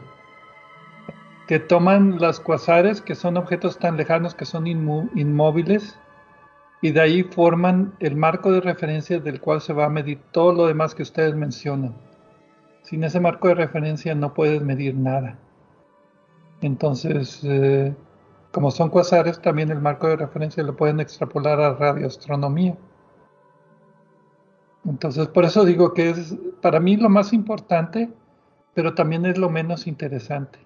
que 1.47 1.59
toman 1.59 2.19
las 2.21 2.41
cuasares, 2.41 3.01
que 3.01 3.15
son 3.15 3.37
objetos 3.37 3.79
tan 3.79 3.97
lejanos 3.97 4.35
que 4.35 4.45
son 4.45 4.67
inmóviles, 4.67 5.99
y 6.83 6.93
de 6.93 7.01
ahí 7.01 7.23
forman 7.23 7.93
el 8.01 8.17
marco 8.17 8.51
de 8.53 8.61
referencia 8.61 9.21
del 9.21 9.41
cual 9.41 9.61
se 9.61 9.75
va 9.75 9.87
a 9.87 9.91
medir 9.91 10.19
todo 10.31 10.53
lo 10.53 10.67
demás 10.67 10.95
que 10.95 11.03
ustedes 11.03 11.35
mencionan. 11.35 11.95
Sin 12.83 13.05
ese 13.05 13.21
marco 13.21 13.49
de 13.49 13.55
referencia 13.55 14.15
no 14.15 14.33
puedes 14.33 14.63
medir 14.63 14.95
nada. 14.95 15.39
Entonces, 16.63 17.41
eh, 17.45 17.95
como 18.51 18.71
son 18.71 18.89
cuasares, 18.89 19.41
también 19.43 19.71
el 19.71 19.81
marco 19.81 20.09
de 20.09 20.17
referencia 20.17 20.63
lo 20.63 20.77
pueden 20.77 21.01
extrapolar 21.01 21.61
a 21.61 21.75
radioastronomía. 21.75 22.77
Entonces, 24.85 25.29
por 25.29 25.45
eso 25.45 25.65
digo 25.65 25.93
que 25.93 26.11
es 26.11 26.35
para 26.63 26.81
mí 26.81 26.97
lo 26.97 27.09
más 27.09 27.33
importante, 27.33 28.11
pero 28.75 28.95
también 28.95 29.27
es 29.27 29.39
lo 29.39 29.51
menos 29.51 29.87
interesante. 29.87 30.59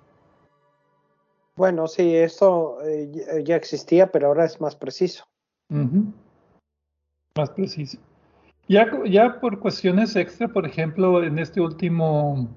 Bueno, 1.57 1.87
sí, 1.87 2.15
esto 2.15 2.79
eh, 2.85 3.43
ya 3.45 3.57
existía, 3.57 4.11
pero 4.11 4.29
ahora 4.29 4.45
es 4.45 4.61
más 4.61 4.75
preciso. 4.75 5.25
Más 7.37 7.51
preciso. 7.51 7.99
Ya, 8.69 8.91
ya 9.05 9.41
por 9.41 9.61
cuestiones 9.61 10.17
extra, 10.17 10.49
por 10.49 10.67
ejemplo, 10.67 11.23
en 11.23 11.39
este 11.39 11.61
último 11.61 12.49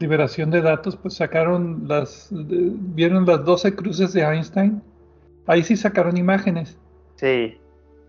liberación 0.00 0.50
de 0.50 0.60
datos, 0.60 0.96
pues 0.96 1.14
sacaron 1.14 1.84
las, 1.86 2.28
vieron 2.30 3.24
las 3.24 3.44
12 3.44 3.74
cruces 3.74 4.12
de 4.12 4.22
Einstein. 4.22 4.82
Ahí 5.46 5.62
sí 5.62 5.76
sacaron 5.76 6.16
imágenes. 6.16 6.78
Sí. 7.16 7.58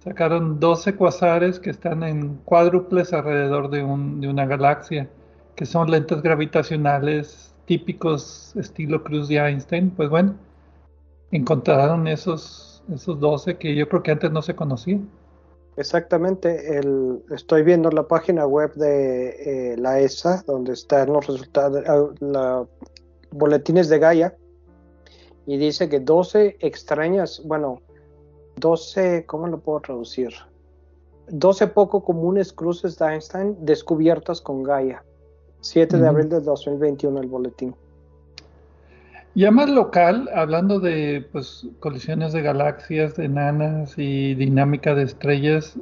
Sacaron 0.05 0.59
12 0.59 0.95
cuasares 0.95 1.59
que 1.59 1.71
están 1.71 2.03
en 2.03 2.35
cuádruples 2.45 3.11
alrededor 3.11 3.71
de, 3.71 3.83
una 3.83 4.45
galaxia, 4.45 5.09
que 5.55 5.65
son 5.65 5.89
lentes 5.89 6.21
gravitacionales 6.21 7.55
típicos 7.65 8.55
estilo 8.55 9.03
Cruz 9.03 9.27
de 9.29 9.37
Einstein. 9.37 9.89
Pues 9.89 10.09
bueno, 10.09 10.35
encontraron 11.31 12.07
esos, 12.07 12.83
esos 12.93 13.19
12 13.19 13.57
que 13.57 13.73
yo 13.73 13.89
creo 13.89 14.03
que 14.03 14.11
antes 14.11 14.29
no 14.29 14.43
se 14.43 14.55
conocían. 14.55 15.09
Exactamente, 15.75 16.79
estoy 17.31 17.63
viendo 17.63 17.89
la 17.89 18.07
página 18.07 18.45
web 18.45 18.75
de 18.75 19.73
eh, 19.73 19.77
la 19.77 19.99
ESA, 19.99 20.43
donde 20.45 20.73
están 20.73 21.11
los 21.11 21.25
resultados, 21.25 21.83
los 22.21 22.67
boletines 23.31 23.89
de 23.89 23.97
Gaia, 23.97 24.37
y 25.47 25.57
dice 25.57 25.89
que 25.89 25.99
12 25.99 26.57
extrañas, 26.59 27.41
bueno, 27.43 27.81
12, 28.57 29.25
¿cómo 29.25 29.47
lo 29.47 29.59
puedo 29.59 29.79
traducir? 29.81 30.33
12 31.27 31.67
poco 31.67 32.03
comunes 32.03 32.53
cruces 32.53 32.97
de 32.97 33.05
Einstein 33.05 33.57
descubiertas 33.65 34.41
con 34.41 34.63
Gaia. 34.63 35.03
7 35.61 35.97
de 35.97 36.07
abril 36.07 36.29
del 36.29 36.43
2021 36.43 37.21
el 37.21 37.27
boletín. 37.27 37.75
Ya 39.33 39.51
más 39.51 39.69
local, 39.69 40.29
hablando 40.33 40.79
de 40.79 41.27
pues, 41.31 41.67
colisiones 41.79 42.31
de 42.31 42.41
galaxias, 42.41 43.15
de 43.15 43.25
enanas 43.25 43.95
y 43.97 44.35
dinámica 44.35 44.95
de 44.95 45.03
estrellas, 45.03 45.75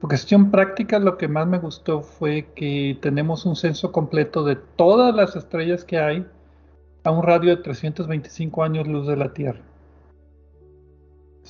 por 0.00 0.10
cuestión 0.10 0.50
práctica 0.50 0.98
lo 0.98 1.16
que 1.16 1.28
más 1.28 1.46
me 1.46 1.58
gustó 1.58 2.02
fue 2.02 2.48
que 2.54 2.98
tenemos 3.00 3.46
un 3.46 3.56
censo 3.56 3.90
completo 3.90 4.44
de 4.44 4.56
todas 4.56 5.14
las 5.14 5.34
estrellas 5.34 5.84
que 5.84 5.98
hay 5.98 6.26
a 7.04 7.10
un 7.10 7.22
radio 7.22 7.56
de 7.56 7.62
325 7.62 8.62
años 8.62 8.86
luz 8.86 9.06
de 9.06 9.16
la 9.16 9.32
Tierra. 9.32 9.62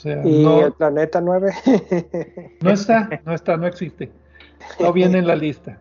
¿Y 0.05 0.45
el 0.45 0.73
planeta 0.73 1.21
9? 1.21 1.53
no 2.61 2.71
está, 2.71 3.09
no 3.25 3.35
está, 3.35 3.57
no 3.57 3.67
existe. 3.67 4.11
No 4.81 4.93
viene 4.93 5.19
en 5.19 5.27
la 5.27 5.37
lista. 5.37 5.79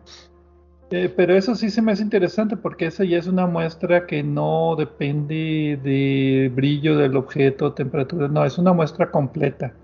Eh, 0.90 1.12
pero 1.14 1.34
eso 1.34 1.54
sí 1.54 1.70
se 1.70 1.82
me 1.82 1.92
hace 1.92 2.02
interesante 2.02 2.56
porque 2.56 2.86
esa 2.86 3.04
ya 3.04 3.18
es 3.18 3.26
una 3.26 3.46
muestra 3.46 4.06
que 4.06 4.22
no 4.22 4.76
depende 4.76 5.78
de 5.82 6.52
brillo 6.54 6.96
del 6.96 7.16
objeto, 7.16 7.72
temperatura, 7.72 8.28
no, 8.28 8.44
es 8.44 8.58
una 8.58 8.72
muestra 8.72 9.10
completa. 9.10 9.74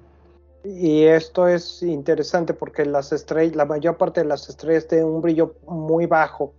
Y 0.62 1.05
esto 1.05 1.48
es 1.48 1.82
interesante 1.82 2.52
porque 2.52 2.85
las 2.85 3.12
estrellas, 3.12 3.57
la 3.57 3.65
mayor 3.65 3.97
parte 3.97 4.20
de 4.20 4.27
las 4.27 4.48
estrellas 4.48 4.86
tienen 4.86 5.07
un 5.07 5.23
brillo 5.23 5.57
muy 5.66 6.07
bajo 6.07 6.52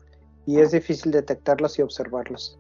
y 0.45 0.59
es 0.59 0.71
difícil 0.71 1.11
detectarlas 1.11 1.77
y 1.77 1.83
observarlas. 1.83 2.57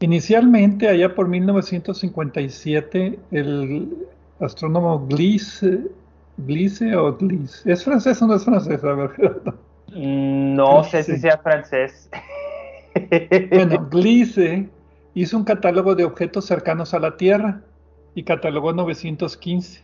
Inicialmente, 0.00 0.88
allá 0.88 1.14
por 1.14 1.28
1957, 1.28 3.18
el 3.30 4.06
astrónomo 4.44 5.06
Gliese, 5.06 5.80
Gliese 6.36 6.96
o 6.96 7.16
Gliese, 7.16 7.72
¿es 7.72 7.84
francés 7.84 8.20
o 8.22 8.26
no 8.26 8.34
es 8.34 8.44
francés? 8.44 8.82
A 8.84 8.92
ver, 8.94 9.10
mm, 9.94 10.54
No 10.54 10.84
sé 10.84 11.02
si 11.02 11.18
sea 11.18 11.38
francés. 11.38 12.10
Bueno, 13.50 13.88
Gliese 13.90 14.68
hizo 15.14 15.38
un 15.38 15.44
catálogo 15.44 15.94
de 15.94 16.04
objetos 16.04 16.44
cercanos 16.44 16.92
a 16.92 16.98
la 16.98 17.16
Tierra 17.16 17.62
y 18.14 18.22
catalogó 18.22 18.74
915. 18.74 19.82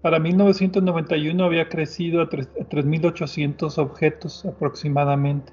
Para 0.00 0.18
1991 0.18 1.44
había 1.44 1.68
crecido 1.68 2.22
a 2.22 2.28
3.800 2.28 3.78
objetos 3.78 4.44
aproximadamente. 4.44 5.52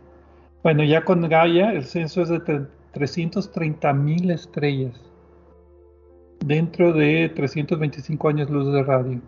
Bueno, 0.64 0.84
ya 0.84 1.06
con 1.06 1.30
Gaia 1.30 1.74
el 1.74 1.86
censo 1.86 2.24
es 2.24 2.30
de 2.30 2.40
330.000 2.94 4.34
estrellas 4.34 5.09
dentro 6.46 6.94
de 6.94 7.32
325 7.36 8.30
años 8.30 8.50
luz 8.50 8.74
de 8.74 8.84
radio. 8.84 9.22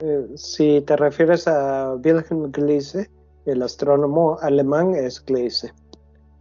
Eh, 0.00 0.28
si 0.34 0.80
te 0.82 0.96
refieres 0.96 1.46
a 1.46 1.94
Wilhelm 1.94 2.50
Gleise, 2.52 3.10
el 3.46 3.62
astrónomo 3.62 4.38
alemán 4.40 4.94
es 4.94 5.24
Gleise. 5.24 5.72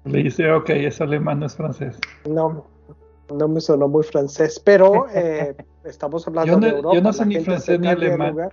Gleise, 0.05 0.51
ok, 0.51 0.69
es 0.69 1.01
alemán, 1.01 1.39
no 1.39 1.45
es 1.45 1.55
francés. 1.55 1.99
No, 2.27 2.65
no 3.35 3.47
me 3.47 3.61
sonó 3.61 3.87
muy 3.87 4.03
francés, 4.03 4.61
pero 4.63 5.07
eh, 5.13 5.55
estamos 5.83 6.27
hablando 6.27 6.59
de 6.59 6.69
Europa. 6.69 6.95
Yo 6.95 7.01
no 7.01 7.13
sé 7.13 7.25
ni 7.25 7.39
francés 7.39 7.79
ni 7.79 7.87
alemán. 7.87 8.49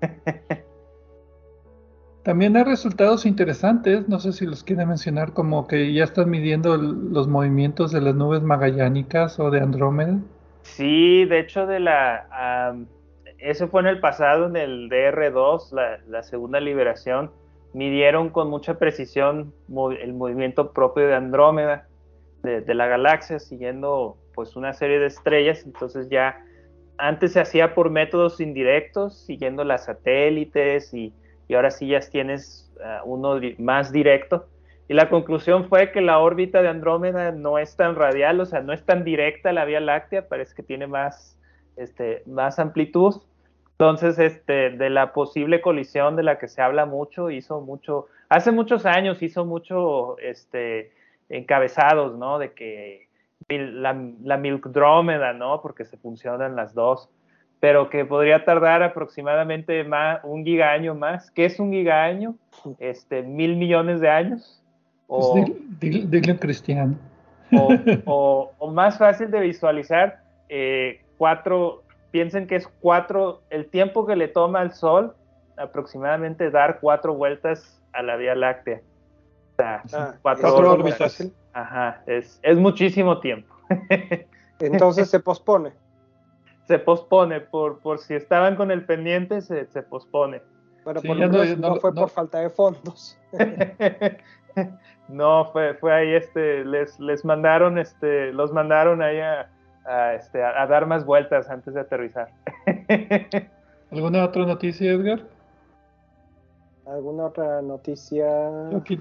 También 2.22 2.56
hay 2.56 2.62
resultados 2.62 3.26
interesantes, 3.26 4.08
no 4.08 4.20
sé 4.20 4.32
si 4.32 4.46
los 4.46 4.62
quiere 4.62 4.86
mencionar, 4.86 5.32
como 5.32 5.66
que 5.66 5.92
ya 5.92 6.04
están 6.04 6.30
midiendo 6.30 6.76
los 6.76 7.26
movimientos 7.26 7.90
de 7.90 8.00
las 8.00 8.14
nubes 8.14 8.42
magallánicas 8.42 9.40
o 9.40 9.50
de 9.50 9.60
Andrómeda. 9.60 10.20
Sí, 10.76 11.26
de 11.26 11.40
hecho, 11.40 11.66
de 11.66 11.80
la, 11.80 12.74
eso 13.36 13.68
fue 13.68 13.82
en 13.82 13.88
el 13.88 14.00
pasado, 14.00 14.46
en 14.46 14.56
el 14.56 14.88
DR2, 14.88 16.00
la, 16.06 16.22
segunda 16.22 16.60
liberación, 16.60 17.30
midieron 17.74 18.30
con 18.30 18.48
mucha 18.48 18.78
precisión 18.78 19.52
el 20.00 20.14
movimiento 20.14 20.72
propio 20.72 21.06
de 21.08 21.14
Andrómeda, 21.14 21.88
de, 22.42 22.74
la 22.74 22.86
galaxia, 22.86 23.38
siguiendo 23.38 24.16
pues 24.34 24.56
una 24.56 24.72
serie 24.72 24.98
de 24.98 25.06
estrellas, 25.06 25.62
entonces 25.66 26.08
ya 26.08 26.42
antes 26.96 27.34
se 27.34 27.40
hacía 27.40 27.74
por 27.74 27.90
métodos 27.90 28.40
indirectos, 28.40 29.26
siguiendo 29.26 29.64
las 29.64 29.84
satélites 29.84 30.94
y, 30.94 31.12
ahora 31.54 31.70
sí 31.70 31.88
ya 31.88 32.00
tienes 32.00 32.72
ah, 32.82 33.02
uno 33.04 33.38
más 33.58 33.92
directo. 33.92 34.46
Y 34.88 34.94
la 34.94 35.08
conclusión 35.08 35.68
fue 35.68 35.92
que 35.92 36.00
la 36.00 36.18
órbita 36.18 36.60
de 36.60 36.68
Andrómeda 36.68 37.32
no 37.32 37.58
es 37.58 37.76
tan 37.76 37.94
radial, 37.94 38.40
o 38.40 38.46
sea, 38.46 38.60
no 38.60 38.72
es 38.72 38.84
tan 38.84 39.04
directa 39.04 39.50
a 39.50 39.52
la 39.52 39.64
Vía 39.64 39.80
Láctea, 39.80 40.28
parece 40.28 40.54
que 40.54 40.62
tiene 40.62 40.86
más, 40.86 41.38
este, 41.76 42.22
más 42.26 42.58
amplitud. 42.58 43.22
Entonces, 43.72 44.18
este, 44.18 44.70
de 44.70 44.90
la 44.90 45.12
posible 45.12 45.60
colisión 45.60 46.14
de 46.16 46.22
la 46.22 46.38
que 46.38 46.48
se 46.48 46.62
habla 46.62 46.86
mucho, 46.86 47.30
hizo 47.30 47.60
mucho, 47.60 48.06
hace 48.28 48.52
muchos 48.52 48.86
años 48.86 49.22
hizo 49.22 49.44
mucho, 49.44 50.18
este, 50.18 50.92
encabezados, 51.28 52.16
¿no? 52.16 52.38
De 52.38 52.52
que 52.52 53.08
la, 53.48 53.98
la 54.22 54.36
Milkdrómeda, 54.36 55.32
¿no? 55.32 55.60
Porque 55.62 55.84
se 55.84 55.96
funcionan 55.96 56.54
las 56.54 56.74
dos, 56.74 57.08
pero 57.60 57.90
que 57.90 58.04
podría 58.04 58.44
tardar 58.44 58.82
aproximadamente 58.82 59.84
más, 59.84 60.20
un 60.24 60.44
gigaño 60.44 60.94
más. 60.94 61.30
¿Qué 61.30 61.44
es 61.46 61.58
un 61.58 61.72
gigaño? 61.72 62.36
Este, 62.78 63.22
mil 63.22 63.56
millones 63.56 64.00
de 64.00 64.10
años. 64.10 64.61
O, 65.14 65.34
pues 65.78 66.38
cristiano. 66.40 66.96
O, 68.06 68.50
más 68.72 68.96
fácil 68.96 69.30
de 69.30 69.40
visualizar, 69.40 70.22
eh, 70.48 71.02
cuatro, 71.18 71.82
piensen 72.10 72.46
que 72.46 72.56
es 72.56 72.66
cuatro, 72.80 73.42
el 73.50 73.66
tiempo 73.66 74.06
que 74.06 74.16
le 74.16 74.28
toma 74.28 74.60
al 74.60 74.72
Sol 74.72 75.14
aproximadamente 75.58 76.50
dar 76.50 76.80
cuatro 76.80 77.14
vueltas 77.14 77.78
a 77.92 78.02
la 78.02 78.16
Vía 78.16 78.34
Láctea. 78.34 78.80
O 79.52 79.56
sea, 79.56 79.82
ah, 79.92 80.14
cuatro, 80.22 80.70
órbitas. 80.70 81.30
Ajá, 81.52 82.02
es, 82.06 82.40
es 82.42 82.56
muchísimo 82.56 83.20
tiempo. 83.20 83.54
Entonces 84.60 85.10
se 85.10 85.20
pospone. 85.20 85.72
Se 86.66 86.78
pospone, 86.78 87.40
por, 87.40 87.80
por 87.80 87.98
si 87.98 88.14
estaban 88.14 88.56
con 88.56 88.70
el 88.70 88.86
pendiente, 88.86 89.42
se, 89.42 89.66
se 89.66 89.82
pospone. 89.82 90.40
Bueno, 90.84 91.02
por 91.02 91.16
lo 91.16 91.28
menos 91.28 91.58
no, 91.58 91.76
fue 91.76 91.94
por 91.94 92.08
falta 92.08 92.40
de 92.40 92.50
fondos. 92.50 93.18
No, 95.08 95.50
fue, 95.52 95.74
fue 95.74 95.92
ahí, 95.92 96.14
este, 96.14 96.64
les, 96.64 96.98
les 96.98 97.24
mandaron, 97.24 97.76
este, 97.76 98.32
los 98.32 98.50
mandaron 98.50 99.02
ahí 99.02 99.18
a, 99.18 100.14
este, 100.14 100.42
a, 100.42 100.66
dar 100.66 100.86
más 100.86 101.04
vueltas 101.04 101.50
antes 101.50 101.74
de 101.74 101.80
aterrizar. 101.80 102.30
¿Alguna 103.90 104.24
otra 104.24 104.46
noticia, 104.46 104.92
Edgar? 104.92 105.20
¿Alguna 106.86 107.26
otra 107.26 107.60
noticia? 107.60 108.26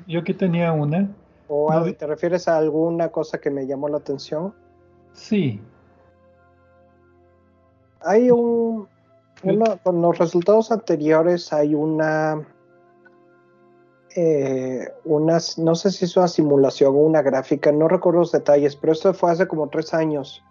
Yo 0.07 0.19
aquí, 0.19 0.33
tenía 0.33 0.73
una. 0.73 1.09
¿O 1.47 1.71
te 1.93 2.07
refieres 2.07 2.47
a 2.47 2.57
alguna 2.57 3.09
cosa 3.09 3.39
que 3.39 3.49
me 3.49 3.65
llamó 3.65 3.87
la 3.87 3.97
atención? 3.97 4.53
Sí. 5.13 5.61
Hay 8.01 8.31
un, 8.31 8.87
con 9.83 10.01
los 10.01 10.17
resultados 10.17 10.71
anteriores 10.71 11.53
hay 11.53 11.75
una 11.75 12.41
eh, 14.15 14.87
no 15.05 15.75
sé 15.75 15.91
si 15.91 16.05
es 16.05 16.17
una 16.17 16.27
simulación 16.27 16.95
o 16.95 16.99
una 16.99 17.21
gráfica, 17.21 17.71
no 17.71 17.87
recuerdo 17.87 18.19
los 18.19 18.31
detalles, 18.31 18.75
pero 18.75 18.93
esto 18.93 19.13
fue 19.13 19.31
hace 19.31 19.47
como 19.47 19.69
tres 19.69 19.93
años, 19.93 20.43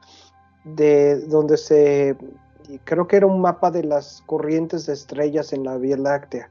de 0.64 1.20
donde 1.26 1.56
se, 1.56 2.16
creo 2.84 3.06
que 3.06 3.16
era 3.16 3.26
un 3.26 3.40
mapa 3.40 3.70
de 3.70 3.84
las 3.84 4.22
corrientes 4.26 4.86
de 4.86 4.92
estrellas 4.92 5.52
en 5.52 5.64
la 5.64 5.76
Vía 5.76 5.96
Láctea, 5.96 6.50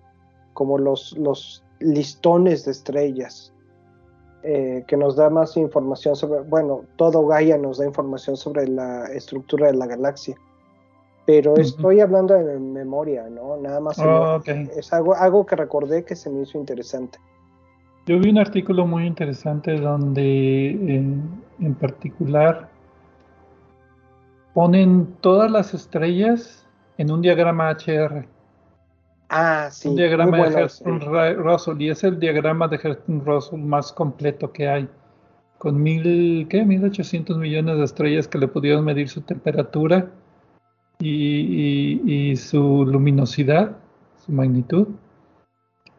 como 0.53 0.77
los, 0.77 1.17
los 1.17 1.63
listones 1.79 2.65
de 2.65 2.71
estrellas, 2.71 3.53
eh, 4.43 4.83
que 4.87 4.95
nos 4.95 5.15
da 5.15 5.29
más 5.29 5.57
información 5.57 6.15
sobre, 6.15 6.41
bueno, 6.41 6.85
todo 6.95 7.27
Gaia 7.27 7.57
nos 7.57 7.77
da 7.77 7.85
información 7.85 8.37
sobre 8.37 8.67
la 8.67 9.05
estructura 9.07 9.67
de 9.67 9.73
la 9.73 9.85
galaxia 9.85 10.37
pero 11.29 11.55
estoy 11.57 11.99
hablando 11.99 12.33
de 12.33 12.57
memoria, 12.57 13.29
¿no? 13.29 13.55
Nada 13.57 13.79
más. 13.79 13.99
Oh, 13.99 14.41
es 14.47 14.91
algo, 14.91 15.13
algo 15.13 15.45
que 15.45 15.55
recordé 15.55 16.03
que 16.03 16.15
se 16.15 16.27
me 16.27 16.41
hizo 16.41 16.57
interesante. 16.57 17.19
Yo 18.07 18.17
vi 18.17 18.31
un 18.31 18.39
artículo 18.39 18.87
muy 18.87 19.05
interesante 19.05 19.79
donde 19.79 20.71
en 20.71 21.75
particular 21.75 22.67
ponen 24.55 25.05
todas 25.21 25.51
las 25.51 25.75
estrellas 25.75 26.67
en 26.97 27.11
un 27.11 27.21
diagrama 27.21 27.69
HR. 27.69 28.25
Ah, 29.29 29.69
sí. 29.69 29.87
Un 29.87 29.97
diagrama 29.97 30.49
de 30.49 30.61
Hertzsprung 30.61 31.03
Russell 31.37 31.79
y 31.79 31.89
es 31.91 32.03
el 32.03 32.19
diagrama 32.19 32.67
de 32.67 32.77
Hertzsprung 32.77 33.23
Russell 33.23 33.59
más 33.59 33.93
completo 33.93 34.51
que 34.51 34.67
hay. 34.67 34.89
Con 35.59 35.79
mil, 35.79 36.47
¿qué? 36.49 36.65
1800 36.65 37.37
millones 37.37 37.77
de 37.77 37.83
estrellas 37.83 38.27
que 38.27 38.39
le 38.39 38.47
pudieron 38.47 38.83
medir 38.83 39.09
su 39.09 39.21
temperatura 39.21 40.09
y, 40.99 42.35
su 42.35 42.85
luminosidad, 42.85 43.77
su 44.25 44.31
magnitud. 44.31 44.87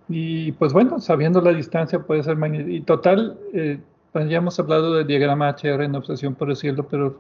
Y 0.09 0.53
pues 0.53 0.73
bueno, 0.73 1.01
sabiendo 1.01 1.41
la 1.41 1.53
distancia 1.53 2.01
puede 2.01 2.23
ser 2.23 2.37
magnitud. 2.37 2.69
Y 2.69 2.81
total, 2.81 3.39
eh, 3.53 3.81
pues 4.13 4.29
ya 4.29 4.39
hemos 4.39 4.59
hablado 4.59 4.95
del 4.95 5.07
diagrama 5.07 5.49
HR 5.51 5.85
en 5.85 5.95
obsesión 5.95 6.35
por 6.35 6.51
el 6.51 6.57
cielo, 6.57 6.87
pero 6.89 7.19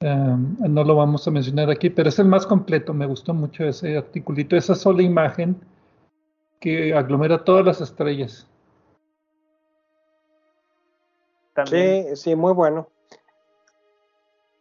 Em, 0.00 0.56
no 0.60 0.84
lo 0.84 0.96
vamos 0.96 1.26
a 1.26 1.30
mencionar 1.30 1.70
aquí, 1.70 1.88
pero 1.88 2.10
es 2.10 2.18
el 2.18 2.26
más 2.26 2.46
completo. 2.46 2.92
Me 2.92 3.06
gustó 3.06 3.32
mucho 3.32 3.64
ese 3.64 3.96
articulito, 3.96 4.54
esa 4.54 4.74
sola 4.74 5.02
imagen 5.02 5.56
que 6.60 6.94
aglomera 6.94 7.42
todas 7.42 7.64
las 7.64 7.80
estrellas. 7.80 8.46
sí, 11.66 12.04
sí, 12.16 12.34
muy 12.34 12.52
bueno. 12.52 12.88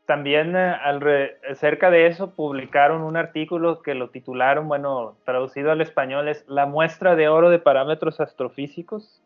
También 0.06 0.54
eh, 0.56 1.38
cerca 1.56 1.90
de 1.90 2.08
eso 2.08 2.36
publicaron 2.36 3.02
un 3.02 3.16
artículo 3.16 3.82
que 3.82 3.96
lo 3.96 4.10
titularon, 4.10 4.68
bueno, 4.68 5.16
traducido 5.26 5.72
al 5.72 5.82
español 5.82 6.28
es 6.28 6.44
La 6.48 6.66
muestra 6.66 7.16
de 7.16 7.30
oro 7.30 7.50
de 7.50 7.60
parámetros 7.60 8.20
astrofísicos. 8.20 9.22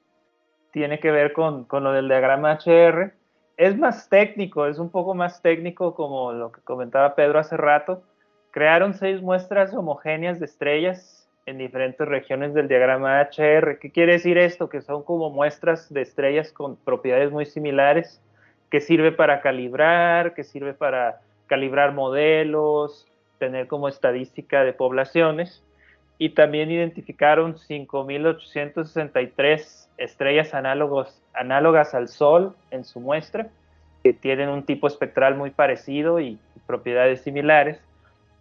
Tiene 0.71 0.99
que 0.99 1.11
ver 1.11 1.33
con, 1.33 1.65
con 1.65 1.83
lo 1.83 1.91
del 1.91 2.07
diagrama 2.07 2.53
HR 2.53 3.13
es 3.57 3.75
más 3.75 4.07
técnico, 4.07 4.67
es 4.67 4.77
un 4.77 4.91
poco 4.91 5.15
más 5.15 5.41
técnico 5.41 5.95
como 5.95 6.31
lo 6.31 6.51
que 6.51 6.61
comentaba 6.61 7.15
Pedro 7.15 7.39
hace 7.39 7.57
rato. 7.57 8.03
Crearon 8.51 8.93
seis 8.93 9.21
muestras 9.21 9.73
homogéneas 9.73 10.39
de 10.39 10.45
estrellas 10.45 11.27
en 11.47 11.57
diferentes 11.57 12.07
regiones 12.07 12.53
del 12.53 12.67
diagrama 12.67 13.19
HR. 13.19 13.79
¿Qué 13.79 13.91
quiere 13.91 14.13
decir 14.13 14.37
esto? 14.37 14.69
Que 14.69 14.81
son 14.81 15.03
como 15.03 15.31
muestras 15.31 15.91
de 15.91 16.01
estrellas 16.01 16.51
con 16.51 16.75
propiedades 16.75 17.31
muy 17.31 17.47
similares, 17.47 18.21
que 18.69 18.81
sirve 18.81 19.11
para 19.11 19.41
calibrar, 19.41 20.33
que 20.33 20.43
sirve 20.43 20.73
para 20.73 21.21
calibrar 21.47 21.93
modelos, 21.93 23.07
tener 23.39 23.67
como 23.67 23.87
estadística 23.87 24.63
de 24.63 24.73
poblaciones. 24.73 25.63
Y 26.19 26.29
también 26.29 26.71
identificaron 26.71 27.57
5.863 27.57 29.87
estrellas 29.97 30.53
análogos, 30.53 31.21
análogas 31.33 31.93
al 31.93 32.07
Sol 32.07 32.55
en 32.71 32.85
su 32.85 32.99
muestra, 32.99 33.49
que 34.03 34.13
tienen 34.13 34.49
un 34.49 34.63
tipo 34.63 34.87
espectral 34.87 35.35
muy 35.35 35.51
parecido 35.51 36.19
y 36.19 36.39
propiedades 36.65 37.21
similares. 37.21 37.79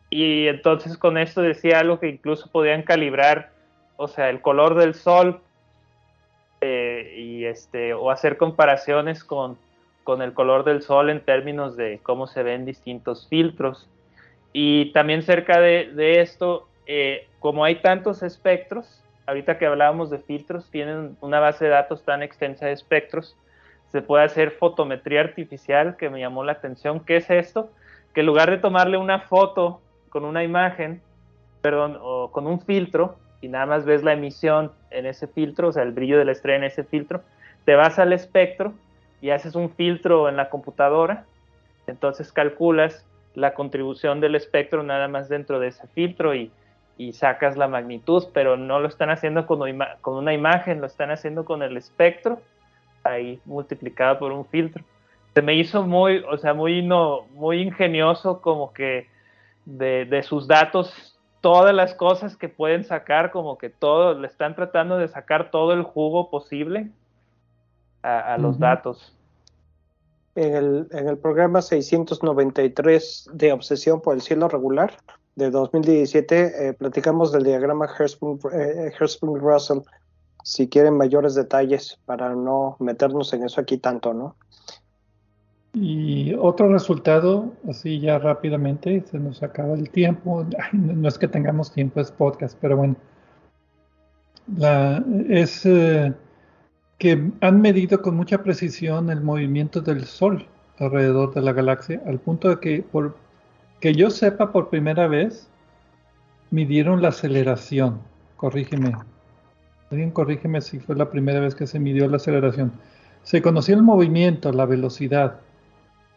Y 0.08 0.48
entonces 0.48 0.96
con 0.96 1.18
esto 1.18 1.42
decía 1.42 1.80
algo 1.80 2.00
que 2.00 2.08
incluso 2.08 2.50
podían 2.50 2.82
calibrar, 2.82 3.50
o 3.96 4.08
sea, 4.08 4.30
el 4.30 4.40
color 4.40 4.74
del 4.76 4.94
Sol 4.94 5.42
eh, 6.62 7.14
y 7.18 7.44
este, 7.44 7.92
o 7.92 8.10
hacer 8.10 8.38
comparaciones 8.38 9.22
con, 9.22 9.58
con 10.06 10.22
el 10.22 10.34
color 10.34 10.62
del 10.62 10.82
Sol 10.82 11.10
en 11.10 11.20
términos 11.20 11.76
de 11.76 11.98
cómo 12.00 12.28
se 12.28 12.44
ven 12.44 12.64
distintos 12.64 13.26
filtros. 13.28 13.88
Y 14.52 14.92
también 14.92 15.24
cerca 15.24 15.58
de, 15.60 16.20
esto, 16.20 16.68
eh, 16.86 17.26
como 17.40 17.64
hay 17.64 17.82
tantos 17.82 18.22
espectros, 18.22 19.02
ahorita 19.26 19.58
que 19.58 19.66
hablábamos 19.66 20.08
de 20.10 20.18
filtros, 20.18 20.70
tienen 20.70 21.16
una 21.20 21.40
base 21.40 21.64
de 21.64 21.72
datos 21.72 22.04
tan 22.04 22.22
extensa 22.22 22.66
de 22.66 22.72
espectros, 22.72 23.36
se 23.90 24.00
puede 24.00 24.22
hacer 24.22 24.52
fotometría 24.52 25.22
artificial, 25.22 25.96
que 25.96 26.08
me 26.08 26.20
llamó 26.20 26.44
la 26.44 26.52
atención. 26.52 27.00
¿Qué 27.00 27.16
es 27.16 27.28
esto? 27.28 27.72
Que 28.14 28.20
en 28.20 28.26
lugar 28.26 28.48
de 28.48 28.58
tomarle 28.58 28.98
una 28.98 29.22
foto 29.22 29.80
con 30.08 30.24
una 30.24 30.44
imagen, 30.44 31.02
perdón, 31.62 31.98
o 32.00 32.30
con 32.30 32.46
un 32.46 32.60
filtro, 32.60 33.16
y 33.40 33.48
nada 33.48 33.66
más 33.66 33.84
ves 33.84 34.04
la 34.04 34.12
emisión 34.12 34.70
en 34.92 35.04
ese 35.04 35.26
filtro, 35.26 35.66
o 35.66 35.72
sea, 35.72 35.82
el 35.82 35.90
brillo 35.90 36.16
de 36.16 36.26
la 36.26 36.32
estrella 36.32 36.58
en 36.58 36.64
ese 36.64 36.84
filtro, 36.84 37.22
te 37.64 37.74
vas 37.74 37.98
al 37.98 38.12
espectro 38.12 38.72
y 39.20 39.30
haces 39.30 39.54
un 39.54 39.70
filtro 39.70 40.28
en 40.28 40.36
la 40.36 40.50
computadora, 40.50 41.24
entonces 41.86 42.32
calculas 42.32 43.06
la 43.34 43.54
contribución 43.54 44.20
del 44.20 44.34
espectro 44.34 44.82
nada 44.82 45.08
más 45.08 45.28
dentro 45.28 45.60
de 45.60 45.68
ese 45.68 45.86
filtro 45.88 46.34
y 46.34 46.50
y 46.98 47.12
sacas 47.12 47.56
la 47.56 47.68
magnitud, 47.68 48.24
pero 48.32 48.56
no 48.56 48.80
lo 48.80 48.88
están 48.88 49.10
haciendo 49.10 49.46
con, 49.46 49.60
una 49.60 50.32
imagen, 50.32 50.80
lo 50.80 50.86
están 50.86 51.10
haciendo 51.10 51.44
con 51.44 51.62
el 51.62 51.76
espectro, 51.76 52.40
ahí 53.04 53.40
multiplicado 53.44 54.18
por 54.18 54.32
un 54.32 54.46
filtro. 54.46 54.82
Se 55.34 55.42
me 55.42 55.54
hizo 55.54 55.82
muy, 55.82 56.24
o 56.30 56.38
sea, 56.38 56.54
muy, 56.54 56.82
no, 56.82 57.26
muy 57.34 57.60
ingenioso 57.60 58.40
como 58.40 58.72
que 58.72 59.08
de, 59.66 60.06
de 60.06 60.22
sus 60.22 60.48
datos, 60.48 61.18
todas 61.42 61.74
las 61.74 61.94
cosas 61.94 62.36
que 62.36 62.48
pueden 62.48 62.84
sacar, 62.84 63.30
como 63.30 63.58
que 63.58 63.68
todo, 63.68 64.18
le 64.18 64.26
están 64.26 64.54
tratando 64.54 64.96
de 64.96 65.08
sacar 65.08 65.50
todo 65.50 65.74
el 65.74 65.82
jugo 65.82 66.30
posible 66.30 66.88
a, 68.02 68.36
los 68.38 68.58
datos. 68.58 69.14
En 70.34 70.54
el, 70.54 70.88
en 70.90 71.08
el 71.08 71.18
programa 71.18 71.62
693 71.62 73.30
de 73.32 73.52
Obsesión 73.52 74.00
por 74.00 74.14
el 74.14 74.22
Cielo 74.22 74.48
Regular, 74.48 74.92
de 75.36 75.50
2017, 75.50 76.68
eh, 76.68 76.72
platicamos 76.72 77.30
del 77.30 77.44
diagrama 77.44 77.86
Hertzsprung-Russell, 77.86 79.78
eh, 79.78 80.00
si 80.42 80.68
quieren 80.68 80.96
mayores 80.96 81.34
detalles 81.34 81.98
para 82.06 82.34
no 82.34 82.76
meternos 82.80 83.32
en 83.32 83.44
eso 83.44 83.60
aquí 83.60 83.78
tanto, 83.78 84.14
¿no? 84.14 84.36
Y 85.74 86.32
otro 86.34 86.72
resultado, 86.72 87.52
así 87.68 88.00
ya 88.00 88.18
rápidamente, 88.18 89.04
se 89.10 89.18
nos 89.18 89.42
acaba 89.42 89.74
el 89.74 89.90
tiempo, 89.90 90.46
no 90.72 91.06
es 91.06 91.18
que 91.18 91.28
tengamos 91.28 91.70
tiempo, 91.70 92.00
es 92.00 92.10
podcast, 92.10 92.56
pero 92.62 92.78
bueno, 92.78 92.96
la, 94.56 95.04
es 95.28 95.66
eh, 95.66 96.14
que 96.98 97.30
han 97.40 97.60
medido 97.60 98.00
con 98.02 98.16
mucha 98.16 98.42
precisión 98.42 99.10
el 99.10 99.20
movimiento 99.20 99.80
del 99.80 100.04
Sol 100.04 100.46
alrededor 100.78 101.34
de 101.34 101.42
la 101.42 101.52
galaxia, 101.52 102.02
al 102.06 102.18
punto 102.18 102.48
de 102.48 102.60
que 102.60 102.82
por 102.82 103.16
que 103.80 103.94
yo 103.94 104.10
sepa 104.10 104.52
por 104.52 104.70
primera 104.70 105.06
vez, 105.06 105.48
midieron 106.50 107.02
la 107.02 107.08
aceleración. 107.08 108.00
Corrígeme. 108.36 108.92
Alguien 109.90 110.10
corrígeme 110.10 110.60
si 110.60 110.80
fue 110.80 110.96
la 110.96 111.10
primera 111.10 111.40
vez 111.40 111.54
que 111.54 111.66
se 111.66 111.78
midió 111.78 112.08
la 112.08 112.16
aceleración. 112.16 112.72
Se 113.22 113.42
conocía 113.42 113.74
el 113.74 113.82
movimiento, 113.82 114.52
la 114.52 114.66
velocidad, 114.66 115.40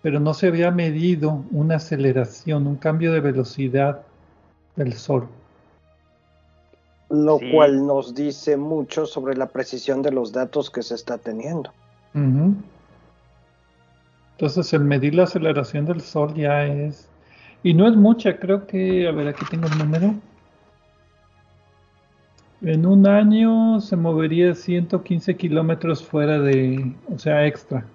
pero 0.02 0.20
no 0.20 0.34
se 0.34 0.48
había 0.48 0.72
medido 0.72 1.44
una 1.52 1.76
aceleración, 1.76 2.68
un 2.68 2.78
cambio 2.78 3.12
de 3.12 3.20
velocidad 3.20 4.02
del 4.76 4.94
Sol. 4.94 5.28
Lo 7.10 7.40
cual 7.52 7.88
nos 7.88 8.14
dice 8.14 8.56
mucho 8.56 9.06
sobre 9.06 9.36
la 9.36 9.48
precisión 9.48 10.02
de 10.02 10.12
los 10.12 10.32
datos 10.32 10.70
que 10.70 10.84
se 10.84 10.96
está 10.96 11.18
teniendo. 11.18 11.72
Entonces, 14.32 14.74
el 14.74 14.82
medir 14.82 15.16
la 15.16 15.24
aceleración 15.24 15.86
del 15.86 16.02
Sol 16.02 16.34
ya 16.36 16.66
es 16.66 17.10
y 17.64 17.74
no 17.74 17.88
es 17.88 17.96
mucha, 17.96 18.38
creo 18.38 18.66
que, 18.66 19.08
a 19.08 19.12
ver, 19.12 19.28
aquí 19.28 19.46
tengo 19.50 19.68
el 19.68 19.78
número. 19.78 20.16
En 22.62 22.86
un 22.86 23.08
año 23.08 23.80
se 23.82 23.96
movería 23.96 24.54
115 24.56 25.36
kilómetros 25.36 26.06
fuera 26.06 26.40
de, 26.40 26.96
o 27.14 27.18
sea, 27.18 27.46
extra. 27.46 27.86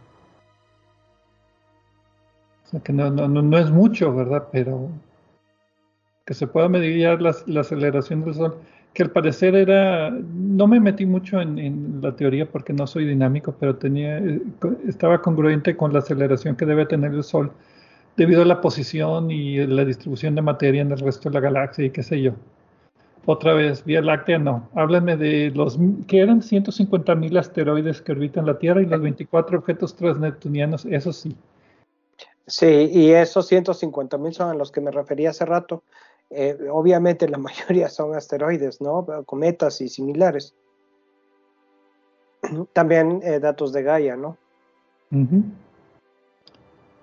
O 2.64 2.68
sea 2.68 2.80
que 2.80 2.92
no, 2.92 3.10
no, 3.10 3.28
no, 3.28 3.58
es 3.58 3.70
mucho, 3.70 4.14
¿verdad? 4.14 4.48
Pero 4.52 4.90
que 6.26 6.34
se 6.34 6.46
pueda 6.46 6.68
medir 6.68 7.20
la, 7.20 7.34
la, 7.46 7.60
aceleración 7.60 8.24
del 8.24 8.34
Sol, 8.34 8.56
que 8.94 9.02
al 9.02 9.10
parecer 9.10 9.56
era, 9.56 10.10
no 10.10 10.68
me 10.68 10.78
metí 10.78 11.04
mucho 11.04 11.40
en, 11.40 12.00
la 12.00 12.14
teoría 12.14 12.46
porque 12.46 12.72
no 12.72 12.86
soy 12.86 13.04
dinámico, 13.04 13.54
pero 13.58 13.76
tenía, 13.76 14.18
eh, 14.18 14.40
estaba 14.86 15.20
congruente 15.20 15.76
con 15.76 15.92
la 15.92 15.98
aceleración 15.98 16.56
que 16.56 16.64
debe 16.64 16.86
tener 16.86 17.12
el 17.12 17.24
Sol 17.24 17.50
debido 18.16 18.42
a 18.42 18.44
la 18.44 18.60
posición 18.60 19.32
y 19.32 19.66
la 19.66 19.84
distribución 19.84 20.36
de 20.36 20.42
materia 20.42 20.82
en 20.82 20.92
el 20.92 20.98
resto 20.98 21.28
de 21.28 21.34
la 21.34 21.40
galaxia 21.40 21.84
y 21.84 21.90
qué 21.90 22.04
sé 22.04 22.22
yo. 22.22 22.34
Otra 23.26 23.54
vez, 23.54 23.84
Vía 23.84 24.00
Láctea 24.00 24.38
no. 24.38 24.68
Háblenme 24.74 25.16
de 25.16 25.50
los 25.50 25.76
que 26.06 26.20
eran 26.20 26.40
150 26.40 27.14
mil 27.16 27.36
asteroides 27.36 28.00
que 28.00 28.12
orbitan 28.12 28.46
la 28.46 28.58
Tierra 28.58 28.80
y 28.80 28.86
los 28.86 29.00
24 29.00 29.58
objetos 29.58 29.96
transneptunianos, 29.96 30.84
eso 30.84 31.12
sí. 31.12 31.36
Sí, 32.46 32.90
y 32.92 33.10
esos 33.10 33.46
150 33.48 34.18
mil 34.18 34.34
son 34.34 34.50
a 34.50 34.54
los 34.54 34.70
que 34.70 34.82
me 34.82 34.90
refería 34.90 35.30
hace 35.30 35.46
rato. 35.46 35.82
Eh, 36.34 36.56
obviamente 36.70 37.28
la 37.28 37.38
mayoría 37.48 37.88
son 37.88 38.14
asteroides, 38.14 38.80
¿no? 38.80 39.06
Cometas 39.24 39.80
y 39.80 39.88
similares. 39.88 40.54
También 42.72 43.20
eh, 43.22 43.40
datos 43.40 43.72
de 43.72 43.82
Gaia, 43.82 44.16
¿no? 44.16 44.36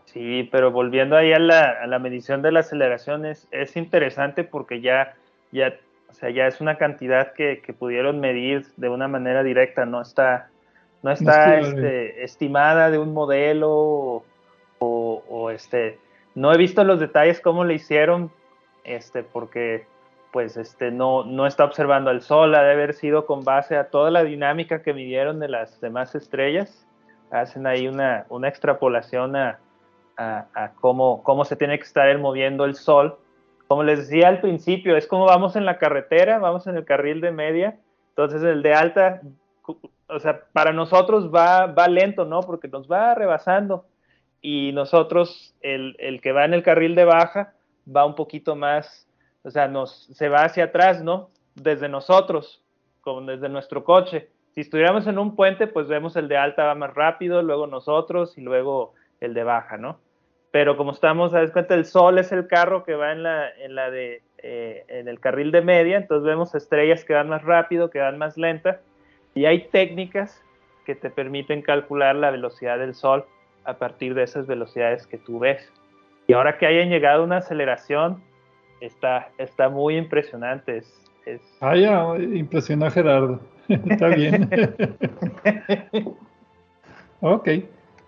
Sí, 0.06 0.48
pero 0.52 0.72
volviendo 0.72 1.16
ahí 1.16 1.32
a 1.32 1.40
la, 1.40 2.00
medición 2.00 2.42
de 2.42 2.52
la 2.52 2.60
aceleración 2.60 3.26
es, 3.26 3.48
interesante 3.76 4.44
porque 4.44 4.82
ya, 4.82 5.16
ya, 5.52 5.78
o 6.10 6.14
sea, 6.14 6.30
ya 6.30 6.48
es 6.48 6.60
una 6.60 6.78
cantidad 6.78 7.32
que, 7.34 7.62
pudieron 7.80 8.20
medir 8.20 8.68
de 8.76 8.90
una 8.90 9.08
manera 9.08 9.44
directa, 9.44 9.86
no 9.86 10.02
está, 10.02 10.50
no 11.02 11.12
está 11.12 11.60
este, 11.60 12.24
estimada 12.24 12.92
de 12.92 12.98
un 12.98 13.14
modelo 13.14 14.24
o, 14.80 15.50
este, 15.52 15.98
no 16.36 16.54
he 16.54 16.58
visto 16.58 16.84
los 16.84 17.00
detalles 17.00 17.40
cómo 17.40 17.64
le 17.64 17.76
hicieron, 17.76 18.32
este, 18.84 19.24
porque 19.24 19.86
pues 20.32 20.56
este 20.56 20.92
no, 20.92 21.26
no 21.26 21.46
está 21.46 21.66
observando 21.66 22.10
al 22.10 22.22
sol, 22.22 22.56
ha 22.56 22.64
de 22.64 22.72
haber 22.72 22.94
sido 22.94 23.26
con 23.26 23.44
base 23.44 23.76
a 23.76 23.90
toda 23.90 24.12
la 24.12 24.24
dinámica 24.24 24.82
que 24.82 24.94
midieron 24.94 25.40
de 25.40 25.50
las 25.50 25.82
demás 25.82 26.16
estrellas, 26.16 26.88
hacen 27.32 27.68
ahí 27.68 27.88
una, 27.88 28.26
una 28.30 28.48
extrapolación 28.48 29.36
a 29.36 29.60
a, 30.18 30.72
cómo, 30.80 31.24
cómo 31.24 31.46
se 31.46 31.56
tiene 31.56 31.78
que 31.78 31.86
estar 31.86 32.18
moviendo 32.18 32.66
el 32.66 32.76
sol. 32.76 33.18
Como 33.68 33.84
les 33.84 34.00
decía 34.00 34.28
al 34.28 34.42
principio, 34.42 34.98
es 34.98 35.08
como 35.08 35.26
vamos 35.26 35.56
en 35.56 35.66
la 35.66 35.78
carretera, 35.78 36.40
vamos 36.40 36.68
en 36.68 36.76
el 36.76 36.86
carril 36.86 37.22
de 37.22 37.32
media, 37.32 37.80
entonces 38.10 38.44
el 38.44 38.62
de 38.62 38.74
alta, 38.74 39.22
o 40.08 40.20
sea, 40.20 40.42
para 40.52 40.74
nosotros 40.74 41.34
va, 41.34 41.68
va 41.68 41.88
lento, 41.88 42.26
¿no? 42.26 42.42
Porque 42.42 42.68
nos 42.68 42.90
va 42.90 43.16
rebasando. 43.16 43.86
y 44.42 44.72
nosotros, 44.74 45.56
el, 45.62 45.96
el, 46.00 46.20
que 46.20 46.32
va 46.32 46.46
en 46.46 46.54
el 46.54 46.64
carril 46.64 46.96
de 46.96 47.06
baja, 47.06 47.54
va 47.86 48.06
un 48.06 48.16
poquito 48.16 48.56
más, 48.56 49.08
o 49.44 49.52
sea, 49.52 49.68
nos, 49.68 50.08
se 50.14 50.30
va 50.30 50.44
hacia 50.44 50.66
atrás, 50.66 51.04
¿no? 51.04 51.30
Desde 51.56 51.90
nosotros, 51.90 52.64
como 53.02 53.22
desde 53.22 53.50
nuestro 53.50 53.84
coche. 53.84 54.30
Si 54.54 54.62
estuviéramos 54.62 55.08
en 55.08 55.18
un 55.18 55.36
puente, 55.36 55.68
pues 55.68 55.88
vemos 55.88 56.16
el 56.16 56.28
de 56.28 56.38
alta 56.38 56.66
va 56.66 56.76
más 56.76 56.94
rápido, 56.94 57.42
luego 57.42 57.68
nosotros 57.68 58.38
y 58.38 58.42
luego 58.42 58.94
el 59.20 59.34
de 59.34 59.44
baja, 59.44 59.78
¿no? 59.78 60.00
Pero 60.52 60.76
como 60.76 60.92
estamos, 60.92 61.32
¿sabes 61.32 61.52
cuenta? 61.52 61.76
El 61.76 61.86
sol 61.86 62.20
es 62.20 62.32
el 62.34 62.48
carro 62.48 62.84
que 62.84 62.96
va 62.96 63.14
en 63.14 63.24
la, 63.24 63.50
en 63.50 63.76
la 63.76 63.90
de, 63.90 64.22
eh, 64.40 64.84
en 64.90 65.08
el 65.08 65.20
carril 65.20 65.52
de 65.52 65.62
media, 65.62 65.98
entonces 65.98 66.26
vemos 66.26 66.54
estrellas 66.56 67.06
que 67.06 67.14
van 67.14 67.30
más 67.30 67.44
rápido, 67.44 67.90
que 67.90 68.00
van 68.00 68.18
más 68.18 68.38
lenta, 68.38 68.82
y 69.34 69.46
hay 69.46 69.70
técnicas 69.70 70.44
que 70.86 70.96
te 70.96 71.10
permiten 71.10 71.62
calcular 71.62 72.16
la 72.16 72.32
velocidad 72.32 72.80
del 72.80 72.96
sol 72.96 73.26
a 73.64 73.76
partir 73.76 74.14
de 74.14 74.24
esas 74.24 74.48
velocidades 74.48 75.08
que 75.08 75.18
tú 75.18 75.40
ves. 75.40 75.72
Y 76.28 76.34
ahora 76.34 76.58
que 76.58 76.66
hayan 76.66 76.90
llegado 76.90 77.22
a 77.22 77.26
una 77.26 77.38
aceleración, 77.38 78.24
está, 78.80 79.30
está 79.38 79.70
muy 79.70 79.98
impresionante. 79.98 80.78
Es, 80.78 81.04
es... 81.26 81.42
Ah, 81.62 81.76
ya, 81.76 82.16
impresiona 82.18 82.90
Gerardo. 82.90 83.40
está 83.68 84.08
bien. 84.08 84.50
ok, 87.22 87.50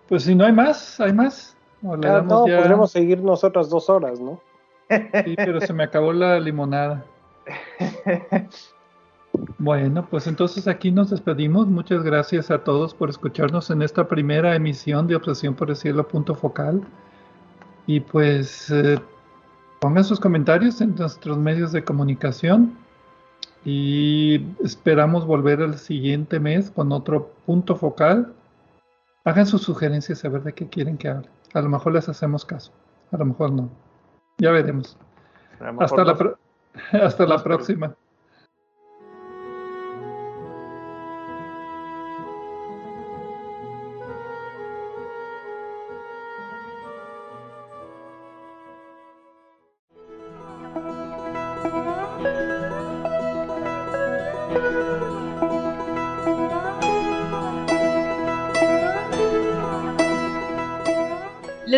pues 0.08 0.24
si 0.24 0.34
no 0.34 0.44
hay 0.44 0.52
más, 0.52 1.00
hay 1.00 1.12
más. 1.12 1.56
Ah, 1.82 2.22
no, 2.26 2.44
podremos 2.44 2.90
seguir 2.90 3.20
nosotras 3.20 3.68
dos 3.68 3.90
horas, 3.90 4.18
¿no? 4.20 4.40
Sí, 4.88 5.34
pero 5.36 5.60
se 5.60 5.72
me 5.72 5.84
acabó 5.84 6.12
la 6.12 6.40
limonada. 6.40 7.04
Bueno, 9.58 10.06
pues 10.08 10.28
entonces 10.28 10.68
aquí 10.68 10.92
nos 10.92 11.10
despedimos. 11.10 11.66
Muchas 11.66 12.02
gracias 12.04 12.50
a 12.50 12.62
todos 12.62 12.94
por 12.94 13.10
escucharnos 13.10 13.70
en 13.70 13.82
esta 13.82 14.06
primera 14.06 14.54
emisión 14.54 15.08
de 15.08 15.16
Obsesión 15.16 15.54
por 15.54 15.70
el 15.70 15.76
Cielo 15.76 16.06
Punto 16.06 16.34
Focal. 16.34 16.82
Y 17.86 18.00
pues 18.00 18.70
eh, 18.70 18.98
pongan 19.80 20.04
sus 20.04 20.20
comentarios 20.20 20.80
en 20.80 20.94
nuestros 20.94 21.38
medios 21.38 21.72
de 21.72 21.84
comunicación 21.84 22.76
y 23.64 24.46
esperamos 24.62 25.26
volver 25.26 25.60
el 25.60 25.78
siguiente 25.78 26.38
mes 26.40 26.70
con 26.70 26.92
otro 26.92 27.32
punto 27.46 27.76
focal. 27.76 28.32
Hagan 29.24 29.46
sus 29.46 29.62
sugerencias 29.62 30.24
a 30.24 30.28
ver 30.28 30.42
de 30.42 30.52
qué 30.52 30.68
quieren 30.68 30.98
que 30.98 31.08
hable. 31.08 31.28
A 31.54 31.60
lo 31.60 31.68
mejor 31.68 31.92
les 31.94 32.08
hacemos 32.08 32.44
caso, 32.44 32.72
a 33.10 33.16
lo 33.16 33.24
mejor 33.26 33.52
no. 33.52 33.70
Ya 34.38 34.50
veremos. 34.50 34.98
Hasta 35.78 36.04
la, 36.04 36.36
hasta 37.04 37.26
la 37.26 37.42
próxima. 37.42 37.94